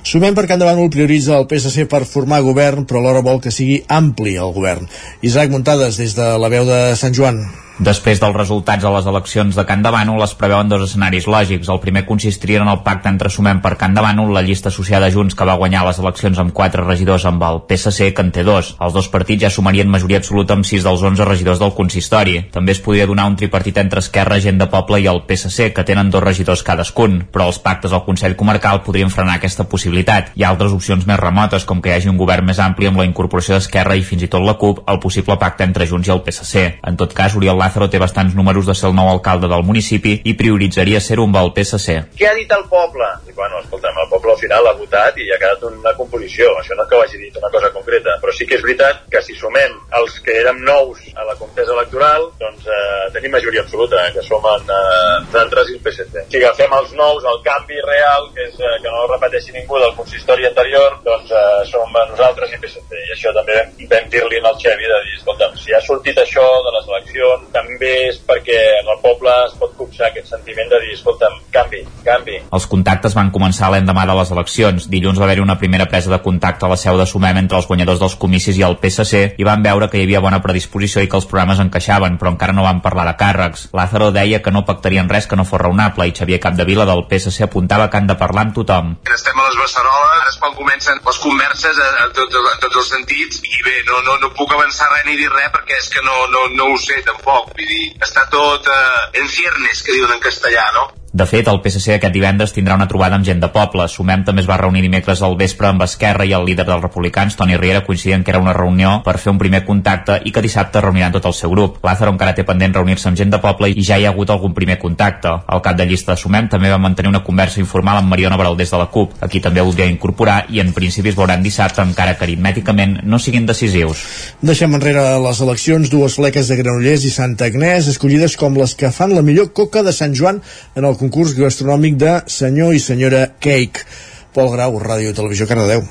Sumem 0.08 0.32
perquè 0.32 0.56
endavant 0.56 0.80
el 0.80 0.88
prioritza 0.94 1.36
el 1.36 1.48
PSC 1.52 1.90
per 1.92 2.06
formar 2.08 2.40
govern, 2.46 2.88
però 2.88 3.04
alhora 3.04 3.26
vol 3.26 3.44
que 3.44 3.52
sigui 3.52 3.82
ampli 3.92 4.40
el 4.40 4.56
govern. 4.56 4.88
Isaac 5.20 5.52
Muntades, 5.52 6.00
des 6.00 6.16
de 6.16 6.38
la 6.40 6.48
veu 6.48 6.64
de 6.64 6.80
Sant 6.96 7.20
Joan. 7.20 7.44
Després 7.80 8.20
dels 8.20 8.36
resultats 8.36 8.84
de 8.84 8.90
les 8.92 9.06
eleccions 9.08 9.56
de 9.56 9.64
Can 9.64 9.80
de 9.80 9.92
Bànol 9.96 10.20
es 10.26 10.34
preveuen 10.36 10.68
dos 10.68 10.82
escenaris 10.84 11.30
lògics. 11.32 11.70
El 11.72 11.80
primer 11.80 12.02
consistiria 12.04 12.60
en 12.60 12.68
el 12.68 12.82
pacte 12.84 13.08
entre 13.08 13.30
Sumem 13.32 13.62
per 13.64 13.78
Can 13.80 13.94
de 13.96 14.02
Bànol, 14.04 14.34
la 14.36 14.42
llista 14.44 14.68
associada 14.68 15.08
a 15.08 15.14
Junts 15.14 15.32
que 15.32 15.46
va 15.48 15.56
guanyar 15.56 15.86
les 15.88 16.02
eleccions 16.04 16.42
amb 16.44 16.52
quatre 16.52 16.84
regidors 16.84 17.24
amb 17.24 17.46
el 17.48 17.62
PSC, 17.70 18.10
que 18.12 18.26
en 18.26 18.34
té 18.36 18.44
dos. 18.44 18.74
Els 18.84 18.98
dos 18.98 19.08
partits 19.08 19.46
ja 19.46 19.52
sumarien 19.56 19.88
majoria 19.88 20.20
absoluta 20.20 20.58
amb 20.58 20.68
sis 20.68 20.84
dels 20.84 21.06
11 21.08 21.28
regidors 21.30 21.62
del 21.64 21.72
consistori. 21.78 22.42
També 22.52 22.76
es 22.76 22.82
podria 22.84 23.06
donar 23.08 23.30
un 23.32 23.38
tripartit 23.40 23.80
entre 23.80 24.04
Esquerra, 24.04 24.42
Gent 24.44 24.60
de 24.60 24.68
Poble 24.68 25.00
i 25.00 25.08
el 25.08 25.24
PSC, 25.24 25.70
que 25.72 25.88
tenen 25.88 26.12
dos 26.12 26.26
regidors 26.26 26.66
cadascun, 26.68 27.22
però 27.32 27.48
els 27.48 27.62
pactes 27.64 27.96
al 27.96 28.04
Consell 28.04 28.36
Comarcal 28.36 28.84
podrien 28.84 29.08
frenar 29.08 29.38
aquesta 29.40 29.70
possibilitat. 29.72 30.34
Hi 30.36 30.44
ha 30.44 30.52
altres 30.52 30.76
opcions 30.76 31.08
més 31.08 31.22
remotes, 31.24 31.64
com 31.64 31.80
que 31.80 31.94
hi 31.94 31.96
hagi 31.96 32.12
un 32.12 32.20
govern 32.20 32.52
més 32.52 32.60
ampli 32.60 32.92
amb 32.92 33.00
la 33.00 33.08
incorporació 33.08 33.56
d'Esquerra 33.56 33.96
i 33.96 34.04
fins 34.04 34.28
i 34.28 34.32
tot 34.36 34.44
la 34.44 34.60
CUP, 34.60 34.84
el 34.84 35.00
possible 35.00 35.40
pacte 35.40 35.64
entre 35.64 35.88
Junts 35.88 36.12
i 36.12 36.16
el 36.18 36.26
PSC. 36.28 36.68
En 36.84 37.00
tot 37.00 37.16
cas, 37.16 37.40
Oriol 37.40 37.69
té 37.90 38.00
bastants 38.02 38.36
números 38.36 38.66
de 38.66 38.76
ser 38.76 38.90
el 38.90 38.96
nou 38.96 39.10
alcalde 39.10 39.50
del 39.52 39.64
municipi 39.66 40.20
i 40.24 40.36
prioritzaria 40.38 41.02
ser 41.02 41.20
un 41.20 41.34
del 41.34 41.52
PSC. 41.56 41.98
Què 42.20 42.30
ha 42.30 42.36
dit 42.38 42.52
el 42.56 42.66
poble? 42.72 43.08
Dic, 43.26 43.36
bueno, 43.36 43.62
escolta'm, 43.64 43.98
el 44.04 44.10
poble 44.12 44.34
al 44.34 44.42
final 44.42 44.68
ha 44.68 44.76
votat 44.78 45.18
i 45.18 45.30
ha 45.32 45.40
quedat 45.42 45.64
una 45.70 45.94
composició. 45.98 46.52
Això 46.60 46.78
no 46.78 46.86
és 46.86 46.90
que 46.90 46.98
ho 46.98 47.04
hagi 47.04 47.22
dit 47.22 47.38
una 47.42 47.52
cosa 47.54 47.72
concreta, 47.76 48.18
però 48.22 48.34
sí 48.36 48.48
que 48.48 48.58
és 48.60 48.66
veritat 48.66 49.06
que 49.12 49.22
si 49.26 49.36
sumem 49.38 49.76
els 50.00 50.20
que 50.26 50.38
érem 50.42 50.62
nous 50.66 51.02
a 51.16 51.26
la 51.28 51.36
contesa 51.40 51.76
electoral, 51.76 52.30
doncs 52.40 52.68
eh, 52.68 53.10
tenim 53.16 53.34
majoria 53.36 53.64
absoluta, 53.66 54.02
eh, 54.06 54.14
que 54.16 54.26
som 54.26 54.46
en, 54.54 54.70
eh, 54.76 55.16
nosaltres 55.28 55.70
i 55.72 55.78
el 55.78 55.84
PSC. 55.86 56.26
Si 56.30 56.42
agafem 56.42 56.76
els 56.80 56.94
nous, 57.00 57.26
el 57.34 57.42
canvi 57.46 57.80
real, 57.86 58.30
que 58.36 58.48
és 58.50 58.60
eh, 58.60 58.76
que 58.84 58.94
no 58.94 59.08
repeteixi 59.12 59.56
ningú 59.56 59.80
del 59.82 59.96
consistori 59.98 60.48
anterior, 60.50 61.00
doncs 61.06 61.32
eh, 61.32 61.46
som 61.72 61.94
nosaltres 61.94 62.54
i 62.54 62.62
PSC. 62.62 63.04
I 63.10 63.16
això 63.16 63.34
també 63.36 63.60
vam 63.90 64.10
dir-li 64.14 64.42
al 64.44 64.58
Xevi 64.62 64.90
de 64.90 65.00
dir, 65.06 65.18
escolta'm, 65.20 65.58
si 65.60 65.74
ha 65.76 65.82
sortit 65.86 66.18
això 66.22 66.46
de 66.66 66.76
les 66.78 66.90
eleccions, 66.94 67.49
també 67.54 67.92
és 68.10 68.20
perquè 68.26 68.58
en 68.80 68.92
el 68.94 69.00
poble 69.04 69.34
es 69.46 69.56
pot 69.60 69.76
copsar 69.78 70.10
aquest 70.10 70.32
sentiment 70.32 70.70
de 70.72 70.80
dir, 70.84 70.94
escolta'm, 70.98 71.40
canvi, 71.54 71.84
canvi. 72.06 72.40
Els 72.56 72.68
contactes 72.72 73.16
van 73.18 73.32
començar 73.36 73.72
l'endemà 73.74 74.06
de 74.10 74.18
les 74.20 74.34
eleccions. 74.36 74.90
Dilluns 74.92 75.20
va 75.20 75.28
haver-hi 75.28 75.44
una 75.44 75.58
primera 75.62 75.88
presa 75.92 76.12
de 76.14 76.22
contacte 76.26 76.66
a 76.66 76.72
la 76.72 76.80
seu 76.80 76.98
de 77.00 77.08
Sumem 77.10 77.42
entre 77.42 77.60
els 77.60 77.68
guanyadors 77.70 78.02
dels 78.02 78.18
comicis 78.20 78.58
i 78.60 78.66
el 78.66 78.78
PSC 78.82 79.24
i 79.40 79.48
van 79.48 79.64
veure 79.66 79.90
que 79.90 80.00
hi 80.00 80.08
havia 80.08 80.24
bona 80.24 80.42
predisposició 80.44 81.04
i 81.04 81.10
que 81.10 81.18
els 81.20 81.28
programes 81.30 81.62
encaixaven, 81.64 82.18
però 82.20 82.34
encara 82.34 82.56
no 82.56 82.68
van 82.68 82.82
parlar 82.86 83.08
de 83.10 83.16
càrrecs. 83.20 83.70
Lázaro 83.74 84.12
deia 84.16 84.42
que 84.44 84.54
no 84.54 84.66
pactarien 84.66 85.10
res 85.10 85.28
que 85.28 85.40
no 85.40 85.48
fos 85.48 85.62
raonable 85.62 86.08
i 86.10 86.16
Xavier 86.16 86.42
Capdevila 86.44 86.86
del 86.90 87.06
PSC 87.10 87.48
apuntava 87.48 87.90
que 87.90 87.98
han 87.98 88.10
de 88.10 88.18
parlar 88.20 88.48
amb 88.48 88.56
tothom. 88.58 88.96
Estem 89.14 89.40
a 89.40 89.48
les 89.48 89.60
Beceroles, 89.60 90.20
ara 90.20 90.30
és 90.34 90.40
quan 90.42 90.56
comencen 90.58 91.00
les 91.06 91.20
converses 91.24 91.80
a, 91.80 91.90
a, 92.04 92.08
tots, 92.16 92.36
a 92.36 92.56
tots 92.64 92.82
els 92.82 92.92
sentits 92.96 93.42
i 93.44 93.64
bé, 93.66 93.76
no, 93.90 94.02
no, 94.08 94.18
no 94.24 94.32
puc 94.38 94.54
avançar 94.56 94.90
res 94.94 95.06
ni 95.08 95.18
dir 95.20 95.30
res 95.32 95.52
perquè 95.56 95.78
és 95.80 95.90
que 95.94 96.04
no, 96.06 96.16
no, 96.34 96.46
no 96.58 96.72
ho 96.74 96.78
sé 96.82 97.00
tampoc. 97.08 97.39
Vull 97.48 97.68
dir, 97.68 97.86
està 98.06 98.26
tot 98.34 98.68
eh, 98.74 99.20
en 99.22 99.30
ciernes, 99.32 99.84
que 99.84 99.96
diuen 99.96 100.16
en 100.16 100.24
castellà, 100.24 100.66
no? 100.76 100.90
De 101.12 101.26
fet, 101.26 101.48
el 101.50 101.58
PSC 101.64 101.96
aquest 101.96 102.14
divendres 102.14 102.52
tindrà 102.54 102.76
una 102.78 102.86
trobada 102.88 103.18
amb 103.18 103.26
gent 103.26 103.40
de 103.42 103.48
poble. 103.50 103.88
Sumem 103.90 104.22
també 104.26 104.44
es 104.44 104.50
va 104.50 104.60
reunir 104.62 104.84
dimecres 104.84 105.24
al 105.26 105.34
vespre 105.40 105.66
amb 105.72 105.82
Esquerra 105.82 106.26
i 106.30 106.36
el 106.38 106.46
líder 106.46 106.68
dels 106.68 106.84
republicans, 106.84 107.34
Toni 107.36 107.58
Riera, 107.58 107.82
coincidien 107.86 108.24
que 108.24 108.30
era 108.30 108.42
una 108.42 108.54
reunió 108.54 109.00
per 109.06 109.18
fer 109.18 109.32
un 109.34 109.40
primer 109.42 109.64
contacte 109.66 110.20
i 110.26 110.32
que 110.32 110.44
dissabte 110.46 110.84
reuniran 110.86 111.16
tot 111.16 111.26
el 111.26 111.34
seu 111.34 111.50
grup. 111.50 111.80
Lázaro 111.84 112.14
encara 112.14 112.36
té 112.38 112.46
pendent 112.46 112.78
reunir-se 112.78 113.10
amb 113.10 113.18
gent 113.18 113.34
de 113.34 113.40
poble 113.42 113.72
i 113.72 113.86
ja 113.86 113.98
hi 113.98 114.06
ha 114.06 114.12
hagut 114.14 114.30
algun 114.30 114.54
primer 114.54 114.78
contacte. 114.78 115.32
El 115.50 115.64
cap 115.66 115.80
de 115.80 115.88
llista 115.90 116.14
de 116.14 116.22
Sumem 116.22 116.52
també 116.52 116.70
va 116.70 116.78
mantenir 116.78 117.10
una 117.10 117.24
conversa 117.26 117.60
informal 117.64 118.04
amb 118.04 118.14
Mariona 118.14 118.38
Barol 118.38 118.60
des 118.60 118.70
de 118.70 118.78
la 118.78 118.90
CUP. 118.94 119.18
Aquí 119.26 119.42
també 119.42 119.66
voldria 119.66 119.90
incorporar 119.90 120.44
i 120.54 120.62
en 120.62 120.74
principi 120.78 121.10
es 121.10 121.18
veuran 121.18 121.42
dissabte 121.42 121.82
encara 121.82 122.14
que 122.20 122.28
aritmèticament 122.28 123.00
no 123.04 123.18
siguin 123.18 123.50
decisius. 123.50 124.06
Deixem 124.46 124.78
enrere 124.78 125.08
les 125.26 125.42
eleccions 125.42 125.90
dues 125.90 126.22
fleques 126.22 126.54
de 126.54 126.62
Granollers 126.62 127.10
i 127.10 127.14
Santa 127.18 127.50
Agnès 127.50 127.90
escollides 127.90 128.38
com 128.38 128.62
les 128.62 128.78
que 128.78 128.94
fan 128.94 129.18
la 129.18 129.26
millor 129.26 129.50
coca 129.58 129.82
de 129.82 129.96
Sant 129.96 130.14
Joan 130.14 130.44
en 130.76 130.86
el 130.86 130.99
concurs 131.00 131.34
gastronòmic 131.38 131.98
de 131.98 132.20
senyor 132.28 132.76
i 132.76 132.84
senyora 132.84 133.26
Cake. 133.40 133.88
Pol 134.36 134.52
Grau, 134.54 134.78
Ràdio 134.84 135.16
Televisió 135.16 135.48
Cardedeu. 135.50 135.86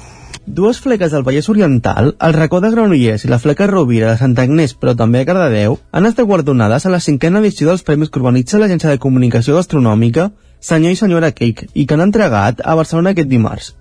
Dues 0.48 0.78
fleques 0.80 1.12
del 1.12 1.24
Vallès 1.26 1.48
Oriental, 1.52 2.14
el 2.24 2.32
racó 2.32 2.60
de 2.64 2.70
Granollers 2.72 3.24
i 3.26 3.28
la 3.28 3.40
fleca 3.40 3.66
Rovira 3.68 4.12
de 4.12 4.20
Santa 4.20 4.46
Agnès, 4.46 4.72
però 4.72 4.94
també 4.96 5.20
a 5.20 5.28
Cardedeu, 5.28 5.76
han 5.92 6.08
estat 6.08 6.28
guardonades 6.28 6.86
a 6.86 6.92
la 6.92 7.00
cinquena 7.04 7.42
edició 7.42 7.68
dels 7.68 7.84
Premis 7.84 8.08
que 8.08 8.20
organitza 8.22 8.60
l'Agència 8.60 8.94
de 8.94 9.02
Comunicació 9.02 9.58
Gastronòmica 9.58 10.30
Senyor 10.60 10.94
i 10.94 10.98
senyora 11.02 11.30
Cake 11.32 11.68
i 11.74 11.84
que 11.84 11.98
han 11.98 12.06
entregat 12.06 12.64
a 12.64 12.78
Barcelona 12.78 13.12
aquest 13.12 13.28
dimarts. 13.28 13.74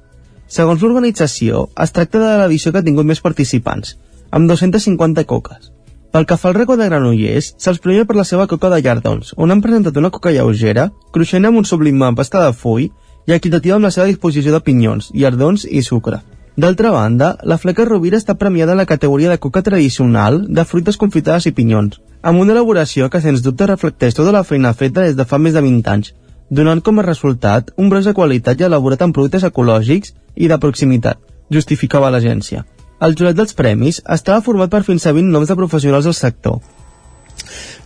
Segons 0.48 0.84
l'organització, 0.84 1.68
es 1.84 1.96
tracta 1.96 2.20
de 2.20 2.36
l'edició 2.42 2.72
que 2.72 2.84
ha 2.84 2.88
tingut 2.90 3.08
més 3.08 3.24
participants, 3.24 3.96
amb 4.32 4.52
250 4.52 5.24
coques. 5.28 5.72
Pel 6.18 6.26
que 6.26 6.36
fa 6.42 6.48
al 6.50 6.56
racó 6.56 6.74
de 6.80 6.86
Granollers, 6.88 7.48
se'ls 7.62 7.78
premia 7.78 8.04
per 8.10 8.16
la 8.18 8.24
seva 8.26 8.48
coca 8.50 8.72
de 8.74 8.78
llardons, 8.82 9.36
on 9.38 9.52
han 9.54 9.60
presentat 9.62 9.98
una 10.02 10.10
coca 10.10 10.32
lleugera, 10.34 10.88
cruixent 11.14 11.46
amb 11.46 11.60
un 11.60 11.66
sublim 11.70 12.00
amb 12.02 12.18
pasta 12.18 12.40
de 12.42 12.56
full 12.62 12.88
i 12.88 13.34
equitativa 13.36 13.76
amb 13.76 13.86
la 13.86 13.92
seva 13.94 14.08
disposició 14.10 14.56
de 14.56 14.62
pinyons, 14.66 15.12
llardons 15.14 15.68
i 15.70 15.84
sucre. 15.86 16.18
D'altra 16.58 16.90
banda, 16.96 17.28
la 17.44 17.60
fleca 17.62 17.86
Rovira 17.86 18.18
està 18.18 18.34
premiada 18.34 18.74
en 18.74 18.82
la 18.82 18.88
categoria 18.90 19.30
de 19.30 19.38
coca 19.44 19.62
tradicional 19.68 20.40
de 20.50 20.66
fruites 20.66 20.98
confitades 20.98 21.46
i 21.46 21.54
pinyons, 21.60 22.00
amb 22.24 22.42
una 22.42 22.56
elaboració 22.56 23.12
que 23.14 23.22
sens 23.22 23.46
dubte 23.46 23.68
reflecteix 23.70 24.18
tota 24.18 24.34
la 24.34 24.42
feina 24.42 24.72
feta 24.74 25.04
des 25.06 25.14
de 25.20 25.28
fa 25.34 25.38
més 25.38 25.54
de 25.54 25.62
20 25.68 25.92
anys, 25.94 26.16
donant 26.50 26.82
com 26.82 26.98
a 26.98 27.06
resultat 27.06 27.70
un 27.78 27.94
broix 27.94 28.10
de 28.10 28.16
qualitat 28.18 28.58
i 28.58 28.66
elaborat 28.72 29.06
amb 29.06 29.14
productes 29.14 29.46
ecològics 29.52 30.18
i 30.34 30.50
de 30.50 30.58
proximitat, 30.66 31.22
justificava 31.54 32.10
l'agència. 32.10 32.66
El 32.98 33.14
jurat 33.18 33.38
dels 33.38 33.54
premis 33.54 34.00
estava 34.14 34.42
format 34.46 34.72
per 34.74 34.82
fins 34.88 35.06
a 35.06 35.14
20 35.14 35.30
noms 35.34 35.52
de 35.52 35.58
professionals 35.60 36.08
del 36.10 36.18
sector. 36.18 36.58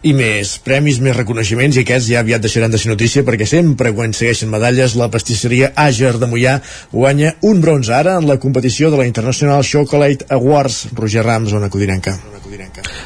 I 0.02 0.14
més 0.18 0.56
premis, 0.66 0.98
més 1.04 1.14
reconeixements 1.18 1.78
i 1.78 1.84
aquests 1.84 2.08
ja 2.10 2.22
aviat 2.24 2.42
deixaran 2.42 2.72
de 2.74 2.80
ser 2.82 2.90
notícia 2.90 3.26
perquè 3.28 3.46
sempre 3.46 3.92
quan 3.98 4.16
segueixen 4.18 4.50
medalles 4.50 4.96
la 4.98 5.12
pastisseria 5.14 5.74
Àger 5.78 6.16
de 6.18 6.32
Mollà 6.32 6.58
guanya 6.94 7.36
un 7.46 7.62
bronze 7.62 7.94
ara 7.94 8.18
en 8.18 8.30
la 8.32 8.40
competició 8.42 8.90
de 8.90 9.04
la 9.04 9.10
International 9.12 9.62
Chocolate 9.62 10.32
Awards 10.34 10.88
Roger 10.98 11.28
Rams, 11.28 11.54
zona 11.54 11.70
Codinenca. 11.70 12.18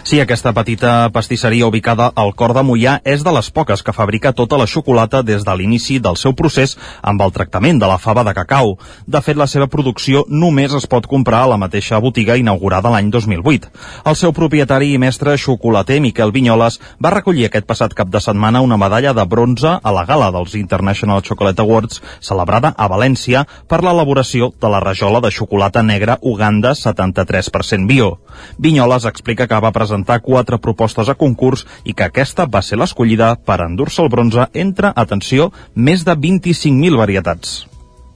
Sí, 0.05 0.19
aquesta 0.21 0.53
petita 0.53 1.09
pastisseria 1.09 1.65
ubicada 1.65 2.11
al 2.13 2.35
cor 2.37 2.53
de 2.53 2.61
Mollà 2.61 2.99
és 3.09 3.23
de 3.25 3.31
les 3.33 3.47
poques 3.49 3.81
que 3.81 3.93
fabrica 3.93 4.35
tota 4.37 4.57
la 4.61 4.67
xocolata 4.69 5.23
des 5.25 5.41
de 5.43 5.55
l'inici 5.57 5.97
del 5.99 6.17
seu 6.21 6.35
procés 6.37 6.75
amb 7.01 7.23
el 7.25 7.33
tractament 7.33 7.79
de 7.81 7.89
la 7.89 7.97
fava 7.97 8.23
de 8.23 8.33
cacau. 8.37 8.75
De 9.07 9.21
fet, 9.25 9.37
la 9.37 9.47
seva 9.49 9.65
producció 9.65 10.21
només 10.29 10.75
es 10.77 10.85
pot 10.85 11.07
comprar 11.09 11.39
a 11.43 11.49
la 11.49 11.57
mateixa 11.57 11.97
botiga 11.99 12.37
inaugurada 12.37 12.91
l'any 12.93 13.09
2008. 13.09 13.71
El 14.05 14.15
seu 14.19 14.33
propietari 14.33 14.91
i 14.93 15.01
mestre 15.01 15.33
xocolater, 15.41 15.97
Miquel 16.05 16.31
Vinyoles, 16.35 16.79
va 17.01 17.13
recollir 17.15 17.47
aquest 17.49 17.65
passat 17.65 17.97
cap 17.97 18.13
de 18.13 18.21
setmana 18.21 18.61
una 18.61 18.77
medalla 18.77 19.13
de 19.13 19.25
bronze 19.25 19.79
a 19.81 19.95
la 19.95 20.05
gala 20.05 20.29
dels 20.31 20.53
International 20.53 21.23
Chocolate 21.25 21.65
Awards 21.65 22.01
celebrada 22.21 22.75
a 22.77 22.87
València 22.91 23.45
per 23.67 23.81
l'elaboració 23.81 24.53
de 24.61 24.69
la 24.69 24.83
rajola 24.85 25.21
de 25.25 25.33
xocolata 25.33 25.81
negra 25.81 26.19
Uganda 26.21 26.75
73% 26.77 27.89
bio. 27.89 28.19
Vinyoles 28.61 29.09
explica 29.09 29.47
que 29.47 29.64
va 29.65 29.73
presentar 29.75 30.21
quatre 30.23 30.59
propostes 30.61 31.09
a 31.09 31.17
concurs 31.19 31.65
i 31.83 31.97
que 31.97 32.07
aquesta 32.07 32.45
va 32.45 32.61
ser 32.65 32.79
l'escollida 32.79 33.33
per 33.35 33.59
endur-se 33.65 34.03
el 34.05 34.11
bronze 34.13 34.47
entre, 34.53 34.93
atenció, 34.95 35.51
més 35.75 36.05
de 36.05 36.15
25.000 36.15 37.01
varietats. 37.01 37.65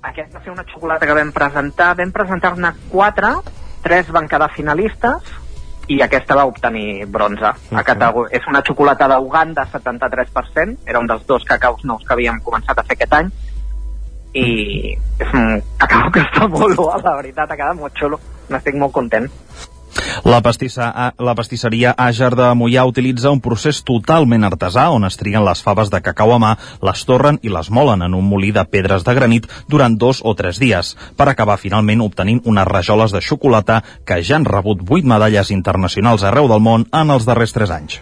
Aquesta 0.02 0.38
va 0.38 0.46
ser 0.46 0.54
una 0.54 0.66
xocolata 0.70 1.10
que 1.10 1.18
vam 1.18 1.34
presentar. 1.36 1.92
Vam 2.00 2.16
presentar-ne 2.16 2.74
quatre, 2.94 3.36
tres 3.84 4.10
van 4.16 4.30
quedar 4.32 4.50
finalistes 4.56 5.38
i 5.90 6.00
aquesta 6.06 6.38
va 6.38 6.46
obtenir 6.46 7.06
bronze. 7.10 7.50
A 7.50 7.84
categor... 7.84 8.30
És 8.32 8.46
una 8.48 8.62
xocolata 8.66 9.10
d'Uganda 9.10 9.66
73%, 9.74 10.86
era 10.86 11.02
un 11.02 11.10
dels 11.10 11.26
dos 11.28 11.46
cacaus 11.50 11.82
nous 11.84 12.06
que 12.06 12.14
havíem 12.14 12.38
començat 12.46 12.78
a 12.78 12.86
fer 12.86 12.96
aquest 13.00 13.16
any, 13.18 13.32
i 14.38 14.94
és 15.18 15.32
un 15.34 15.58
cacau 15.82 16.12
que 16.14 16.22
està 16.22 16.46
molt 16.46 16.78
bo, 16.78 16.92
la 16.94 17.16
veritat, 17.18 17.50
ha 17.50 17.58
quedat 17.58 17.78
molt 17.80 17.98
xulo. 17.98 18.20
N'estic 18.50 18.78
molt 18.82 18.94
content. 18.94 19.26
La, 20.26 20.42
pastissa, 20.46 20.90
la 21.18 21.36
pastisseria 21.38 21.94
Àger 21.98 22.32
de 22.38 22.50
Mollà 22.58 22.86
utilitza 22.90 23.32
un 23.34 23.42
procés 23.44 23.82
totalment 23.88 24.46
artesà 24.48 24.90
on 24.94 25.08
es 25.08 25.18
triguen 25.20 25.46
les 25.48 25.62
faves 25.64 25.92
de 25.94 26.02
cacau 26.04 26.34
a 26.36 26.40
mà, 26.42 26.52
les 26.86 27.04
torren 27.08 27.40
i 27.42 27.52
les 27.54 27.72
molen 27.74 28.04
en 28.06 28.18
un 28.18 28.28
molí 28.28 28.52
de 28.56 28.64
pedres 28.70 29.06
de 29.08 29.16
granit 29.16 29.48
durant 29.72 29.96
dos 29.98 30.22
o 30.24 30.36
tres 30.38 30.60
dies, 30.62 30.96
per 31.18 31.30
acabar 31.30 31.60
finalment 31.62 32.04
obtenint 32.06 32.42
unes 32.46 32.68
rajoles 32.68 33.16
de 33.16 33.24
xocolata 33.24 33.82
que 34.06 34.22
ja 34.24 34.38
han 34.38 34.48
rebut 34.48 34.84
vuit 34.86 35.08
medalles 35.08 35.52
internacionals 35.56 36.24
arreu 36.24 36.50
del 36.52 36.64
món 36.64 36.86
en 36.94 37.16
els 37.16 37.28
darrers 37.28 37.56
tres 37.56 37.74
anys. 37.74 38.00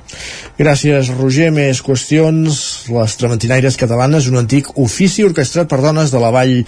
Gràcies, 0.58 1.12
Roger. 1.18 1.52
Més 1.58 1.80
qüestions. 1.86 2.60
Les 2.92 3.18
trementinaires 3.18 3.78
catalanes, 3.80 4.28
un 4.30 4.42
antic 4.42 4.74
ofici 4.76 5.26
orquestrat 5.26 5.70
per 5.70 5.82
dones 5.82 6.12
de 6.12 6.22
la 6.22 6.32
vall 6.34 6.64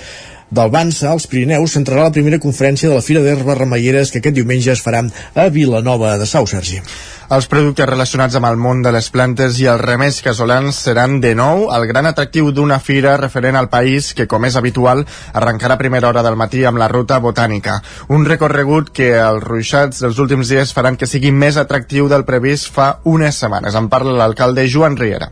del 0.49 0.71
Bansa, 0.73 1.11
als 1.11 1.27
Pirineus, 1.29 1.75
centrarà 1.77 2.07
la 2.07 2.15
primera 2.15 2.39
conferència 2.41 2.89
de 2.89 2.95
la 2.97 3.05
Fira 3.05 3.21
d'Herbes 3.21 3.57
Remeieres 3.57 4.11
que 4.11 4.21
aquest 4.21 4.35
diumenge 4.35 4.73
es 4.73 4.83
farà 4.83 5.03
a 5.35 5.47
Vilanova 5.53 6.17
de 6.17 6.25
Sau, 6.25 6.47
Sergi. 6.49 6.81
Els 7.29 7.45
productes 7.45 7.85
relacionats 7.85 8.33
amb 8.39 8.47
el 8.49 8.55
món 8.57 8.79
de 8.81 8.89
les 8.89 9.11
plantes 9.13 9.59
i 9.61 9.67
els 9.69 9.83
remeis 9.83 10.17
casolans 10.25 10.79
seran 10.87 11.19
de 11.21 11.35
nou 11.37 11.67
el 11.75 11.85
gran 11.91 12.09
atractiu 12.09 12.49
d'una 12.49 12.79
fira 12.81 13.13
referent 13.21 13.59
al 13.59 13.69
país 13.69 14.15
que, 14.17 14.25
com 14.25 14.47
és 14.49 14.57
habitual, 14.57 15.05
arrencarà 15.37 15.77
a 15.77 15.81
primera 15.83 16.09
hora 16.09 16.25
del 16.25 16.39
matí 16.41 16.65
amb 16.65 16.81
la 16.81 16.89
ruta 16.89 17.19
botànica. 17.21 17.77
Un 18.09 18.25
recorregut 18.25 18.89
que 18.89 19.11
els 19.21 19.45
ruixats 19.45 20.01
dels 20.01 20.17
últims 20.17 20.49
dies 20.49 20.73
faran 20.73 20.97
que 20.97 21.05
sigui 21.05 21.29
més 21.29 21.61
atractiu 21.61 22.09
del 22.09 22.25
previst 22.25 22.73
fa 22.73 22.95
unes 23.05 23.37
setmanes. 23.37 23.77
En 23.77 23.93
parla 23.93 24.17
l'alcalde 24.17 24.65
Joan 24.65 24.97
Riera. 24.97 25.29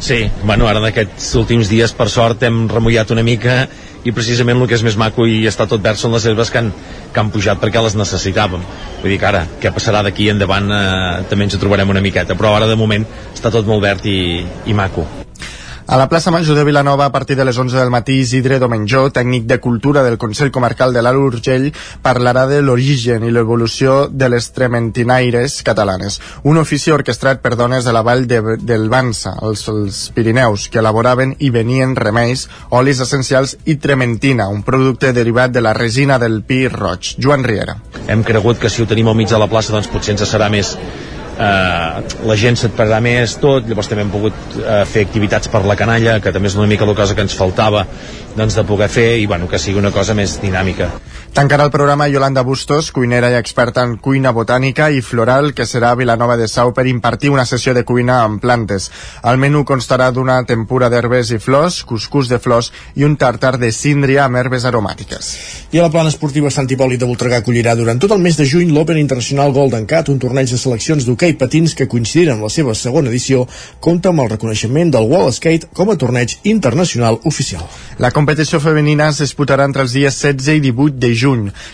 Sí, 0.00 0.30
bueno, 0.44 0.68
ara 0.70 0.78
en 0.78 0.86
aquests 0.88 1.32
últims 1.40 1.68
dies, 1.68 1.92
per 1.92 2.06
sort, 2.12 2.42
hem 2.46 2.66
remullat 2.70 3.10
una 3.10 3.24
mica 3.26 3.64
i 4.06 4.12
precisament 4.14 4.60
el 4.62 4.68
que 4.70 4.76
és 4.78 4.84
més 4.86 4.96
maco 4.96 5.26
i 5.26 5.40
està 5.50 5.66
tot 5.68 5.82
verd 5.82 5.98
són 5.98 6.14
les 6.14 6.24
herbes 6.30 6.52
que 6.54 6.60
han, 6.62 6.70
que 7.12 7.20
han 7.20 7.32
pujat 7.34 7.58
perquè 7.60 7.82
les 7.82 7.98
necessitàvem. 7.98 8.62
Vull 9.02 9.12
dir 9.12 9.18
que 9.18 9.28
ara, 9.28 9.44
què 9.60 9.72
passarà 9.74 10.04
d'aquí 10.06 10.30
endavant, 10.30 10.70
eh, 10.70 11.24
també 11.30 11.48
ens 11.48 11.58
ho 11.58 11.62
trobarem 11.62 11.90
una 11.90 12.04
miqueta, 12.04 12.38
però 12.38 12.54
ara 12.56 12.70
de 12.70 12.78
moment 12.78 13.06
està 13.34 13.50
tot 13.50 13.66
molt 13.66 13.82
verd 13.84 14.06
i, 14.06 14.20
i 14.70 14.76
maco. 14.76 15.06
A 15.88 15.96
la 15.96 16.06
plaça 16.06 16.30
Major 16.30 16.54
de 16.54 16.64
Vilanova, 16.64 17.06
a 17.06 17.12
partir 17.12 17.34
de 17.34 17.46
les 17.46 17.56
11 17.56 17.78
del 17.78 17.88
matí, 17.88 18.18
Isidre 18.20 18.58
Domenjó, 18.60 19.06
tècnic 19.08 19.46
de 19.48 19.56
Cultura 19.58 20.02
del 20.04 20.18
Consell 20.20 20.50
Comarcal 20.52 20.92
de 20.92 21.00
l'Alt 21.00 21.16
Urgell, 21.16 21.70
parlarà 22.04 22.42
de 22.50 22.58
l'origen 22.60 23.24
i 23.24 23.30
l'evolució 23.32 23.94
de 24.12 24.28
les 24.28 24.50
trementinaires 24.52 25.62
catalanes, 25.64 26.20
un 26.44 26.60
ofici 26.60 26.92
orquestrat 26.92 27.40
per 27.40 27.56
dones 27.56 27.88
de 27.88 27.96
la 27.96 28.04
vall 28.04 28.26
de, 28.28 28.42
del 28.60 28.90
Bansa, 28.92 29.32
els, 29.40 29.64
els 29.72 30.04
Pirineus, 30.12 30.68
que 30.68 30.84
elaboraven 30.84 31.38
i 31.40 31.48
venien 31.56 31.96
remeis, 31.96 32.50
olis 32.68 33.00
essencials 33.00 33.56
i 33.64 33.78
trementina, 33.80 34.52
un 34.52 34.60
producte 34.68 35.14
derivat 35.16 35.56
de 35.56 35.64
la 35.64 35.72
resina 35.72 36.20
del 36.20 36.42
pi 36.44 36.66
roig. 36.68 37.14
Joan 37.16 37.48
Riera. 37.48 37.80
Hem 38.12 38.28
cregut 38.28 38.60
que 38.60 38.68
si 38.68 38.84
ho 38.84 38.92
tenim 38.92 39.08
al 39.08 39.16
mig 39.16 39.32
de 39.32 39.40
la 39.40 39.48
plaça, 39.48 39.72
doncs 39.72 39.88
potser 39.88 40.18
ens 40.18 40.28
serà 40.28 40.52
més 40.52 40.76
eh, 41.38 42.16
la 42.28 42.36
gent 42.36 42.58
se't 42.58 42.74
pagarà 42.76 43.00
més 43.04 43.36
tot, 43.42 43.66
llavors 43.68 43.90
també 43.90 44.04
hem 44.06 44.12
pogut 44.12 44.58
eh, 44.58 44.82
fer 44.90 45.06
activitats 45.06 45.50
per 45.52 45.62
la 45.66 45.78
canalla, 45.78 46.18
que 46.24 46.32
també 46.34 46.50
és 46.50 46.58
una 46.58 46.68
mica 46.70 46.88
la 46.88 46.96
cosa 46.98 47.14
que 47.14 47.24
ens 47.26 47.36
faltava 47.38 47.86
doncs, 48.36 48.58
de 48.58 48.66
poder 48.66 48.90
fer 48.92 49.10
i 49.22 49.26
bueno, 49.26 49.48
que 49.48 49.60
sigui 49.62 49.80
una 49.80 49.94
cosa 49.94 50.16
més 50.18 50.38
dinàmica. 50.42 50.90
Tancarà 51.38 51.68
el 51.68 51.70
programa 51.70 52.08
Yolanda 52.08 52.42
Bustos, 52.42 52.88
cuinera 52.90 53.28
i 53.30 53.36
experta 53.38 53.84
en 53.86 53.92
cuina 54.02 54.32
botànica 54.34 54.88
i 54.90 54.98
floral, 55.06 55.52
que 55.54 55.68
serà 55.70 55.92
a 55.94 55.96
Vilanova 55.98 56.34
de 56.34 56.48
Sau 56.50 56.72
per 56.74 56.88
impartir 56.90 57.30
una 57.30 57.44
sessió 57.46 57.70
de 57.76 57.84
cuina 57.86 58.16
amb 58.24 58.40
plantes. 58.42 58.88
El 59.22 59.38
menú 59.38 59.60
constarà 59.62 60.08
d'una 60.10 60.40
tempura 60.48 60.88
d'herbes 60.90 61.30
i 61.30 61.38
flors, 61.38 61.84
cuscús 61.86 62.26
de 62.26 62.40
flors 62.42 62.72
i 62.98 63.06
un 63.06 63.14
tartar 63.14 63.52
de 63.62 63.70
síndria 63.70 64.24
amb 64.24 64.40
herbes 64.40 64.66
aromàtiques. 64.66 65.28
I 65.70 65.78
a 65.78 65.84
la 65.84 65.92
plana 65.94 66.10
esportiva 66.10 66.50
Sant 66.50 66.66
Hipòlit 66.74 66.98
de 66.98 67.06
Voltregà 67.06 67.38
acollirà 67.38 67.76
durant 67.78 68.02
tot 68.02 68.16
el 68.16 68.24
mes 68.26 68.34
de 68.34 68.48
juny 68.54 68.74
l'Open 68.74 68.98
Internacional 68.98 69.54
Golden 69.54 69.86
Cat, 69.86 70.10
un 70.10 70.18
torneig 70.18 70.50
de 70.50 70.58
seleccions 70.58 71.06
d'hoquei 71.06 71.36
patins 71.38 71.76
que 71.78 71.86
coincidint 71.86 72.32
amb 72.34 72.48
la 72.48 72.50
seva 72.50 72.74
segona 72.74 73.14
edició 73.14 73.44
compta 73.78 74.10
amb 74.10 74.26
el 74.26 74.32
reconeixement 74.34 74.90
del 74.90 75.06
Wall 75.06 75.30
Skate 75.38 75.70
com 75.70 75.94
a 75.94 75.98
torneig 76.02 76.34
internacional 76.42 77.22
oficial. 77.30 77.62
La 78.02 78.10
competició 78.10 78.58
femenina 78.58 79.12
es 79.14 79.22
disputarà 79.22 79.70
entre 79.70 79.86
els 79.86 79.94
dies 79.94 80.18
16 80.26 80.58
i 80.58 80.66
18 80.72 80.98
de 80.98 81.14
juny. 81.14 81.27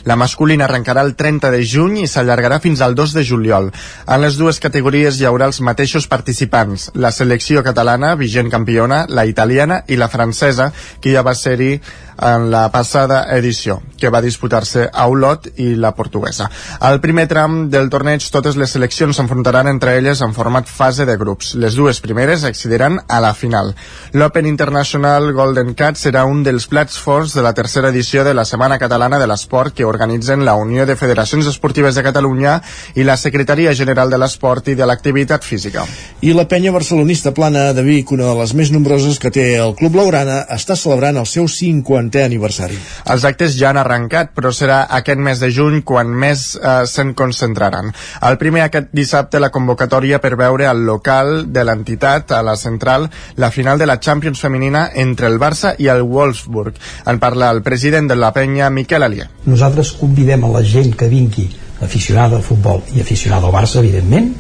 La 0.05 0.17
masculina 0.21 0.67
arrencarà 0.69 1.05
el 1.07 1.15
30 1.19 1.51
de 1.55 1.63
juny 1.65 2.01
i 2.03 2.09
s'allargarà 2.11 2.61
fins 2.65 2.83
al 2.85 2.97
2 2.99 3.15
de 3.19 3.25
juliol. 3.25 3.71
En 4.07 4.23
les 4.25 4.39
dues 4.41 4.61
categories 4.63 5.21
hi 5.21 5.29
haurà 5.29 5.51
els 5.51 5.61
mateixos 5.61 6.09
participants, 6.11 6.91
la 6.95 7.13
selecció 7.13 7.63
catalana, 7.67 8.15
vigent 8.21 8.51
campiona, 8.51 9.05
la 9.09 9.27
italiana 9.27 9.83
i 9.89 10.01
la 10.01 10.11
francesa, 10.13 10.73
que 11.01 11.15
ja 11.15 11.23
va 11.27 11.35
ser-hi 11.39 11.79
en 12.19 12.51
la 12.51 12.71
passada 12.71 13.25
edició, 13.37 13.81
que 13.99 14.11
va 14.11 14.23
disputar-se 14.23 14.89
a 14.93 15.07
Olot 15.11 15.49
i 15.59 15.75
la 15.75 15.95
portuguesa. 15.95 16.49
Al 16.81 17.01
primer 17.01 17.27
tram 17.31 17.69
del 17.71 17.91
torneig, 17.91 18.27
totes 18.31 18.57
les 18.61 18.71
seleccions 18.71 19.17
s'enfrontaran 19.17 19.69
entre 19.71 19.97
elles 19.99 20.23
en 20.23 20.35
format 20.35 20.69
fase 20.71 21.07
de 21.07 21.17
grups. 21.21 21.55
Les 21.55 21.75
dues 21.75 22.01
primeres 22.05 22.45
accediran 22.45 23.01
a 23.09 23.21
la 23.21 23.35
final. 23.35 23.75
L'Open 24.13 24.47
International 24.47 25.33
Golden 25.35 25.75
Cat 25.75 25.99
serà 26.01 26.25
un 26.29 26.43
dels 26.47 26.69
plats 26.71 26.99
forts 26.99 27.35
de 27.35 27.43
la 27.43 27.55
tercera 27.55 27.91
edició 27.91 28.25
de 28.25 28.35
la 28.35 28.45
Setmana 28.45 28.79
Catalana 28.79 29.19
de 29.19 29.29
l'Esport 29.35 29.75
que 29.75 29.85
organitzen 29.85 30.45
la 30.47 30.55
Unió 30.55 30.87
de 30.87 30.97
Federacions 30.97 31.49
Esportives 31.51 31.99
de 31.99 32.07
Catalunya 32.07 32.61
i 32.95 33.05
la 33.05 33.19
Secretaria 33.19 33.75
General 33.75 34.11
de 34.11 34.19
l'Esport 34.23 34.71
i 34.71 34.77
de 34.79 34.87
l'Activitat 34.87 35.45
Física. 35.45 35.85
I 36.23 36.33
la 36.39 36.47
penya 36.49 36.73
barcelonista 36.73 37.35
plana 37.35 37.73
de 37.75 37.83
Vic, 37.83 38.13
una 38.15 38.31
de 38.31 38.39
les 38.39 38.55
més 38.55 38.71
nombroses 38.73 39.19
que 39.19 39.33
té 39.35 39.47
el 39.59 39.75
Club 39.79 39.99
Laurana, 39.99 40.45
està 40.55 40.77
celebrant 40.79 41.19
el 41.21 41.29
seu 41.29 41.49
50è 41.51 42.25
aniversari. 42.25 42.79
Els 43.11 43.27
actes 43.27 43.59
ja 43.59 43.73
han 43.73 43.81
arrencat, 43.83 44.33
però 44.37 44.53
serà 44.55 44.85
aquest 44.99 45.21
mes 45.21 45.43
de 45.43 45.51
juny 45.53 45.83
quan 45.87 46.13
més 46.25 46.47
eh, 46.57 46.77
se'n 46.91 47.15
concentraran. 47.19 47.91
El 48.31 48.39
primer 48.41 48.65
aquest 48.65 48.93
dissabte 48.95 49.43
la 49.43 49.53
convocatòria 49.55 50.21
per 50.23 50.37
veure 50.41 50.69
al 50.71 50.85
local 50.87 51.51
de 51.53 51.67
l'entitat, 51.67 52.33
a 52.33 52.43
la 52.47 52.57
central, 52.61 53.11
la 53.37 53.51
final 53.51 53.79
de 53.79 53.91
la 53.91 53.99
Champions 54.01 54.41
femenina 54.41 54.89
entre 54.95 55.31
el 55.31 55.41
Barça 55.43 55.75
i 55.79 55.91
el 55.91 56.05
Wolfsburg. 56.07 56.79
En 57.11 57.19
parla 57.19 57.51
el 57.51 57.63
president 57.63 58.11
de 58.11 58.21
la 58.21 58.33
penya, 58.33 58.71
Miquel 58.71 59.03
Alier. 59.03 59.24
Nosaltres 59.45 59.93
convidem 60.01 60.45
a 60.45 60.53
la 60.55 60.63
gent 60.65 60.95
que 60.97 61.09
vingui 61.09 61.49
aficionada 61.85 62.37
al 62.37 62.43
futbol 62.43 62.83
i 62.95 63.03
aficionada 63.03 63.47
al 63.47 63.55
Barça, 63.55 63.81
evidentment, 63.83 64.33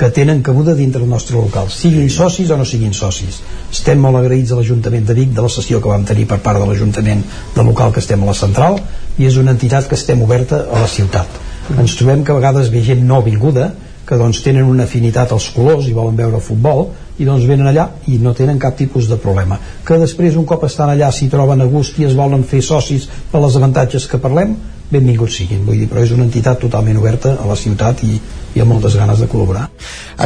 que 0.00 0.08
tenen 0.16 0.40
cabuda 0.40 0.74
dintre 0.74 1.02
del 1.02 1.10
nostre 1.10 1.36
local, 1.36 1.68
siguin 1.68 2.08
socis 2.08 2.48
o 2.50 2.56
no 2.56 2.64
siguin 2.64 2.94
socis. 2.96 3.42
Estem 3.68 4.00
molt 4.00 4.16
agraïts 4.16 4.52
a 4.52 4.56
l'Ajuntament 4.56 5.04
de 5.04 5.16
Vic 5.18 5.34
de 5.36 5.44
la 5.44 5.50
sessió 5.52 5.80
que 5.80 5.92
vam 5.92 6.06
tenir 6.08 6.24
per 6.30 6.38
part 6.40 6.56
de 6.56 6.64
l'Ajuntament 6.64 7.20
del 7.54 7.68
local 7.68 7.92
que 7.92 8.00
estem 8.00 8.22
a 8.24 8.30
la 8.30 8.36
central 8.38 8.78
i 9.18 9.28
és 9.28 9.36
una 9.36 9.52
entitat 9.52 9.90
que 9.90 9.98
estem 10.00 10.22
oberta 10.24 10.62
a 10.72 10.80
la 10.80 10.88
ciutat. 10.88 11.36
Ens 11.76 11.98
trobem 12.00 12.24
que 12.24 12.32
a 12.32 12.38
vegades 12.38 12.72
ve 12.72 12.80
gent 12.86 13.04
no 13.04 13.20
vinguda 13.20 13.74
que 14.08 14.16
doncs 14.16 14.40
tenen 14.42 14.64
una 14.66 14.88
afinitat 14.88 15.36
als 15.36 15.50
colors 15.52 15.86
i 15.86 15.92
volen 15.94 16.16
veure 16.16 16.40
futbol 16.40 16.88
i 17.20 17.28
doncs 17.28 17.46
venen 17.48 17.70
allà 17.70 17.86
i 18.08 18.18
no 18.18 18.34
tenen 18.34 18.58
cap 18.58 18.76
tipus 18.76 19.08
de 19.10 19.20
problema 19.20 19.60
que 19.86 20.00
després 20.00 20.36
un 20.40 20.48
cop 20.48 20.64
estan 20.66 20.92
allà 20.92 21.12
s'hi 21.12 21.30
troben 21.32 21.60
a 21.60 21.70
gust 21.70 22.00
i 22.00 22.08
es 22.08 22.18
volen 22.18 22.44
fer 22.44 22.64
socis 22.64 23.08
per 23.30 23.44
les 23.44 23.56
avantatges 23.60 24.08
que 24.10 24.18
parlem 24.18 24.56
benvinguts 24.90 25.36
siguin, 25.38 25.62
vull 25.66 25.78
dir, 25.78 25.86
però 25.90 26.02
és 26.02 26.12
una 26.14 26.26
entitat 26.26 26.58
totalment 26.60 26.98
oberta 26.98 27.36
a 27.38 27.46
la 27.46 27.56
ciutat 27.56 28.02
i, 28.06 28.16
i 28.56 28.62
amb 28.62 28.74
moltes 28.74 28.96
ganes 28.98 29.22
de 29.22 29.28
col·laborar. 29.30 29.68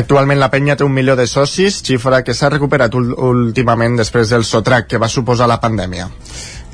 Actualment 0.01 0.41
la 0.41 0.49
penya 0.53 0.77
té 0.81 0.87
un 0.87 0.95
milió 0.97 1.17
de 1.21 1.27
socis, 1.29 1.83
xifra 1.85 2.23
que 2.25 2.35
s'ha 2.35 2.51
recuperat 2.55 2.97
últimament 2.97 4.01
després 4.01 4.33
del 4.33 4.47
sotrac 4.49 4.89
que 4.89 5.01
va 5.01 5.13
suposar 5.13 5.51
la 5.51 5.61
pandèmia. 5.61 6.09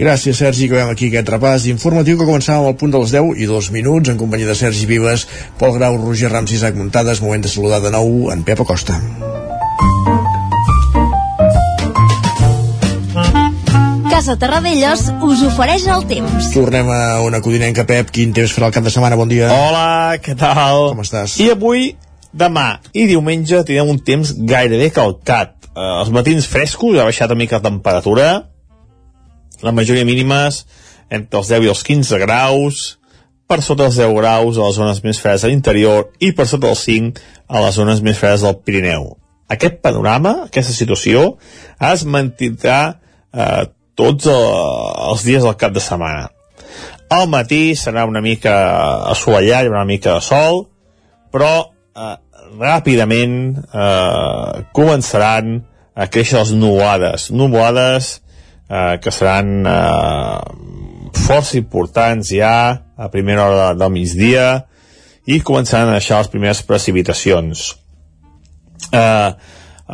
Gràcies, 0.00 0.38
Sergi, 0.38 0.70
que 0.70 0.78
veiem 0.78 0.94
aquí 0.94 1.10
aquest 1.10 1.34
repàs 1.34 1.66
informatiu 1.68 2.16
que 2.16 2.28
començava 2.28 2.70
al 2.70 2.78
punt 2.80 2.94
dels 2.94 3.12
10 3.12 3.42
i 3.42 3.50
2 3.50 3.68
minuts 3.74 4.08
en 4.08 4.22
companyia 4.22 4.48
de 4.48 4.56
Sergi 4.56 4.88
Vives, 4.88 5.26
Pol 5.58 5.76
Grau, 5.76 5.98
Roger 6.00 6.32
Rams 6.32 6.54
i 6.54 6.56
Isaac 6.56 6.78
Muntades. 6.78 7.20
Moment 7.20 7.44
de 7.44 7.52
saludar 7.52 7.82
de 7.84 7.92
nou 7.92 8.30
en 8.32 8.46
Pep 8.46 8.64
Acosta. 8.64 9.02
Casa 14.10 14.34
Terradellos 14.36 15.06
us 15.24 15.40
ofereix 15.46 15.86
el 15.88 16.02
temps. 16.04 16.50
Tornem 16.52 16.90
a 16.92 17.22
una 17.24 17.38
codinenca, 17.40 17.86
Pep. 17.88 18.10
Quin 18.12 18.34
temps 18.36 18.52
farà 18.52 18.68
el 18.68 18.74
cap 18.74 18.84
de 18.84 18.92
setmana? 18.92 19.16
Bon 19.16 19.30
dia. 19.30 19.48
Hola, 19.48 20.18
què 20.20 20.34
tal? 20.36 20.90
Com 20.90 21.00
estàs? 21.00 21.38
I 21.40 21.48
avui, 21.54 21.94
demà 22.36 22.66
i 22.92 23.06
diumenge 23.08 23.62
tindrem 23.64 23.94
un 23.94 24.00
temps 24.04 24.34
gairebé 24.36 24.90
calcat. 24.92 25.56
Uh, 25.70 26.02
els 26.02 26.10
matins 26.12 26.48
frescos, 26.50 26.98
ha 26.98 27.06
baixat 27.08 27.32
una 27.32 27.40
mica 27.40 27.62
la 27.62 27.68
temperatura, 27.70 28.28
la 29.62 29.72
majoria 29.72 30.04
mínimes 30.04 30.64
entre 31.10 31.40
els 31.40 31.50
10 31.50 31.66
i 31.66 31.72
els 31.72 31.82
15 31.86 32.20
graus, 32.22 32.82
per 33.50 33.62
sota 33.66 33.88
els 33.88 33.98
10 33.98 34.12
graus 34.18 34.58
a 34.58 34.68
les 34.68 34.78
zones 34.78 35.00
més 35.06 35.22
fredes 35.22 35.46
de 35.46 35.50
l'interior 35.50 36.10
i 36.20 36.34
per 36.36 36.46
sota 36.50 36.70
els 36.70 36.84
5 36.86 37.24
a 37.48 37.64
les 37.64 37.80
zones 37.80 38.04
més 38.04 38.20
fredes 38.20 38.44
del 38.46 38.60
Pirineu. 38.62 39.14
Aquest 39.50 39.80
panorama, 39.82 40.46
aquesta 40.46 40.74
situació, 40.76 41.36
es 41.90 42.04
mantindrà 42.06 42.80
eh, 43.34 43.64
tots 43.98 44.28
eh, 44.30 44.36
els 45.10 45.24
dies 45.26 45.46
del 45.46 45.58
cap 45.58 45.74
de 45.74 45.82
setmana. 45.82 46.28
Al 47.10 47.26
matí 47.26 47.74
serà 47.74 48.04
una 48.06 48.22
mica 48.22 48.54
assolellat, 49.10 49.66
una 49.66 49.86
mica 49.88 50.14
de 50.14 50.22
sol, 50.22 50.62
però 51.34 51.52
eh, 51.66 52.16
ràpidament 52.60 53.34
eh, 53.58 54.62
començaran 54.76 55.58
a 55.94 56.06
créixer 56.06 56.38
les 56.38 56.54
nuvolades. 56.54 57.30
Nuvolades 57.34 58.12
eh, 58.70 58.96
que 59.02 59.10
seran 59.10 59.66
eh, 59.66 60.38
força 61.26 61.58
importants 61.58 62.30
ja 62.30 62.54
a 62.96 63.10
primera 63.10 63.48
hora 63.48 63.68
del 63.74 63.92
migdia 63.94 64.48
i 65.26 65.42
començaran 65.42 65.90
a 65.90 65.98
deixar 65.98 66.22
les 66.22 66.30
primeres 66.32 66.62
precipitacions. 66.66 67.79
Eh, 68.92 69.30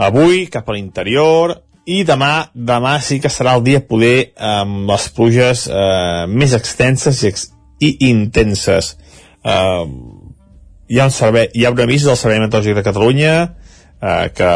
avui 0.07 0.47
cap 0.53 0.69
a 0.69 0.77
l'interior 0.77 1.57
i 1.87 2.03
demà, 2.07 2.49
demà 2.55 2.97
sí 3.01 3.21
que 3.23 3.31
serà 3.31 3.55
el 3.57 3.65
dia 3.67 3.83
poder 3.87 4.33
amb 4.37 4.89
les 4.91 5.09
pluges 5.15 5.67
eh, 5.71 6.25
més 6.27 6.55
extenses 6.57 7.23
i, 7.23 7.31
ex 7.31 7.49
i 7.79 7.93
intenses. 8.11 8.97
Eh, 9.47 9.85
hi 10.89 10.99
ha 11.01 11.07
un 11.07 11.15
servei, 11.15 11.51
hi 11.55 11.65
ha 11.67 11.73
un 11.75 11.83
avís 11.83 12.07
del 12.07 12.19
Servei 12.19 12.43
Meteorològic 12.43 12.79
de 12.79 12.85
Catalunya 12.87 13.33
eh, 14.03 14.29
que 14.35 14.51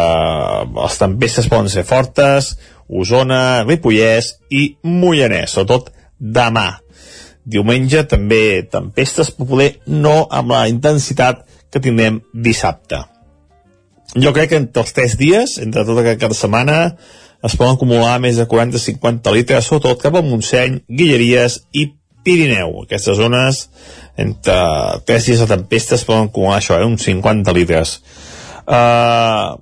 les 0.76 1.00
tempestes 1.00 1.48
poden 1.50 1.70
ser 1.72 1.86
fortes, 1.88 2.54
Osona, 2.90 3.62
Ripollès 3.66 4.34
i 4.50 4.64
Mollanès, 4.82 5.54
sobretot 5.54 5.92
demà. 6.18 6.80
Diumenge 7.50 8.04
també 8.10 8.66
tempestes, 8.70 9.30
però 9.34 9.48
poder 9.54 9.70
no 9.86 10.24
amb 10.26 10.52
la 10.54 10.66
intensitat 10.70 11.46
que 11.70 11.82
tindrem 11.82 12.20
dissabte. 12.34 13.04
Jo 14.18 14.32
crec 14.34 14.50
que 14.50 14.58
entre 14.58 14.82
els 14.82 14.92
tres 14.94 15.14
dies, 15.18 15.58
entre 15.62 15.84
tot 15.86 16.00
aquest 16.00 16.18
cap 16.22 16.32
de 16.32 16.38
setmana, 16.38 16.78
es 17.46 17.54
poden 17.56 17.76
acumular 17.76 18.18
més 18.20 18.40
de 18.40 18.46
40-50 18.48 19.32
litres, 19.36 19.68
sobretot 19.68 20.02
cap 20.02 20.18
a 20.18 20.22
Montseny, 20.24 20.80
Guilleries 20.88 21.60
i 21.72 21.86
Pirineu. 22.26 22.82
Aquestes 22.82 23.16
zones, 23.16 23.62
entre 24.20 24.56
tres 25.06 25.28
dies 25.30 25.40
de 25.40 25.48
tempestes, 25.48 26.04
poden 26.08 26.28
acumular 26.28 26.58
això, 26.58 26.80
eh, 26.80 26.88
uns 26.88 27.06
50 27.06 27.54
litres. 27.56 28.00
Uh, 28.66 29.56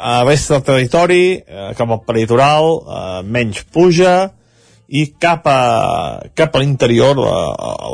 a 0.00 0.10
la 0.18 0.26
resta 0.26 0.58
del 0.58 0.66
territori, 0.66 1.22
uh, 1.38 1.70
cap 1.78 1.90
al 1.90 2.02
peritoral, 2.04 2.68
uh, 2.74 3.22
menys 3.22 3.62
pluja, 3.72 4.32
i 4.90 5.06
cap 5.22 5.46
a, 5.46 5.60
cap 6.34 6.56
a 6.56 6.60
l'interior, 6.60 7.18
a, 7.22 7.42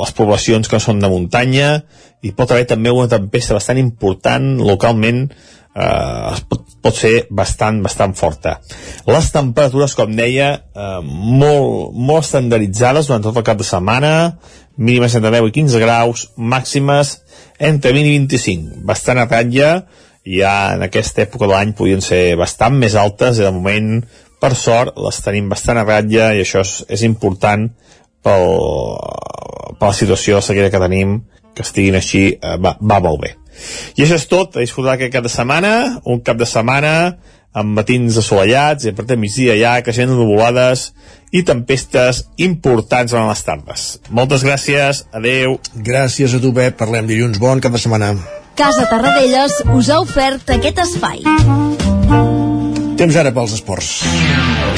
les 0.00 0.12
poblacions 0.16 0.68
que 0.68 0.80
són 0.80 1.02
de 1.02 1.10
muntanya, 1.12 1.82
hi 2.24 2.32
pot 2.32 2.50
haver 2.50 2.64
també 2.70 2.90
una 2.90 3.10
tempesta 3.12 3.54
bastant 3.58 3.78
important 3.78 4.56
localment, 4.64 5.26
eh, 5.76 6.38
pot, 6.48 6.64
pot 6.82 6.96
ser 6.96 7.26
bastant, 7.30 7.82
bastant 7.84 8.16
forta. 8.16 8.56
Les 9.08 9.30
temperatures, 9.34 9.94
com 9.98 10.14
deia, 10.16 10.52
eh, 10.72 11.00
molt, 11.04 11.92
molt 11.94 12.24
estandarditzades 12.24 13.10
durant 13.10 13.24
tot 13.26 13.36
el 13.36 13.46
cap 13.46 13.60
de 13.60 13.68
setmana, 13.68 14.14
mínimes 14.76 15.14
entre 15.16 15.32
10 15.34 15.50
i 15.50 15.54
15 15.60 15.82
graus, 15.82 16.26
màximes 16.36 17.18
entre 17.58 17.92
20 17.96 18.12
i 18.12 18.18
25, 18.18 18.82
bastant 18.88 19.22
a 19.22 19.28
ratlla, 19.28 19.70
ja 20.26 20.54
en 20.74 20.82
aquesta 20.82 21.22
època 21.22 21.46
de 21.46 21.52
l'any 21.52 21.72
podien 21.78 22.02
ser 22.02 22.34
bastant 22.38 22.74
més 22.74 22.96
altes. 22.98 23.38
I 23.38 23.46
de 23.46 23.52
moment 23.54 24.00
per 24.42 24.52
sort 24.58 24.98
les 24.98 25.20
tenim 25.22 25.48
bastant 25.48 25.78
a 25.80 25.86
ratlla 25.86 26.32
i 26.34 26.42
això 26.42 26.64
és, 26.66 26.80
és 26.92 27.06
important 27.06 27.68
pel, 28.26 28.46
per 29.78 29.88
la 29.88 29.96
situació 29.96 30.40
de 30.40 30.44
sequera 30.44 30.72
que 30.72 30.82
tenim 30.82 31.20
que 31.56 31.64
estiguin 31.64 31.96
així 31.96 32.26
eh, 32.34 32.56
va, 32.60 32.74
va 32.80 33.00
molt 33.00 33.22
bé 33.22 33.36
i 33.96 34.04
això 34.04 34.18
és 34.20 34.28
tot, 34.30 34.56
a 34.56 34.64
disfrutar 34.64 34.96
aquest 34.96 35.14
cap 35.14 35.24
de 35.26 35.32
setmana 35.32 35.72
un 36.04 36.22
cap 36.24 36.38
de 36.40 36.48
setmana 36.48 36.92
amb 37.56 37.72
matins 37.78 38.18
assolellats 38.20 38.84
i 38.84 38.92
a 38.92 38.96
partir 38.96 39.14
de 39.14 39.22
migdia 39.22 39.56
ja 39.56 39.76
creixent 39.84 40.12
nuvolades 40.12 40.90
i 41.32 41.42
tempestes 41.46 42.26
importants 42.44 43.12
durant 43.12 43.30
les 43.30 43.44
tardes. 43.46 43.86
Moltes 44.10 44.44
gràcies, 44.44 45.06
adeu. 45.16 45.56
Gràcies 45.88 46.36
a 46.36 46.42
tu, 46.42 46.52
Pep. 46.56 46.76
Parlem 46.80 47.08
dilluns. 47.08 47.40
Bon 47.42 47.60
cap 47.64 47.72
de 47.72 47.80
setmana. 47.82 48.12
Casa 48.56 48.86
Tarradellas 48.88 49.58
us 49.76 49.90
ha 49.92 50.00
ofert 50.04 50.52
aquest 50.56 50.84
espai. 50.84 51.24
Temps 52.96 53.20
ara 53.20 53.32
pels 53.36 53.56
esports. 53.58 54.75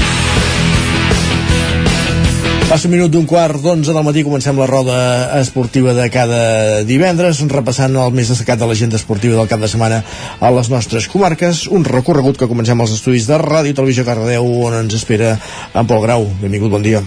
Passa 2.68 2.84
un 2.84 2.92
minut 2.92 3.08
d'un 3.08 3.24
quart 3.24 3.62
d'onze 3.64 3.94
del 3.96 4.04
matí, 4.04 4.20
comencem 4.26 4.58
la 4.60 4.66
roda 4.68 4.96
esportiva 5.38 5.94
de 5.96 6.04
cada 6.12 6.82
divendres, 6.84 7.40
repassant 7.48 7.96
el 7.96 8.12
més 8.12 8.28
destacat 8.28 8.60
de 8.60 8.68
l'agenda 8.68 8.98
esportiva 9.00 9.38
del 9.38 9.48
cap 9.48 9.62
de 9.64 9.70
setmana 9.72 10.02
a 10.04 10.50
les 10.52 10.68
nostres 10.68 11.08
comarques. 11.08 11.62
Un 11.72 11.88
recorregut 11.88 12.36
que 12.36 12.50
comencem 12.50 12.76
als 12.84 12.92
estudis 12.92 13.24
de 13.24 13.40
Ràdio 13.40 13.72
Televisió 13.72 14.04
Cardedeu, 14.04 14.44
on 14.68 14.76
ens 14.82 14.98
espera 15.00 15.38
en 15.72 15.88
Pol 15.88 16.04
Grau. 16.04 16.28
Benvingut, 16.42 16.68
bon 16.76 16.84
dia. 16.84 17.00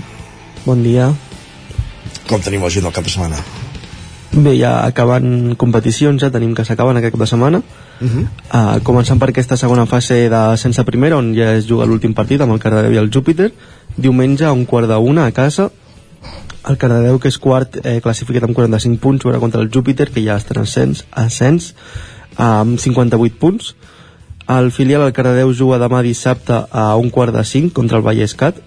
Bon 0.66 0.82
dia. 0.82 1.12
Com 2.26 2.42
tenim 2.42 2.66
la 2.66 2.74
gent 2.74 2.90
del 2.90 2.96
cap 2.98 3.06
de 3.06 3.14
setmana? 3.14 3.46
Bé, 4.32 4.56
ja 4.56 4.80
acabant 4.88 5.54
competicions, 5.62 6.24
ja 6.24 6.32
tenim 6.34 6.56
que 6.56 6.66
s'acaben 6.66 6.98
aquest 6.98 7.14
cap 7.14 7.22
de 7.22 7.28
setmana. 7.28 7.62
Uh 8.02 8.08
-huh. 8.08 8.26
uh, 8.50 8.80
començant 8.82 9.20
per 9.20 9.30
aquesta 9.30 9.58
segona 9.58 9.86
fase 9.86 10.28
de 10.30 10.58
sense 10.58 10.84
primera, 10.84 11.18
on 11.18 11.36
ja 11.36 11.54
es 11.54 11.68
juga 11.68 11.86
l'últim 11.86 12.14
partit 12.14 12.42
amb 12.42 12.54
el 12.54 12.60
Cardedeu 12.60 12.94
i 12.94 12.98
el 12.98 13.12
Júpiter. 13.14 13.52
Diumenge 13.98 14.46
a 14.46 14.54
un 14.54 14.66
quart 14.66 14.88
de 14.88 14.98
una 14.98 15.26
a 15.26 15.32
casa. 15.32 15.70
El 16.70 16.78
Cardedeu, 16.78 17.20
que 17.20 17.28
és 17.28 17.38
quart, 17.42 17.80
eh, 17.84 18.00
classificat 18.02 18.44
amb 18.44 18.56
45 18.56 19.02
punts, 19.02 19.24
jugarà 19.24 19.40
contra 19.40 19.62
el 19.62 19.72
Júpiter, 19.74 20.12
que 20.12 20.24
ja 20.24 20.38
està 20.38 20.56
en 20.56 20.62
ascens, 20.62 21.06
ascens 21.12 21.74
amb 22.38 22.80
58 22.80 23.40
punts. 23.40 23.76
El 24.48 24.72
filial, 24.72 25.02
el 25.02 25.14
Cardedeu, 25.14 25.54
juga 25.54 25.80
demà 25.80 26.02
dissabte 26.02 26.66
a 26.72 26.96
un 26.96 27.10
quart 27.10 27.34
de 27.34 27.44
5 27.44 27.74
contra 27.74 27.98
el 27.98 28.04
Vallescat 28.04 28.62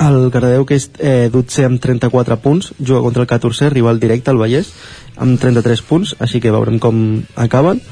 el 0.00 0.30
Cardedeu 0.32 0.64
que 0.64 0.78
és 0.80 0.88
eh, 0.98 1.28
dotzer 1.32 1.66
amb 1.68 1.80
34 1.82 2.38
punts 2.40 2.72
juga 2.78 3.02
contra 3.04 3.22
el 3.22 3.28
14 3.28 3.68
rival 3.74 4.00
directe 4.00 4.32
al 4.32 4.40
Vallès 4.40 4.72
amb 5.20 5.36
33 5.40 5.82
punts 5.84 6.14
així 6.18 6.40
que 6.40 6.52
veurem 6.54 6.78
com 6.80 7.20
acaben 7.36 7.82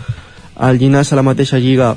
el 0.68 0.80
Llinàs 0.80 1.12
a 1.12 1.18
la 1.20 1.26
mateixa 1.26 1.60
lliga 1.60 1.94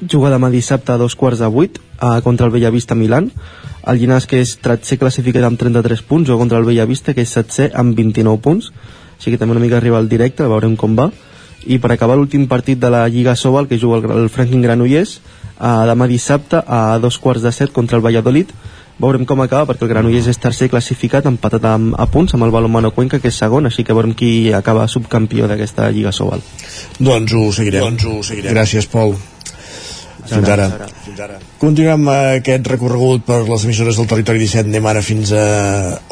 juga 0.00 0.30
demà 0.32 0.50
dissabte 0.52 0.92
a 0.92 0.98
dos 1.00 1.14
quarts 1.16 1.40
de 1.40 1.48
vuit 1.52 1.78
eh, 1.78 2.20
contra 2.22 2.46
el 2.46 2.52
Bellavista 2.52 2.94
Milan. 2.94 3.30
El 3.86 4.00
Llinàs 4.00 4.26
que 4.26 4.40
és 4.42 4.56
13 4.62 4.98
classificat 4.98 5.46
amb 5.46 5.58
33 5.60 6.02
punts 6.02 6.28
juga 6.28 6.42
contra 6.42 6.58
el 6.58 6.66
Bellavista 6.66 7.14
que 7.14 7.22
és 7.22 7.32
7 7.32 7.70
amb 7.74 7.96
29 7.96 8.42
punts. 8.42 8.72
Així 9.16 9.32
que 9.32 9.40
també 9.40 9.56
una 9.56 9.64
mica 9.64 9.80
rival 9.80 10.08
directe 10.08 10.48
veurem 10.48 10.76
com 10.76 10.96
va. 10.98 11.10
I 11.66 11.78
per 11.82 11.92
acabar 11.92 12.16
l'últim 12.18 12.46
partit 12.46 12.78
de 12.78 12.90
la 12.92 13.06
Lliga 13.08 13.34
Sobal 13.36 13.66
que 13.66 13.78
juga 13.78 13.98
el, 13.98 14.24
el 14.24 14.28
Franklin 14.30 14.62
Granollers 14.62 15.18
eh, 15.18 15.84
demà 15.90 16.08
dissabte 16.10 16.62
a 16.66 16.98
dos 17.02 17.18
quarts 17.18 17.42
de 17.42 17.52
set 17.52 17.72
contra 17.72 17.96
el 17.96 18.04
Valladolid. 18.04 18.50
Veurem 18.98 19.26
com 19.28 19.42
acaba 19.44 19.68
perquè 19.68 19.84
el 19.84 19.92
Granollers 19.92 20.30
és 20.32 20.40
tercer 20.40 20.70
classificat 20.72 21.26
empatat 21.28 21.64
amb, 21.68 21.94
a 22.00 22.06
punts 22.08 22.32
amb 22.34 22.46
el 22.46 22.52
Balomano 22.54 22.94
Cuenca 22.96 23.20
que 23.20 23.28
és 23.28 23.38
segon, 23.38 23.68
així 23.68 23.84
que 23.84 23.96
veurem 23.96 24.16
qui 24.16 24.52
acaba 24.56 24.88
subcampió 24.88 25.48
d'aquesta 25.50 25.90
Lliga 25.92 26.14
Sobal. 26.16 26.44
Doncs 26.98 27.36
ho 27.36 27.48
seguirem, 27.52 27.84
doncs 27.84 28.08
ho 28.08 28.22
seguirem. 28.24 28.54
gràcies 28.56 28.88
Pol 28.88 29.18
fins 30.30 30.48
ara. 30.52 30.68
fins 31.04 31.20
ara. 31.22 31.38
Continuem 31.60 32.08
aquest 32.12 32.68
recorregut 32.72 33.24
per 33.26 33.42
les 33.48 33.66
emissores 33.68 33.98
del 33.98 34.08
territori 34.10 34.42
17. 34.42 34.68
Anem 34.68 34.90
ara 34.90 35.02
fins 35.02 35.32
a 35.32 35.46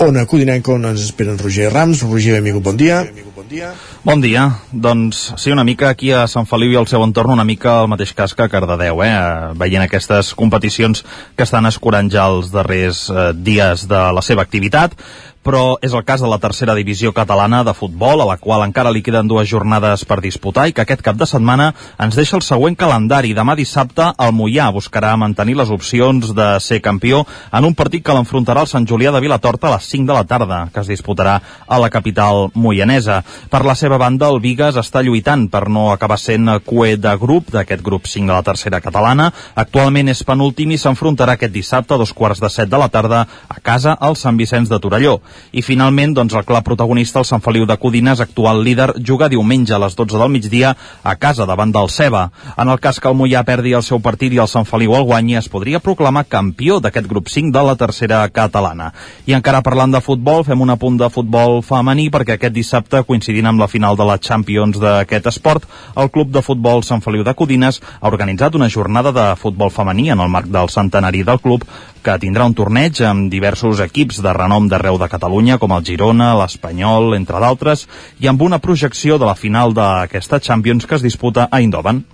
Ona 0.07 0.27
Codinenca, 0.31 0.73
on 0.75 0.91
ens 0.93 1.05
esperen 1.09 1.39
Roger 1.41 1.73
Rams. 1.73 2.03
Roger, 2.07 2.39
benvingut, 2.39 2.65
bon 2.65 2.79
dia. 2.81 3.03
Bon 3.35 3.49
dia. 3.51 3.73
Bon 4.05 4.21
dia. 4.21 4.45
Doncs 4.73 5.35
sí, 5.37 5.53
una 5.53 5.65
mica 5.65 5.91
aquí 5.91 6.13
a 6.13 6.27
Sant 6.31 6.49
Feliu 6.49 6.73
i 6.73 6.79
al 6.81 6.89
seu 6.89 7.03
entorn, 7.05 7.35
una 7.35 7.45
mica 7.45 7.81
el 7.83 7.91
mateix 7.93 8.15
cas 8.17 8.35
que 8.35 8.47
a 8.47 8.51
Cardedeu, 8.53 9.03
eh? 9.05 9.13
veient 9.61 9.85
aquestes 9.85 10.35
competicions 10.39 11.05
que 11.37 11.45
estan 11.45 11.67
escurant 11.69 12.11
ja 12.13 12.29
els 12.31 12.51
darrers 12.55 13.09
eh, 13.11 13.31
dies 13.35 13.87
de 13.91 14.03
la 14.17 14.25
seva 14.25 14.45
activitat 14.47 14.97
però 15.45 15.77
és 15.85 15.93
el 15.93 16.05
cas 16.09 16.23
de 16.25 16.29
la 16.31 16.41
tercera 16.41 16.75
divisió 16.75 17.13
catalana 17.13 17.63
de 17.65 17.75
futbol, 17.77 18.23
a 18.23 18.27
la 18.27 18.39
qual 18.41 18.65
encara 18.65 18.93
li 18.95 19.03
queden 19.05 19.29
dues 19.29 19.49
jornades 19.51 20.07
per 20.09 20.23
disputar 20.25 20.67
i 20.69 20.73
que 20.73 20.83
aquest 20.83 21.05
cap 21.05 21.19
de 21.21 21.29
setmana 21.29 21.73
ens 22.01 22.17
deixa 22.17 22.39
el 22.39 22.43
següent 22.43 22.77
calendari. 22.81 23.35
Demà 23.37 23.55
dissabte 23.59 24.09
el 24.19 24.33
Mollà 24.35 24.71
buscarà 24.73 25.13
mantenir 25.21 25.59
les 25.59 25.71
opcions 25.71 26.33
de 26.35 26.49
ser 26.65 26.81
campió 26.81 27.25
en 27.53 27.69
un 27.69 27.77
partit 27.77 28.03
que 28.05 28.17
l'enfrontarà 28.17 28.65
al 28.65 28.71
Sant 28.71 28.89
Julià 28.89 29.13
de 29.13 29.21
Vilatorta 29.21 29.69
a 29.69 29.75
les 29.77 29.89
5 29.93 30.09
de 30.09 30.17
la 30.17 30.25
tarda, 30.25 30.61
que 30.73 30.81
es 30.81 30.91
disputarà 30.91 31.37
a 31.67 31.79
la 31.79 31.91
capital 31.91 32.49
moianesa. 32.55 33.21
Per 33.51 33.63
la 33.65 33.77
seva 33.77 33.99
banda, 34.01 34.31
el 34.33 34.41
Vigues 34.41 34.81
està 34.81 35.05
lluitant 35.05 35.47
per 35.53 35.69
no 35.69 35.91
acabar 35.93 36.19
sent 36.19 36.49
cué 36.65 36.97
de 36.97 37.15
grup, 37.21 37.53
d'aquest 37.53 37.85
grup 37.85 38.09
5 38.09 38.33
de 38.33 38.35
la 38.35 38.47
tercera 38.47 38.81
catalana. 38.81 39.31
Actualment 39.55 40.09
és 40.09 40.25
penúltim 40.25 40.73
i 40.73 40.81
s'enfrontarà 40.81 41.37
aquest 41.37 41.53
dissabte 41.53 41.95
a 41.95 42.01
dos 42.01 42.15
quarts 42.17 42.41
de 42.41 42.51
set 42.51 42.73
de 42.73 42.81
la 42.81 42.89
tarda 42.89 43.27
a 43.49 43.61
casa 43.61 43.95
al 44.01 44.17
Sant 44.17 44.41
Vicenç 44.41 44.73
de 44.73 44.81
Torelló. 44.81 45.21
I 45.53 45.63
finalment, 45.63 46.15
doncs, 46.17 46.35
el 46.35 46.45
club 46.45 46.65
protagonista, 46.65 47.21
el 47.21 47.29
Sant 47.29 47.43
Feliu 47.45 47.67
de 47.67 47.77
Codines, 47.79 48.21
actual 48.21 48.63
líder, 48.65 48.93
juga 48.99 49.29
diumenge 49.29 49.75
a 49.75 49.81
les 49.83 49.97
12 49.97 50.19
del 50.19 50.33
migdia 50.33 50.75
a 51.03 51.17
casa 51.17 51.47
davant 51.47 51.73
del 51.73 51.91
Ceba. 51.91 52.31
En 52.57 52.69
el 52.69 52.81
cas 52.81 53.01
que 53.01 53.09
el 53.09 53.17
Mollà 53.19 53.45
perdi 53.45 53.75
el 53.75 53.83
seu 53.87 54.01
partit 54.01 54.33
i 54.33 54.41
el 54.43 54.51
Sant 54.51 54.67
Feliu 54.69 54.95
el 54.97 55.07
guanyi, 55.07 55.37
es 55.39 55.49
podria 55.49 55.81
proclamar 55.81 56.25
campió 56.29 56.81
d'aquest 56.81 57.09
grup 57.11 57.29
5 57.29 57.53
de 57.55 57.65
la 57.67 57.77
tercera 57.77 58.23
catalana. 58.29 58.93
I 59.27 59.37
encara 59.37 59.63
parlant 59.63 59.95
de 59.95 60.03
futbol, 60.05 60.45
fem 60.45 60.61
un 60.61 60.75
apunt 60.75 60.99
de 61.01 61.11
futbol 61.11 61.61
femení 61.63 62.11
perquè 62.11 62.39
aquest 62.39 62.55
dissabte, 62.55 63.05
coincidint 63.07 63.47
amb 63.51 63.63
la 63.63 63.71
final 63.71 63.97
de 63.97 64.07
la 64.09 64.19
Champions 64.19 64.79
d'aquest 64.83 65.31
esport, 65.31 65.67
el 65.97 66.11
Club 66.11 66.31
de 66.35 66.43
Futbol 66.43 66.85
Sant 66.85 67.03
Feliu 67.05 67.25
de 67.25 67.35
Codines 67.35 67.81
ha 68.01 68.09
organitzat 68.11 68.55
una 68.55 68.71
jornada 68.71 69.13
de 69.13 69.27
futbol 69.41 69.71
femení 69.71 70.11
en 70.11 70.21
el 70.21 70.31
marc 70.31 70.51
del 70.51 70.71
centenari 70.71 71.23
del 71.23 71.41
club 71.41 71.65
que 72.05 72.19
tindrà 72.21 72.45
un 72.45 72.55
torneig 72.55 73.01
amb 73.09 73.31
diversos 73.33 73.81
equips 73.81 74.21
de 74.25 74.33
renom 74.37 74.69
d'arreu 74.69 74.99
de 75.01 75.09
Catalunya, 75.09 75.57
com 75.59 75.73
el 75.73 75.85
Girona, 75.87 76.35
l'Espanyol, 76.37 77.15
entre 77.17 77.41
d'altres, 77.41 77.87
i 78.21 78.29
amb 78.29 78.45
una 78.45 78.61
projecció 78.61 79.17
de 79.19 79.27
la 79.29 79.37
final 79.39 79.73
d'aquesta 79.77 80.43
Champions 80.45 80.85
que 80.87 80.99
es 80.99 81.07
disputa 81.07 81.49
a 81.49 81.63
Eindhoven. 81.63 82.05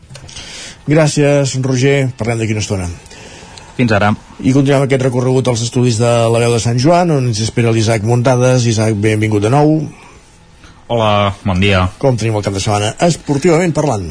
Gràcies, 0.91 1.59
Roger. 1.63 2.11
Parlem 2.19 2.41
d'aquí 2.41 2.55
una 2.55 2.63
estona. 2.63 2.89
Fins 3.77 3.93
ara. 3.97 4.13
I 4.41 4.55
continuem 4.55 4.87
aquest 4.87 5.03
recorregut 5.07 5.51
als 5.51 5.65
estudis 5.67 5.99
de 6.01 6.11
la 6.31 6.43
veu 6.43 6.55
de 6.55 6.63
Sant 6.63 6.79
Joan, 6.79 7.11
on 7.17 7.31
ens 7.31 7.43
espera 7.43 7.73
l'Isaac 7.75 8.07
Muntades. 8.07 8.67
Isaac, 8.71 8.95
benvingut 8.95 9.43
de 9.43 9.53
nou. 9.53 9.81
Hola, 10.91 11.33
bon 11.47 11.63
dia. 11.63 11.87
Com 12.03 12.19
tenim 12.19 12.39
el 12.39 12.45
cap 12.47 12.55
de 12.55 12.63
setmana? 12.63 12.95
Esportivament 13.07 13.75
parlant. 13.75 14.11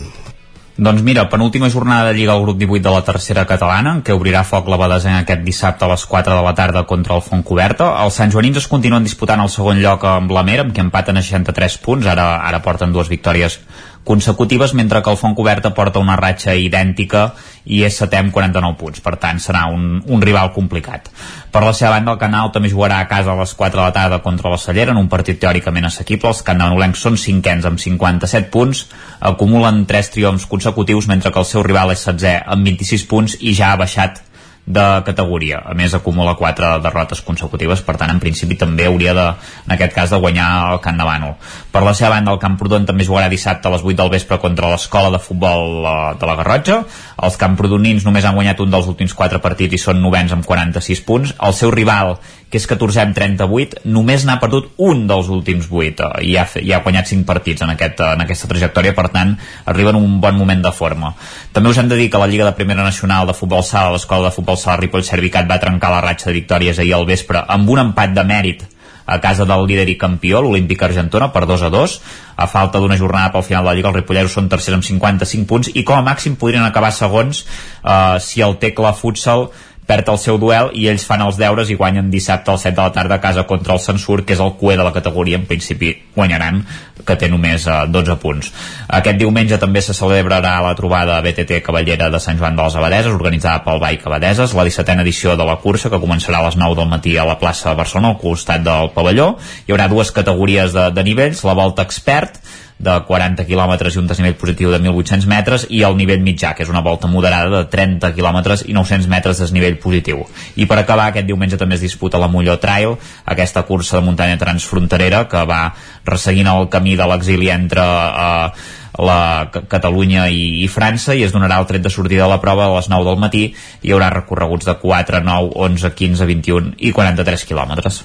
Doncs 0.79 1.01
mira, 1.03 1.27
penúltima 1.27 1.67
jornada 1.67 2.07
de 2.07 2.13
Lliga 2.15 2.31
al 2.31 2.41
grup 2.41 2.57
18 2.57 2.79
de 2.79 2.91
la 2.93 3.03
tercera 3.03 3.43
catalana, 3.43 3.97
què 3.99 4.13
obrirà 4.15 4.45
foc 4.47 4.69
la 4.71 4.77
Badesenc 4.79 5.25
aquest 5.25 5.41
dissabte 5.43 5.83
a 5.83 5.89
les 5.91 6.05
4 6.07 6.37
de 6.37 6.45
la 6.45 6.53
tarda 6.55 6.85
contra 6.87 7.17
el 7.17 7.23
Fontcoberta. 7.25 7.89
Els 8.05 8.15
Sant 8.15 8.31
Joanins 8.31 8.61
es 8.61 8.67
continuen 8.71 9.03
disputant 9.03 9.43
el 9.43 9.51
segon 9.51 9.81
lloc 9.83 10.05
amb 10.07 10.31
la 10.31 10.45
Mera, 10.47 10.63
amb 10.63 10.71
què 10.71 10.79
empaten 10.79 11.19
a 11.19 11.25
63 11.25 11.75
punts, 11.83 12.07
ara 12.07 12.29
ara 12.47 12.61
porten 12.63 12.95
dues 12.95 13.11
victòries 13.11 13.59
consecutives, 14.03 14.73
mentre 14.73 15.01
que 15.03 15.11
el 15.11 15.17
Fontcoberta 15.17 15.73
porta 15.75 15.99
una 15.99 16.15
ratxa 16.17 16.55
idèntica 16.57 17.27
i 17.69 17.83
és 17.85 17.99
setè 17.99 18.17
amb 18.17 18.33
49 18.33 18.77
punts. 18.79 19.01
Per 19.05 19.15
tant, 19.21 19.41
serà 19.43 19.65
un, 19.69 19.99
un 20.05 20.21
rival 20.23 20.51
complicat. 20.55 21.11
Per 21.51 21.61
la 21.63 21.73
seva 21.73 21.95
banda, 21.97 22.15
el 22.15 22.21
Canal 22.21 22.51
també 22.53 22.71
jugarà 22.71 22.99
a 23.03 23.09
casa 23.09 23.33
a 23.33 23.37
les 23.39 23.53
4 23.53 23.77
de 23.77 23.85
la 23.85 23.93
tarda 23.93 24.21
contra 24.25 24.49
la 24.49 24.57
Cellera 24.57 24.95
en 24.95 25.01
un 25.01 25.09
partit 25.11 25.39
teòricament 25.41 25.89
assequible. 25.89 26.31
Els 26.31 26.41
cananolencs 26.47 27.03
són 27.05 27.19
cinquens 27.21 27.67
amb 27.69 27.81
57 27.81 28.49
punts, 28.53 28.85
acumulen 29.19 29.85
3 29.89 30.13
triomfs 30.15 30.47
consecutius, 30.49 31.09
mentre 31.11 31.33
que 31.33 31.43
el 31.43 31.49
seu 31.49 31.65
rival 31.65 31.93
és 31.93 32.07
setzè 32.07 32.39
amb 32.45 32.65
26 32.65 33.05
punts 33.09 33.37
i 33.41 33.53
ja 33.57 33.73
ha 33.73 33.81
baixat 33.81 34.23
de 34.69 34.85
categoria. 35.05 35.63
A 35.65 35.73
més, 35.73 35.95
acumula 35.97 36.35
quatre 36.37 36.75
derrotes 36.83 37.23
consecutives, 37.25 37.81
per 37.81 37.95
tant, 37.97 38.11
en 38.13 38.21
principi 38.21 38.53
també 38.59 38.85
hauria 38.85 39.15
de, 39.17 39.25
en 39.65 39.73
aquest 39.73 39.95
cas, 39.95 40.11
de 40.13 40.19
guanyar 40.21 40.49
el 40.75 40.81
Camp 40.83 40.99
de 41.01 41.07
Bànol. 41.07 41.33
Per 41.73 41.81
la 41.81 41.95
seva 41.97 42.13
banda, 42.13 42.35
el 42.35 42.41
Camprodon 42.43 42.85
també 42.85 43.07
jugarà 43.07 43.31
dissabte 43.33 43.65
a 43.65 43.73
les 43.73 43.85
8 43.85 43.97
del 43.97 44.13
vespre 44.13 44.37
contra 44.37 44.69
l'escola 44.69 45.09
de 45.15 45.21
futbol 45.23 45.81
eh, 45.81 45.95
de 46.21 46.29
la 46.29 46.37
Garrotxa. 46.37 46.83
Els 47.25 47.39
camprodonins 47.41 48.05
només 48.05 48.25
han 48.29 48.37
guanyat 48.37 48.61
un 48.61 48.69
dels 48.69 48.91
últims 48.93 49.17
quatre 49.17 49.41
partits 49.41 49.73
i 49.73 49.81
són 49.81 50.03
novens 50.05 50.37
amb 50.37 50.45
46 50.45 51.01
punts. 51.07 51.33
El 51.41 51.57
seu 51.57 51.73
rival, 51.73 52.19
que 52.49 52.57
és 52.57 52.65
14 52.69 53.01
amb 53.03 53.15
38, 53.17 53.83
només 53.93 54.25
n'ha 54.25 54.39
perdut 54.41 54.71
un 54.89 55.05
dels 55.09 55.29
últims 55.29 55.67
8 55.69 56.07
eh, 56.07 56.23
i 56.31 56.35
ha, 56.37 56.47
i 56.61 56.73
ha 56.73 56.81
guanyat 56.85 57.11
5 57.11 57.27
partits 57.29 57.65
en, 57.65 57.75
aquest, 57.75 58.01
en 58.05 58.25
aquesta 58.25 58.49
trajectòria, 58.49 58.95
per 58.97 59.07
tant, 59.13 59.35
arriba 59.69 59.93
en 59.93 60.01
un 60.01 60.17
bon 60.23 60.37
moment 60.39 60.65
de 60.65 60.73
forma. 60.73 61.13
També 61.53 61.69
us 61.69 61.81
hem 61.81 61.91
de 61.91 61.99
dir 61.99 62.09
que 62.09 62.21
la 62.21 62.29
Lliga 62.31 62.49
de 62.49 62.57
Primera 62.57 62.85
Nacional 62.85 63.29
de 63.29 63.37
Futbol 63.37 63.63
Sala, 63.63 63.93
l'escola 63.93 64.29
de 64.29 64.35
futbol 64.35 64.57
sala 64.57 64.79
Ripoll 64.81 65.05
Servicat 65.05 65.49
va 65.49 65.61
trencar 65.61 65.93
la 65.93 66.03
ratxa 66.05 66.31
de 66.31 66.37
victòries 66.39 66.81
ahir 66.81 66.97
al 66.97 67.07
vespre 67.09 67.45
amb 67.45 67.69
un 67.69 67.85
empat 67.85 68.17
de 68.17 68.25
mèrit 68.25 68.67
a 69.09 69.19
casa 69.19 69.45
del 69.45 69.65
líder 69.65 69.87
i 69.89 69.97
campió, 69.97 70.37
l'Olímpic 70.41 70.83
Argentona, 70.85 71.31
per 71.33 71.47
2 71.49 71.63
a 71.65 71.69
2. 71.73 71.95
A 72.37 72.45
falta 72.47 72.79
d'una 72.79 72.97
jornada 72.97 73.31
pel 73.33 73.43
final 73.43 73.65
de 73.65 73.71
la 73.71 73.75
Lliga, 73.75 73.89
els 73.89 73.97
ripolleros 73.97 74.35
són 74.37 74.49
tercers 74.51 74.77
amb 74.77 74.85
55 74.85 75.49
punts 75.49 75.71
i 75.73 75.83
com 75.83 75.97
a 75.97 76.05
màxim 76.05 76.37
podrien 76.39 76.63
acabar 76.63 76.91
segons 76.93 77.41
eh, 77.41 78.19
si 78.21 78.45
el 78.45 78.59
Tecla 78.61 78.93
Futsal 78.93 79.49
perd 79.89 80.09
el 80.13 80.19
seu 80.21 80.37
duel 80.37 80.69
i 80.77 80.85
ells 80.91 81.03
fan 81.09 81.23
els 81.25 81.39
deures 81.39 81.69
i 81.73 81.77
guanyen 81.79 82.11
dissabte 82.13 82.53
al 82.53 82.59
7 82.61 82.75
de 82.77 82.83
la 82.83 82.93
tarda 82.93 83.17
a 83.17 83.23
casa 83.23 83.47
contra 83.49 83.73
el 83.73 83.81
Censur, 83.81 84.21
que 84.21 84.35
és 84.35 84.43
el 84.43 84.53
cué 84.59 84.75
de 84.77 84.85
la 84.85 84.93
categoria, 84.93 85.39
en 85.39 85.47
principi 85.49 85.95
guanyaran, 86.13 86.61
que 87.05 87.17
té 87.17 87.29
només 87.31 87.65
eh, 87.65 87.79
12 87.89 88.17
punts. 88.21 88.51
Aquest 88.99 89.17
diumenge 89.17 89.57
també 89.57 89.81
se 89.81 89.95
celebrarà 89.97 90.53
la 90.61 90.75
trobada 90.77 91.17
BTT 91.25 91.63
Cavallera 91.65 92.11
de 92.13 92.21
Sant 92.21 92.37
Joan 92.37 92.59
de 92.59 92.67
les 92.67 92.77
Abadeses, 92.77 93.17
organitzada 93.17 93.63
pel 93.65 93.81
Ball 93.81 93.99
Abadeses, 94.11 94.53
la 94.53 94.67
17a 94.69 95.01
edició 95.07 95.35
de 95.39 95.49
la 95.49 95.57
cursa, 95.63 95.89
que 95.89 96.01
començarà 96.01 96.43
a 96.43 96.47
les 96.49 96.59
9 96.59 96.77
del 96.77 96.93
matí 96.93 97.17
a 97.17 97.25
la 97.25 97.39
plaça 97.41 97.71
de 97.71 97.81
Barcelona, 97.81 98.13
al 98.13 98.21
costat 98.21 98.65
del 98.65 98.93
pavelló. 98.93 99.31
Hi 99.65 99.73
haurà 99.73 99.89
dues 99.89 100.13
categories 100.13 100.75
de, 100.77 100.89
de 100.93 101.07
nivells, 101.07 101.41
la 101.49 101.57
volta 101.57 101.87
expert, 101.87 102.37
de 102.79 102.95
40 103.05 103.43
quilòmetres 103.43 103.95
i 103.95 103.99
un 103.99 104.07
desnivell 104.07 104.37
positiu 104.39 104.71
de 104.71 104.79
1.800 104.79 105.27
metres 105.27 105.65
i 105.67 105.81
el 105.83 105.97
nivell 105.99 106.23
mitjà, 106.23 106.53
que 106.55 106.63
és 106.63 106.71
una 106.71 106.83
volta 106.85 107.09
moderada 107.11 107.51
de 107.51 107.67
30 107.67 108.13
quilòmetres 108.15 108.63
i 108.67 108.73
900 108.73 109.09
metres 109.11 109.37
de 109.37 109.45
desnivell 109.45 109.75
positiu. 109.83 110.23
I 110.55 110.65
per 110.65 110.79
acabar, 110.79 111.09
aquest 111.11 111.27
diumenge 111.27 111.59
també 111.59 111.75
es 111.75 111.83
disputa 111.83 112.21
la 112.21 112.29
Molló 112.31 112.55
Trail, 112.59 112.95
aquesta 113.25 113.65
cursa 113.67 113.99
de 113.99 114.05
muntanya 114.07 114.39
transfronterera 114.39 115.25
que 115.27 115.43
va 115.49 115.63
resseguint 116.07 116.47
el 116.47 116.69
camí 116.71 116.95
de 116.95 117.07
l'exili 117.11 117.51
entre 117.51 117.83
eh, 117.83 118.69
la 118.99 119.49
Catalunya 119.51 120.29
i, 120.31 120.63
i 120.63 120.69
França 120.71 121.15
i 121.15 121.25
es 121.27 121.35
donarà 121.35 121.59
el 121.59 121.67
tret 121.67 121.83
de 121.83 121.91
sortida 121.91 122.23
de 122.23 122.31
la 122.31 122.39
prova 122.39 122.69
a 122.69 122.77
les 122.77 122.87
9 122.91 123.07
del 123.11 123.19
matí 123.19 123.43
i 123.49 123.89
hi 123.89 123.93
haurà 123.95 124.07
recorreguts 124.15 124.71
de 124.71 124.77
4, 124.79 125.19
9, 125.27 125.51
11, 125.67 125.93
15, 125.99 126.31
21 126.31 126.73
i 126.79 126.95
43 126.95 127.45
quilòmetres. 127.51 128.01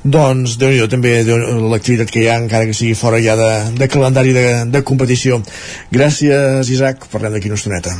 Doncs, 0.00 0.56
déu 0.56 0.72
nhi 0.72 0.86
també 0.88 1.18
l'activitat 1.24 2.08
que 2.08 2.22
hi 2.22 2.30
ha, 2.30 2.38
encara 2.40 2.64
que 2.68 2.76
sigui 2.76 2.94
fora 2.96 3.20
ja 3.20 3.36
de, 3.36 3.50
de 3.76 3.88
calendari 3.92 4.32
de, 4.32 4.46
de 4.72 4.82
competició. 4.86 5.42
Gràcies, 5.92 6.72
Isaac. 6.72 7.04
Parlem 7.12 7.36
d'aquí 7.36 7.52
una 7.52 7.60
estoneta. 7.60 7.92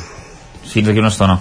Fins 0.70 0.88
aquí 0.88 1.02
una 1.02 1.10
estona. 1.10 1.36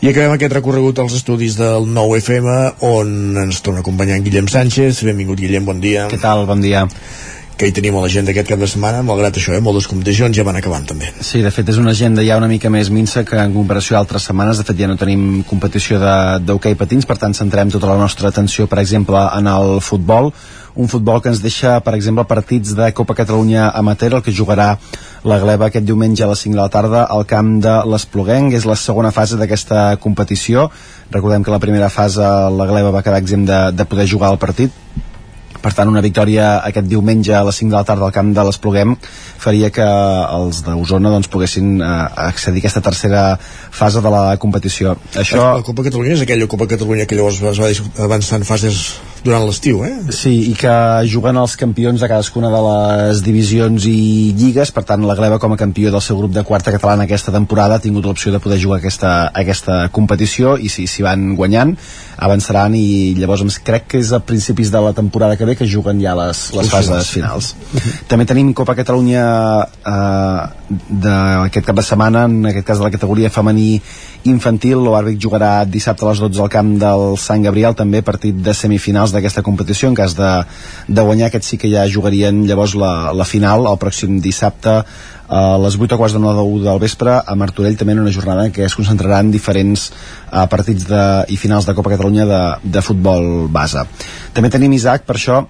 I 0.00 0.08
acabem 0.10 0.34
aquest 0.34 0.54
recorregut 0.56 0.98
als 1.02 1.14
estudis 1.18 1.58
del 1.60 1.86
nou 1.86 2.16
FM, 2.16 2.54
on 2.88 3.42
ens 3.44 3.60
torna 3.62 3.84
acompanyant 3.84 4.24
Guillem 4.24 4.48
Sánchez. 4.50 5.04
Benvingut, 5.06 5.38
Guillem, 5.42 5.68
bon 5.68 5.82
dia. 5.84 6.08
Què 6.10 6.18
tal? 6.22 6.46
Bon 6.48 6.64
dia 6.64 6.86
que 7.60 7.68
hi 7.68 7.74
tenim 7.76 7.92
a 7.98 8.00
l'agenda 8.00 8.32
aquest 8.32 8.48
cap 8.48 8.60
de 8.62 8.66
setmana, 8.72 9.02
malgrat 9.04 9.36
això, 9.36 9.52
eh, 9.52 9.60
moltes 9.60 9.84
competicions 9.90 10.32
ja 10.32 10.44
van 10.48 10.56
acabant 10.56 10.86
també. 10.88 11.10
Sí, 11.20 11.42
de 11.44 11.50
fet 11.52 11.68
és 11.68 11.76
una 11.76 11.90
agenda 11.92 12.22
ja 12.24 12.38
una 12.40 12.48
mica 12.48 12.70
més 12.72 12.88
minsa 12.88 13.20
que 13.28 13.36
en 13.36 13.52
comparació 13.52 13.96
a 13.96 14.00
altres 14.00 14.24
setmanes, 14.30 14.56
de 14.56 14.64
fet 14.64 14.78
ja 14.78 14.88
no 14.88 14.96
tenim 14.96 15.42
competició 15.44 15.98
d'hoquei 16.40 16.74
patins, 16.80 17.04
per 17.04 17.18
tant 17.20 17.36
centrem 17.36 17.68
tota 17.68 17.90
la 17.90 17.98
nostra 18.00 18.30
atenció, 18.32 18.66
per 18.66 18.78
exemple, 18.80 19.20
en 19.36 19.46
el 19.46 19.82
futbol, 19.84 20.32
un 20.74 20.88
futbol 20.88 21.20
que 21.20 21.28
ens 21.28 21.42
deixa, 21.42 21.74
per 21.84 21.94
exemple, 21.98 22.24
partits 22.24 22.72
de 22.78 22.88
Copa 22.96 23.14
Catalunya 23.18 23.68
Amateur, 23.82 24.14
el 24.14 24.22
que 24.22 24.32
jugarà 24.32 24.78
la 25.24 25.38
Gleba 25.38 25.68
aquest 25.68 25.84
diumenge 25.84 26.24
a 26.24 26.30
les 26.30 26.46
5 26.46 26.56
de 26.56 26.62
la 26.62 26.70
tarda 26.72 27.04
al 27.04 27.26
camp 27.26 27.58
de 27.60 27.76
l'Espluguenc, 27.84 28.54
és 28.56 28.64
la 28.64 28.78
segona 28.78 29.12
fase 29.12 29.36
d'aquesta 29.36 29.98
competició. 30.00 30.70
Recordem 31.10 31.44
que 31.44 31.52
la 31.52 31.60
primera 31.60 31.92
fase 31.92 32.24
la 32.24 32.70
Gleba 32.72 32.96
va 32.96 33.04
quedar 33.04 33.20
exempt 33.20 33.52
de, 33.52 33.62
de 33.76 33.84
poder 33.84 34.08
jugar 34.08 34.32
al 34.32 34.40
partit, 34.40 34.72
per 35.60 35.72
tant 35.76 35.90
una 35.90 36.02
victòria 36.04 36.60
aquest 36.66 36.88
diumenge 36.88 37.34
a 37.36 37.42
les 37.46 37.60
5 37.62 37.70
de 37.72 37.76
la 37.76 37.86
tarda 37.88 38.08
al 38.08 38.14
camp 38.16 38.32
de 38.36 38.44
l'Espluguem 38.46 38.96
faria 39.40 39.70
que 39.74 39.84
els 39.84 40.62
d'Osona 40.66 41.12
doncs, 41.12 41.30
poguessin 41.32 41.78
eh, 41.80 41.90
accedir 42.30 42.60
a 42.60 42.64
aquesta 42.64 42.84
tercera 42.84 43.22
fase 43.40 44.02
de 44.04 44.12
la 44.12 44.24
competició. 44.40 44.96
Això... 45.14 45.40
La, 45.40 45.64
Copa 45.66 45.84
Catalunya 45.86 46.16
és 46.18 46.24
aquella 46.26 46.48
Copa 46.50 46.68
Catalunya 46.70 47.06
que 47.08 47.18
llavors 47.18 47.40
es 47.40 47.60
va 47.60 48.04
avançar 48.06 48.40
en 48.40 48.48
fases 48.48 48.84
durant 49.24 49.44
l'estiu, 49.44 49.82
eh? 49.84 49.92
Sí, 50.14 50.32
i 50.50 50.54
que 50.58 50.72
juguen 51.10 51.36
els 51.40 51.56
campions 51.60 52.00
de 52.00 52.08
cadascuna 52.08 52.50
de 52.52 52.60
les 52.64 53.22
divisions 53.24 53.86
i 53.88 54.32
lligues, 54.36 54.72
per 54.72 54.84
tant 54.88 55.04
la 55.06 55.16
Gleba 55.18 55.38
com 55.42 55.54
a 55.54 55.58
campió 55.60 55.92
del 55.92 56.04
seu 56.04 56.18
grup 56.20 56.32
de 56.34 56.44
quarta 56.46 56.72
catalana 56.74 57.04
aquesta 57.08 57.34
temporada 57.34 57.76
ha 57.76 57.84
tingut 57.84 58.06
l'opció 58.08 58.32
de 58.32 58.40
poder 58.40 58.60
jugar 58.62 58.80
aquesta, 58.80 59.30
aquesta 59.34 59.82
competició 59.92 60.56
i 60.56 60.70
si 60.72 60.86
s'hi 60.90 61.04
van 61.06 61.34
guanyant 61.38 61.76
avançaran 62.20 62.74
i 62.76 63.14
llavors 63.16 63.58
crec 63.64 63.86
que 63.92 64.00
és 64.00 64.12
a 64.12 64.20
principis 64.24 64.70
de 64.72 64.80
la 64.84 64.92
temporada 64.96 65.36
que 65.36 65.48
ve 65.48 65.56
que 65.56 65.68
juguen 65.68 66.00
ja 66.02 66.14
les, 66.18 66.42
les 66.56 66.68
fases 66.72 67.12
finals. 67.12 67.54
També 68.08 68.26
tenim 68.28 68.52
Copa 68.56 68.76
Catalunya 68.78 69.24
eh, 69.64 70.42
d'aquest 70.70 71.66
cap 71.66 71.76
de 71.76 71.84
setmana, 71.86 72.26
en 72.28 72.52
aquest 72.52 72.66
cas 72.66 72.80
de 72.80 72.86
la 72.88 72.92
categoria 72.94 73.32
femení 73.32 73.80
infantil, 74.28 74.82
l'Oarbic 74.84 75.20
jugarà 75.20 75.64
dissabte 75.64 76.04
a 76.04 76.10
les 76.10 76.20
12 76.20 76.42
al 76.44 76.52
camp 76.52 76.74
del 76.80 77.16
Sant 77.20 77.44
Gabriel, 77.44 77.76
també 77.78 78.02
partit 78.04 78.36
de 78.36 78.54
semifinals 78.54 78.90
finals 78.90 79.12
d'aquesta 79.14 79.42
competició. 79.42 79.88
En 79.88 79.94
cas 79.94 80.14
de, 80.16 80.30
de 80.88 81.02
guanyar 81.02 81.28
aquest 81.28 81.46
sí 81.46 81.58
que 81.58 81.70
ja 81.70 81.86
jugarien 81.88 82.44
llavors 82.46 82.74
la, 82.74 83.12
la 83.12 83.24
final 83.24 83.66
el 83.66 83.78
pròxim 83.78 84.20
dissabte 84.20 84.82
a 85.30 85.58
les 85.62 85.76
8 85.78 85.94
o 85.94 85.98
quarts 85.98 86.14
de 86.16 86.20
9 86.20 86.64
del 86.64 86.80
vespre 86.82 87.20
a 87.22 87.34
Martorell. 87.36 87.76
També 87.78 87.92
en 87.92 88.02
una 88.02 88.12
jornada 88.12 88.46
en 88.46 88.52
què 88.52 88.66
es 88.66 88.74
concentraran 88.74 89.30
diferents 89.30 89.90
uh, 89.90 90.46
partits 90.50 90.88
de, 90.88 91.04
i 91.30 91.36
finals 91.38 91.66
de 91.66 91.74
Copa 91.74 91.94
Catalunya 91.94 92.26
de, 92.26 92.42
de 92.64 92.82
futbol 92.82 93.48
base. 93.48 93.86
També 94.34 94.50
tenim 94.50 94.74
Isaac 94.74 95.06
per 95.06 95.16
això 95.16 95.44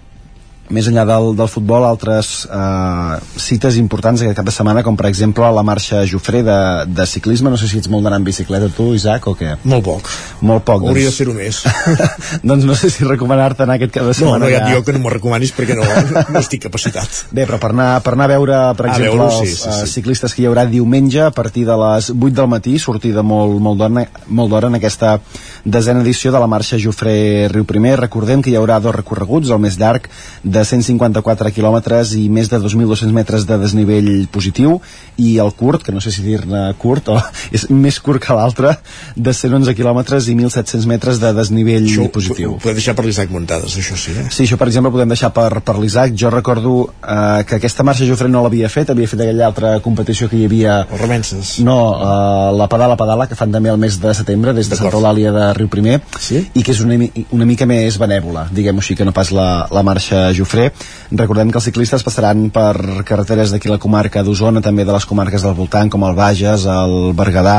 més 0.70 0.88
enllà 0.90 1.04
del, 1.08 1.32
del 1.38 1.50
futbol, 1.50 1.84
altres 1.86 2.44
eh, 2.46 3.18
cites 3.40 3.76
importants 3.80 4.22
aquest 4.22 4.38
cap 4.38 4.46
de 4.46 4.54
setmana, 4.54 4.84
com 4.86 4.96
per 4.98 5.08
exemple 5.10 5.48
la 5.54 5.64
marxa 5.66 6.04
Jofré 6.08 6.42
de, 6.46 6.58
de 6.86 7.06
ciclisme. 7.10 7.50
No 7.50 7.58
sé 7.60 7.68
si 7.70 7.80
ets 7.80 7.90
molt 7.90 8.06
d'anar 8.06 8.20
en 8.22 8.26
bicicleta 8.26 8.70
tu, 8.74 8.90
Isaac, 8.96 9.26
o 9.30 9.34
què? 9.38 9.56
Molt 9.70 9.86
poc. 9.86 10.10
Molt 10.46 10.64
poc. 10.68 10.86
Hauria 10.86 11.10
doncs... 11.10 11.18
de 11.18 11.24
fer-ho 11.24 11.34
més. 11.36 11.62
doncs 12.52 12.68
no 12.68 12.76
sé 12.78 12.92
si 12.94 13.06
recomanar-te 13.08 13.66
anar 13.66 13.78
aquest 13.80 13.94
cap 13.98 14.06
de 14.06 14.14
No, 14.14 14.18
setmana. 14.20 14.44
no, 14.44 14.50
ja 14.52 14.62
et 14.62 14.76
dic 14.76 14.86
que 14.86 14.96
no 14.96 15.02
m'ho 15.04 15.14
recomanis 15.14 15.54
perquè 15.56 15.76
no, 15.78 15.86
no 16.34 16.42
estic 16.42 16.64
capacitat. 16.68 17.24
Bé, 17.34 17.46
però 17.48 17.60
per 17.62 17.72
anar, 17.74 17.90
per 18.06 18.14
anar 18.16 18.30
a 18.30 18.32
veure, 18.34 18.60
per 18.78 18.90
exemple, 18.90 19.12
veure-ho, 19.18 19.28
els 19.42 19.50
sí, 19.50 19.56
sí, 19.56 19.62
sí. 19.62 19.74
eh, 19.84 19.90
ciclistes 19.94 20.36
que 20.36 20.44
hi 20.44 20.48
haurà 20.50 20.66
diumenge 20.70 21.24
a 21.26 21.32
partir 21.34 21.66
de 21.68 21.76
les 21.82 22.10
8 22.14 22.34
del 22.40 22.50
matí, 22.50 22.78
sortida 22.78 23.24
molt, 23.26 23.58
molt 23.62 23.80
d'hora 23.80 24.06
molt 24.28 24.52
d'hora 24.52 24.70
en 24.70 24.78
aquesta 24.78 25.16
desena 25.64 26.02
edició 26.02 26.32
de 26.32 26.40
la 26.40 26.48
marxa 26.50 26.78
Jofré 26.80 27.48
Riu 27.52 27.64
Primer. 27.68 27.96
Recordem 28.00 28.42
que 28.42 28.50
hi 28.52 28.56
haurà 28.58 28.78
dos 28.80 28.94
recorreguts, 28.94 29.50
el 29.50 29.60
més 29.62 29.78
llarg 29.80 30.08
de 30.42 30.64
154 30.64 31.52
quilòmetres 31.54 32.14
i 32.18 32.28
més 32.32 32.50
de 32.50 32.60
2.200 32.60 33.12
metres 33.14 33.46
de 33.48 33.58
desnivell 33.60 34.10
positiu 34.32 34.78
i 35.20 35.36
el 35.42 35.52
curt, 35.56 35.84
que 35.84 35.92
no 35.92 36.00
sé 36.00 36.12
si 36.14 36.24
dir-ne 36.24 36.70
curt 36.80 37.10
o 37.12 37.18
és 37.56 37.68
més 37.70 38.00
curt 38.00 38.22
que 38.24 38.36
l'altre, 38.36 38.76
de 39.16 39.34
111 39.34 39.74
quilòmetres 39.76 40.28
i 40.28 40.36
1.700 40.36 40.88
metres 40.90 41.20
de 41.22 41.32
desnivell 41.36 41.88
Això 41.88 42.08
positiu. 42.12 42.54
ho 42.56 42.62
podem 42.62 42.78
deixar 42.80 42.96
per 42.98 43.06
l'Isaac 43.06 43.32
Muntades, 43.34 43.76
això 43.80 43.98
sí, 43.98 44.14
eh? 44.16 44.26
Sí, 44.30 44.44
això 44.46 44.58
per 44.60 44.68
exemple 44.70 44.92
podem 44.94 45.12
deixar 45.12 45.32
per, 45.34 45.60
per 45.64 45.76
l'Isaac. 45.78 46.14
Jo 46.18 46.30
recordo 46.32 46.74
eh, 47.02 47.44
que 47.46 47.58
aquesta 47.60 47.84
marxa 47.86 48.08
Jofre 48.08 48.28
no 48.30 48.42
l'havia 48.44 48.70
fet, 48.72 48.90
havia 48.90 49.08
fet 49.10 49.24
aquella 49.24 49.46
altra 49.50 49.74
competició 49.84 50.28
que 50.30 50.38
hi 50.38 50.46
havia... 50.48 50.80
Els 50.88 51.00
remenses. 51.00 51.52
No, 51.66 51.78
eh, 51.96 52.56
la 52.56 52.68
pedala 52.72 52.96
pedala, 53.00 53.28
que 53.30 53.38
fan 53.38 53.52
també 53.52 53.72
el 53.72 53.80
mes 53.80 54.00
de 54.02 54.14
setembre, 54.16 54.54
des 54.56 54.70
de 54.70 54.78
Santa 54.78 54.96
Eulàlia 54.96 55.32
de 55.34 55.49
Riu 55.56 55.68
Primer, 55.72 56.00
sí? 56.18 56.42
i 56.54 56.64
que 56.66 56.74
és 56.74 56.80
una, 56.84 56.96
una 57.36 57.46
mica 57.48 57.68
més 57.68 57.98
benèvola, 58.00 58.46
diguem-ho 58.54 58.82
així, 58.82 58.96
que 58.98 59.06
no 59.06 59.14
pas 59.16 59.32
la, 59.34 59.66
la 59.72 59.84
marxa 59.86 60.28
Jofré. 60.36 60.70
Recordem 61.10 61.52
que 61.52 61.60
els 61.60 61.68
ciclistes 61.70 62.04
passaran 62.06 62.48
per 62.54 63.04
carreteres 63.08 63.54
d'aquí 63.54 63.70
la 63.70 63.80
comarca 63.82 64.24
d'Osona, 64.26 64.62
també 64.64 64.84
de 64.84 64.96
les 64.96 65.06
comarques 65.06 65.46
del 65.46 65.56
voltant, 65.58 65.90
com 65.92 66.04
el 66.08 66.18
Bages, 66.18 66.66
el 66.70 67.14
Berguedà, 67.18 67.58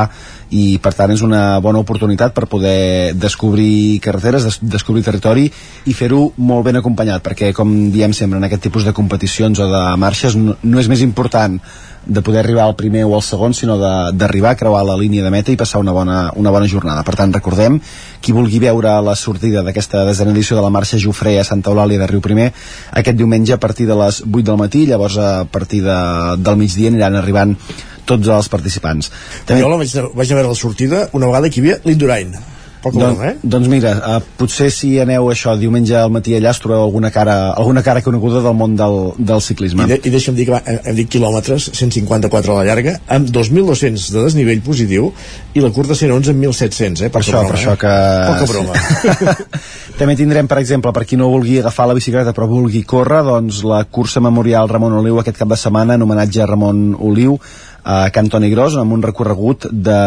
i 0.51 0.77
per 0.83 0.91
tant 0.95 1.11
és 1.13 1.23
una 1.23 1.59
bona 1.63 1.79
oportunitat 1.79 2.33
per 2.35 2.47
poder 2.51 3.13
descobrir 3.15 3.99
carreteres, 4.03 4.43
des 4.43 4.59
descobrir 4.73 5.03
territori 5.05 5.47
i 5.87 5.95
fer-ho 5.95 6.25
molt 6.37 6.67
ben 6.67 6.79
acompanyat 6.81 7.23
perquè 7.23 7.53
com 7.55 7.71
diem 7.93 8.13
sempre 8.13 8.39
en 8.39 8.47
aquest 8.47 8.67
tipus 8.67 8.87
de 8.87 8.93
competicions 8.95 9.61
o 9.63 9.69
de 9.71 9.83
marxes 10.01 10.35
no, 10.35 10.57
no 10.61 10.81
és 10.83 10.91
més 10.91 11.03
important 11.05 11.55
de 12.05 12.21
poder 12.25 12.39
arribar 12.41 12.63
al 12.65 12.75
primer 12.75 13.03
o 13.05 13.13
al 13.15 13.21
segon 13.21 13.53
sinó 13.53 13.75
de- 13.77 14.11
d'arribar 14.17 14.51
a 14.51 14.55
creuar 14.57 14.83
la 14.85 14.95
línia 14.97 15.23
de 15.23 15.29
meta 15.29 15.51
i 15.51 15.55
passar 15.55 15.79
una 15.79 15.91
bona, 15.91 16.31
una 16.35 16.49
bona 16.49 16.67
jornada 16.67 17.03
per 17.03 17.15
tant 17.15 17.31
recordem, 17.33 17.79
qui 18.21 18.31
vulgui 18.33 18.59
veure 18.59 18.95
la 19.01 19.15
sortida 19.15 19.61
d'aquesta 19.61 20.03
desena 20.05 20.31
edició 20.31 20.55
de 20.57 20.63
la 20.65 20.69
marxa 20.73 20.97
Jofré 20.97 21.37
a 21.39 21.43
Santa 21.43 21.69
Eulàlia 21.69 21.99
de 21.99 22.07
Riu 22.07 22.21
Primer 22.21 22.51
aquest 22.91 23.17
diumenge 23.17 23.53
a 23.53 23.59
partir 23.59 23.85
de 23.87 23.95
les 23.95 24.21
8 24.25 24.41
del 24.49 24.57
matí 24.57 24.85
llavors 24.87 25.17
a 25.17 25.45
partir 25.45 25.83
de, 25.83 25.97
del 26.37 26.57
migdia 26.57 26.89
aniran 26.89 27.15
arribant 27.15 27.55
tots 28.05 28.27
els 28.27 28.49
participants 28.49 29.11
També... 29.45 29.61
Jo 29.61 29.69
la 29.69 29.77
vaig, 29.77 29.93
vaig 30.15 30.31
a 30.31 30.35
veure 30.41 30.49
la 30.49 30.55
sortida 30.55 31.07
una 31.13 31.27
vegada 31.27 31.49
que 31.49 31.61
hi 31.61 31.63
havia 31.67 31.77
l'Indurain. 31.85 32.33
Poc 32.81 32.95
Don, 32.97 33.13
eh? 33.21 33.35
doncs 33.45 33.69
mira, 33.69 33.91
uh, 33.93 34.17
potser 34.39 34.71
si 34.73 34.95
aneu 35.01 35.27
això 35.29 35.53
diumenge 35.59 35.93
al 35.97 36.09
matí 36.13 36.33
allà 36.33 36.49
us 36.55 36.61
trobeu 36.63 36.81
alguna 36.81 37.11
cara, 37.13 37.51
alguna 37.53 37.83
cara 37.85 38.01
coneguda 38.01 38.41
del 38.41 38.57
món 38.57 38.73
del, 38.79 38.97
del 39.21 39.43
ciclisme. 39.45 39.85
I, 39.85 39.93
de, 39.93 39.99
i 40.09 40.13
deixa'm 40.13 40.37
dir 40.37 40.47
que 40.49 40.55
va, 40.55 40.61
hem 40.65 40.79
hem 40.89 40.97
dit 40.97 41.11
quilòmetres, 41.13 41.69
154 41.77 42.55
a 42.55 42.57
la 42.57 42.65
llarga, 42.65 42.95
amb 43.13 43.29
2.200 43.29 44.09
de 44.15 44.25
desnivell 44.25 44.65
positiu 44.65 45.11
i 45.53 45.61
la 45.61 45.69
curta 45.75 45.97
111 45.97 46.33
amb 46.33 46.47
1.700, 46.49 47.05
eh? 47.05 47.13
per 47.13 47.21
això, 47.21 47.37
broma, 47.37 47.53
per 47.53 47.59
això 47.59 47.77
que... 47.77 47.93
Eh? 47.93 48.27
Poca 48.31 48.49
broma. 48.49 49.37
També 50.01 50.17
tindrem, 50.17 50.49
per 50.49 50.57
exemple, 50.63 50.93
per 50.95 51.05
qui 51.05 51.19
no 51.21 51.29
vulgui 51.29 51.59
agafar 51.61 51.85
la 51.91 51.97
bicicleta 51.97 52.33
però 52.33 52.49
vulgui 52.49 52.81
córrer, 52.81 53.21
doncs 53.27 53.61
la 53.67 53.83
cursa 53.85 54.23
memorial 54.25 54.71
Ramon 54.71 54.97
Oliu 55.03 55.21
aquest 55.21 55.37
cap 55.37 55.51
de 55.51 55.59
setmana 55.59 55.99
en 55.99 56.07
homenatge 56.07 56.41
a 56.41 56.49
Ramon 56.49 56.95
Oliu 56.97 57.37
a 57.83 58.09
Can 58.13 58.29
Toni 58.29 58.49
Gros 58.51 58.75
amb 58.77 58.93
un 58.93 59.01
recorregut 59.01 59.65
de 59.71 59.97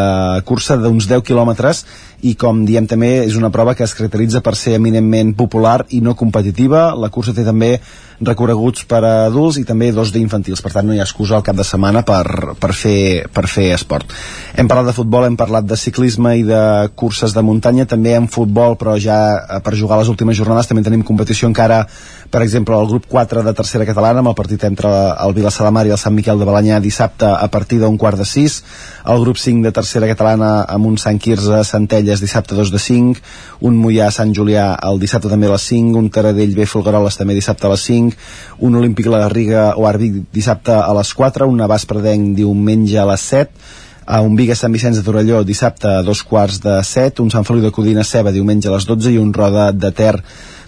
cursa 0.47 0.77
d'uns 0.79 1.09
10 1.11 1.25
quilòmetres 1.27 1.85
i 2.25 2.35
com 2.41 2.63
diem 2.65 2.87
també 2.89 3.11
és 3.27 3.37
una 3.37 3.53
prova 3.53 3.75
que 3.77 3.85
es 3.85 3.95
caracteritza 3.97 4.41
per 4.45 4.55
ser 4.57 4.79
eminentment 4.79 5.35
popular 5.37 5.83
i 5.93 6.01
no 6.01 6.17
competitiva. 6.17 6.87
La 6.97 7.11
cursa 7.13 7.35
té 7.37 7.45
també 7.45 7.75
recorreguts 8.21 8.85
per 8.89 9.01
a 9.05 9.13
adults 9.27 9.59
i 9.59 9.65
també 9.67 9.91
dos 9.93 10.13
d'infantils, 10.15 10.63
per 10.63 10.73
tant 10.73 10.87
no 10.87 10.95
hi 10.95 11.01
ha 11.01 11.07
excusa 11.07 11.37
al 11.37 11.45
cap 11.47 11.57
de 11.59 11.67
setmana 11.67 12.05
per, 12.07 12.55
per, 12.61 12.73
fer, 12.77 13.27
per 13.33 13.47
fer 13.51 13.71
esport. 13.75 14.13
Hem 14.55 14.71
parlat 14.71 14.91
de 14.91 14.97
futbol, 14.97 15.27
hem 15.27 15.37
parlat 15.37 15.67
de 15.67 15.79
ciclisme 15.79 16.37
i 16.39 16.45
de 16.47 16.63
curses 16.95 17.35
de 17.35 17.43
muntanya, 17.43 17.89
també 17.91 18.15
en 18.15 18.29
futbol, 18.31 18.79
però 18.81 18.97
ja 19.01 19.19
eh, 19.37 19.61
per 19.65 19.75
jugar 19.79 19.99
les 20.01 20.11
últimes 20.13 20.39
jornades 20.39 20.71
també 20.71 20.85
tenim 20.87 21.03
competició 21.07 21.51
encara, 21.51 21.85
per 22.31 22.43
exemple, 22.43 22.79
el 22.79 22.89
grup 22.91 23.09
4 23.11 23.43
de 23.47 23.55
tercera 23.55 23.87
catalana, 23.89 24.23
amb 24.23 24.33
el 24.33 24.39
partit 24.39 24.65
entre 24.69 24.91
el 25.13 25.35
Vilassar 25.37 25.67
de 25.67 25.75
Mar 25.75 25.87
i 25.89 25.95
el 25.95 26.01
Sant 26.01 26.15
Miquel 26.15 26.39
de 26.41 26.49
Balanyà 26.49 26.81
dissabte 26.83 27.29
a 27.29 27.49
partir 27.51 27.81
d'un 27.83 27.99
quart 27.99 28.21
de 28.21 28.29
sis, 28.29 28.63
el 29.11 29.21
grup 29.23 29.39
5 29.43 29.67
de 29.67 29.75
tercera 29.75 30.09
catalana 30.11 30.65
amb 30.71 30.87
un 30.87 30.99
Sant 31.01 31.19
Quirze 31.19 31.65
Centelles 31.67 32.14
dissabte 32.23 32.55
2 32.55 32.71
de 32.75 32.81
5, 32.83 33.23
un 33.67 33.79
Mollà 33.81 34.11
Sant 34.15 34.35
Julià 34.37 34.67
el 34.89 35.01
dissabte 35.03 35.31
també 35.33 35.49
a 35.49 35.55
les 35.55 35.67
5, 35.71 35.99
un 35.99 36.11
Taradell 36.15 36.55
B 36.55 36.67
Folgueroles 36.71 37.19
també 37.19 37.35
dissabte 37.35 37.67
a 37.67 37.73
les 37.73 37.87
5, 37.89 38.19
un 38.67 38.77
Olímpic 38.81 39.09
La 39.11 39.25
Garriga 39.25 39.73
o 39.79 39.89
Arbic 39.89 40.23
dissabte 40.35 40.77
a 40.77 40.93
les 40.99 41.15
4, 41.15 41.49
un 41.49 41.59
Navàs 41.63 41.89
Predenc 41.91 42.37
diumenge 42.39 43.01
a 43.01 43.09
les 43.11 43.27
7, 43.35 43.65
a 44.07 44.21
un 44.21 44.37
Viga 44.37 44.57
Sant 44.57 44.73
Vicenç 44.73 45.01
de 45.01 45.05
Torelló 45.07 45.43
dissabte 45.45 45.89
a 45.89 46.03
dos 46.05 46.23
quarts 46.23 46.61
de 46.61 46.77
7, 46.85 47.23
un 47.25 47.31
Sant 47.33 47.47
Feliu 47.49 47.65
de 47.65 47.73
Codina 47.73 48.05
Ceba 48.05 48.33
diumenge 48.35 48.69
a 48.69 48.75
les 48.77 48.87
12 48.89 49.15
i 49.15 49.21
un 49.21 49.33
Roda 49.33 49.71
de 49.73 49.91
Ter 49.97 50.19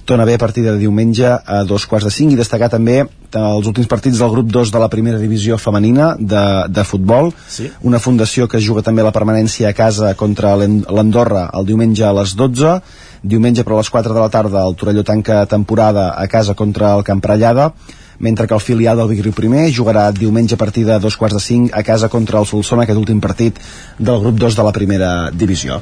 torna 0.06 0.24
bé 0.24 0.34
a 0.34 0.38
partir 0.38 0.62
de 0.64 0.76
diumenge 0.78 1.26
a 1.26 1.64
dos 1.66 1.84
quarts 1.90 2.06
de 2.06 2.12
cinc 2.14 2.32
i 2.32 2.38
destacar 2.38 2.68
també 2.70 3.00
els 3.36 3.66
últims 3.66 3.88
partits 3.90 4.20
del 4.22 4.30
grup 4.32 4.46
2 4.54 4.70
de 4.72 4.80
la 4.80 4.88
primera 4.88 5.18
divisió 5.18 5.58
femenina 5.58 6.14
de, 6.18 6.44
de 6.70 6.84
futbol 6.84 7.32
Sí. 7.48 7.66
una 7.82 7.98
fundació 7.98 8.46
que 8.48 8.60
juga 8.62 8.82
també 8.86 9.02
la 9.02 9.12
permanència 9.12 9.68
a 9.68 9.74
casa 9.76 10.14
contra 10.14 10.54
l'Andorra 10.56 11.50
el 11.52 11.66
diumenge 11.66 12.06
a 12.06 12.14
les 12.16 12.36
12 12.38 12.78
diumenge 13.22 13.64
però 13.66 13.76
a 13.76 13.82
les 13.82 13.90
4 13.90 14.14
de 14.14 14.20
la 14.22 14.30
tarda 14.30 14.64
el 14.64 14.76
Torelló 14.78 15.02
tanca 15.04 15.44
temporada 15.46 16.14
a 16.16 16.26
casa 16.28 16.54
contra 16.54 16.94
el 16.96 17.02
Camprallada 17.04 17.72
mentre 18.18 18.46
que 18.46 18.54
el 18.54 18.60
filial 18.60 18.96
del 18.96 19.08
Vic 19.12 19.22
Riu 19.24 19.34
Primer 19.36 19.66
jugarà 19.74 20.08
diumenge 20.14 20.56
a 20.56 20.60
partir 20.60 20.86
de 20.86 20.98
dos 21.02 21.16
quarts 21.16 21.36
de 21.36 21.42
cinc 21.42 21.76
a 21.76 21.82
casa 21.82 22.08
contra 22.08 22.40
el 22.40 22.46
Solsona, 22.46 22.84
aquest 22.84 22.98
últim 22.98 23.20
partit 23.20 23.58
del 23.98 24.20
grup 24.22 24.38
2 24.40 24.56
de 24.56 24.66
la 24.66 24.72
primera 24.72 25.10
divisió. 25.32 25.80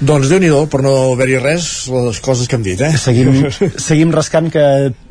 Doncs 0.00 0.30
déu 0.32 0.40
nhi 0.42 0.52
per 0.70 0.82
no 0.84 0.94
haver-hi 1.12 1.38
res, 1.42 1.68
les 1.92 2.20
coses 2.24 2.48
que 2.48 2.56
hem 2.56 2.64
dit, 2.66 2.80
eh? 2.80 2.92
Seguim, 2.98 3.44
seguim 3.88 4.12
rascant, 4.14 4.50
que 4.52 4.64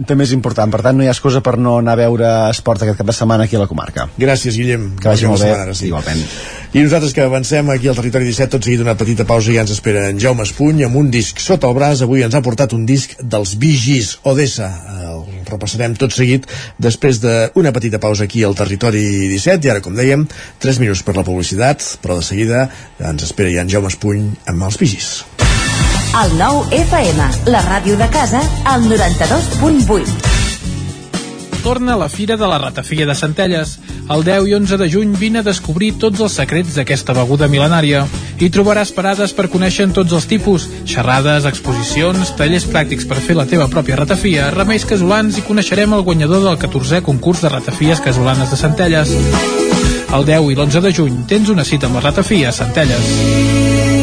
també 0.08 0.28
és 0.28 0.34
important. 0.36 0.72
Per 0.74 0.82
tant, 0.82 0.98
no 0.98 1.06
hi 1.06 1.12
ha 1.12 1.16
excusa 1.16 1.44
per 1.46 1.58
no 1.58 1.78
anar 1.82 1.98
a 1.98 2.02
veure 2.04 2.34
esport 2.50 2.84
aquest 2.84 3.00
cap 3.00 3.10
de 3.10 3.16
setmana 3.16 3.48
aquí 3.48 3.60
a 3.60 3.64
la 3.64 3.70
comarca. 3.72 4.10
Gràcies, 4.18 4.58
Guillem. 4.58 4.94
Que 5.00 5.12
vagi 5.14 5.30
molt 5.30 5.44
bé, 5.44 5.54
setmana, 5.54 5.78
sí. 5.78 5.90
igualment. 5.92 6.26
I 6.74 6.82
nosaltres 6.82 7.14
que 7.14 7.22
avancem 7.22 7.68
aquí 7.70 7.86
al 7.86 7.94
territori 7.94 8.26
17, 8.26 8.50
tot 8.56 8.66
seguit 8.66 8.82
una 8.82 8.96
petita 8.98 9.28
pausa 9.30 9.52
i 9.52 9.60
ja 9.60 9.62
ens 9.62 9.76
espera 9.76 10.08
en 10.10 10.18
Jaume 10.18 10.42
Espuny 10.42 10.82
amb 10.88 10.98
un 10.98 11.12
disc 11.14 11.38
sota 11.38 11.70
el 11.70 11.76
braç. 11.78 12.02
Avui 12.02 12.26
ens 12.26 12.34
ha 12.34 12.42
portat 12.42 12.74
un 12.74 12.88
disc 12.90 13.14
dels 13.22 13.54
Gees, 13.62 14.16
Odessa. 14.26 14.72
El 15.04 15.22
repassarem 15.52 15.94
tot 15.94 16.18
seguit 16.18 16.50
després 16.82 17.22
d'una 17.22 17.76
petita 17.78 18.02
pausa 18.02 18.26
aquí 18.26 18.42
al 18.42 18.58
territori 18.58 19.06
17 19.30 19.70
i 19.70 19.70
ara, 19.70 19.86
com 19.86 19.94
dèiem, 19.94 20.26
3 20.66 20.82
minuts 20.82 21.06
per 21.06 21.14
la 21.14 21.28
publicitat, 21.28 21.86
però 22.02 22.18
de 22.18 22.26
seguida 22.26 22.66
ens 22.98 23.22
espera 23.30 23.54
ja 23.54 23.62
en 23.62 23.70
Jaume 23.70 23.94
Espuny 23.94 24.32
amb 24.50 24.66
els 24.66 24.82
Gees. 24.82 25.12
El 26.26 26.34
nou 26.42 26.66
FM, 26.74 27.34
la 27.54 27.62
ràdio 27.70 28.02
de 28.02 28.10
casa, 28.10 28.42
al 28.66 28.90
92.8. 28.90 30.43
Torna 31.64 31.96
la 31.96 32.10
Fira 32.10 32.36
de 32.36 32.46
la 32.46 32.58
Ratafia 32.58 33.06
de 33.06 33.16
Centelles. 33.16 33.78
El 34.12 34.26
10 34.28 34.50
i 34.50 34.54
11 34.54 34.78
de 34.78 34.90
juny 34.92 35.14
vine 35.16 35.40
a 35.40 35.46
descobrir 35.48 35.94
tots 35.96 36.20
els 36.20 36.36
secrets 36.36 36.76
d'aquesta 36.76 37.16
beguda 37.16 37.48
mil·lenària. 37.48 38.04
Hi 38.36 38.50
trobaràs 38.52 38.92
parades 38.92 39.32
per 39.32 39.48
conèixer 39.48 39.88
tots 39.96 40.12
els 40.12 40.28
tipus, 40.28 40.68
xerrades, 40.84 41.48
exposicions, 41.48 42.36
tallers 42.36 42.68
pràctics 42.68 43.08
per 43.08 43.22
fer 43.24 43.40
la 43.40 43.48
teva 43.48 43.70
pròpia 43.72 44.02
ratafia, 44.02 44.52
remeis 44.52 44.84
casolans 44.84 45.40
i 45.40 45.48
coneixerem 45.48 45.96
el 45.96 46.04
guanyador 46.04 46.44
del 46.44 46.60
14è 46.60 47.00
concurs 47.02 47.46
de 47.46 47.56
ratafies 47.56 48.04
casolanes 48.04 48.52
de 48.52 48.60
Centelles. 48.60 49.16
El 50.14 50.28
10 50.28 50.52
i 50.52 50.58
l'11 50.60 50.84
de 50.84 50.92
juny 51.00 51.22
tens 51.32 51.48
una 51.48 51.64
cita 51.64 51.88
amb 51.88 52.02
la 52.02 52.10
ratafia 52.12 52.52
a 52.52 52.58
Centelles. 52.60 54.03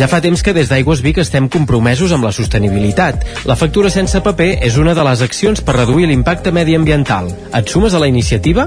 Ja 0.00 0.06
fa 0.08 0.22
temps 0.24 0.40
que 0.40 0.54
des 0.56 0.70
d'Aigües 0.70 1.02
Vic 1.04 1.18
estem 1.20 1.44
compromesos 1.52 2.14
amb 2.16 2.24
la 2.24 2.30
sostenibilitat. 2.32 3.20
La 3.44 3.52
factura 3.52 3.90
sense 3.92 4.22
paper 4.24 4.54
és 4.64 4.78
una 4.80 4.94
de 4.96 5.02
les 5.04 5.20
accions 5.20 5.60
per 5.60 5.74
reduir 5.76 6.06
l'impacte 6.08 6.48
mediambiental. 6.56 7.28
Et 7.52 7.68
sumes 7.68 7.92
a 7.92 8.00
la 8.00 8.08
iniciativa? 8.08 8.64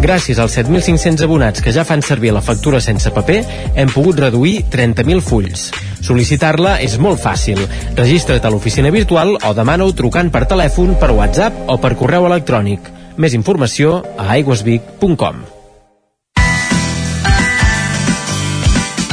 Gràcies 0.00 0.40
als 0.40 0.56
7.500 0.56 1.26
abonats 1.28 1.60
que 1.60 1.74
ja 1.76 1.84
fan 1.84 2.00
servir 2.00 2.32
la 2.32 2.40
factura 2.40 2.80
sense 2.80 3.12
paper, 3.12 3.42
hem 3.76 3.92
pogut 3.92 4.22
reduir 4.24 4.62
30.000 4.72 5.20
fulls. 5.20 5.66
Sol·licitar-la 6.00 6.78
és 6.80 6.96
molt 6.96 7.20
fàcil. 7.20 7.60
Registra't 7.98 8.48
a 8.48 8.52
l'oficina 8.54 8.92
virtual 8.96 9.36
o 9.36 9.52
demana-ho 9.52 9.92
trucant 9.92 10.32
per 10.32 10.46
telèfon, 10.48 10.96
per 10.96 11.12
WhatsApp 11.12 11.68
o 11.68 11.76
per 11.84 11.92
correu 12.00 12.30
electrònic. 12.32 12.88
Més 13.20 13.36
informació 13.36 14.00
a 14.16 14.30
aigüesvic.com. 14.38 15.44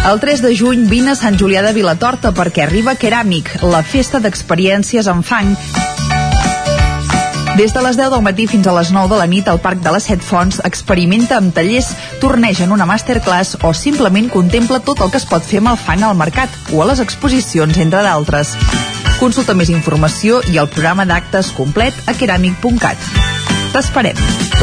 El 0.04 0.20
3 0.20 0.42
de 0.42 0.56
juny 0.58 0.88
vine 0.90 1.12
a 1.12 1.16
Sant 1.16 1.36
Julià 1.38 1.62
de 1.62 1.76
Vilatorta 1.78 2.32
perquè 2.34 2.64
arriba 2.64 2.96
Keràmic, 2.98 3.52
la 3.70 3.84
festa 3.86 4.18
d'experiències 4.20 5.06
en 5.12 5.22
fang. 5.22 5.52
Des 7.60 7.76
de 7.76 7.84
les 7.86 8.00
10 8.00 8.10
del 8.10 8.24
matí 8.26 8.48
fins 8.50 8.66
a 8.66 8.74
les 8.74 8.90
9 8.96 9.14
de 9.14 9.20
la 9.20 9.28
nit 9.30 9.48
al 9.52 9.62
Parc 9.62 9.84
de 9.86 9.94
les 9.94 10.10
Set 10.10 10.26
Fonts 10.26 10.58
experimenta 10.66 11.38
amb 11.38 11.54
tallers, 11.54 11.92
torneja 12.20 12.66
en 12.66 12.74
una 12.74 12.88
masterclass 12.90 13.60
o 13.62 13.76
simplement 13.78 14.32
contempla 14.34 14.82
tot 14.82 15.06
el 15.06 15.12
que 15.14 15.22
es 15.22 15.30
pot 15.30 15.46
fer 15.46 15.62
amb 15.62 15.76
el 15.76 15.82
fang 15.86 16.02
al 16.02 16.18
mercat 16.18 16.50
o 16.74 16.82
a 16.82 16.90
les 16.90 17.04
exposicions, 17.04 17.78
entre 17.78 18.02
d'altres. 18.02 18.56
Consulta 19.20 19.54
més 19.54 19.70
informació 19.70 20.42
i 20.50 20.58
el 20.58 20.72
programa 20.72 21.06
d'actes 21.06 21.54
complet 21.54 21.94
a 22.10 22.18
keramic.cat. 22.18 23.31
T'esperem. 23.72 24.18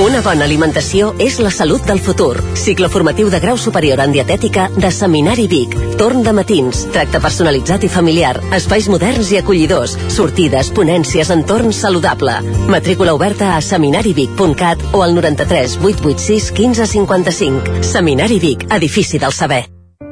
Una 0.04 0.20
bona 0.22 0.44
alimentació 0.44 1.14
és 1.24 1.38
la 1.40 1.50
salut 1.54 1.86
del 1.88 2.00
futur. 2.04 2.34
Cicle 2.60 2.90
formatiu 2.92 3.30
de 3.32 3.40
grau 3.40 3.56
superior 3.58 4.02
en 4.04 4.12
dietètica 4.12 4.66
de 4.76 4.90
Seminari 4.92 5.46
Vic. 5.48 5.74
Torn 5.98 6.20
de 6.26 6.34
matins, 6.36 6.84
tracte 6.92 7.20
personalitzat 7.24 7.86
i 7.88 7.90
familiar, 7.92 8.34
espais 8.58 8.90
moderns 8.92 9.32
i 9.32 9.40
acollidors, 9.40 9.96
sortides, 10.12 10.70
ponències, 10.76 11.32
entorn 11.34 11.72
saludable. 11.72 12.36
Matrícula 12.68 13.16
oberta 13.16 13.54
a 13.56 13.64
seminarivic.cat 13.64 14.90
o 14.92 15.02
al 15.06 15.16
93 15.16 15.80
886 15.80 16.52
1555. 16.60 17.82
Seminari 17.96 18.38
Vic, 18.44 18.68
edifici 18.70 19.18
del 19.18 19.32
saber. 19.32 19.77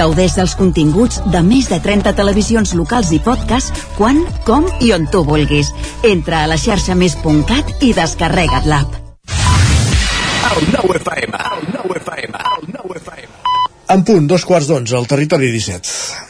Gaudeix 0.00 0.32
dels 0.38 0.54
continguts 0.56 1.18
de 1.28 1.42
més 1.44 1.66
de 1.68 1.76
30 1.84 2.14
televisions 2.16 2.72
locals 2.78 3.10
i 3.12 3.18
podcast 3.20 3.76
quan, 3.98 4.22
com 4.46 4.64
i 4.80 4.94
on 4.96 5.04
tu 5.12 5.20
vulguis. 5.28 5.74
Entra 6.08 6.40
a 6.40 6.48
la 6.48 6.56
xarxa 6.60 6.96
més.cat 6.96 7.84
i 7.84 7.92
descarrega't 7.98 8.70
l'app. 8.70 8.96
El 10.50 10.72
nou 10.72 10.96
FM, 10.96 11.36
el 11.52 11.68
nou 11.76 11.94
FM, 12.00 12.40
el 12.56 12.66
nou 12.78 12.96
FM. 12.96 13.30
En 13.92 14.08
punt, 14.08 14.26
dos 14.30 14.48
quarts 14.48 14.72
d'onze, 14.72 14.96
al 14.96 15.08
territori 15.10 15.52
17. 15.52 16.29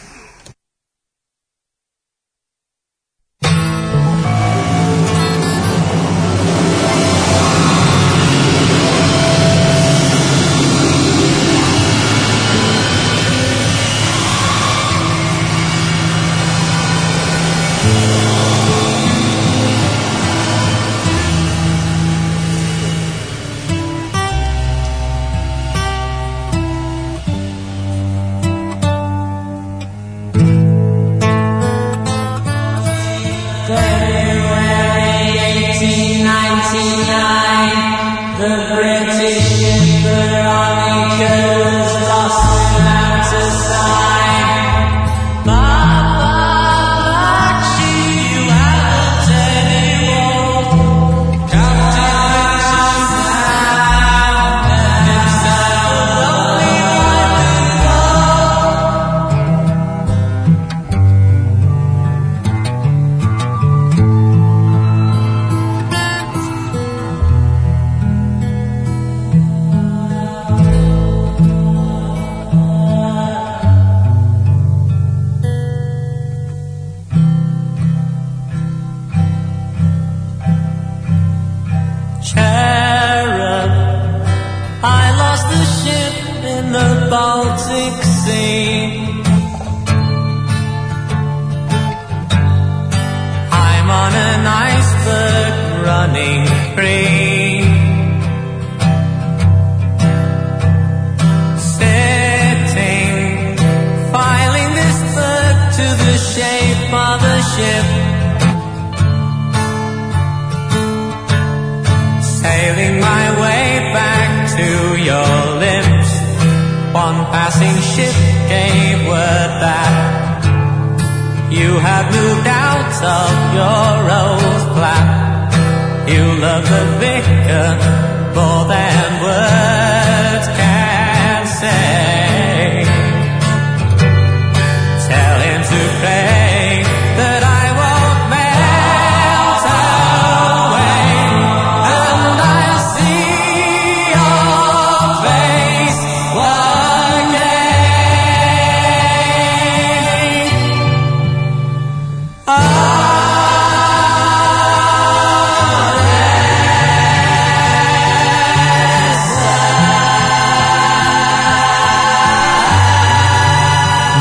For 127.51 128.69
that. 128.69 128.90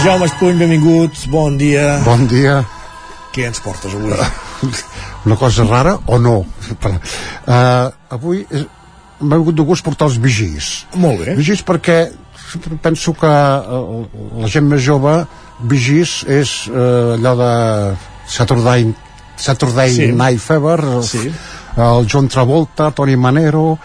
Jaume 0.09 0.25
Espuny, 0.25 0.57
benvingut, 0.57 1.13
bon 1.29 1.53
dia. 1.53 1.99
Bon 2.01 2.23
dia. 2.25 2.63
Què 3.29 3.43
ens 3.45 3.59
portes 3.61 3.93
avui? 3.93 4.09
Una 5.27 5.35
cosa 5.37 5.61
rara 5.69 5.91
o 6.09 6.17
no? 6.17 6.39
Uh, 6.81 7.91
avui 8.09 8.39
és, 8.49 8.63
m'ha 9.21 9.37
vingut 9.37 9.59
de 9.59 9.65
gust 9.67 9.85
portar 9.85 10.07
els 10.09 10.17
vigis. 10.23 10.71
Molt 10.97 11.21
bé. 11.21 11.35
Vigis 11.37 11.61
perquè 11.61 11.99
penso 12.81 13.13
que 13.21 13.29
uh, 13.29 14.01
la 14.41 14.49
gent 14.49 14.65
més 14.71 14.81
jove 14.81 15.13
vigis 15.69 16.23
és 16.25 16.55
uh, 16.73 17.13
allò 17.13 17.35
de 17.43 17.51
Saturday, 18.33 18.89
Saturday 19.37 19.93
Sí. 19.93 20.09
Night 20.09 20.41
Fever 20.41 20.79
Sí. 21.05 21.27
El 21.77 22.07
John 22.11 22.27
Travolta, 22.27 22.91
Tony 22.91 23.15
Manero 23.17 23.77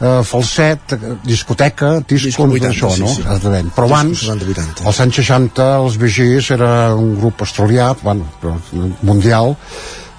eh, 0.00 0.20
falset, 0.24 0.92
eh, 0.92 1.14
discoteca 1.24 2.00
disco, 2.00 2.46
Disco 2.46 2.48
80, 2.48 2.68
això, 2.68 2.92
no? 2.98 3.08
sí, 3.08 3.22
sí. 3.22 3.64
Però 3.74 3.88
abans 3.88 4.26
70-80. 4.28 4.86
als 4.86 5.00
anys 5.04 5.18
60 5.22 5.70
els 5.80 5.98
Vigis 6.00 6.52
era 6.54 6.94
un 6.94 7.16
grup 7.18 7.42
australià 7.46 7.92
bueno, 8.02 8.28
mundial 9.02 9.56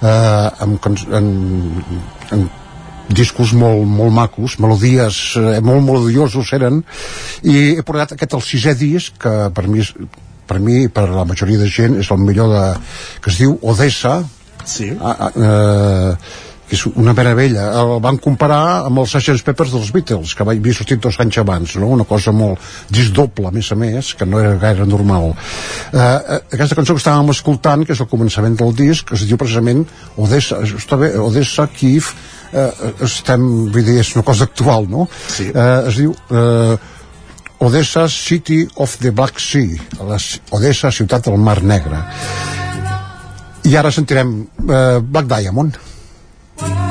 eh, 0.02 0.64
amb, 0.66 0.90
en, 1.12 1.32
en 2.32 2.46
discos 3.08 3.52
molt, 3.52 3.84
molt 3.84 4.14
macos, 4.14 4.58
melodies 4.62 5.36
eh, 5.36 5.58
molt 5.64 5.84
melodiosos 5.84 6.52
eren 6.56 6.82
i 7.42 7.74
he 7.76 7.84
portat 7.86 8.14
aquest 8.14 8.36
el 8.36 8.44
sisè 8.44 8.74
disc 8.78 9.18
que 9.20 9.34
per 9.54 9.66
mi, 9.68 9.84
per 10.48 10.60
mi 10.60 10.86
per 10.88 11.08
la 11.12 11.26
majoria 11.28 11.60
de 11.60 11.68
gent 11.68 11.98
és 12.00 12.10
el 12.14 12.22
millor 12.24 12.52
de, 12.52 12.64
que 13.20 13.32
es 13.32 13.42
diu 13.42 13.58
Odessa 13.62 14.22
sí. 14.64 14.90
a, 15.00 15.12
a, 15.12 15.30
eh, 15.36 16.42
que 16.68 16.76
és 16.78 16.84
una 16.88 17.12
meravella 17.16 17.66
el 17.80 17.98
van 18.04 18.18
comparar 18.22 18.86
amb 18.86 19.02
els 19.02 19.12
Sgt. 19.18 19.44
Peppers 19.46 19.74
dels 19.74 19.90
Beatles 19.94 20.32
que 20.34 20.46
havia 20.46 20.76
sortit 20.76 21.02
dos 21.02 21.18
anys 21.20 21.38
abans 21.42 21.76
no? 21.80 21.90
una 21.92 22.06
cosa 22.08 22.32
molt 22.32 22.62
disc 22.92 23.12
doble 23.16 23.50
a 23.50 23.54
més 23.54 23.70
a 23.72 23.78
més 23.78 24.14
que 24.16 24.28
no 24.28 24.40
era 24.40 24.54
gaire 24.62 24.86
normal 24.88 25.32
eh, 25.34 25.98
eh, 25.98 26.40
aquesta 26.56 26.78
cançó 26.78 26.96
que 26.96 27.02
estàvem 27.02 27.34
escoltant 27.34 27.84
que 27.84 27.92
és 27.96 28.00
el 28.00 28.10
començament 28.10 28.56
del 28.60 28.72
disc 28.76 29.12
es 29.12 29.26
diu 29.28 29.40
precisament 29.40 29.84
Odessa, 30.16 30.62
bé, 31.00 31.12
Odessa 31.20 31.68
Kiev 31.74 32.10
eh, 32.52 32.68
estem, 33.04 33.46
vull 33.74 33.84
dir, 33.84 34.00
és 34.00 34.14
una 34.16 34.24
cosa 34.24 34.48
actual 34.48 34.88
no? 34.88 35.08
Sí. 35.28 35.50
eh, 35.52 35.78
es 35.90 36.00
diu 36.00 36.16
eh, 36.32 36.76
Odessa 37.64 38.08
City 38.08 38.64
of 38.82 38.98
the 39.04 39.12
Black 39.12 39.40
Sea 39.40 39.76
la 40.00 40.18
Odessa, 40.56 40.92
ciutat 40.92 41.28
del 41.28 41.40
Mar 41.40 41.60
Negre 41.62 42.00
i 43.64 43.76
ara 43.80 43.92
sentirem 43.92 44.38
eh, 44.44 45.00
Black 45.00 45.28
Diamond 45.28 45.76
I 46.56 46.83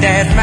that 0.00 0.39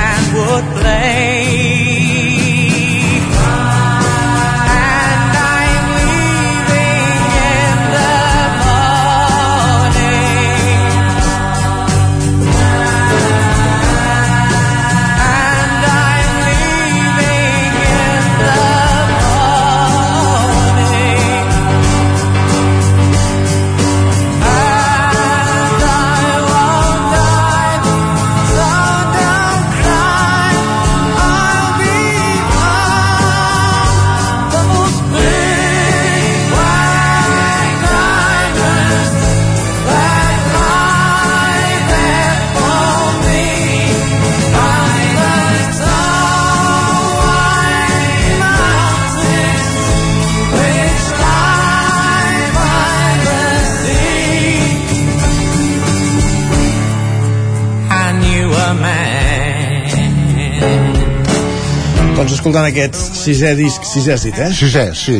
Doncs 62.27 62.41
escoltant 62.41 62.65
aquest 62.67 62.95
sisè 63.15 63.53
disc, 63.55 63.85
sisè 63.87 64.17
dit, 64.19 64.39
eh? 64.43 64.49
Sisè, 64.51 64.81
sí. 64.99 65.13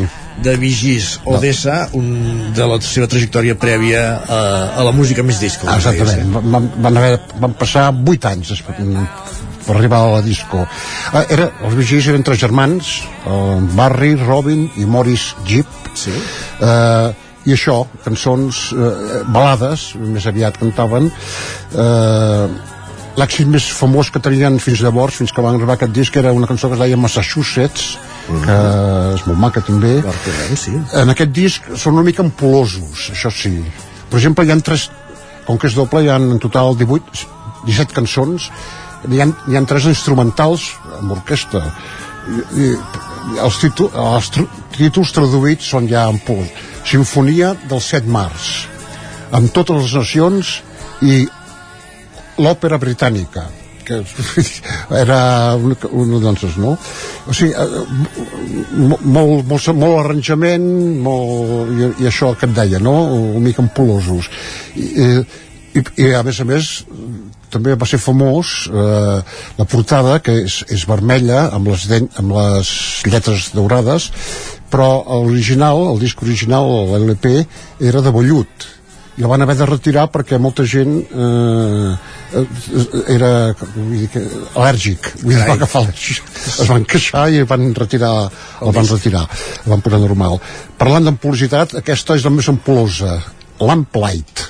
De 0.44 0.58
Vigis 0.60 1.14
Odessa, 1.24 1.78
un, 1.96 2.10
de 2.52 2.68
la 2.68 2.82
seva 2.84 3.08
trajectòria 3.08 3.56
prèvia 3.56 4.02
a, 4.20 4.40
a 4.76 4.84
la 4.84 4.92
música 4.92 5.24
més 5.24 5.40
disco. 5.40 5.70
deies, 5.70 5.88
Exactament, 5.88 6.36
eh? 6.36 6.44
van, 6.52 6.68
van, 6.84 7.00
haver, 7.00 7.22
van 7.40 7.56
passar 7.56 7.86
8 7.96 8.30
anys 8.34 8.52
després, 8.58 8.84
per 9.64 9.78
arribar 9.78 10.04
a 10.04 10.12
la 10.18 10.22
disco. 10.28 10.68
Eh, 11.14 11.24
era, 11.38 11.48
els 11.64 11.80
Vigis 11.80 12.12
eren 12.12 12.28
tres 12.28 12.44
germans, 12.44 12.94
eh, 13.24 13.58
Barry, 13.80 14.18
Robin 14.28 14.68
i 14.76 14.84
Morris 14.84 15.30
Jeep. 15.48 15.80
Sí. 15.96 16.12
Eh, 16.12 17.28
I 17.48 17.56
això, 17.56 17.86
cançons, 18.04 18.66
eh, 18.76 19.22
balades, 19.32 19.94
més 19.96 20.28
aviat 20.28 20.60
cantaven, 20.60 21.08
eh, 21.72 22.76
l'èxit 23.18 23.50
més 23.50 23.66
famós 23.74 24.12
que 24.14 24.22
tenien 24.22 24.60
fins 24.62 24.82
llavors, 24.86 25.18
fins 25.18 25.34
que 25.34 25.42
van 25.42 25.58
gravar 25.58 25.78
aquest 25.78 25.94
disc, 25.96 26.18
era 26.20 26.34
una 26.36 26.48
cançó 26.50 26.70
que 26.70 26.78
es 26.78 26.84
deia 26.84 27.00
Massachusetts, 27.02 27.98
que 28.28 28.58
és 29.16 29.24
molt 29.26 29.40
maca 29.42 29.64
també. 29.66 29.96
sí. 30.56 30.76
En 31.02 31.14
aquest 31.14 31.34
disc 31.34 31.72
són 31.76 31.98
una 31.98 32.06
mica 32.06 32.22
ampolosos, 32.26 33.10
això 33.16 33.32
sí. 33.34 33.56
Per 34.10 34.20
exemple, 34.20 34.46
hi 34.46 34.54
ha 34.54 34.60
tres, 34.62 34.90
com 35.48 35.58
que 35.58 35.70
és 35.72 35.78
doble, 35.78 36.04
hi 36.04 36.12
ha 36.14 36.20
en 36.22 36.38
total 36.44 36.78
18, 36.78 37.26
17 37.66 37.98
cançons, 37.98 38.52
hi 39.10 39.22
ha, 39.22 39.28
hi 39.50 39.58
ha 39.58 39.66
tres 39.66 39.90
instrumentals 39.90 40.70
amb 41.00 41.18
orquestra. 41.18 41.64
I, 42.28 42.68
i 42.68 43.42
els, 43.42 43.58
títol, 43.64 43.90
els 44.14 44.30
tr 44.36 44.46
títols 44.78 45.14
traduïts 45.16 45.72
són 45.74 45.88
ja 45.90 46.06
en 46.12 46.20
pols. 46.22 46.54
Sinfonia 46.88 47.56
del 47.68 47.82
7 47.82 48.08
març, 48.14 48.68
amb 49.36 49.50
totes 49.56 49.88
les 49.88 49.96
nacions 49.98 50.54
i 51.02 51.26
l'òpera 52.38 52.78
britànica 52.82 53.48
que 53.88 54.02
era 55.04 55.56
una, 55.56 55.78
una 55.96 56.20
danses, 56.20 56.58
no? 56.60 56.74
O 57.28 57.34
sigui, 57.34 57.54
eh, 57.56 57.84
mo- 58.76 59.00
molt, 59.04 59.48
molt, 59.48 59.70
molt 59.80 60.02
arranjament 60.02 60.68
molt, 61.06 61.72
i, 61.72 61.92
i 62.04 62.10
això 62.10 62.34
que 62.36 62.50
et 62.50 62.56
deia, 62.58 62.82
no? 62.84 62.98
Una 63.16 63.46
mica 63.48 63.64
ampolosos. 63.64 64.28
I, 64.76 65.22
i, 65.78 65.86
i 66.04 66.12
a 66.18 66.24
més 66.28 66.42
a 66.44 66.48
més 66.50 66.74
també 67.54 67.78
va 67.80 67.88
ser 67.88 68.00
famós 68.04 68.68
eh, 68.68 69.18
la 69.58 69.66
portada 69.72 70.20
que 70.20 70.36
és, 70.44 70.60
és 70.74 70.84
vermella 70.90 71.46
amb 71.56 71.72
les, 71.72 71.88
den, 71.88 72.10
amb 72.20 72.36
les 72.36 72.72
lletres 73.08 73.52
daurades 73.56 74.10
però 74.68 74.90
l'original, 75.24 75.86
el 75.94 76.02
disc 76.02 76.20
original 76.26 76.68
l'LP 76.92 77.30
era 77.88 78.02
de 78.04 78.12
vellut 78.12 78.68
i 79.18 79.24
el 79.24 79.30
van 79.32 79.42
haver 79.42 79.56
de 79.58 79.66
retirar 79.66 80.06
perquè 80.14 80.38
molta 80.42 80.66
gent 80.70 80.98
eh, 81.02 81.94
eh, 82.38 82.44
era 83.16 83.32
vull 83.60 83.96
dir 83.96 84.10
que, 84.14 84.22
al·lèrgic. 84.54 85.10
Vull 85.24 85.34
dir, 85.34 85.40
va 85.42 85.56
agafar 85.58 85.82
al·lèrgic 85.86 86.36
es 86.64 86.70
van 86.70 86.86
queixar 86.86 87.26
i 87.34 87.42
van 87.50 87.72
retirar 87.78 88.12
el 88.62 88.76
van 88.76 88.92
retirar, 88.92 89.26
el 89.64 89.74
van 89.74 89.82
posar 89.86 90.02
normal. 90.04 90.38
Parlant 90.78 91.10
d'ampolositat, 91.10 91.80
aquesta 91.82 92.20
és 92.20 92.28
la 92.28 92.34
més 92.38 92.52
ampolosa 92.54 93.18
Lamplight 93.58 94.46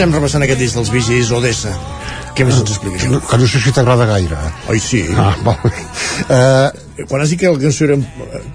anem 0.00 0.16
repassant 0.16 0.44
aquest 0.44 0.60
disc 0.62 0.78
dels 0.78 0.90
Vigis 0.94 1.30
Odessa. 1.36 1.72
Què 2.36 2.46
més 2.46 2.60
ens 2.60 2.70
explica? 2.72 3.00
Que 3.02 3.08
no, 3.10 3.18
que 3.26 3.38
no 3.40 3.48
sé 3.50 3.60
si 3.60 3.72
t'agrada 3.74 4.06
gaire. 4.08 4.38
Oi, 4.72 4.78
sí. 4.80 5.02
Ah, 5.18 5.34
molt 5.44 5.66
bé. 5.66 5.82
Uh, 6.28 7.04
Quan 7.08 7.22
has 7.22 7.32
dit 7.32 7.40
que 7.40 7.48
la 7.48 7.60
cançó 7.60 7.86
era, 7.86 7.96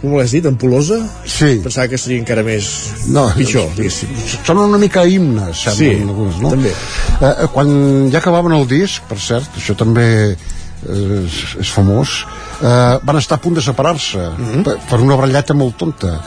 com 0.02 0.16
l'has 0.18 0.34
dit, 0.36 0.46
ampul·losa? 0.46 1.00
Sí. 1.30 1.56
Pensava 1.64 1.90
que 1.92 2.00
seria 2.02 2.22
encara 2.22 2.44
més 2.46 2.70
no, 3.14 3.26
pitjor, 3.38 3.72
diguéssim. 3.78 4.12
Són 4.46 4.62
una 4.62 4.80
mica 4.82 5.06
himnes, 5.10 5.64
semblen 5.66 6.02
Sí, 6.02 6.06
alguns, 6.06 6.38
no? 6.44 6.54
també. 6.54 6.74
Eh, 7.18 7.48
quan 7.56 7.74
ja 8.14 8.22
acabaven 8.22 8.56
el 8.58 8.68
disc, 8.70 9.06
per 9.10 9.18
cert, 9.22 9.58
això 9.58 9.78
també 9.78 10.08
eh, 10.36 11.20
és, 11.24 11.40
és 11.66 11.74
famós, 11.74 12.20
eh, 12.62 12.96
van 13.02 13.22
estar 13.22 13.40
a 13.40 13.44
punt 13.44 13.58
de 13.58 13.66
separar-se 13.66 14.22
mm 14.22 14.48
-hmm. 14.48 14.64
per, 14.68 14.78
per 14.90 15.02
una 15.02 15.18
baralleta 15.18 15.58
molt 15.58 15.78
tonta. 15.78 16.20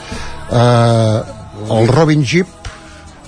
Eh, 0.51 1.19
el 1.79 1.87
Robin 1.87 2.23
Jeep 2.23 2.58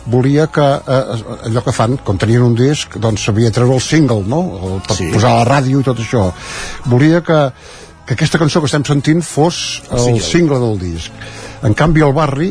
volia 0.06 0.48
que 0.48 0.64
eh, 0.64 1.20
allò 1.50 1.62
que 1.66 1.74
fan, 1.76 1.98
quan 2.04 2.18
tenien 2.18 2.42
un 2.46 2.56
disc 2.58 2.96
doncs 2.98 3.28
s'havia 3.28 3.52
treure 3.54 3.76
el 3.78 3.82
single 3.86 4.24
no? 4.26 4.42
El, 4.58 4.82
per 4.88 4.96
Sí. 4.98 5.12
posar 5.14 5.32
a 5.36 5.44
la 5.44 5.46
ràdio 5.50 5.80
i 5.82 5.86
tot 5.86 6.00
això 6.02 6.32
volia 6.90 7.22
que, 7.22 7.40
que 8.08 8.14
aquesta 8.18 8.40
cançó 8.42 8.60
que 8.64 8.70
estem 8.72 8.86
sentint 8.88 9.22
fos 9.22 9.82
el, 9.92 10.00
single. 10.00 10.26
single 10.26 10.60
del 10.60 10.80
disc 10.80 11.12
en 11.64 11.74
canvi 11.78 12.02
el 12.02 12.14
Barri 12.18 12.50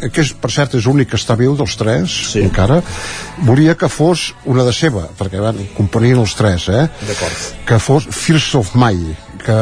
eh, 0.00 0.10
que 0.10 0.24
és, 0.26 0.32
per 0.34 0.50
cert 0.50 0.74
és 0.74 0.84
l'únic 0.90 1.12
que 1.14 1.20
està 1.20 1.36
viu 1.38 1.54
dels 1.56 1.76
tres 1.78 2.10
sí. 2.32 2.42
encara, 2.42 2.80
volia 3.46 3.76
que 3.78 3.88
fos 3.88 4.32
una 4.44 4.64
de 4.66 4.72
seva, 4.74 5.06
perquè 5.18 5.38
van, 5.40 5.62
componien 5.78 6.18
els 6.18 6.34
tres 6.34 6.68
eh? 6.68 6.88
Que 7.66 7.78
fos 7.78 8.10
First 8.10 8.56
of 8.58 8.74
May 8.74 8.98
que 9.42 9.58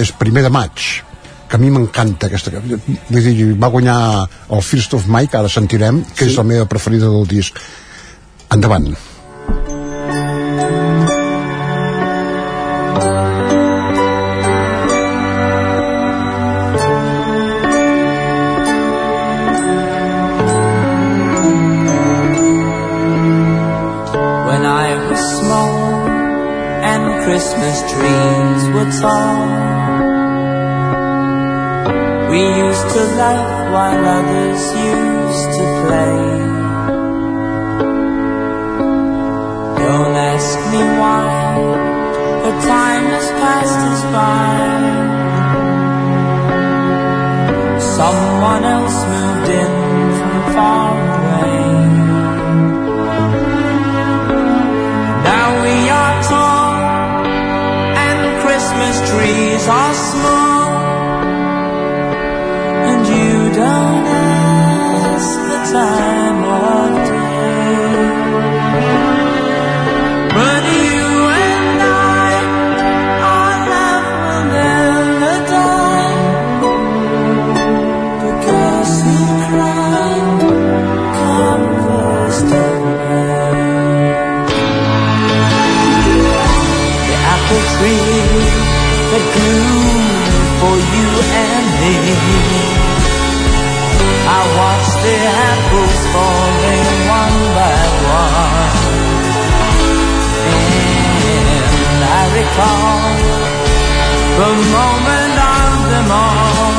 és 0.00 0.10
primer 0.16 0.42
de 0.44 0.50
maig 0.52 1.02
que 1.52 1.58
a 1.60 1.60
mi 1.60 1.68
m'encanta 1.68 2.30
aquesta 2.30 2.48
vull 2.64 3.26
dir, 3.28 3.50
va 3.60 3.68
guanyar 3.68 3.96
el 4.56 4.62
First 4.64 4.96
of 4.96 5.04
que 5.28 5.36
ara 5.36 5.52
sentirem, 5.52 6.00
que 6.16 6.24
sí. 6.24 6.30
és 6.32 6.38
la 6.40 6.48
meva 6.48 6.64
preferida 6.64 7.12
del 7.12 7.28
disc. 7.28 7.60
Endavant 8.56 8.94
to 32.92 33.04
laugh 33.16 33.72
while 33.72 34.04
others 34.18 34.62
used 34.94 35.50
to 35.58 35.64
play. 35.82 36.18
Don't 39.80 40.14
ask 40.32 40.58
me 40.72 40.82
why, 41.00 41.26
the 42.44 42.52
time 42.68 43.04
has 43.16 43.28
passed 43.40 43.80
us 43.92 44.02
by. 44.16 44.52
Someone 47.98 48.64
else 48.76 48.98
moved 49.14 49.48
in 49.62 49.72
from 50.18 50.36
far 50.54 50.92
away. 51.16 51.60
Now 55.30 55.48
we 55.64 55.76
are 56.00 56.16
tall 56.32 56.74
and 58.04 58.18
Christmas 58.44 58.94
trees 59.10 59.64
are 59.80 59.91
I 94.24 94.40
watched 94.58 94.98
the 95.04 95.16
apples 95.52 96.00
falling 96.14 96.86
one 97.20 97.38
by 97.58 97.80
one. 98.16 98.76
And 101.92 102.00
I 102.20 102.22
recall 102.40 103.02
the 104.40 104.52
moment 104.76 105.36
of 105.56 105.72
them 105.92 106.08
all. 106.10 106.72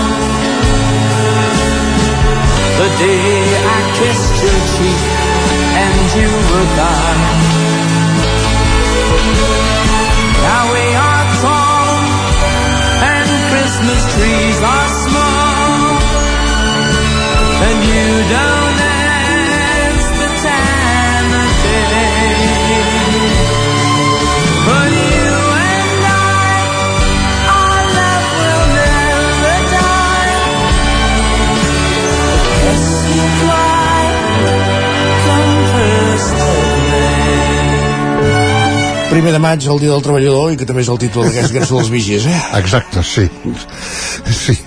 The 2.80 2.90
day 3.06 3.38
I 3.78 3.80
kissed 4.00 4.36
your 4.44 4.60
cheek 4.74 5.02
and 5.86 6.00
you 6.18 6.30
were 6.50 6.70
gone. 6.82 7.24
Now 10.48 10.64
we 10.74 10.86
are 11.08 11.26
tall 11.44 11.92
and 13.14 13.30
Christmas 13.52 14.02
trees 14.16 14.58
are 14.74 14.83
Primer 39.14 39.32
de 39.32 39.40
maig, 39.40 39.66
el 39.70 39.80
dia 39.80 39.92
del 39.94 40.02
treballador, 40.02 40.52
i 40.52 40.58
que 40.58 40.66
també 40.66 40.82
és 40.82 40.90
el 40.90 40.98
títol 41.00 41.28
d'aquesta 41.30 41.54
cançó 41.54 41.80
dels 41.80 41.94
Vigis, 41.94 42.26
eh? 42.28 42.38
exacte, 42.60 43.06
sí. 43.06 43.30
Sí 44.34 44.60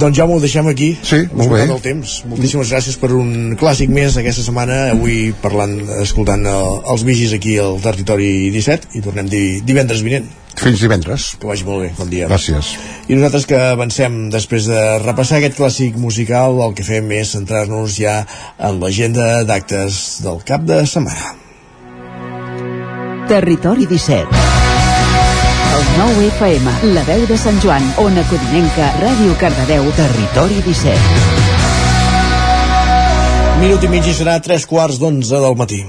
Doncs 0.00 0.16
ja 0.16 0.24
m'ho 0.28 0.38
deixem 0.40 0.66
aquí. 0.70 0.94
Sí, 1.04 1.22
molt 1.36 1.52
bé. 1.52 1.64
El 1.68 1.80
temps. 1.84 2.20
Moltíssimes 2.30 2.70
gràcies 2.72 2.96
per 3.00 3.10
un 3.16 3.56
clàssic 3.60 3.90
més 3.92 4.16
aquesta 4.16 4.44
setmana, 4.46 4.86
avui 4.94 5.34
parlant, 5.42 5.74
escoltant 6.00 6.46
el, 6.48 6.78
els 6.94 7.04
Vigis 7.04 7.34
aquí 7.36 7.58
al 7.60 7.76
Territori 7.84 8.48
17, 8.54 8.94
i 8.96 9.02
tornem 9.04 9.28
di, 9.28 9.42
divendres 9.66 10.04
vinent. 10.06 10.28
fins 10.60 10.80
divendres 10.82 11.36
Que 11.40 11.46
vagi 11.46 11.64
molt 11.64 11.84
bé, 11.84 11.90
bon 11.96 12.08
dia. 12.10 12.26
gràcies 12.28 12.72
I 13.08 13.14
nosaltres 13.14 13.46
que 13.48 13.60
avancem 13.70 14.16
després 14.32 14.66
de 14.68 14.80
repassar 15.04 15.38
aquest 15.38 15.56
clàssic 15.60 15.96
musical, 15.96 16.58
el 16.66 16.74
que 16.74 16.84
fem 16.84 17.10
és 17.16 17.32
centrar-nos 17.36 17.96
ja 17.96 18.20
en 18.58 18.80
l'agenda 18.82 19.44
d'actes 19.48 20.20
del 20.24 20.42
cap 20.44 20.66
de 20.68 20.82
setmana. 20.90 21.36
Territori 23.30 23.86
17. 23.86 24.39
El 25.70 25.84
9 25.98 26.26
FM, 26.34 26.70
la 26.96 27.02
veu 27.06 27.22
de 27.30 27.36
Sant 27.38 27.60
Joan, 27.62 27.84
Ona 28.02 28.24
Codinenca, 28.26 28.88
Ràdio 28.98 29.36
Cardedeu, 29.38 29.86
Territori 29.94 30.58
17. 30.66 30.98
Minut 33.60 33.86
i 33.86 33.90
mig 33.92 34.08
i 34.10 34.14
serà 34.16 34.34
tres 34.42 34.66
quarts 34.66 34.98
d'onze 34.98 35.38
del 35.38 35.54
matí. 35.54 35.84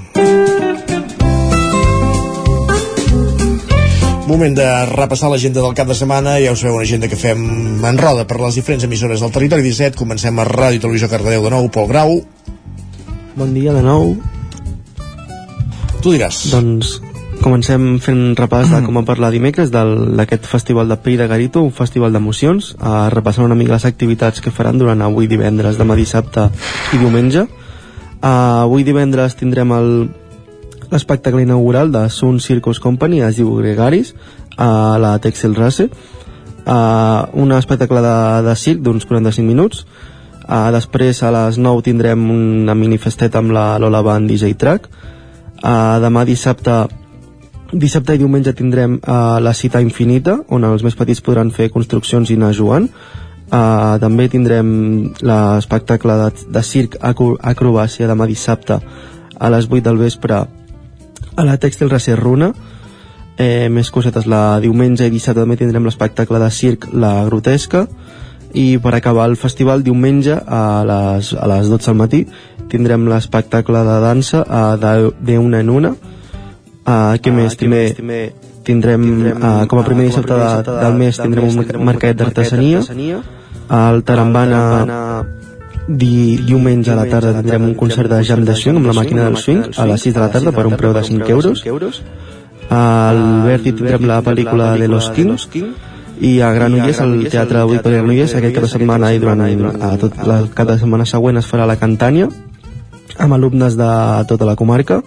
Moment 4.30 4.54
de 4.54 4.68
repassar 4.92 5.32
l'agenda 5.32 5.60
del 5.64 5.74
cap 5.74 5.90
de 5.90 5.98
setmana. 5.98 6.38
Ja 6.38 6.54
ho 6.54 6.56
sabeu, 6.56 6.78
una 6.78 6.86
agenda 6.86 7.10
que 7.10 7.18
fem 7.18 7.42
en 7.82 7.98
roda 7.98 8.22
per 8.28 8.38
les 8.40 8.54
diferents 8.60 8.86
emissores 8.86 9.20
del 9.20 9.34
Territori 9.34 9.66
17. 9.66 9.98
Comencem 9.98 10.38
a 10.38 10.46
Ràdio 10.46 10.78
i 10.78 10.84
Televisió 10.86 11.10
Cardedeu 11.10 11.42
de 11.48 11.56
nou, 11.58 11.66
Pol 11.74 11.90
Grau. 11.90 12.20
Bon 13.34 13.50
dia 13.56 13.74
de 13.74 13.82
nou. 13.82 14.14
Tu 16.02 16.14
diràs. 16.14 16.44
Doncs 16.54 17.00
comencem 17.42 17.98
fent 18.02 18.36
repàs 18.38 18.70
de 18.70 18.80
com 18.86 18.94
va 18.96 19.02
parlar 19.06 19.30
dimecres 19.34 19.70
del- 19.74 20.14
d'aquest 20.16 20.46
festival 20.46 20.88
de 20.88 20.96
Pell 20.96 21.18
de 21.18 21.26
Garito, 21.26 21.62
un 21.62 21.72
festival 21.72 22.12
d'emocions, 22.12 22.76
a 22.80 23.10
repassar 23.10 23.44
una 23.44 23.54
mica 23.58 23.72
les 23.74 23.84
activitats 23.84 24.40
que 24.40 24.50
faran 24.50 24.78
durant 24.78 25.00
avui 25.02 25.26
divendres, 25.26 25.76
demà 25.78 25.96
dissabte 25.96 26.48
i 26.92 26.98
diumenge. 26.98 27.42
Uh, 28.22 28.62
avui 28.62 28.84
divendres 28.84 29.34
tindrem 29.34 29.72
l'espectacle 30.92 31.42
inaugural 31.42 31.90
de 31.90 32.08
Sun 32.08 32.38
Circus 32.40 32.78
Company, 32.78 33.20
es 33.20 33.36
diu 33.36 33.54
Gregaris, 33.56 34.14
a 34.56 34.98
la 34.98 35.18
Texel 35.18 35.54
Race. 35.54 35.88
Uh, 36.64 37.26
un 37.34 37.50
espectacle 37.52 38.00
de, 38.00 38.42
de 38.46 38.54
circ 38.54 38.80
d'uns 38.80 39.04
45 39.04 39.42
minuts. 39.46 39.84
Uh, 40.46 40.70
després 40.70 41.22
a 41.22 41.30
les 41.34 41.58
9 41.58 41.82
tindrem 41.82 42.30
una 42.30 42.74
minifesteta 42.74 43.38
amb 43.38 43.50
la 43.50 43.78
Lola 43.78 44.02
Band 44.02 44.30
DJ 44.30 44.54
Track. 44.54 44.86
Uh, 45.62 45.98
demà 46.02 46.24
dissabte 46.24 46.86
Dissabte 47.72 48.12
i 48.12 48.20
diumenge 48.20 48.52
tindrem 48.52 48.98
uh, 49.00 49.38
la 49.40 49.54
cita 49.56 49.80
infinita, 49.80 50.34
on 50.52 50.66
els 50.68 50.82
més 50.84 50.96
petits 50.96 51.22
podran 51.24 51.48
fer 51.56 51.70
construccions 51.72 52.28
i 52.28 52.36
anar 52.36 52.50
jugant. 52.52 52.84
Uh, 53.48 53.96
també 54.00 54.26
tindrem 54.32 54.68
l'espectacle 55.24 56.18
de, 56.20 56.28
de 56.52 56.62
circ 56.64 56.98
acro 57.00 57.38
acrobàcia 57.40 58.08
demà 58.08 58.28
dissabte 58.28 58.76
a 58.76 59.50
les 59.52 59.70
8 59.70 59.86
del 59.88 60.00
vespre 60.00 60.42
a 60.42 61.48
la 61.48 61.56
Tèxtil 61.56 61.88
Recer 61.88 62.18
Runa. 62.20 62.52
Eh, 63.40 63.68
més 63.72 63.88
cosetes 63.88 64.28
la 64.28 64.60
diumenge 64.60 65.08
i 65.08 65.12
dissabte 65.12 65.40
també 65.40 65.56
tindrem 65.56 65.88
l'espectacle 65.88 66.44
de 66.44 66.52
circ 66.52 66.90
La 66.92 67.24
Grotesca. 67.24 67.86
I 68.52 68.76
per 68.84 68.92
acabar 68.94 69.30
el 69.30 69.40
festival 69.40 69.80
diumenge 69.80 70.36
a 70.36 70.64
les, 70.84 71.32
a 71.32 71.48
les 71.48 71.72
12 71.72 71.88
del 71.88 72.02
matí 72.04 72.26
tindrem 72.68 73.08
l'espectacle 73.08 73.80
de 73.88 74.00
dansa 74.04 74.44
a 74.44 74.76
de, 74.76 75.12
de 75.24 75.38
una 75.40 75.64
en 75.64 75.70
una 75.72 75.96
uh, 76.86 77.14
què 77.22 77.34
més? 77.34 77.58
També 77.58 78.22
tindrem, 78.64 79.04
uh, 79.34 79.66
com 79.70 79.80
a 79.82 79.84
primer 79.86 80.08
dissabte 80.08 80.38
de, 80.38 80.74
del 80.80 80.98
mes 80.98 81.18
tindrem 81.18 81.48
un 81.50 81.86
mercat 81.86 82.18
d'artesania 82.18 82.82
al 83.72 84.02
Tarambana 84.06 84.62
di, 85.86 86.38
diumenge 86.46 86.92
a 86.92 86.96
la 86.98 87.06
tarda 87.10 87.40
tindrem 87.40 87.70
un 87.70 87.74
concert 87.74 88.10
de 88.10 88.22
jam 88.26 88.44
de 88.46 88.54
swing 88.54 88.78
amb 88.78 88.90
la 88.90 88.96
màquina 88.96 89.26
del 89.26 89.38
swing 89.40 89.64
a 89.76 89.86
les 89.90 90.04
6 90.08 90.14
de 90.14 90.20
la 90.22 90.28
tarda 90.34 90.52
per 90.54 90.66
un 90.66 90.76
preu 90.78 90.92
de 90.94 91.02
5 91.02 91.30
euros. 91.30 92.02
al 92.70 93.18
Berti 93.46 93.72
tindrem 93.72 94.06
la 94.06 94.22
pel·lícula 94.22 94.76
de 94.78 94.88
Los 94.88 95.10
Kings 95.10 95.48
i 96.22 96.40
a 96.40 96.52
Granollers, 96.54 97.00
al 97.00 97.26
Teatre 97.26 97.58
d'avui 97.58 97.80
per 97.82 97.92
Granollers, 97.96 98.34
aquest 98.38 98.54
cap 98.54 98.64
de 98.64 98.70
setmana 98.70 99.12
i 99.12 99.18
durant 99.18 99.42
a 99.42 99.96
tot 99.98 100.14
el 100.22 100.48
cap 100.54 100.68
de 100.68 100.78
setmana 100.78 101.06
següent 101.08 101.40
es 101.40 101.48
farà 101.50 101.66
la 101.66 101.76
Cantània 101.80 102.28
amb 103.18 103.34
alumnes 103.34 103.76
de 103.76 103.90
tota 104.28 104.46
la 104.46 104.54
comarca 104.56 105.02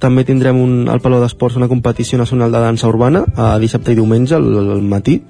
també 0.00 0.24
tindrem 0.24 0.58
un, 0.58 0.74
al 0.88 1.02
Palau 1.04 1.20
d'Esports 1.22 1.58
una 1.60 1.68
competició 1.68 2.18
nacional 2.18 2.52
de 2.52 2.62
dansa 2.64 2.88
urbana 2.88 3.24
a 3.36 3.52
dissabte 3.62 3.92
i 3.92 3.98
diumenge 3.98 4.34
al, 4.38 4.48
al 4.76 4.82
matí 4.82 5.20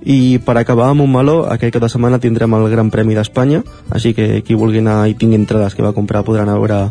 i 0.00 0.38
per 0.44 0.56
acabar 0.56 0.88
amb 0.92 1.04
un 1.04 1.12
meló 1.12 1.42
aquest 1.52 1.74
cap 1.74 1.84
de 1.84 1.90
setmana 1.92 2.20
tindrem 2.20 2.54
el 2.56 2.68
Gran 2.72 2.92
Premi 2.92 3.16
d'Espanya 3.16 3.62
així 3.90 4.14
que 4.16 4.42
qui 4.44 4.56
vulgui 4.56 4.80
anar 4.84 5.02
i 5.08 5.16
tingui 5.16 5.40
entrades 5.40 5.76
que 5.76 5.84
va 5.84 5.96
comprar 5.96 6.24
podran 6.24 6.52
veure 6.52 6.86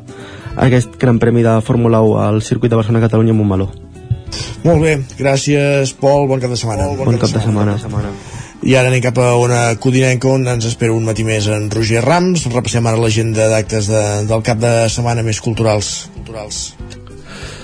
aquest 0.58 0.98
Gran 1.02 1.22
Premi 1.22 1.46
de 1.46 1.60
Fórmula 1.66 2.02
1 2.06 2.20
al 2.26 2.42
circuit 2.46 2.74
de 2.74 2.82
Barcelona-Catalunya 2.82 3.38
amb 3.38 3.46
un 3.46 3.54
meló 3.54 3.70
Molt 4.66 4.84
bé, 4.84 4.98
gràcies 5.18 5.94
Pol, 5.98 6.28
bon 6.30 6.42
cap 6.42 6.52
de 6.54 6.60
setmana 6.60 6.90
bon, 6.92 7.08
bon 7.14 7.18
cap 7.22 7.32
de 7.34 7.42
setmana, 7.46 7.78
setmana. 7.82 8.12
I 8.60 8.76
ara 8.76 8.90
anem 8.92 9.00
cap 9.00 9.18
a 9.24 9.30
una 9.40 9.62
codinenca 9.80 10.28
on 10.28 10.44
ens 10.52 10.68
espera 10.68 10.92
un 10.92 11.08
matí 11.08 11.24
més 11.24 11.48
en 11.48 11.70
Roger 11.72 12.04
Rams. 12.04 12.44
Repassem 12.52 12.92
ara 12.92 13.00
l'agenda 13.00 13.48
d'actes 13.54 13.88
de, 13.88 14.06
del 14.28 14.44
cap 14.44 14.60
de 14.60 14.74
setmana 14.92 15.24
més 15.24 15.40
culturals. 15.40 16.10
culturals. 16.18 16.66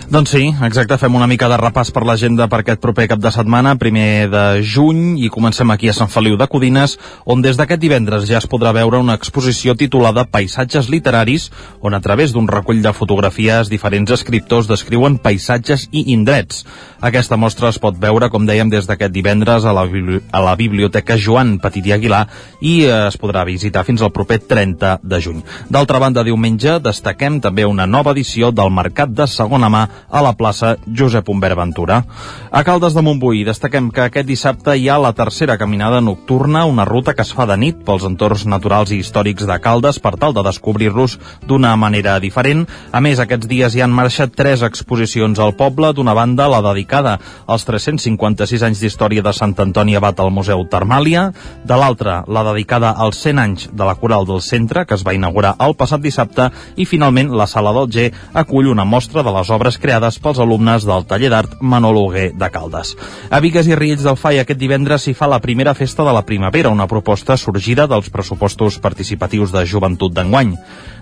Doncs 0.06 0.30
sí, 0.36 0.52
exacte, 0.62 1.00
fem 1.02 1.16
una 1.18 1.26
mica 1.26 1.48
de 1.50 1.58
repàs 1.58 1.90
per 1.90 2.04
l'agenda 2.06 2.46
per 2.46 2.60
aquest 2.62 2.78
proper 2.78 3.08
cap 3.10 3.18
de 3.24 3.32
setmana, 3.34 3.72
primer 3.82 4.28
de 4.30 4.44
juny, 4.62 5.16
i 5.18 5.32
comencem 5.34 5.72
aquí 5.74 5.90
a 5.90 5.96
Sant 5.98 6.12
Feliu 6.14 6.36
de 6.38 6.46
Codines, 6.46 6.94
on 7.26 7.42
des 7.42 7.58
d'aquest 7.58 7.82
divendres 7.82 8.28
ja 8.30 8.38
es 8.38 8.46
podrà 8.46 8.70
veure 8.78 9.00
una 9.02 9.16
exposició 9.18 9.74
titulada 9.74 10.28
Paisatges 10.30 10.92
literaris, 10.94 11.48
on 11.82 11.98
a 11.98 12.02
través 12.06 12.36
d'un 12.36 12.46
recull 12.46 12.84
de 12.86 12.94
fotografies 12.94 13.72
diferents 13.74 14.14
escriptors 14.14 14.70
descriuen 14.70 15.18
paisatges 15.18 15.88
i 15.90 16.06
indrets. 16.14 16.62
Aquesta 17.02 17.38
mostra 17.42 17.74
es 17.74 17.82
pot 17.82 17.98
veure, 17.98 18.30
com 18.30 18.46
dèiem, 18.46 18.70
des 18.70 18.86
d'aquest 18.86 19.10
divendres 19.10 19.66
a 19.66 19.74
la, 19.74 19.88
a 19.90 20.44
la 20.46 20.56
Biblioteca 20.56 21.18
Joan 21.18 21.58
Petit 21.66 21.90
i 21.90 21.96
Aguilar 21.98 22.28
i 22.62 22.76
es 22.86 23.18
podrà 23.18 23.42
visitar 23.50 23.82
fins 23.90 24.06
al 24.06 24.14
proper 24.14 24.38
30 24.46 25.00
de 25.02 25.22
juny. 25.22 25.42
D'altra 25.66 25.98
banda, 25.98 26.22
diumenge 26.22 26.78
destaquem 26.78 27.42
també 27.42 27.66
una 27.66 27.90
nova 27.90 28.14
edició 28.14 28.54
del 28.54 28.70
Mercat 28.70 29.10
de 29.10 29.26
Segona 29.26 29.74
Mà 29.74 29.86
a 30.10 30.22
la 30.22 30.34
plaça 30.38 30.76
Josep 30.86 31.30
Humbert 31.30 31.58
Ventura. 31.58 32.04
A 32.52 32.64
Caldes 32.64 32.94
de 32.96 33.04
Montbui 33.06 33.44
destaquem 33.48 33.90
que 33.92 34.06
aquest 34.06 34.28
dissabte 34.28 34.76
hi 34.78 34.88
ha 34.90 34.98
la 35.02 35.14
tercera 35.14 35.58
caminada 35.58 36.02
nocturna, 36.02 36.66
una 36.66 36.86
ruta 36.86 37.14
que 37.14 37.24
es 37.26 37.34
fa 37.36 37.46
de 37.50 37.58
nit 37.58 37.82
pels 37.86 38.06
entorns 38.08 38.46
naturals 38.46 38.92
i 38.92 39.00
històrics 39.02 39.48
de 39.48 39.60
Caldes 39.60 40.00
per 40.00 40.16
tal 40.22 40.34
de 40.36 40.44
descobrir-los 40.46 41.18
d'una 41.48 41.76
manera 41.76 42.18
diferent. 42.20 42.66
A 42.92 43.02
més, 43.02 43.20
aquests 43.20 43.50
dies 43.52 43.76
hi 43.76 43.84
han 43.84 43.94
marxat 43.96 44.36
tres 44.36 44.64
exposicions 44.66 45.40
al 45.40 45.56
poble, 45.60 45.92
d'una 45.94 46.16
banda 46.18 46.48
la 46.52 46.62
dedicada 46.66 47.18
als 47.48 47.66
356 47.68 48.64
anys 48.68 48.82
d'història 48.84 49.24
de 49.26 49.34
Sant 49.34 49.56
Antoni 49.60 49.96
Abat 49.96 50.20
al 50.20 50.34
Museu 50.34 50.66
Termàlia, 50.72 51.30
de 51.64 51.80
l'altra 51.80 52.22
la 52.28 52.44
dedicada 52.52 52.92
als 52.92 53.22
100 53.24 53.44
anys 53.44 53.70
de 53.74 53.86
la 53.88 53.96
Coral 54.00 54.26
del 54.28 54.42
Centre, 54.42 54.86
que 54.86 54.96
es 54.96 55.06
va 55.06 55.16
inaugurar 55.16 55.56
el 55.66 55.76
passat 55.76 56.02
dissabte, 56.04 56.50
i 56.76 56.86
finalment 56.86 57.34
la 57.36 57.48
Sala 57.48 57.74
del 57.76 57.90
G 57.92 58.10
acull 58.34 58.72
una 58.72 58.86
mostra 58.86 59.24
de 59.24 59.34
les 59.36 59.50
obres 59.50 59.78
creades 59.86 60.18
pels 60.18 60.40
alumnes 60.42 60.86
del 60.88 61.06
taller 61.06 61.30
d'art 61.30 61.60
Manolo 61.62 62.08
Hugué 62.08 62.32
de 62.34 62.50
Caldes. 62.50 62.96
A 63.30 63.40
Vigues 63.44 63.70
i 63.70 63.78
Riells 63.78 64.06
del 64.06 64.18
FAI 64.18 64.42
aquest 64.42 64.60
divendres 64.62 65.06
s'hi 65.06 65.14
fa 65.14 65.30
la 65.30 65.42
primera 65.44 65.76
festa 65.78 66.04
de 66.08 66.16
la 66.16 66.26
primavera, 66.26 66.74
una 66.74 66.90
proposta 66.90 67.38
sorgida 67.38 67.86
dels 67.92 68.10
pressupostos 68.10 68.80
participatius 68.82 69.54
de 69.54 69.66
joventut 69.70 70.16
d'enguany. 70.16 70.56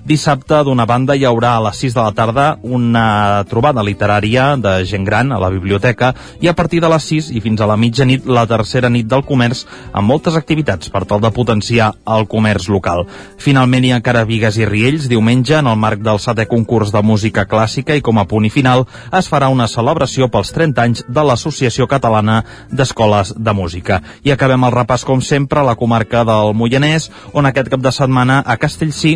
Dissabte, 0.04 0.58
d'una 0.68 0.84
banda, 0.84 1.16
hi 1.16 1.24
haurà 1.24 1.54
a 1.56 1.62
les 1.64 1.78
6 1.80 1.94
de 1.96 2.02
la 2.04 2.12
tarda 2.12 2.46
una 2.68 3.44
trobada 3.48 3.80
literària 3.88 4.50
de 4.60 4.74
gent 4.84 5.06
gran 5.08 5.30
a 5.32 5.38
la 5.40 5.48
biblioteca 5.48 6.10
i 6.44 6.50
a 6.52 6.54
partir 6.58 6.82
de 6.84 6.90
les 6.92 7.06
6 7.08 7.30
i 7.32 7.40
fins 7.40 7.62
a 7.64 7.68
la 7.70 7.78
mitjanit 7.80 8.26
la 8.28 8.44
tercera 8.44 8.90
nit 8.92 9.08
del 9.08 9.24
comerç 9.24 9.62
amb 9.94 10.12
moltes 10.12 10.36
activitats 10.36 10.92
per 10.92 11.06
tal 11.08 11.22
de 11.24 11.32
potenciar 11.32 11.94
el 12.04 12.28
comerç 12.28 12.68
local. 12.68 13.06
Finalment 13.40 13.88
hi 13.88 13.94
ha 13.94 14.00
encara 14.02 14.26
Vigues 14.28 14.58
i 14.60 14.68
Riells 14.68 15.08
diumenge 15.08 15.56
en 15.56 15.70
el 15.72 15.80
marc 15.80 16.04
del 16.04 16.20
setè 16.20 16.46
concurs 16.52 16.92
de 16.92 17.00
música 17.00 17.46
clàssica 17.48 17.96
i 17.96 18.04
com 18.04 18.20
a 18.20 18.26
punt 18.28 18.44
i 18.44 18.52
final 18.52 18.84
es 19.20 19.30
farà 19.32 19.48
una 19.54 19.70
celebració 19.72 20.28
pels 20.28 20.52
30 20.52 20.84
anys 20.84 21.06
de 21.08 21.24
l'Associació 21.24 21.88
Catalana 21.88 22.42
d'Escoles 22.68 23.32
de 23.40 23.56
Música. 23.56 24.02
I 24.28 24.36
acabem 24.36 24.68
el 24.68 24.76
repàs 24.76 25.08
com 25.08 25.24
sempre 25.24 25.64
a 25.64 25.66
la 25.72 25.78
comarca 25.80 26.26
del 26.28 26.52
Moianès 26.52 27.08
on 27.32 27.48
aquest 27.48 27.72
cap 27.72 27.88
de 27.88 27.96
setmana 27.96 28.42
a 28.44 28.58
Castellcí 28.60 29.16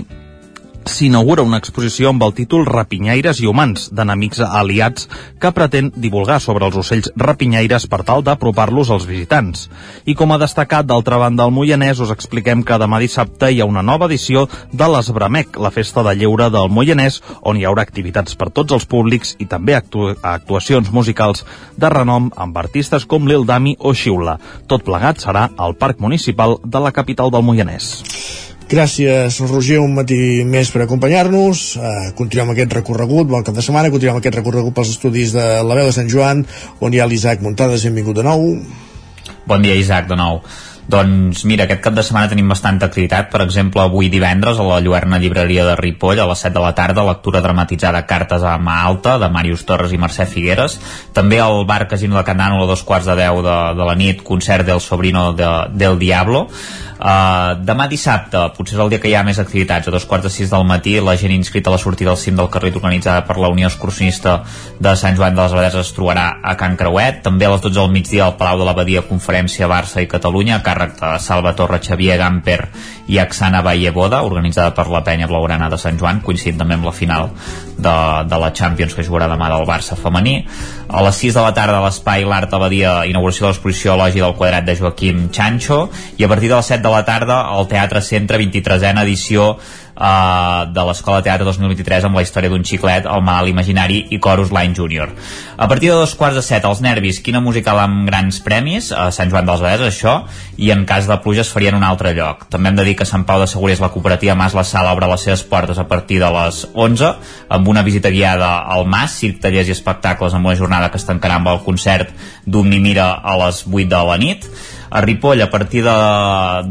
s'inaugura 0.88 1.44
una 1.46 1.60
exposició 1.62 2.10
amb 2.10 2.24
el 2.26 2.34
títol 2.34 2.66
Rapinyaires 2.66 3.42
i 3.44 3.48
humans, 3.48 3.90
d'enemics 3.94 4.40
aliats, 4.44 5.08
que 5.40 5.52
pretén 5.54 5.92
divulgar 5.96 6.40
sobre 6.42 6.66
els 6.68 6.78
ocells 6.80 7.12
rapinyaires 7.16 7.88
per 7.92 8.02
tal 8.08 8.24
d'apropar-los 8.26 8.90
als 8.94 9.06
visitants. 9.10 9.68
I 10.06 10.16
com 10.16 10.34
a 10.34 10.40
destacat, 10.42 10.88
d'altra 10.88 11.20
banda, 11.22 11.46
al 11.46 11.54
Moianès, 11.56 12.02
us 12.04 12.14
expliquem 12.14 12.64
que 12.64 12.80
demà 12.82 13.00
dissabte 13.04 13.52
hi 13.52 13.62
ha 13.62 13.70
una 13.70 13.84
nova 13.86 14.08
edició 14.10 14.48
de 14.72 14.90
l'Esbramec, 14.90 15.60
la 15.60 15.74
festa 15.76 16.04
de 16.08 16.16
lleure 16.16 16.50
del 16.54 16.72
Moianès, 16.74 17.22
on 17.42 17.60
hi 17.60 17.68
haurà 17.68 17.86
activitats 17.86 18.36
per 18.40 18.50
tots 18.50 18.74
els 18.74 18.88
públics 18.88 19.36
i 19.40 19.46
també 19.46 19.76
actu 19.78 20.12
actuacions 20.22 20.92
musicals 20.92 21.46
de 21.78 21.90
renom 21.94 22.32
amb 22.36 22.58
artistes 22.58 23.06
com 23.06 23.28
Lil 23.28 23.46
Dami 23.46 23.78
o 23.80 23.94
Xiula. 23.94 24.40
Tot 24.68 24.86
plegat 24.88 25.24
serà 25.24 25.50
al 25.58 25.76
Parc 25.76 26.00
Municipal 26.00 26.60
de 26.64 26.84
la 26.84 26.96
capital 26.96 27.34
del 27.34 27.44
Moianès. 27.44 28.47
Gràcies, 28.68 29.38
Roger, 29.48 29.78
un 29.80 29.94
matí 29.96 30.44
més 30.44 30.68
per 30.74 30.82
acompanyar-nos. 30.84 31.62
Uh, 31.80 32.10
continuem 32.18 32.50
aquest 32.52 32.74
recorregut, 32.76 33.30
bon 33.32 33.46
cap 33.48 33.56
de 33.56 33.64
setmana, 33.64 33.88
continuem 33.94 34.20
aquest 34.20 34.36
recorregut 34.36 34.76
pels 34.76 34.92
estudis 34.92 35.32
de 35.32 35.46
la 35.64 35.78
veu 35.78 35.88
de 35.88 35.94
Sant 35.96 36.12
Joan, 36.12 36.44
on 36.84 36.92
hi 36.92 37.00
ha 37.00 37.08
l'Isaac 37.08 37.40
Muntades, 37.46 37.86
benvingut 37.88 38.20
de 38.20 38.26
nou. 38.28 38.44
Bon 39.48 39.64
dia, 39.64 39.78
Isaac, 39.80 40.10
de 40.12 40.20
nou. 40.20 40.42
Doncs 40.88 41.42
mira, 41.44 41.66
aquest 41.68 41.82
cap 41.84 41.96
de 41.98 42.04
setmana 42.06 42.30
tenim 42.32 42.48
bastanta 42.48 42.88
activitat. 42.88 43.28
Per 43.32 43.42
exemple, 43.44 43.82
avui 43.84 44.08
divendres 44.08 44.60
a 44.60 44.64
la 44.64 44.80
Lluerna 44.80 45.20
Llibreria 45.20 45.66
de 45.68 45.76
Ripoll, 45.76 46.22
a 46.24 46.28
les 46.30 46.44
7 46.46 46.54
de 46.56 46.64
la 46.64 46.72
tarda, 46.78 47.04
lectura 47.04 47.42
dramatitzada 47.44 48.06
Cartes 48.08 48.46
a 48.48 48.56
mà 48.56 48.80
alta, 48.88 49.18
de 49.20 49.28
Màrius 49.28 49.66
Torres 49.68 49.92
i 49.92 50.00
Mercè 50.00 50.24
Figueres. 50.32 50.80
També 51.14 51.42
al 51.44 51.66
bar 51.68 51.90
Casino 51.92 52.16
de 52.16 52.24
Candano 52.24 52.64
a 52.64 52.72
dos 52.72 52.86
quarts 52.88 53.12
de 53.12 53.20
10 53.20 53.44
de, 53.44 53.58
de 53.76 53.90
la 53.92 53.96
nit, 54.00 54.24
concert 54.24 54.66
del 54.66 54.80
sobrino 54.80 55.34
de, 55.36 55.52
del 55.76 56.00
Diablo. 56.00 56.48
Uh, 56.98 57.54
demà 57.62 57.86
dissabte, 57.86 58.40
potser 58.56 58.74
és 58.74 58.80
el 58.82 58.90
dia 58.90 58.98
que 58.98 59.12
hi 59.12 59.14
ha 59.14 59.22
més 59.22 59.38
activitats, 59.38 59.86
a 59.86 59.92
dos 59.94 60.08
quarts 60.10 60.26
de 60.26 60.32
sis 60.34 60.50
del 60.50 60.64
matí, 60.66 60.96
la 60.98 61.14
gent 61.20 61.30
inscrita 61.36 61.70
a 61.70 61.76
la 61.76 61.78
sortida 61.78 62.10
al 62.10 62.18
cim 62.18 62.34
del 62.40 62.50
carrer 62.50 62.72
organitzada 62.74 63.22
per 63.28 63.36
la 63.38 63.52
Unió 63.54 63.70
Excursionista 63.70 64.40
de 64.82 64.96
Sant 64.98 65.20
Joan 65.20 65.38
de 65.38 65.44
les 65.44 65.54
Abadeses 65.54 65.86
es 65.86 65.94
trobarà 65.94 66.26
a 66.42 66.56
Can 66.58 66.74
Creuet. 66.80 67.22
També 67.28 67.46
a 67.46 67.52
les 67.54 67.62
12 67.62 67.78
del 67.78 67.94
migdia 67.94 68.26
al 68.26 68.34
Palau 68.40 68.58
de 68.58 68.66
l'Abadia 68.66 69.06
Conferència 69.06 69.70
Barça 69.70 70.02
i 70.02 70.10
Catalunya, 70.10 70.58
a 70.58 70.66
càrrec 70.78 71.00
de 71.00 71.20
Salva 71.20 71.54
Torre, 71.56 71.80
Xavier 71.82 72.18
Gamper 72.18 72.60
i 73.08 73.18
Axana 73.20 73.62
Valleboda, 73.64 74.22
organitzada 74.28 74.74
per 74.76 74.88
la 74.92 75.02
penya 75.04 75.28
blaugrana 75.28 75.70
de 75.70 75.80
Sant 75.80 75.98
Joan, 75.98 76.22
coincidint 76.22 76.60
també 76.60 76.76
amb 76.78 76.86
la 76.86 76.94
final 76.94 77.30
de, 77.78 77.96
de 78.28 78.40
la 78.42 78.52
Champions 78.54 78.94
que 78.94 79.06
jugarà 79.08 79.30
demà 79.32 79.50
del 79.54 79.66
Barça 79.68 79.98
femení. 79.98 80.38
A 80.88 81.04
les 81.06 81.22
6 81.24 81.40
de 81.40 81.46
la 81.46 81.54
tarda 81.56 81.80
a 81.80 81.86
l'Espai 81.86 82.28
L'Art 82.28 82.54
Abadia, 82.54 83.00
inauguració 83.10 83.48
de 83.48 83.54
l'exposició 83.54 83.96
Elogi 83.96 84.24
del 84.24 84.38
Quadrat 84.38 84.68
de 84.68 84.78
Joaquim 84.78 85.28
Chancho, 85.32 85.88
i 86.18 86.28
a 86.28 86.32
partir 86.32 86.52
de 86.52 86.60
les 86.60 86.72
7 86.74 86.84
de 86.84 86.94
la 86.94 87.04
tarda 87.08 87.42
al 87.48 87.68
Teatre 87.72 88.04
Centre 88.06 88.40
23a 88.44 88.94
edició 89.04 89.56
uh, 89.98 90.70
de 90.72 90.84
l'Escola 90.88 91.20
de 91.20 91.28
Teatre 91.28 91.48
2023 91.48 92.08
amb 92.08 92.18
la 92.18 92.24
història 92.26 92.52
d'un 92.54 92.64
xiclet, 92.66 93.08
el 93.10 93.24
mal 93.26 93.50
imaginari 93.50 94.04
i 94.14 94.20
Chorus 94.24 94.54
Line 94.54 94.76
Junior. 94.78 95.12
A 95.58 95.68
partir 95.68 95.90
de 95.92 95.98
dos 95.98 96.14
quarts 96.16 96.38
de 96.38 96.44
set, 96.46 96.66
els 96.70 96.82
nervis, 96.86 97.20
quina 97.26 97.42
musical 97.44 97.82
amb 97.82 98.06
grans 98.10 98.40
premis, 98.46 98.92
a 98.92 99.10
Sant 99.16 99.34
Joan 99.34 99.50
dels 99.50 99.64
Vallès, 99.64 99.88
això, 99.88 100.16
i 100.58 100.72
en 100.74 100.86
cas 100.90 101.10
de 101.10 101.18
pluja 101.24 101.44
es 101.44 101.52
farien 101.54 101.78
un 101.78 101.86
altre 101.88 102.14
lloc. 102.18 102.48
També 102.54 102.72
hem 102.72 102.80
de 102.80 102.88
dir 102.88 102.96
que 103.00 103.10
Sant 103.10 103.26
Pau 103.28 103.42
de 103.42 103.50
Segurés, 103.50 103.82
la 103.84 103.92
cooperativa 103.94 104.38
Mas 104.38 104.56
La 104.58 104.66
Sala, 104.68 104.94
obre 104.94 105.10
les 105.10 105.28
seves 105.28 105.44
portes 105.48 105.82
a 105.82 105.88
partir 105.90 106.22
de 106.24 106.32
les 106.34 106.64
11, 106.74 107.14
amb 107.50 107.68
una 107.68 107.84
visita 107.84 108.14
guiada 108.14 108.58
al 108.64 108.88
Mas, 108.88 109.18
circ, 109.18 109.42
tallers 109.44 109.70
i 109.70 109.76
espectacles 109.76 110.34
amb 110.38 110.50
una 110.50 110.58
jornada 110.60 110.92
que 110.94 111.02
es 111.02 111.08
tancarà 111.08 111.42
amb 111.42 111.54
el 111.54 111.64
concert 111.66 112.14
d'Omni 112.46 112.80
Mira 112.84 113.12
a 113.18 113.38
les 113.46 113.64
8 113.68 113.88
de 113.92 114.04
la 114.12 114.18
nit. 114.22 114.50
A 114.90 115.02
Ripoll, 115.02 115.42
a 115.42 115.50
partir 115.52 115.84
de 115.84 115.96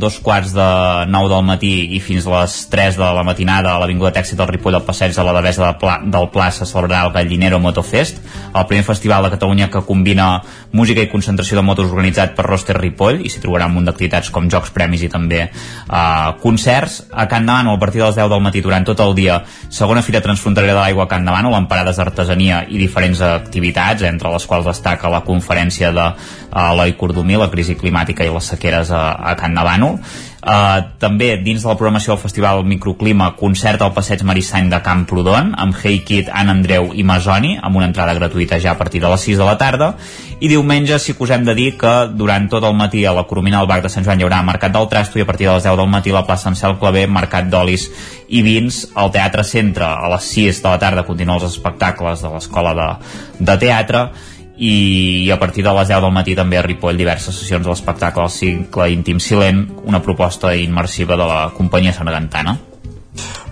dos 0.01 0.19
quarts 0.25 0.55
de 0.57 0.67
nou 1.13 1.29
del 1.29 1.43
matí 1.45 1.73
i 1.97 2.01
fins 2.01 2.25
a 2.25 2.33
les 2.41 2.55
3 2.73 2.97
de 2.97 3.09
la 3.19 3.25
matinada 3.27 3.75
a 3.75 3.81
l'Avinguda 3.83 4.15
Tèxit 4.17 4.39
del 4.41 4.49
Ripoll 4.49 4.79
al 4.79 4.87
passeig 4.87 5.13
de 5.13 5.25
la 5.27 5.35
Devesa 5.37 5.67
de 5.67 5.75
Pla, 5.81 5.99
del 6.01 6.31
Pla 6.33 6.47
se 6.51 6.65
celebrarà 6.65 7.03
el 7.05 7.13
Gallinero 7.13 7.59
Motofest, 7.61 8.23
el 8.57 8.67
primer 8.71 8.87
festival 8.89 9.27
de 9.27 9.33
Catalunya 9.35 9.69
que 9.69 9.85
combina 9.85 10.41
música 10.73 11.05
i 11.05 11.11
concentració 11.13 11.59
de 11.59 11.65
motos 11.67 11.93
organitzat 11.93 12.33
per 12.37 12.47
Roster 12.49 12.79
Ripoll 12.81 13.21
i 13.21 13.33
s'hi 13.33 13.43
trobarà 13.45 13.69
un 13.69 13.77
munt 13.77 13.91
d'activitats 13.91 14.33
com 14.33 14.49
jocs, 14.49 14.73
premis 14.73 15.05
i 15.05 15.13
també 15.13 15.43
eh, 15.45 16.31
concerts. 16.41 17.03
A 17.13 17.29
Can 17.29 17.45
Demano, 17.45 17.77
a 17.77 17.83
partir 17.83 18.01
de 18.01 18.07
les 18.07 18.17
10 18.17 18.33
del 18.33 18.45
matí 18.45 18.65
durant 18.65 18.89
tot 18.89 19.01
el 19.05 19.15
dia, 19.15 19.43
segona 19.69 20.03
fira 20.03 20.25
transfronterera 20.25 20.73
de 20.73 20.81
l'aigua 20.81 21.05
a 21.05 21.11
Can 21.13 21.29
Demano, 21.29 21.53
amb 21.53 21.69
parades 21.69 22.01
d'artesania 22.01 22.65
i 22.69 22.81
diferents 22.81 23.21
activitats, 23.21 24.09
entre 24.09 24.33
les 24.33 24.49
quals 24.49 24.67
destaca 24.73 25.13
la 25.13 25.21
conferència 25.27 25.93
de 25.93 26.09
uh, 26.09 26.73
Eloi 26.73 26.97
Cordomí, 26.97 27.37
la 27.37 27.51
crisi 27.53 27.77
climàtica 27.77 28.06
i 28.09 28.17
les 28.17 28.49
sequeres 28.53 28.91
a, 28.91 29.13
a 29.31 29.37
Can 29.37 29.55
Demano. 29.55 29.97
Uh, 30.47 30.93
també 31.03 31.33
dins 31.43 31.65
de 31.65 31.67
la 31.67 31.75
programació 31.75 32.13
del 32.13 32.21
Festival 32.23 32.61
Microclima 32.63 33.33
concert 33.35 33.81
al 33.83 33.91
passeig 33.97 34.21
Marissany 34.23 34.69
de 34.71 34.79
Camprodon 34.79 35.49
amb 35.59 35.75
Hey 35.75 36.05
Kid, 36.07 36.29
Anna 36.31 36.55
Andreu 36.55 36.93
i 36.95 37.03
Masoni 37.03 37.57
amb 37.59 37.81
una 37.81 37.89
entrada 37.89 38.15
gratuïta 38.15 38.61
ja 38.63 38.77
a 38.77 38.79
partir 38.79 39.01
de 39.03 39.11
les 39.11 39.25
6 39.27 39.41
de 39.43 39.49
la 39.49 39.57
tarda. 39.59 39.89
I 40.39 40.47
diumenge 40.53 41.01
sí 41.03 41.17
que 41.17 41.25
us 41.27 41.33
hem 41.35 41.43
de 41.49 41.57
dir 41.59 41.73
que 41.81 41.95
durant 42.15 42.47
tot 42.53 42.63
el 42.63 42.79
matí 42.79 43.03
a 43.03 43.17
la 43.17 43.25
Coromina 43.27 43.59
del 43.59 43.67
Bac 43.73 43.83
de 43.83 43.91
Sant 43.91 44.07
Joan 44.07 44.23
hi 44.23 44.29
haurà 44.29 44.39
Mercat 44.47 44.77
del 44.77 44.87
Trasto 44.93 45.19
i 45.19 45.25
a 45.25 45.27
partir 45.27 45.49
de 45.49 45.57
les 45.57 45.67
10 45.67 45.81
del 45.83 45.91
matí 45.91 46.15
a 46.15 46.21
la 46.21 46.27
plaça 46.29 46.47
Ansel 46.53 46.79
Clavé 46.79 47.09
Mercat 47.11 47.51
d'Olis 47.51 47.89
i 48.29 48.45
Vins 48.47 48.85
al 48.95 49.11
Teatre 49.11 49.43
Centre. 49.43 49.89
A 49.89 50.15
les 50.15 50.31
6 50.31 50.63
de 50.63 50.71
la 50.71 50.79
tarda 50.79 51.07
continuen 51.11 51.41
els 51.41 51.51
espectacles 51.51 52.23
de 52.23 52.31
l'Escola 52.37 52.77
de, 52.79 52.89
de 53.51 53.59
Teatre 53.67 54.07
i 54.57 55.31
a 55.31 55.39
partir 55.39 55.65
de 55.65 55.73
les 55.77 55.89
10 55.89 56.01
del 56.01 56.15
matí 56.15 56.37
també 56.37 56.57
a 56.59 56.63
Ripoll 56.65 56.97
diverses 56.97 57.37
sessions 57.37 57.65
de 57.65 57.73
l'espectacle 57.73 58.25
al 58.25 58.33
cicle 58.33 58.89
íntim 58.93 59.21
silent, 59.21 59.67
una 59.85 60.01
proposta 60.03 60.55
immersiva 60.57 61.17
de 61.17 61.27
la 61.29 61.43
companyia 61.57 61.93
Sanagantana. 61.93 62.57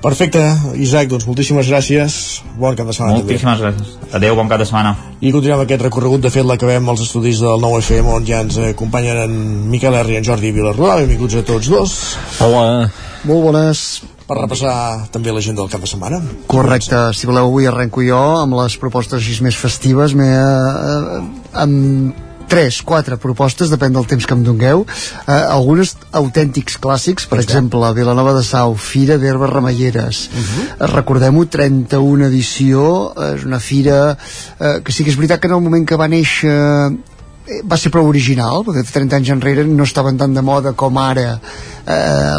Perfecte, 0.05 0.40
Isaac, 0.76 1.09
doncs 1.09 1.24
moltíssimes 1.24 1.68
gràcies. 1.70 2.16
Bon 2.60 2.76
cap 2.76 2.90
de 2.90 2.93
setmana. 2.93 3.22
Moltíssimes 3.22 3.60
també. 3.60 3.78
gràcies. 3.81 4.14
Adéu, 4.18 4.36
bon 4.36 4.51
cap 4.51 4.60
de 4.60 4.66
setmana. 4.68 4.93
I 5.20 5.32
continuem 5.32 5.62
aquest 5.64 5.81
recorregut. 5.86 6.20
De 6.20 6.32
fet, 6.32 6.44
l'acabem 6.44 6.89
als 6.93 7.06
estudis 7.06 7.40
del 7.40 7.64
nou 7.64 7.78
FM, 7.81 8.12
on 8.12 8.26
ja 8.28 8.43
ens 8.44 8.59
acompanyen 8.60 9.22
en 9.24 9.39
Miquel 9.72 9.97
R 9.97 10.12
i 10.12 10.18
en 10.20 10.28
Jordi 10.28 10.52
Vilarrodà. 10.52 10.98
Benvinguts 11.01 11.40
a 11.40 11.44
tots 11.48 11.72
dos. 11.72 11.97
Hola. 12.44 12.90
Molt 13.24 13.48
bones 13.48 14.05
per 14.28 14.38
repassar 14.40 14.74
també 15.12 15.32
l'agenda 15.32 15.62
del 15.62 15.72
cap 15.72 15.84
de 15.84 15.90
setmana. 15.90 16.20
Correcte, 16.51 17.01
si 17.16 17.28
voleu 17.28 17.51
avui 17.51 17.68
arrenco 17.68 18.05
jo 18.05 18.20
amb 18.40 18.56
les 18.60 18.76
propostes 18.80 19.20
així 19.20 19.42
més 19.44 19.59
festives, 19.59 20.16
m'he 20.16 20.30
eh, 20.30 21.18
amb 21.64 22.22
tres, 22.48 22.80
quatre 22.86 23.16
propostes, 23.20 23.70
depèn 23.72 23.94
del 23.96 24.06
temps 24.09 24.26
que 24.28 24.36
em 24.36 24.42
dongueu. 24.46 24.84
Eh, 25.26 25.32
algunes 25.32 25.94
autèntics 26.12 26.76
clàssics, 26.80 27.26
per 27.30 27.40
Està. 27.40 27.48
exemple, 27.48 27.92
Vilanova 27.96 28.34
de 28.36 28.44
Sau, 28.46 28.76
Fira 28.76 29.16
d'Herbes 29.18 29.51
Remeieres. 29.51 30.28
Uh 30.28 30.44
-huh. 30.44 30.92
Recordem-ho, 30.94 31.46
31 31.46 32.26
edició, 32.26 33.14
és 33.34 33.44
una 33.44 33.60
fira 33.60 34.16
eh, 34.60 34.80
que 34.84 34.92
sí 34.92 35.05
que 35.05 35.10
és 35.10 35.16
veritat 35.16 35.40
que 35.40 35.48
en 35.48 35.55
el 35.55 35.60
moment 35.60 35.86
que 35.86 35.96
va 35.96 36.09
néixer 36.09 36.52
Eh, 36.55 37.14
va 37.45 37.77
ser 37.77 37.93
prou 37.93 38.07
original, 38.09 38.62
perquè 38.65 38.85
30 38.89 39.19
anys 39.19 39.33
enrere 39.35 39.65
no 39.69 39.85
estaven 39.85 40.16
tan 40.21 40.33
de 40.37 40.43
moda 40.45 40.73
com 40.73 40.97
ara 41.01 41.35
eh, 41.37 42.35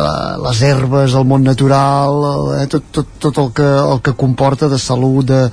les 0.46 0.62
herbes, 0.66 1.14
el 1.14 1.28
món 1.30 1.46
natural, 1.46 2.24
eh, 2.60 2.66
tot, 2.72 2.90
tot, 2.92 3.12
tot 3.22 3.42
el, 3.44 3.52
que, 3.54 3.68
el 3.94 4.02
que 4.02 4.16
comporta 4.18 4.70
de 4.72 4.80
salut, 4.82 5.28
de, 5.30 5.44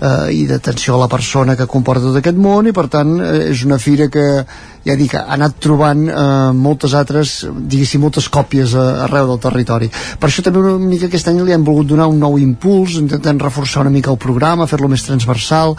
eh, 0.00 0.32
i 0.34 0.46
d'atenció 0.48 0.96
a 0.96 1.04
la 1.04 1.08
persona 1.12 1.56
que 1.56 1.68
comporta 1.70 2.08
tot 2.08 2.18
aquest 2.20 2.40
món 2.40 2.68
i 2.68 2.74
per 2.76 2.88
tant 2.92 3.16
eh, 3.20 3.50
és 3.52 3.64
una 3.68 3.78
fira 3.78 4.08
que 4.12 4.26
ja 4.80 4.96
dic, 4.96 5.12
ha 5.18 5.26
anat 5.36 5.58
trobant 5.60 6.06
eh, 6.08 6.52
moltes 6.56 6.94
altres, 6.96 7.34
diguéssim, 7.52 8.00
moltes 8.00 8.30
còpies 8.32 8.72
a, 8.78 8.86
arreu 9.04 9.28
del 9.28 9.40
territori. 9.42 9.90
Per 9.90 10.28
això 10.30 10.44
també 10.44 10.62
una 10.62 10.78
mica 10.80 11.08
aquest 11.10 11.28
any 11.28 11.42
li 11.44 11.52
hem 11.52 11.66
volgut 11.66 11.90
donar 11.90 12.08
un 12.08 12.20
nou 12.22 12.38
impuls, 12.40 12.96
intentant 13.00 13.42
reforçar 13.42 13.84
una 13.84 13.92
mica 13.92 14.12
el 14.12 14.20
programa, 14.20 14.68
fer-lo 14.70 14.88
més 14.88 15.04
transversal. 15.04 15.76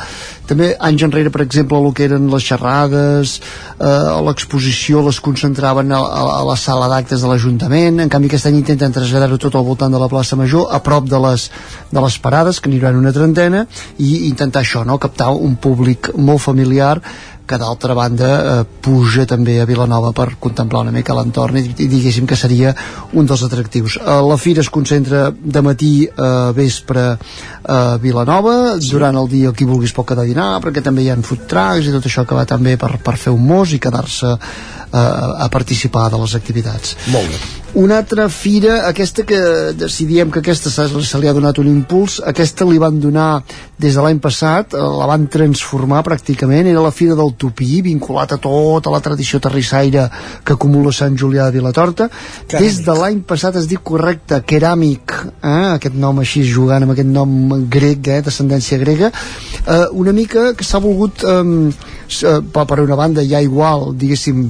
També 0.49 0.75
anys 0.77 1.07
enrere, 1.07 1.33
per 1.33 1.41
exemple, 1.45 1.79
el 1.81 1.95
que 1.97 2.05
eren 2.09 2.29
les 2.29 2.45
xerrades, 2.45 3.39
eh, 3.79 4.21
l'exposició 4.27 5.01
les 5.07 5.21
concentraven 5.23 5.95
a, 5.97 6.01
a, 6.01 6.27
a 6.37 6.43
la 6.51 6.57
sala 6.59 6.91
d'actes 6.91 7.25
de 7.25 7.31
l'Ajuntament, 7.31 8.03
en 8.05 8.11
canvi 8.11 8.29
aquest 8.29 8.51
any 8.51 8.61
intenten 8.61 8.93
traslladar-ho 8.93 9.41
tot 9.41 9.57
al 9.57 9.65
voltant 9.65 9.93
de 9.93 10.01
la 10.01 10.11
plaça 10.11 10.37
Major, 10.37 10.69
a 10.69 10.81
prop 10.85 11.09
de 11.09 11.25
les, 11.25 11.49
de 11.89 12.05
les 12.05 12.19
parades, 12.21 12.61
que 12.61 12.69
n'hi 12.69 12.81
una 12.91 13.13
trentena, 13.15 13.65
i 13.97 14.10
intentar 14.29 14.63
això, 14.63 14.85
no? 14.87 14.99
captar 15.01 15.31
un 15.33 15.55
públic 15.61 16.11
molt 16.17 16.41
familiar 16.43 16.97
que 17.51 17.57
d'altra 17.59 17.93
banda 17.97 18.29
eh, 18.31 18.65
puja 18.81 19.25
també 19.27 19.57
a 19.59 19.67
Vilanova 19.67 20.13
per 20.15 20.37
contemplar 20.39 20.85
una 20.85 20.93
mica 20.95 21.15
l'entorn 21.17 21.59
i, 21.59 21.65
i 21.83 21.87
diguéssim 21.91 22.27
que 22.29 22.37
seria 22.39 22.71
un 23.11 23.27
dels 23.27 23.43
atractius. 23.43 23.97
Eh, 23.99 24.19
la 24.23 24.37
fira 24.39 24.63
es 24.63 24.69
concentra 24.71 25.25
de 25.31 25.63
matí 25.65 25.93
a 26.07 26.29
eh, 26.29 26.53
vespre 26.55 27.07
a 27.61 27.79
Vilanova, 28.01 28.77
sí. 28.79 28.93
durant 28.95 29.19
el 29.19 29.27
dia 29.31 29.51
qui 29.51 29.67
vulguis 29.67 29.93
pot 29.95 30.07
quedar 30.07 30.23
a 30.23 30.31
dinar, 30.31 30.51
perquè 30.63 30.83
també 30.85 31.03
hi 31.03 31.11
ha 31.11 31.19
food 31.27 31.43
trucks 31.51 31.89
i 31.89 31.95
tot 31.95 32.07
això 32.07 32.23
que 32.25 32.37
va 32.37 32.47
també 32.47 32.77
per, 32.79 32.95
per 33.03 33.17
fer 33.19 33.35
un 33.35 33.43
mos 33.47 33.75
i 33.75 33.81
quedar-se 33.83 34.37
a, 34.91 35.45
a 35.45 35.49
participar 35.49 36.09
de 36.11 36.21
les 36.21 36.35
activitats. 36.35 36.95
Molt 37.11 37.31
bé. 37.31 37.41
Una 37.73 38.01
altra 38.01 38.27
fira, 38.27 38.81
aquesta 38.89 39.23
que 39.23 39.37
decidíem 39.79 40.27
que 40.27 40.41
aquesta 40.41 40.67
se, 40.69 40.83
li 40.91 41.27
ha 41.29 41.33
donat 41.33 41.55
un 41.61 41.69
impuls, 41.71 42.17
aquesta 42.27 42.65
li 42.67 42.75
van 42.81 42.97
donar 42.99 43.43
des 43.79 43.95
de 43.95 44.01
l'any 44.03 44.17
passat, 44.19 44.73
eh, 44.75 44.79
la 44.99 45.05
van 45.07 45.29
transformar 45.31 46.01
pràcticament, 46.03 46.67
era 46.67 46.81
la 46.83 46.91
Fira 46.91 47.15
del 47.15 47.31
Tupí, 47.39 47.79
vinculat 47.85 48.33
a 48.35 48.37
tota 48.43 48.91
la 48.91 48.99
tradició 48.99 49.39
terrissaire 49.39 50.09
que 50.43 50.57
acumula 50.57 50.91
Sant 50.91 51.15
Julià 51.15 51.45
de 51.47 51.55
Vilatorta. 51.61 52.09
Keràmic. 52.11 52.59
Des 52.59 52.81
de 52.83 52.95
l'any 52.97 53.21
passat 53.29 53.55
es 53.61 53.69
diu 53.71 53.79
correcte, 53.79 54.41
Keràmic, 54.43 55.15
eh? 55.39 55.77
aquest 55.77 55.95
nom 55.95 56.19
així, 56.19 56.43
jugant 56.43 56.83
amb 56.83 56.91
aquest 56.91 57.07
nom 57.07 57.55
grec, 57.71 58.09
eh? 58.11 58.19
descendència 58.25 58.81
grega, 58.83 59.13
eh, 59.63 59.85
una 59.93 60.11
mica 60.11 60.51
que 60.59 60.67
s'ha 60.67 60.83
volgut, 60.83 61.23
eh, 61.23 62.35
per 62.51 62.79
una 62.83 62.99
banda 62.99 63.23
ja 63.23 63.39
igual, 63.39 63.93
diguéssim, 63.95 64.49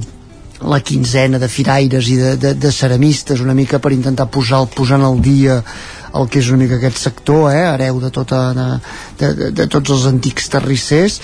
la 0.68 0.80
quinzena 0.80 1.40
de 1.42 1.48
firaires 1.48 2.08
i 2.12 2.16
de, 2.20 2.36
de, 2.36 2.54
de 2.54 2.72
ceramistes 2.72 3.40
una 3.40 3.54
mica 3.54 3.80
per 3.82 3.92
intentar 3.94 4.28
posar, 4.30 4.64
posant 4.74 5.02
al 5.04 5.20
dia 5.22 5.62
el 6.12 6.28
que 6.28 6.42
és 6.42 6.48
una 6.52 6.64
mica 6.64 6.76
aquest 6.76 7.00
sector, 7.00 7.50
eh, 7.52 7.66
hereu 7.72 8.00
de, 8.02 8.10
tota, 8.12 8.44
de, 8.52 8.70
de, 9.18 9.50
de, 9.50 9.68
tots 9.72 9.94
els 9.94 10.08
antics 10.10 10.50
terrissers 10.52 11.20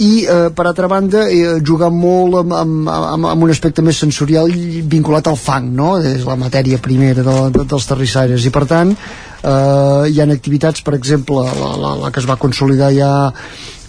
i 0.00 0.24
eh, 0.24 0.48
per 0.56 0.66
altra 0.66 0.88
banda 0.88 1.26
eh, 1.28 1.58
jugar 1.64 1.90
molt 1.92 2.40
amb, 2.40 2.54
amb, 2.56 2.88
amb, 2.88 3.26
amb 3.34 3.44
un 3.44 3.52
aspecte 3.52 3.84
més 3.84 4.00
sensorial 4.00 4.52
vinculat 4.88 5.28
al 5.28 5.36
fang 5.40 5.68
no? 5.76 5.96
és 6.00 6.24
la 6.24 6.38
matèria 6.40 6.80
primera 6.80 7.24
de, 7.26 7.36
de, 7.52 7.66
dels 7.68 7.88
terrissaires 7.88 8.46
i 8.48 8.52
per 8.54 8.64
tant 8.70 8.94
eh, 8.94 10.08
hi 10.08 10.20
ha 10.20 10.28
activitats 10.32 10.84
per 10.86 10.96
exemple 10.96 11.44
la, 11.44 11.74
la, 11.84 11.94
la 12.04 12.12
que 12.12 12.22
es 12.22 12.28
va 12.28 12.40
consolidar 12.40 12.92
ja 12.96 13.10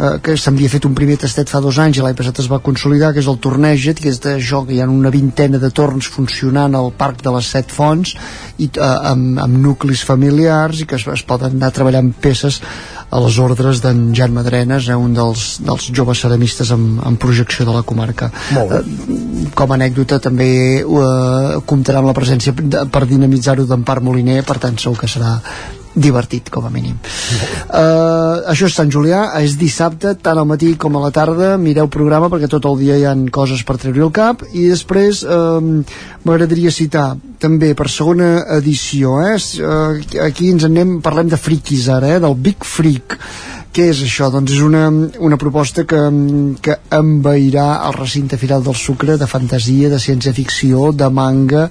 eh, 0.02 0.19
que 0.23 0.36
s'havia 0.38 0.72
fet 0.72 0.88
un 0.90 0.95
primer 0.98 1.18
tastet 1.22 1.52
fa 1.52 1.61
dos 1.64 1.80
anys 1.82 1.99
i 1.99 2.06
l'any 2.06 2.18
passat 2.18 2.41
es 2.44 2.49
va 2.52 2.61
consolidar 2.65 3.11
que 3.14 3.22
és 3.22 3.30
el 3.32 3.40
Torneget 3.44 4.02
que 4.02 4.10
és 4.11 4.22
de 4.23 4.38
joc, 4.52 4.72
hi 4.72 4.82
ha 4.82 4.90
una 4.90 5.14
vintena 5.14 5.61
de 5.61 5.69
torns 5.69 6.10
funcionant 6.10 6.76
al 6.76 6.91
Parc 6.98 7.22
de 7.26 7.36
les 7.36 7.52
Set 7.56 7.72
Fonts 7.76 8.15
i 8.57 8.69
eh, 8.72 8.88
amb, 9.11 9.38
amb 9.45 9.61
nuclis 9.68 10.06
familiars 10.07 10.82
i 10.82 10.90
que 10.90 10.98
es, 10.99 11.07
es 11.07 11.26
poden 11.28 11.60
anar 11.60 11.73
treballant 11.76 12.14
peces 12.22 12.61
a 13.11 13.19
les 13.19 13.38
ordres 13.44 13.82
d'en 13.84 14.14
Jan 14.15 14.32
Madrenes, 14.34 14.88
eh, 14.88 14.95
un 14.95 15.14
dels, 15.15 15.60
dels 15.65 15.90
joves 15.91 16.23
ceramistes 16.23 16.72
amb, 16.72 17.02
amb 17.03 17.19
projecció 17.19 17.68
de 17.68 17.76
la 17.76 17.84
comarca. 17.84 18.32
Eh, 18.56 18.82
com 19.57 19.72
a 19.72 19.78
anècdota 19.78 20.22
també 20.23 20.52
eh, 20.80 21.60
comptarà 21.68 21.99
amb 21.99 22.11
la 22.11 22.15
presència 22.18 22.56
de, 22.56 22.86
per 22.91 23.03
dinamitzar-ho 23.10 23.68
d'Empar 23.68 23.99
Moliner, 24.06 24.41
per 24.48 24.61
tant 24.64 24.80
segur 24.80 25.03
que 25.03 25.11
serà 25.11 25.38
divertit 25.95 26.49
com 26.53 26.65
a 26.65 26.72
mínim 26.72 26.95
uh, 27.01 28.43
això 28.51 28.69
és 28.69 28.76
Sant 28.77 28.91
Julià 28.91 29.23
és 29.41 29.57
dissabte, 29.59 30.13
tant 30.23 30.39
al 30.39 30.47
matí 30.47 30.73
com 30.80 30.95
a 30.95 31.03
la 31.03 31.11
tarda 31.15 31.57
mireu 31.61 31.89
programa 31.91 32.30
perquè 32.31 32.49
tot 32.51 32.68
el 32.69 32.80
dia 32.80 32.99
hi 32.99 33.05
han 33.09 33.27
coses 33.34 33.63
per 33.68 33.77
treure 33.81 34.05
el 34.07 34.13
cap 34.15 34.45
i 34.51 34.69
després 34.72 35.23
uh, 35.26 35.59
m'agradaria 36.23 36.72
citar 36.72 37.11
també 37.41 37.73
per 37.76 37.89
segona 37.91 38.45
edició 38.57 39.19
eh? 39.26 39.35
Uh, 39.59 39.99
aquí 40.27 40.51
ens 40.53 40.68
anem, 40.68 40.99
parlem 41.03 41.31
de 41.31 41.39
friquis 41.39 41.89
ara, 41.91 42.15
eh? 42.15 42.22
del 42.23 42.38
Big 42.39 42.63
Freak 42.68 43.18
què 43.72 43.88
és 43.91 44.02
això? 44.03 44.27
Doncs 44.31 44.52
és 44.52 44.61
una, 44.65 44.84
una 45.23 45.38
proposta 45.39 45.85
que, 45.88 45.99
que 46.64 46.76
envairà 46.91 47.68
el 47.88 47.95
recinte 47.95 48.39
Firal 48.39 48.65
del 48.65 48.76
Sucre 48.76 49.15
de 49.19 49.27
fantasia, 49.30 49.89
de 49.91 49.99
ciència-ficció, 50.02 50.89
de 50.91 51.07
manga, 51.07 51.68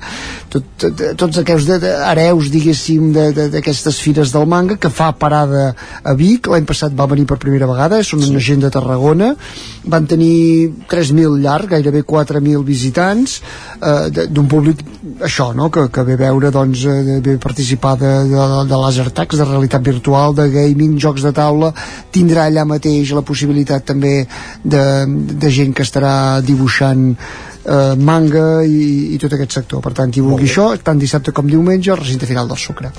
tot, 0.53 0.65
tot, 0.81 1.03
tots 1.21 1.41
aquests 1.43 1.69
de, 1.69 1.79
de, 1.83 1.91
hereus, 2.09 2.49
diguéssim, 2.53 3.11
d'aquestes 3.13 4.01
fires 4.01 4.33
del 4.33 4.49
manga, 4.49 4.79
que 4.81 4.89
fa 4.93 5.11
parada 5.13 5.75
a 6.01 6.15
Vic. 6.17 6.49
L'any 6.49 6.69
passat 6.69 6.97
va 6.97 7.09
venir 7.11 7.27
per 7.29 7.39
primera 7.43 7.69
vegada, 7.69 8.01
són 8.07 8.25
una 8.31 8.41
gent 8.41 8.65
de 8.65 8.73
Tarragona. 8.73 9.35
Van 9.93 10.09
tenir 10.09 10.73
3.000 10.89 11.37
llarg, 11.45 11.69
gairebé 11.75 12.03
4.000 12.09 12.65
visitants, 12.65 13.41
eh, 13.77 14.27
d'un 14.33 14.49
públic, 14.49 14.81
això, 15.29 15.51
no?, 15.57 15.69
que, 15.73 15.87
que 15.93 16.07
ve 16.09 16.17
veure, 16.25 16.53
doncs, 16.55 16.87
eh, 16.89 17.21
ve 17.25 17.37
participar 17.43 17.99
de, 18.01 18.17
de, 18.33 18.49
de 18.73 18.83
laser 18.87 19.11
tags, 19.13 19.37
de 19.37 19.49
realitat 19.49 19.85
virtual, 19.85 20.37
de 20.37 20.49
gaming, 20.53 20.97
jocs 21.01 21.29
de 21.29 21.37
taula, 21.37 21.75
tindrà 22.13 22.49
allà 22.49 22.65
mateix 22.69 23.13
la 23.17 23.25
possibilitat 23.27 23.87
també 23.93 24.15
de, 24.63 24.85
de 25.09 25.51
gent 25.51 25.75
que 25.77 25.87
estarà 25.87 26.41
dibuixant 26.45 27.11
eh, 27.17 27.95
manga 27.97 28.63
i, 28.65 29.15
i 29.15 29.19
tot 29.23 29.37
aquest 29.37 29.61
sector. 29.61 29.83
Per 29.85 29.93
tant 29.97 30.13
qui 30.13 30.25
vulgui 30.25 30.49
això, 30.51 30.71
tant 30.85 31.01
dissabte 31.01 31.35
com 31.37 31.51
diumenge 31.51 31.93
el 31.95 32.01
recinte 32.01 32.29
final 32.31 32.51
del 32.51 32.61
Sucre. 32.61 32.93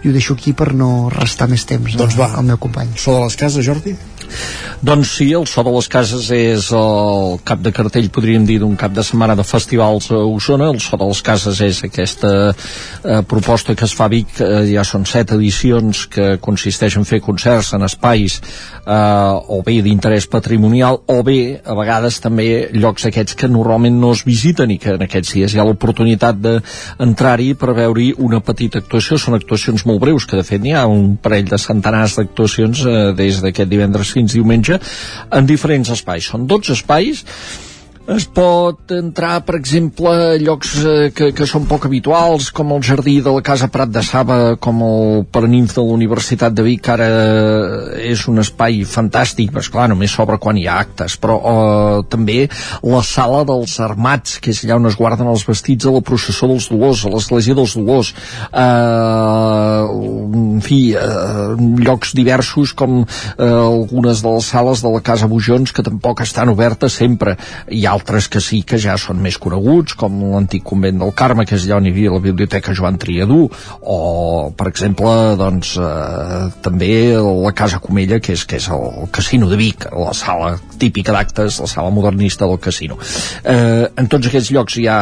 I 0.00 0.08
ho 0.08 0.14
deixo 0.16 0.34
aquí 0.38 0.54
per 0.56 0.72
no 0.72 1.10
restar 1.12 1.48
més 1.50 1.66
temps 1.68 1.96
doncs 2.00 2.16
va, 2.16 2.30
al 2.36 2.46
meu 2.48 2.58
company. 2.60 2.94
So 2.96 3.18
de 3.18 3.26
les 3.26 3.36
cases, 3.36 3.64
Jordi? 3.66 3.96
Doncs 4.80 5.16
sí, 5.18 5.32
el 5.36 5.46
So 5.46 5.64
de 5.66 5.72
les 5.74 5.88
Cases 5.92 6.30
és 6.32 6.70
el 6.76 7.38
cap 7.44 7.60
de 7.60 7.72
cartell, 7.74 8.08
podríem 8.12 8.46
dir, 8.48 8.60
d'un 8.62 8.76
cap 8.80 8.94
de 8.96 9.04
setmana 9.04 9.36
de 9.36 9.44
festivals 9.44 10.10
a 10.10 10.22
Osona. 10.24 10.70
El 10.72 10.80
So 10.80 10.96
de 11.00 11.08
les 11.10 11.20
Cases 11.26 11.60
és 11.66 11.82
aquesta 11.84 12.30
eh, 12.50 13.20
proposta 13.28 13.74
que 13.76 13.84
es 13.84 13.94
fa 13.96 14.06
a 14.08 14.12
Vic, 14.12 14.40
eh, 14.40 14.64
ja 14.72 14.84
són 14.86 15.04
set 15.08 15.34
edicions 15.36 16.06
que 16.10 16.36
consisteix 16.40 16.96
en 16.96 17.04
fer 17.08 17.20
concerts 17.24 17.74
en 17.76 17.84
espais 17.86 18.38
eh, 18.40 19.54
o 19.56 19.60
bé 19.66 19.80
d'interès 19.84 20.26
patrimonial 20.30 21.00
o 21.06 21.20
bé, 21.26 21.60
a 21.64 21.76
vegades, 21.76 22.20
també 22.24 22.70
llocs 22.72 23.06
aquests 23.08 23.36
que 23.36 23.50
normalment 23.50 24.00
no 24.00 24.12
es 24.16 24.24
visiten 24.26 24.72
i 24.72 24.78
que 24.80 24.94
en 24.96 25.04
aquests 25.06 25.34
dies 25.36 25.54
hi 25.54 25.60
ha 25.60 25.66
l'oportunitat 25.68 26.40
d'entrar-hi 26.40 27.52
per 27.60 27.74
veure-hi 27.76 28.14
una 28.18 28.40
petita 28.44 28.80
actuació. 28.80 29.18
Són 29.20 29.36
actuacions 29.36 29.84
molt 29.88 30.00
breus, 30.02 30.26
que 30.26 30.38
de 30.40 30.46
fet 30.46 30.62
n'hi 30.62 30.74
ha 30.76 30.86
un 30.88 31.16
parell 31.20 31.48
de 31.50 31.60
centenars 31.60 32.16
d'actuacions 32.18 32.84
eh, 32.86 32.98
des 33.16 33.40
d'aquest 33.44 33.70
divendres 33.70 34.12
fins 34.12 34.19
diumenge 34.28 34.80
en 35.30 35.48
diferents 35.48 35.88
espais. 35.96 36.28
Són 36.32 36.46
12 36.50 36.76
espais 36.76 37.24
es 38.10 38.24
pot 38.26 38.90
entrar, 38.94 39.40
per 39.46 39.54
exemple, 39.58 40.10
a 40.10 40.38
llocs 40.40 40.72
eh, 40.82 41.10
que, 41.14 41.30
que 41.36 41.46
són 41.46 41.66
poc 41.70 41.86
habituals, 41.86 42.48
com 42.54 42.72
el 42.74 42.82
jardí 42.86 43.18
de 43.22 43.30
la 43.34 43.42
Casa 43.46 43.68
Prat 43.70 43.92
de 43.94 44.02
Saba, 44.06 44.38
com 44.62 44.82
el 44.86 45.24
Paraninf 45.30 45.76
de 45.76 45.84
la 45.84 45.94
Universitat 45.94 46.56
de 46.56 46.64
Vic, 46.66 46.82
que 46.86 46.94
ara 46.96 47.08
és 48.02 48.24
un 48.30 48.42
espai 48.42 48.80
fantàstic, 48.88 49.52
però 49.52 49.62
esclar, 49.62 49.86
només 49.92 50.14
s'obre 50.16 50.40
quan 50.42 50.58
hi 50.58 50.66
ha 50.66 50.80
actes, 50.82 51.14
però 51.22 51.36
eh, 51.38 52.00
també 52.10 52.38
la 52.82 53.02
sala 53.06 53.44
dels 53.48 53.76
armats, 53.84 54.40
que 54.42 54.50
és 54.54 54.64
allà 54.64 54.80
on 54.80 54.90
es 54.90 54.98
guarden 54.98 55.30
els 55.30 55.46
vestits 55.46 55.86
a 55.86 55.94
la 55.94 56.02
processó 56.02 56.50
dels 56.50 56.66
dolors, 56.72 57.04
a 57.06 57.14
l'església 57.14 57.58
dels 57.58 57.76
dolors, 57.78 58.12
eh, 58.50 59.84
en 60.40 60.60
fi, 60.66 60.80
eh, 60.98 61.46
llocs 61.86 62.16
diversos 62.18 62.74
com 62.74 63.04
eh, 63.04 63.46
algunes 63.46 64.24
de 64.24 64.34
les 64.34 64.50
sales 64.50 64.82
de 64.82 64.90
la 64.90 65.04
Casa 65.04 65.30
Bujons, 65.30 65.70
que 65.70 65.86
tampoc 65.86 66.24
estan 66.26 66.50
obertes 66.50 66.98
sempre. 66.98 67.36
Hi 67.70 67.84
ha 67.86 67.99
altres 68.00 68.28
que 68.32 68.40
sí 68.40 68.62
que 68.66 68.78
ja 68.80 68.96
són 69.00 69.20
més 69.22 69.38
coneguts, 69.40 69.94
com 69.98 70.16
l'antic 70.32 70.64
convent 70.66 71.00
del 71.00 71.12
Carme, 71.16 71.46
que 71.46 71.56
és 71.58 71.66
allà 71.66 71.78
on 71.80 71.88
hi 71.88 71.94
havia 71.94 72.14
la 72.14 72.22
biblioteca 72.24 72.74
Joan 72.76 72.98
Triadú, 73.00 73.44
o, 73.80 73.98
per 74.56 74.68
exemple, 74.70 75.12
doncs, 75.40 75.76
eh, 75.76 76.50
també 76.64 76.92
la 77.20 77.54
Casa 77.56 77.80
Comella, 77.82 78.20
que 78.20 78.34
és, 78.36 78.44
que 78.48 78.60
és 78.60 78.68
el 78.72 79.08
casino 79.12 79.50
de 79.50 79.58
Vic, 79.60 79.88
la 79.92 80.14
sala 80.16 80.54
típica 80.80 81.14
d'actes, 81.16 81.60
la 81.60 81.70
sala 81.70 81.92
modernista 81.94 82.48
del 82.48 82.60
casino. 82.60 82.98
Eh, 83.44 83.86
en 83.96 84.08
tots 84.10 84.30
aquests 84.30 84.54
llocs 84.54 84.80
hi 84.80 84.88
ha 84.88 85.00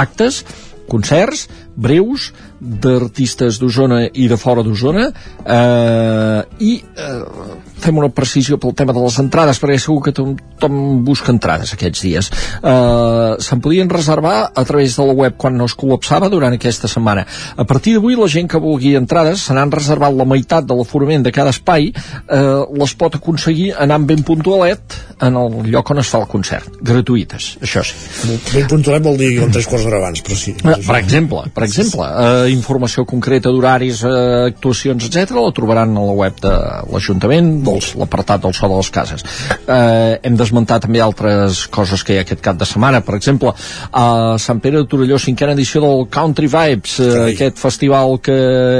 actes, 0.00 0.44
concerts 0.90 1.46
breus 1.80 2.30
d'artistes 2.60 3.60
d'Osona 3.62 4.02
i 4.10 4.26
de 4.28 4.36
fora 4.40 4.64
d'Osona 4.66 5.06
eh, 5.08 6.40
i 6.66 6.72
eh, 6.82 7.69
fem 7.82 7.98
una 8.00 8.10
precisió 8.14 8.58
pel 8.60 8.74
tema 8.76 8.94
de 8.96 9.02
les 9.04 9.18
entrades 9.22 9.60
perquè 9.60 9.78
segur 9.80 10.00
que 10.04 10.14
tothom 10.16 11.02
busca 11.06 11.32
entrades 11.34 11.74
aquests 11.74 12.04
dies. 12.06 12.30
Eh, 12.60 13.34
se'n 13.42 13.62
podien 13.64 13.90
reservar 13.90 14.50
a 14.54 14.64
través 14.68 14.96
de 14.96 15.06
la 15.06 15.16
web 15.16 15.36
quan 15.40 15.56
no 15.58 15.68
es 15.70 15.76
col·lapsava 15.78 16.30
durant 16.32 16.54
aquesta 16.56 16.88
setmana. 16.90 17.26
A 17.56 17.66
partir 17.68 17.96
d'avui 17.96 18.18
la 18.18 18.28
gent 18.30 18.50
que 18.50 18.60
vulgui 18.62 18.94
entrades 18.98 19.46
se 19.46 19.56
n'han 19.56 19.72
reservat 19.72 20.14
la 20.16 20.28
meitat 20.28 20.66
de 20.66 20.76
l'aforament 20.76 21.24
de 21.26 21.32
cada 21.34 21.54
espai. 21.54 21.90
Eh, 21.90 22.40
les 22.80 22.94
pot 22.94 23.14
aconseguir 23.16 23.72
anant 23.78 24.06
ben 24.06 24.22
puntualet 24.26 24.98
en 25.20 25.36
el 25.36 25.70
lloc 25.70 25.90
on 25.92 26.00
es 26.02 26.10
fa 26.10 26.20
el 26.22 26.28
concert. 26.30 26.80
Gratuïtes, 26.80 27.56
això 27.64 27.84
sí. 27.86 27.96
Ben 28.54 28.68
puntualet 28.70 29.04
vol 29.04 29.18
dir 29.20 29.32
tres 29.52 29.68
quarts 29.68 29.86
d'hora 29.86 30.00
abans 30.00 30.22
però 30.24 30.36
sí, 30.38 30.54
eh, 30.56 30.76
per 30.86 30.96
exemple, 30.98 31.44
per 31.54 31.64
exemple 31.66 32.06
eh, 32.06 32.50
informació 32.52 33.04
concreta 33.08 33.52
d'horaris, 33.52 34.02
eh, 34.04 34.50
actuacions, 34.50 35.06
etc 35.08 35.36
la 35.40 35.52
trobaran 35.56 35.96
a 35.96 36.04
la 36.06 36.16
web 36.16 36.40
de 36.42 36.52
l'Ajuntament, 36.92 37.50
l'apartat 38.00 38.42
del 38.42 38.54
so 38.56 38.68
de 38.68 38.76
les 38.76 38.90
cases. 38.90 39.24
Eh, 39.66 40.18
hem 40.22 40.36
d'esmentar 40.36 40.80
també 40.84 41.00
altres 41.00 41.66
coses 41.72 42.04
que 42.04 42.14
hi 42.14 42.20
ha 42.20 42.24
aquest 42.26 42.42
cap 42.44 42.58
de 42.60 42.68
setmana, 42.68 43.02
per 43.06 43.16
exemple, 43.18 43.52
a 43.92 44.36
Sant 44.38 44.60
Pere 44.60 44.82
de 44.82 44.88
Torelló, 44.90 45.18
cinquena 45.18 45.54
edició 45.56 45.82
del 45.84 46.06
Country 46.10 46.50
Vibes, 46.50 46.98
eh, 47.00 47.10
aquest 47.32 47.58
festival 47.60 48.18
que 48.24 48.38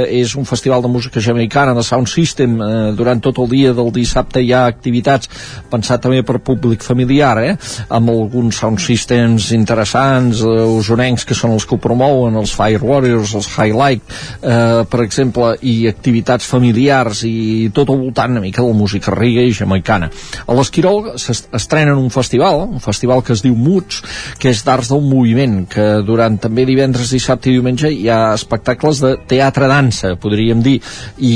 és 0.09 0.35
un 0.35 0.45
festival 0.45 0.81
de 0.81 0.91
música 0.91 1.21
jamaicana, 1.21 1.73
de 1.77 1.83
Sound 1.83 2.07
System, 2.07 2.59
eh, 2.61 2.91
durant 2.97 3.21
tot 3.21 3.39
el 3.39 3.49
dia 3.49 3.73
del 3.73 3.91
dissabte 3.93 4.41
hi 4.41 4.51
ha 4.53 4.65
activitats 4.65 5.29
pensat 5.71 6.01
també 6.03 6.21
per 6.23 6.39
públic 6.43 6.83
familiar, 6.83 7.37
eh, 7.43 7.55
amb 7.89 8.09
alguns 8.09 8.59
sound 8.61 8.79
systems 8.79 9.51
interessants, 9.55 10.41
eh, 10.41 10.65
usonencs 10.81 11.25
que 11.25 11.37
són 11.37 11.55
els 11.55 11.65
que 11.65 11.75
ho 11.75 11.81
promouen, 11.81 12.35
els 12.35 12.53
Fire 12.55 12.83
Warriors, 12.83 13.35
els 13.35 13.47
Highlight, 13.47 14.01
eh, 14.41 14.83
per 14.89 15.01
exemple, 15.01 15.55
i 15.61 15.87
activitats 15.87 16.45
familiars 16.45 17.23
i 17.27 17.69
tot 17.73 17.89
al 17.89 18.01
voltant 18.01 18.31
una 18.31 18.41
mica 18.41 18.61
de 18.61 18.67
la 18.67 18.73
música 18.81 19.13
reggae 19.15 19.47
i 19.49 19.55
jamaicana. 19.55 20.09
A 20.47 20.57
l'Esquirol 20.57 21.13
s'estrena 21.21 21.95
un 21.97 22.09
festival, 22.13 22.65
un 22.67 22.83
festival 22.83 23.23
que 23.25 23.35
es 23.35 23.43
diu 23.45 23.55
Muts, 23.55 24.01
que 24.41 24.51
és 24.51 24.63
d'arts 24.65 24.91
del 24.91 25.03
moviment, 25.05 25.61
que 25.69 25.87
durant 26.05 26.37
també 26.41 26.65
divendres, 26.67 27.13
dissabte 27.13 27.51
i 27.51 27.55
diumenge 27.57 27.91
hi 27.91 28.09
ha 28.09 28.33
espectacles 28.35 29.01
de 29.03 29.13
teatre-dansa, 29.29 30.15
podríem 30.21 30.63
dir, 30.65 30.77
i 31.21 31.35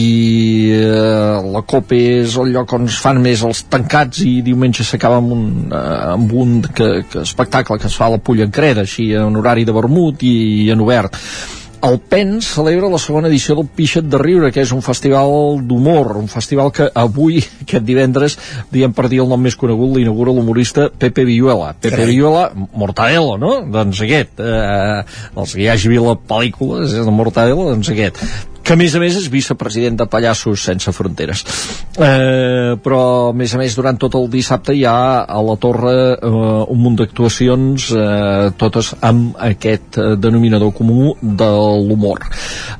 eh, 0.76 1.42
la 1.56 1.64
COP 1.68 1.96
és 1.98 2.38
el 2.42 2.54
lloc 2.56 2.76
on 2.78 2.90
es 2.90 3.00
fan 3.02 3.22
més 3.24 3.44
els 3.46 3.66
tancats 3.72 4.24
i 4.26 4.40
diumenge 4.46 4.86
s'acaba 4.88 5.20
amb 5.22 5.36
un, 5.36 5.46
eh, 5.70 5.84
amb 6.16 6.34
un 6.46 6.58
que, 6.66 6.90
que 7.12 7.24
espectacle 7.26 7.80
que 7.82 7.90
es 7.92 7.98
fa 7.98 8.10
a 8.10 8.16
la 8.16 8.24
Pollancreda, 8.24 8.86
així 8.86 9.12
en 9.18 9.38
horari 9.40 9.68
de 9.68 9.76
vermut 9.76 10.26
i, 10.26 10.36
i 10.66 10.72
en 10.74 10.84
obert 10.86 11.20
el 11.84 12.00
PEN 12.00 12.40
celebra 12.42 12.90
la 12.92 13.00
segona 13.02 13.30
edició 13.30 13.56
del 13.58 13.68
Pixet 13.68 14.08
de 14.10 14.20
Riure, 14.22 14.52
que 14.56 14.64
és 14.64 14.72
un 14.76 14.82
festival 14.86 15.60
d'humor, 15.68 16.16
un 16.20 16.30
festival 16.32 16.72
que 16.76 16.88
avui, 16.96 17.42
aquest 17.66 17.86
divendres, 17.88 18.38
diem 18.74 18.96
per 18.96 19.10
dir 19.12 19.22
el 19.24 19.30
nom 19.32 19.42
més 19.42 19.58
conegut, 19.60 19.96
l'inaugura 19.98 20.34
l'humorista 20.36 20.90
Pepe 20.90 21.26
Villuela. 21.28 21.74
Pepe 21.80 21.96
Carai. 21.98 22.12
Villuela, 22.12 22.50
Mortadelo, 22.74 23.38
no? 23.42 23.54
Doncs 23.72 24.02
aquest. 24.06 24.40
Eh, 24.40 25.06
els 25.36 25.56
que 25.56 25.64
hi 25.66 25.72
hagi 25.72 25.94
vist 25.94 26.06
la 26.06 26.18
pel·lícula, 26.18 26.84
és 26.88 26.98
de 26.98 27.16
Mortadelo, 27.16 27.70
doncs 27.74 27.94
aquest 27.94 28.22
que 28.66 28.74
a 28.74 28.80
més 28.80 28.96
a 28.98 29.00
més 29.02 29.14
és 29.20 29.28
vicepresident 29.30 30.00
de 30.00 30.08
Pallassos 30.10 30.64
Sense 30.66 30.92
Fronteres. 30.96 31.44
Eh, 31.96 32.74
però 32.82 33.02
a 33.30 33.34
més 33.38 33.54
a 33.54 33.60
més 33.62 33.76
durant 33.78 33.98
tot 34.02 34.18
el 34.18 34.26
dissabte 34.34 34.74
hi 34.74 34.82
ha 34.90 35.22
a 35.22 35.42
la 35.46 35.56
torre 35.62 35.94
eh, 36.16 36.30
un 36.74 36.82
munt 36.82 36.98
d'actuacions 36.98 37.92
eh, 37.94 38.50
totes 38.58 38.96
amb 39.06 39.38
aquest 39.38 40.00
eh, 40.02 40.08
denominador 40.18 40.74
comú 40.74 41.14
de 41.22 41.50
l'humor. 41.86 42.26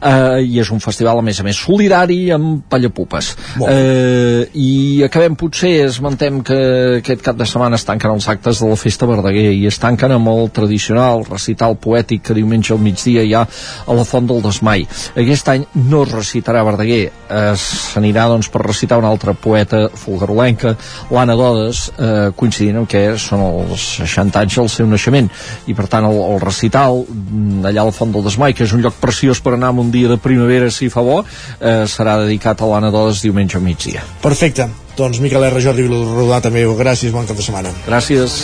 Eh, 0.02 0.42
i 0.50 0.60
és 0.64 0.72
un 0.74 0.82
festival 0.82 1.22
a 1.22 1.26
més 1.26 1.40
a 1.40 1.46
més 1.46 1.62
solidari 1.62 2.18
amb 2.34 2.66
pallapupes. 2.72 3.36
Eh, 3.70 4.50
i 4.58 5.04
acabem 5.06 5.38
potser 5.38 5.76
esmentem 5.86 6.42
que 6.46 6.60
aquest 7.04 7.22
cap 7.30 7.38
de 7.38 7.46
setmana 7.46 7.78
es 7.78 7.86
tanquen 7.86 8.16
els 8.16 8.30
actes 8.32 8.64
de 8.64 8.72
la 8.72 8.80
Festa 8.80 9.06
Verdaguer 9.10 9.52
i 9.54 9.68
es 9.70 9.78
tanquen 9.82 10.18
amb 10.18 10.34
el 10.34 10.50
tradicional 10.56 11.28
recital 11.30 11.78
poètic 11.78 12.26
que 12.26 12.40
diumenge 12.42 12.74
al 12.74 12.82
migdia 12.82 13.22
hi 13.22 13.38
ha 13.38 13.46
a 13.46 14.00
la 14.02 14.08
Font 14.08 14.26
del 14.34 14.42
Desmai. 14.42 14.90
Aquest 15.14 15.54
any 15.54 15.70
no 15.76 16.04
es 16.06 16.12
recitarà 16.14 16.64
Verdaguer 16.66 17.12
s'anirà 17.60 18.28
doncs 18.32 18.50
per 18.52 18.64
recitar 18.64 19.00
un 19.02 19.08
altre 19.08 19.34
poeta 19.36 19.86
folgarolenca, 19.94 20.76
l'Anna 21.12 21.36
Dodes 21.36 21.82
eh, 21.98 22.32
coincidint 22.38 22.82
amb 22.82 22.90
que 22.90 23.04
són 23.22 23.44
els 23.46 23.88
60 24.02 24.42
anys 24.42 24.60
del 24.62 24.72
seu 24.72 24.88
naixement. 24.90 25.30
I 25.68 25.76
per 25.78 25.88
tant 25.92 26.08
el, 26.08 26.20
el 26.36 26.40
recital 26.44 27.02
mm, 27.04 27.66
allà 27.72 27.86
al 27.86 27.94
Font 27.96 28.14
del 28.16 28.26
Desmai, 28.26 28.56
que 28.56 28.66
és 28.68 28.76
un 28.76 28.84
lloc 28.86 28.98
preciós 29.02 29.42
per 29.44 29.56
anar 29.56 29.74
un 29.76 29.92
dia 29.92 30.12
de 30.12 30.20
primavera 30.22 30.72
si 30.72 30.90
fa 30.94 31.04
bo 31.06 31.22
eh, 31.24 31.84
serà 31.92 32.18
dedicat 32.24 32.62
a 32.62 32.72
l'Anna 32.72 32.94
Dodes 32.94 33.24
diumenge 33.26 33.60
al 33.60 33.66
migdia. 33.66 34.06
Perfecte, 34.24 34.70
doncs 34.96 35.20
Miquel 35.24 35.44
R. 35.50 35.62
Jordi 35.62 35.86
Viladrodà 35.88 36.42
també, 36.48 36.66
gràcies, 36.80 37.14
bon 37.16 37.28
cap 37.28 37.38
de 37.38 37.46
setmana. 37.46 37.74
Gràcies. 37.90 38.40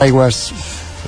Aigües 0.00 0.48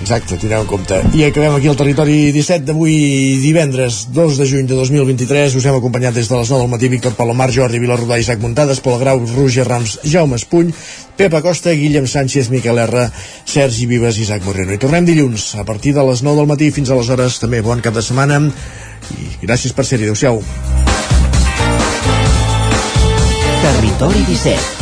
Exacte, 0.03 0.35
tindreu 0.35 0.65
en 0.65 0.67
compte. 0.67 0.97
I 1.15 1.29
acabem 1.29 1.55
aquí 1.55 1.69
el 1.71 1.77
territori 1.79 2.33
17 2.35 2.67
d'avui 2.67 3.39
divendres 3.39 4.09
2 4.11 4.41
de 4.41 4.49
juny 4.51 4.67
de 4.67 4.75
2023. 4.75 5.55
Us 5.55 5.69
hem 5.69 5.79
acompanyat 5.79 6.17
des 6.19 6.27
de 6.27 6.41
les 6.41 6.51
9 6.51 6.65
del 6.65 6.73
matí 6.73 6.91
Víctor 6.91 7.15
Palomar, 7.15 7.53
Jordi 7.55 7.79
Vilarrodà, 7.79 8.19
Isaac 8.19 8.43
Muntades, 8.43 8.83
Pol 8.83 8.99
Grau, 8.99 9.23
Roger 9.37 9.69
Rams, 9.69 10.01
Jaume 10.03 10.41
Espuny, 10.41 10.75
Pepa 11.17 11.39
Costa, 11.47 11.71
Guillem 11.71 12.11
Sánchez, 12.11 12.51
Miquel 12.51 12.83
R, 12.83 13.07
Sergi 13.47 13.87
Vives 13.87 14.19
i 14.19 14.27
Isaac 14.27 14.43
Moreno. 14.43 14.75
I 14.75 14.83
tornem 14.83 15.07
dilluns 15.07 15.53
a 15.55 15.63
partir 15.63 15.95
de 15.95 16.03
les 16.03 16.27
9 16.27 16.43
del 16.43 16.51
matí 16.51 16.75
fins 16.75 16.91
a 16.91 16.99
les 16.99 17.09
hores. 17.09 17.39
També 17.39 17.63
bon 17.63 17.79
cap 17.79 17.95
de 17.95 18.03
setmana 18.03 18.43
i 18.43 19.47
gràcies 19.47 19.71
per 19.71 19.87
ser-hi. 19.87 20.11
Adéu-siau. 20.11 20.43
Territori 23.63 24.27
17 24.35 24.82